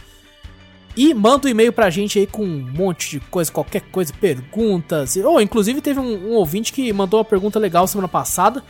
E 0.96 1.14
manda 1.14 1.46
um 1.48 1.50
e-mail 1.50 1.72
pra 1.72 1.88
gente 1.90 2.18
aí 2.18 2.26
com 2.26 2.44
um 2.44 2.58
monte 2.70 3.10
de 3.10 3.20
coisa, 3.20 3.50
qualquer 3.50 3.80
coisa, 3.90 4.12
perguntas. 4.12 5.16
Ou, 5.16 5.40
inclusive, 5.40 5.80
teve 5.80 5.98
um, 5.98 6.30
um 6.30 6.32
ouvinte 6.32 6.72
que 6.72 6.92
mandou 6.92 7.18
uma 7.18 7.24
pergunta 7.24 7.58
legal 7.58 7.86
semana 7.86 8.08
passada. 8.08 8.62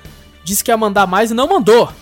Disse 0.44 0.62
que 0.62 0.70
ia 0.70 0.76
mandar 0.76 1.06
mais 1.06 1.30
e 1.32 1.34
não 1.34 1.48
mandou. 1.48 1.92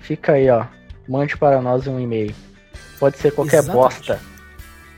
fica 0.00 0.32
aí, 0.32 0.48
ó. 0.50 0.64
Mande 1.08 1.36
para 1.36 1.60
nós 1.62 1.86
um 1.86 1.98
e-mail. 1.98 2.34
Pode 2.98 3.16
ser 3.18 3.32
qualquer 3.32 3.58
Exatamente. 3.58 3.82
bosta. 3.82 4.20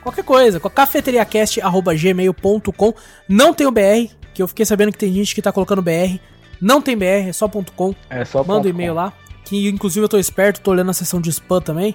Qualquer 0.02 0.24
coisa, 0.24 0.58
com 0.60 0.68
a 0.68 0.70
cafeteriacast.gmail.com. 0.70 2.94
Não 3.28 3.52
tem 3.54 3.66
o 3.66 3.70
BR, 3.70 4.08
que 4.34 4.42
eu 4.42 4.48
fiquei 4.48 4.64
sabendo 4.66 4.92
que 4.92 4.98
tem 4.98 5.12
gente 5.12 5.34
que 5.34 5.42
tá 5.42 5.52
colocando 5.52 5.82
BR. 5.82 6.18
Não 6.60 6.80
tem 6.80 6.96
BR, 6.96 7.28
é 7.28 7.32
só 7.32 7.48
ponto 7.48 7.72
.com. 7.72 7.94
É 8.08 8.24
só 8.24 8.38
Manda 8.38 8.52
o 8.52 8.56
ponto 8.56 8.68
e-mail 8.68 8.94
lá. 8.94 9.12
Que 9.44 9.68
inclusive 9.68 10.04
eu 10.04 10.08
tô 10.08 10.18
esperto, 10.18 10.60
tô 10.60 10.70
olhando 10.70 10.90
a 10.90 10.94
sessão 10.94 11.20
de 11.20 11.30
spam 11.30 11.60
também. 11.60 11.94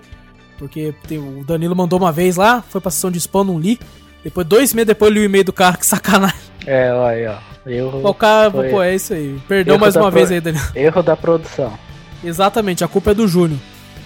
Porque 0.58 0.94
tem- 1.08 1.20
o 1.20 1.44
Danilo 1.44 1.76
mandou 1.76 2.00
uma 2.00 2.12
vez 2.12 2.36
lá, 2.36 2.64
foi 2.70 2.82
pra 2.82 2.92
sessão 2.92 3.12
de 3.12 3.18
spam, 3.20 3.44
não 3.44 3.60
li. 3.60 3.80
Depois, 4.24 4.48
dois 4.48 4.74
meses 4.74 4.88
depois, 4.88 5.10
eu 5.12 5.16
li 5.16 5.20
o 5.22 5.26
e-mail 5.26 5.44
do 5.44 5.54
cara, 5.54 5.78
que 5.78 5.86
sacanagem. 5.86 6.36
É, 6.66 6.92
olha 6.94 7.16
aí, 7.16 7.28
ó. 7.28 7.38
Erro, 7.70 8.08
O 8.08 8.14
cara, 8.14 8.52
foi- 8.52 8.70
pô, 8.70 8.82
é 8.82 8.96
isso 8.96 9.14
aí. 9.14 9.40
Perdão 9.48 9.76
erro 9.76 9.82
mais 9.82 9.96
uma 9.96 10.04
pro- 10.04 10.12
vez 10.12 10.32
aí, 10.32 10.42
Danilo. 10.42 10.66
erro 10.76 11.04
da 11.04 11.16
produção. 11.16 11.74
Exatamente, 12.24 12.84
a 12.84 12.88
culpa 12.88 13.12
é 13.12 13.14
do 13.14 13.28
Júnior. 13.28 13.60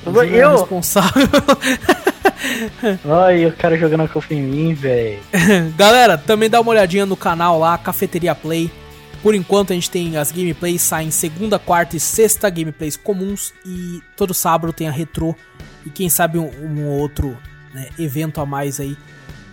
O 0.05 0.09
Eu- 0.09 0.13
Júnior 0.25 0.51
é 0.51 0.55
responsável. 0.57 1.27
Olha 3.05 3.47
o 3.47 3.53
cara 3.53 3.77
jogando 3.77 4.03
a 4.03 4.07
culpa 4.07 4.33
em 4.33 4.41
mim, 4.41 4.73
velho. 4.73 5.19
Galera, 5.75 6.17
também 6.17 6.49
dá 6.49 6.61
uma 6.61 6.71
olhadinha 6.71 7.05
no 7.05 7.15
canal 7.15 7.59
lá, 7.59 7.77
Cafeteria 7.77 8.33
Play. 8.35 8.71
Por 9.21 9.35
enquanto 9.35 9.71
a 9.71 9.73
gente 9.73 9.91
tem 9.91 10.15
as 10.15 10.31
gameplays 10.31 10.81
saem 10.81 11.11
segunda, 11.11 11.59
quarta 11.59 11.97
e 11.97 11.99
sexta, 11.99 12.49
gameplays 12.49 12.95
comuns. 12.95 13.53
E 13.65 14.01
todo 14.15 14.33
sábado 14.33 14.71
tem 14.71 14.87
a 14.87 14.91
retrô. 14.91 15.35
E 15.85 15.89
quem 15.89 16.09
sabe 16.09 16.37
um, 16.37 16.49
um 16.61 16.87
outro 16.87 17.37
né, 17.73 17.89
evento 17.99 18.39
a 18.39 18.45
mais 18.45 18.79
aí 18.79 18.95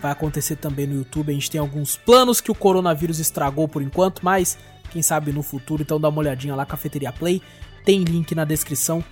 vai 0.01 0.11
acontecer 0.11 0.55
também 0.55 0.87
no 0.87 0.95
YouTube. 0.95 1.31
A 1.31 1.33
gente 1.33 1.51
tem 1.51 1.59
alguns 1.59 1.97
planos 1.97 2.39
que 2.39 2.51
o 2.51 2.55
coronavírus 2.55 3.19
estragou 3.19 3.67
por 3.67 3.81
enquanto, 3.81 4.21
mas 4.23 4.57
quem 4.89 5.01
sabe 5.01 5.31
no 5.31 5.43
futuro. 5.43 5.81
Então 5.81 5.99
dá 5.99 6.09
uma 6.09 6.19
olhadinha 6.19 6.55
lá, 6.55 6.65
Cafeteria 6.65 7.11
Play. 7.11 7.41
Tem 7.83 8.03
link 8.03 8.33
na 8.35 8.45
descrição. 8.45 9.03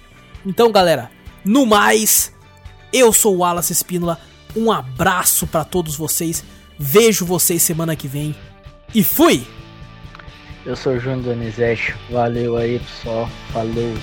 Então, 0.45 0.72
galera, 0.72 1.10
no 1.43 1.65
mais, 1.65 2.34
eu 2.91 3.11
sou 3.11 3.35
o 3.35 3.39
Wallace 3.39 3.73
Espínola. 3.73 4.19
Um 4.55 4.71
abraço 4.71 5.45
pra 5.47 5.63
todos 5.63 5.95
vocês. 5.95 6.43
Vejo 6.77 7.25
vocês 7.25 7.61
semana 7.61 7.95
que 7.95 8.07
vem. 8.07 8.35
E 8.93 9.03
fui! 9.03 9.45
Eu 10.65 10.75
sou 10.75 10.93
o 10.93 10.99
Júnior 10.99 11.35
Donizete. 11.35 11.95
Valeu 12.09 12.57
aí, 12.57 12.79
pessoal. 12.79 13.29
Falou. 13.51 13.93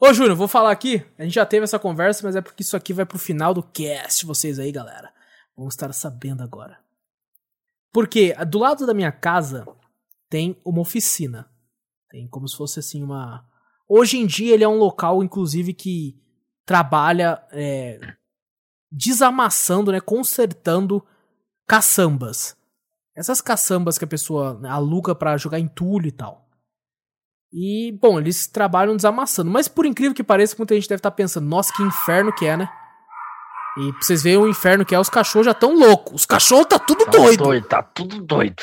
Ô, 0.00 0.12
Júnior, 0.14 0.34
vou 0.34 0.48
falar 0.48 0.70
aqui. 0.70 1.04
A 1.18 1.24
gente 1.24 1.34
já 1.34 1.44
teve 1.44 1.64
essa 1.64 1.78
conversa, 1.78 2.26
mas 2.26 2.34
é 2.34 2.40
porque 2.40 2.62
isso 2.62 2.76
aqui 2.76 2.92
vai 2.92 3.04
pro 3.04 3.18
final 3.18 3.52
do 3.52 3.62
cast, 3.62 4.24
vocês 4.24 4.58
aí, 4.58 4.72
galera. 4.72 5.12
Vão 5.56 5.68
estar 5.68 5.92
sabendo 5.92 6.42
agora. 6.42 6.78
Porque 7.92 8.34
do 8.46 8.58
lado 8.58 8.86
da 8.86 8.94
minha 8.94 9.12
casa 9.12 9.66
tem 10.28 10.58
uma 10.64 10.80
oficina. 10.80 11.50
Tem 12.08 12.26
como 12.26 12.48
se 12.48 12.56
fosse 12.56 12.80
assim 12.80 13.02
uma 13.02 13.44
Hoje 13.92 14.18
em 14.18 14.24
dia 14.24 14.54
ele 14.54 14.62
é 14.62 14.68
um 14.68 14.78
local, 14.78 15.20
inclusive, 15.20 15.74
que 15.74 16.16
trabalha 16.64 17.44
é, 17.50 17.98
desamassando, 18.88 19.90
né, 19.90 20.00
consertando 20.00 21.04
caçambas. 21.66 22.56
Essas 23.16 23.40
caçambas 23.40 23.98
que 23.98 24.04
a 24.04 24.08
pessoa 24.08 24.60
aluga 24.70 25.12
para 25.12 25.36
jogar 25.36 25.58
entulho 25.58 26.06
e 26.06 26.12
tal. 26.12 26.48
E, 27.52 27.92
bom, 28.00 28.18
eles 28.18 28.46
trabalham 28.46 28.94
desamassando. 28.94 29.50
Mas 29.50 29.66
por 29.66 29.84
incrível 29.84 30.14
que 30.14 30.22
pareça, 30.22 30.54
muita 30.56 30.74
gente 30.74 30.88
deve 30.88 31.00
estar 31.00 31.10
tá 31.10 31.16
pensando, 31.16 31.48
nossa, 31.48 31.72
que 31.72 31.82
inferno 31.82 32.32
que 32.32 32.46
é, 32.46 32.56
né? 32.56 32.70
E 33.78 33.92
pra 33.92 34.02
vocês 34.02 34.22
verem 34.22 34.38
o 34.38 34.48
inferno 34.48 34.84
que 34.84 34.94
é, 34.94 34.98
os 34.98 35.08
cachorros 35.08 35.46
já 35.46 35.54
tão 35.54 35.74
loucos. 35.74 36.22
Os 36.22 36.26
cachorros 36.26 36.66
tá 36.66 36.78
tudo 36.78 37.04
tá 37.04 37.10
doido. 37.10 37.44
doido. 37.44 37.66
Tá 37.66 37.82
tudo 37.82 38.20
doido. 38.22 38.62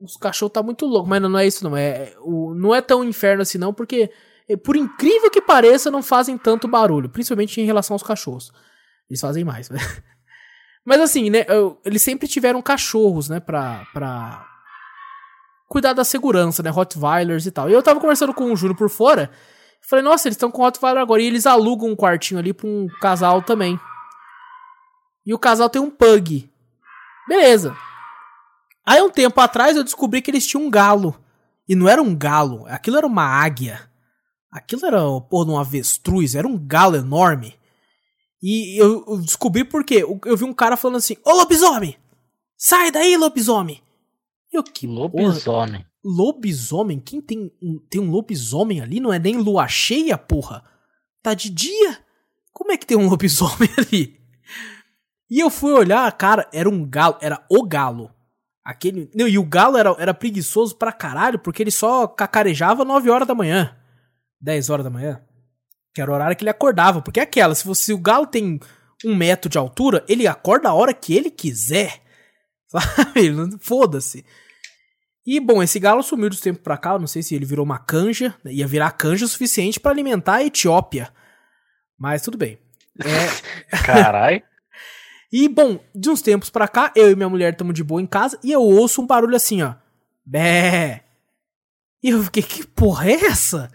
Os 0.00 0.16
cachorros 0.16 0.52
tá 0.52 0.62
muito 0.62 0.86
louco, 0.86 1.08
mas 1.08 1.20
não, 1.20 1.28
não 1.28 1.38
é 1.38 1.46
isso 1.46 1.64
não. 1.64 1.76
É, 1.76 2.14
o, 2.20 2.54
não 2.54 2.74
é 2.74 2.80
tão 2.80 3.04
inferno 3.04 3.42
assim 3.42 3.58
não, 3.58 3.72
porque 3.72 4.10
é, 4.48 4.56
por 4.56 4.76
incrível 4.76 5.30
que 5.30 5.40
pareça, 5.40 5.90
não 5.90 6.02
fazem 6.02 6.36
tanto 6.36 6.68
barulho, 6.68 7.08
principalmente 7.08 7.60
em 7.60 7.64
relação 7.64 7.94
aos 7.94 8.02
cachorros. 8.02 8.52
Eles 9.08 9.20
fazem 9.20 9.44
mais, 9.44 9.70
né? 9.70 9.78
Mas 10.84 11.00
assim, 11.00 11.30
né, 11.30 11.46
eles 11.84 12.02
sempre 12.02 12.28
tiveram 12.28 12.60
cachorros, 12.60 13.30
né, 13.30 13.40
pra, 13.40 13.86
pra 13.94 14.46
cuidar 15.68 15.92
da 15.92 16.04
segurança, 16.04 16.62
né, 16.62 16.70
Rottweilers 16.70 17.46
e 17.46 17.50
tal. 17.50 17.68
E 17.68 17.72
eu 17.72 17.82
tava 17.82 18.00
conversando 18.00 18.34
com 18.34 18.52
o 18.52 18.56
Júlio 18.56 18.76
por 18.76 18.88
fora, 18.88 19.30
falei, 19.80 20.04
nossa, 20.04 20.28
eles 20.28 20.36
estão 20.36 20.50
com 20.50 20.62
Rottweiler 20.62 21.02
agora, 21.02 21.22
e 21.22 21.26
eles 21.26 21.46
alugam 21.46 21.90
um 21.90 21.96
quartinho 21.96 22.40
ali 22.40 22.52
pra 22.52 22.66
um 22.66 22.86
casal 23.00 23.42
também. 23.42 23.78
E 25.26 25.32
o 25.32 25.38
casal 25.38 25.68
tem 25.68 25.80
um 25.80 25.90
pug. 25.90 26.50
Beleza. 27.26 27.76
Aí 28.86 29.00
um 29.00 29.10
tempo 29.10 29.40
atrás 29.40 29.76
eu 29.76 29.84
descobri 29.84 30.20
que 30.20 30.30
eles 30.30 30.46
tinham 30.46 30.66
um 30.66 30.70
galo. 30.70 31.18
E 31.66 31.74
não 31.74 31.88
era 31.88 32.02
um 32.02 32.14
galo, 32.14 32.66
aquilo 32.68 32.98
era 32.98 33.06
uma 33.06 33.24
águia. 33.24 33.90
Aquilo 34.52 34.86
era, 34.86 35.00
porra, 35.28 35.50
um 35.50 35.58
avestruz, 35.58 36.34
era 36.34 36.46
um 36.46 36.58
galo 36.58 36.94
enorme. 36.94 37.58
E 38.42 38.78
eu, 38.80 39.18
descobri 39.22 39.64
por 39.64 39.82
quê. 39.82 40.04
Eu 40.24 40.36
vi 40.36 40.44
um 40.44 40.52
cara 40.52 40.76
falando 40.76 40.98
assim: 40.98 41.16
Ô 41.24 41.32
lobisomem! 41.32 41.96
Sai 42.56 42.90
daí, 42.90 43.16
lobisomem! 43.16 43.82
Eu 44.54 44.62
que 44.62 44.86
lobisomem. 44.86 45.80
Porra, 45.80 45.90
lobisomem? 46.04 47.00
Quem 47.00 47.20
tem 47.20 47.50
um, 47.60 47.80
tem 47.90 48.00
um 48.00 48.08
lobisomem 48.08 48.80
ali? 48.80 49.00
Não 49.00 49.12
é 49.12 49.18
nem 49.18 49.36
lua 49.36 49.66
cheia, 49.66 50.16
porra? 50.16 50.62
Tá 51.20 51.34
de 51.34 51.50
dia? 51.50 51.98
Como 52.52 52.70
é 52.70 52.76
que 52.76 52.86
tem 52.86 52.96
um 52.96 53.08
lobisomem 53.10 53.68
ali? 53.76 54.16
E 55.28 55.40
eu 55.40 55.50
fui 55.50 55.72
olhar, 55.72 56.10
cara, 56.12 56.48
era 56.52 56.68
um 56.68 56.88
galo, 56.88 57.16
era 57.20 57.44
o 57.50 57.66
galo. 57.66 58.12
Aquele, 58.64 59.10
não, 59.12 59.26
e 59.26 59.36
o 59.36 59.44
galo 59.44 59.76
era, 59.76 59.90
era 59.98 60.14
preguiçoso 60.14 60.76
pra 60.76 60.92
caralho, 60.92 61.40
porque 61.40 61.60
ele 61.60 61.72
só 61.72 62.06
cacarejava 62.06 62.84
9 62.84 63.10
horas 63.10 63.26
da 63.26 63.34
manhã. 63.34 63.76
10 64.40 64.70
horas 64.70 64.84
da 64.84 64.90
manhã. 64.90 65.20
Que 65.92 66.00
era 66.00 66.12
o 66.12 66.14
horário 66.14 66.36
que 66.36 66.44
ele 66.44 66.50
acordava. 66.50 67.02
Porque 67.02 67.18
é 67.18 67.24
aquela, 67.24 67.56
se, 67.56 67.66
você, 67.66 67.86
se 67.86 67.92
o 67.92 67.98
galo 67.98 68.28
tem 68.28 68.60
um 69.04 69.16
metro 69.16 69.50
de 69.50 69.58
altura, 69.58 70.04
ele 70.08 70.28
acorda 70.28 70.68
a 70.68 70.74
hora 70.74 70.94
que 70.94 71.12
ele 71.12 71.30
quiser. 71.30 72.00
Sabe? 72.68 73.58
Foda-se. 73.60 74.24
E, 75.26 75.40
bom, 75.40 75.62
esse 75.62 75.80
galo 75.80 76.02
sumiu 76.02 76.28
dos 76.28 76.40
tempos 76.40 76.62
pra 76.62 76.76
cá. 76.76 76.98
Não 76.98 77.06
sei 77.06 77.22
se 77.22 77.34
ele 77.34 77.46
virou 77.46 77.64
uma 77.64 77.78
canja. 77.78 78.34
Ia 78.44 78.66
virar 78.66 78.90
canja 78.92 79.24
o 79.24 79.28
suficiente 79.28 79.80
para 79.80 79.90
alimentar 79.90 80.34
a 80.34 80.44
Etiópia. 80.44 81.10
Mas 81.98 82.22
tudo 82.22 82.36
bem. 82.36 82.58
É... 83.00 83.76
Caralho. 83.84 84.42
e, 85.32 85.48
bom, 85.48 85.80
de 85.94 86.10
uns 86.10 86.20
tempos 86.20 86.50
pra 86.50 86.68
cá, 86.68 86.92
eu 86.94 87.10
e 87.10 87.16
minha 87.16 87.28
mulher 87.28 87.52
estamos 87.52 87.74
de 87.74 87.82
boa 87.82 88.02
em 88.02 88.06
casa 88.06 88.38
e 88.44 88.52
eu 88.52 88.60
ouço 88.60 89.00
um 89.00 89.06
barulho 89.06 89.34
assim, 89.34 89.62
ó. 89.62 89.74
Bé. 90.24 91.04
E 92.02 92.10
eu 92.10 92.22
fiquei, 92.24 92.42
que 92.42 92.66
porra 92.66 93.08
é 93.10 93.24
essa? 93.24 93.70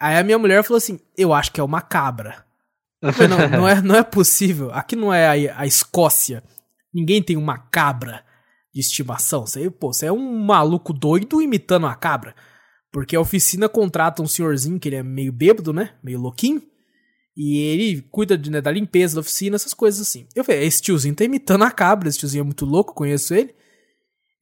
Aí 0.00 0.16
a 0.16 0.22
minha 0.22 0.38
mulher 0.38 0.62
falou 0.64 0.78
assim: 0.78 0.98
Eu 1.16 1.32
acho 1.32 1.52
que 1.52 1.60
é 1.60 1.64
uma 1.64 1.80
cabra. 1.80 2.44
Falei, 3.12 3.28
não, 3.28 3.48
não, 3.48 3.68
é, 3.68 3.82
não 3.82 3.94
é 3.94 4.02
possível. 4.02 4.72
Aqui 4.72 4.96
não 4.96 5.12
é 5.12 5.48
a, 5.48 5.60
a 5.60 5.66
Escócia. 5.66 6.42
Ninguém 6.92 7.22
tem 7.22 7.36
uma 7.36 7.58
cabra 7.58 8.24
de 8.74 8.80
estimação. 8.80 9.46
Você, 9.46 9.70
pô, 9.70 9.92
você 9.92 10.06
é 10.06 10.12
um 10.12 10.38
maluco 10.44 10.92
doido 10.92 11.40
imitando 11.40 11.84
uma 11.84 11.94
cabra. 11.94 12.34
Porque 12.92 13.14
a 13.14 13.20
oficina 13.20 13.68
contrata 13.68 14.22
um 14.22 14.26
senhorzinho 14.26 14.78
que 14.78 14.88
ele 14.88 14.96
é 14.96 15.02
meio 15.02 15.32
bêbado, 15.32 15.72
né? 15.72 15.94
Meio 16.02 16.20
louquinho. 16.20 16.62
E 17.36 17.58
ele 17.58 18.02
cuida 18.10 18.36
de, 18.36 18.50
né, 18.50 18.60
da 18.60 18.70
limpeza 18.70 19.14
da 19.14 19.20
oficina, 19.20 19.56
essas 19.56 19.74
coisas 19.74 20.00
assim. 20.00 20.26
Eu 20.34 20.44
falei, 20.44 20.64
esse 20.64 20.82
tiozinho 20.82 21.14
tá 21.14 21.24
imitando 21.24 21.64
a 21.64 21.70
cabra, 21.70 22.08
esse 22.08 22.18
tiozinho 22.18 22.42
é 22.42 22.44
muito 22.44 22.64
louco, 22.64 22.94
conheço 22.94 23.34
ele. 23.34 23.54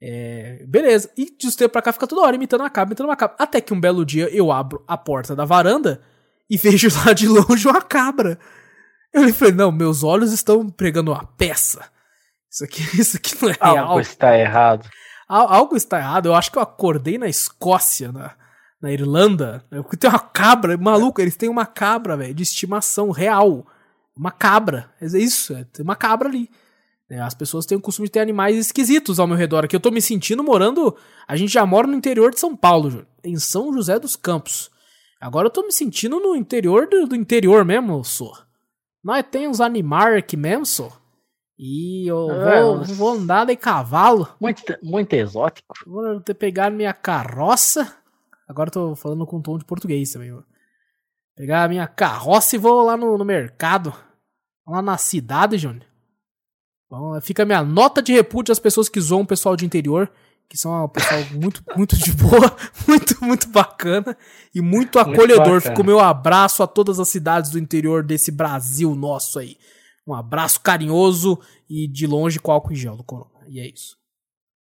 É, 0.01 0.65
beleza. 0.67 1.11
E 1.17 1.35
de 1.37 1.47
uns 1.47 1.57
tempos 1.57 1.73
pra 1.73 1.83
cá 1.83 1.93
fica 1.93 2.07
toda 2.07 2.23
hora 2.23 2.37
imitando 2.37 2.63
a 2.63 2.71
cabra, 2.71 2.91
imitando 2.91 3.07
uma 3.07 3.17
cabra. 3.17 3.37
Até 3.39 3.61
que 3.61 3.73
um 3.73 3.81
belo 3.81 4.05
dia 4.05 4.29
eu 4.35 4.51
abro 4.51 4.83
a 4.87 4.97
porta 4.97 5.37
da 5.37 5.45
varanda 5.45 6.03
e 6.51 6.57
vejo 6.59 6.89
lá 7.05 7.13
de 7.13 7.29
longe 7.29 7.67
uma 7.69 7.81
cabra. 7.81 8.39
Eu 9.13 9.33
falei, 9.35 9.55
não, 9.55 9.71
meus 9.71 10.03
olhos 10.03 10.33
estão 10.33 10.69
pregando 10.69 11.13
uma 11.13 11.25
peça. 11.25 11.92
Isso 12.53 12.65
aqui, 12.65 12.83
isso 13.01 13.17
aqui 13.17 13.35
não 13.41 13.49
é 13.49 13.57
Algo 13.59 13.75
real. 13.75 13.89
Algo 13.89 14.01
está 14.01 14.39
errado. 14.39 14.91
Algo 15.27 15.77
está 15.77 15.99
errado. 15.99 16.27
Eu 16.27 16.35
acho 16.35 16.53
que 16.53 16.59
eu 16.59 16.63
acordei 16.63 17.17
na 17.17 17.29
Escócia, 17.29 18.13
na, 18.13 18.35
na 18.81 18.93
Irlanda. 18.93 19.65
Tem 19.99 20.11
uma 20.11 20.19
cabra, 20.19 20.77
maluco, 20.77 21.21
eles 21.21 21.37
têm 21.37 21.49
uma 21.49 21.65
cabra, 21.65 22.17
velho, 22.17 22.35
de 22.35 22.43
estimação 22.43 23.11
real. 23.11 23.67
Uma 24.15 24.31
cabra. 24.31 24.93
É 25.01 25.07
isso, 25.07 25.55
é, 25.55 25.65
tem 25.65 25.83
uma 25.83 25.97
cabra 25.97 26.29
ali. 26.29 26.51
É, 27.09 27.19
as 27.21 27.35
pessoas 27.35 27.67
têm 27.67 27.77
o 27.77 27.81
costume 27.81 28.09
de 28.09 28.13
ter 28.13 28.21
animais 28.21 28.57
esquisitos 28.57 29.19
ao 29.19 29.27
meu 29.27 29.37
redor 29.37 29.65
aqui. 29.65 29.75
Eu 29.75 29.81
tô 29.81 29.91
me 29.91 30.03
sentindo 30.03 30.45
morando. 30.45 30.95
A 31.27 31.37
gente 31.37 31.53
já 31.53 31.65
mora 31.65 31.87
no 31.87 31.95
interior 31.95 32.31
de 32.31 32.41
São 32.41 32.55
Paulo, 32.55 33.07
em 33.25 33.39
São 33.39 33.73
José 33.73 33.99
dos 33.99 34.17
Campos. 34.17 34.71
Agora 35.21 35.47
eu 35.47 35.51
tô 35.51 35.63
me 35.63 35.73
sentindo 35.73 36.19
no 36.21 36.35
interior 36.35 36.87
do, 36.87 37.07
do 37.07 37.17
interior 37.17 37.65
mesmo, 37.65 38.03
sou. 38.05 38.37
Nós 39.03 39.25
tem 39.31 39.49
uns 39.49 39.61
animais 39.61 40.17
aqui 40.17 40.37
mesmo, 40.37 40.67
sou. 40.67 41.02
E 41.65 42.09
eu 42.09 42.29
é, 42.29 42.61
vou, 42.61 42.83
vou, 42.83 43.11
andar 43.11 43.47
de 43.47 43.55
cavalo. 43.55 44.29
Muito, 44.41 44.65
muito 44.83 45.13
exótico. 45.13 45.73
Vou 45.87 46.21
ter 46.21 46.35
pegar 46.35 46.73
minha 46.73 46.93
carroça. 46.93 47.97
Agora 48.49 48.67
eu 48.67 48.73
tô 48.73 48.97
falando 48.97 49.25
com 49.25 49.37
um 49.37 49.41
tom 49.41 49.57
de 49.59 49.65
português 49.65 50.11
também. 50.11 50.33
Vou 50.33 50.43
pegar 51.37 51.63
a 51.63 51.69
minha 51.69 51.87
carroça 51.87 52.57
e 52.57 52.59
vou 52.59 52.83
lá 52.83 52.97
no, 52.97 53.17
no 53.17 53.25
mercado. 53.25 53.95
Lá 54.67 54.83
na 54.83 54.99
cidade, 54.99 55.57
Júnior. 55.57 55.87
Bom, 56.91 57.21
fica 57.21 57.45
a 57.45 57.47
minha 57.47 57.63
nota 57.63 58.03
de 58.03 58.13
repúdio 58.13 58.51
às 58.51 58.59
pessoas 58.59 58.89
que 58.89 59.01
zoam 59.01 59.23
o 59.23 59.27
pessoal 59.27 59.55
de 59.55 59.65
interior, 59.65 60.11
que 60.49 60.59
são 60.59 60.85
um 60.85 60.89
pessoal 60.89 61.21
muito, 61.31 61.63
muito 61.77 61.97
de 61.97 62.11
boa, 62.11 62.57
muito, 62.89 63.25
muito 63.25 63.49
bacana 63.51 64.17
e 64.53 64.61
muito 64.61 64.99
acolhedor. 64.99 65.61
Fica 65.61 65.81
o 65.81 65.87
meu 65.87 66.01
abraço 66.01 66.61
a 66.61 66.67
todas 66.67 66.99
as 66.99 67.09
cidades 67.09 67.53
do 67.53 67.59
interior 67.61 68.03
desse 68.03 68.33
Brasil 68.33 68.93
nosso 68.97 69.39
aí. 69.39 69.57
Um 70.07 70.15
abraço 70.15 70.61
carinhoso 70.61 71.39
e 71.69 71.87
de 71.87 72.07
longe 72.07 72.39
com 72.39 72.51
álcool 72.51 72.73
em 72.73 72.77
gel 72.77 72.97
do 72.97 73.05
Corona. 73.05 73.47
E 73.49 73.61
é 73.61 73.67
isso. 73.67 74.02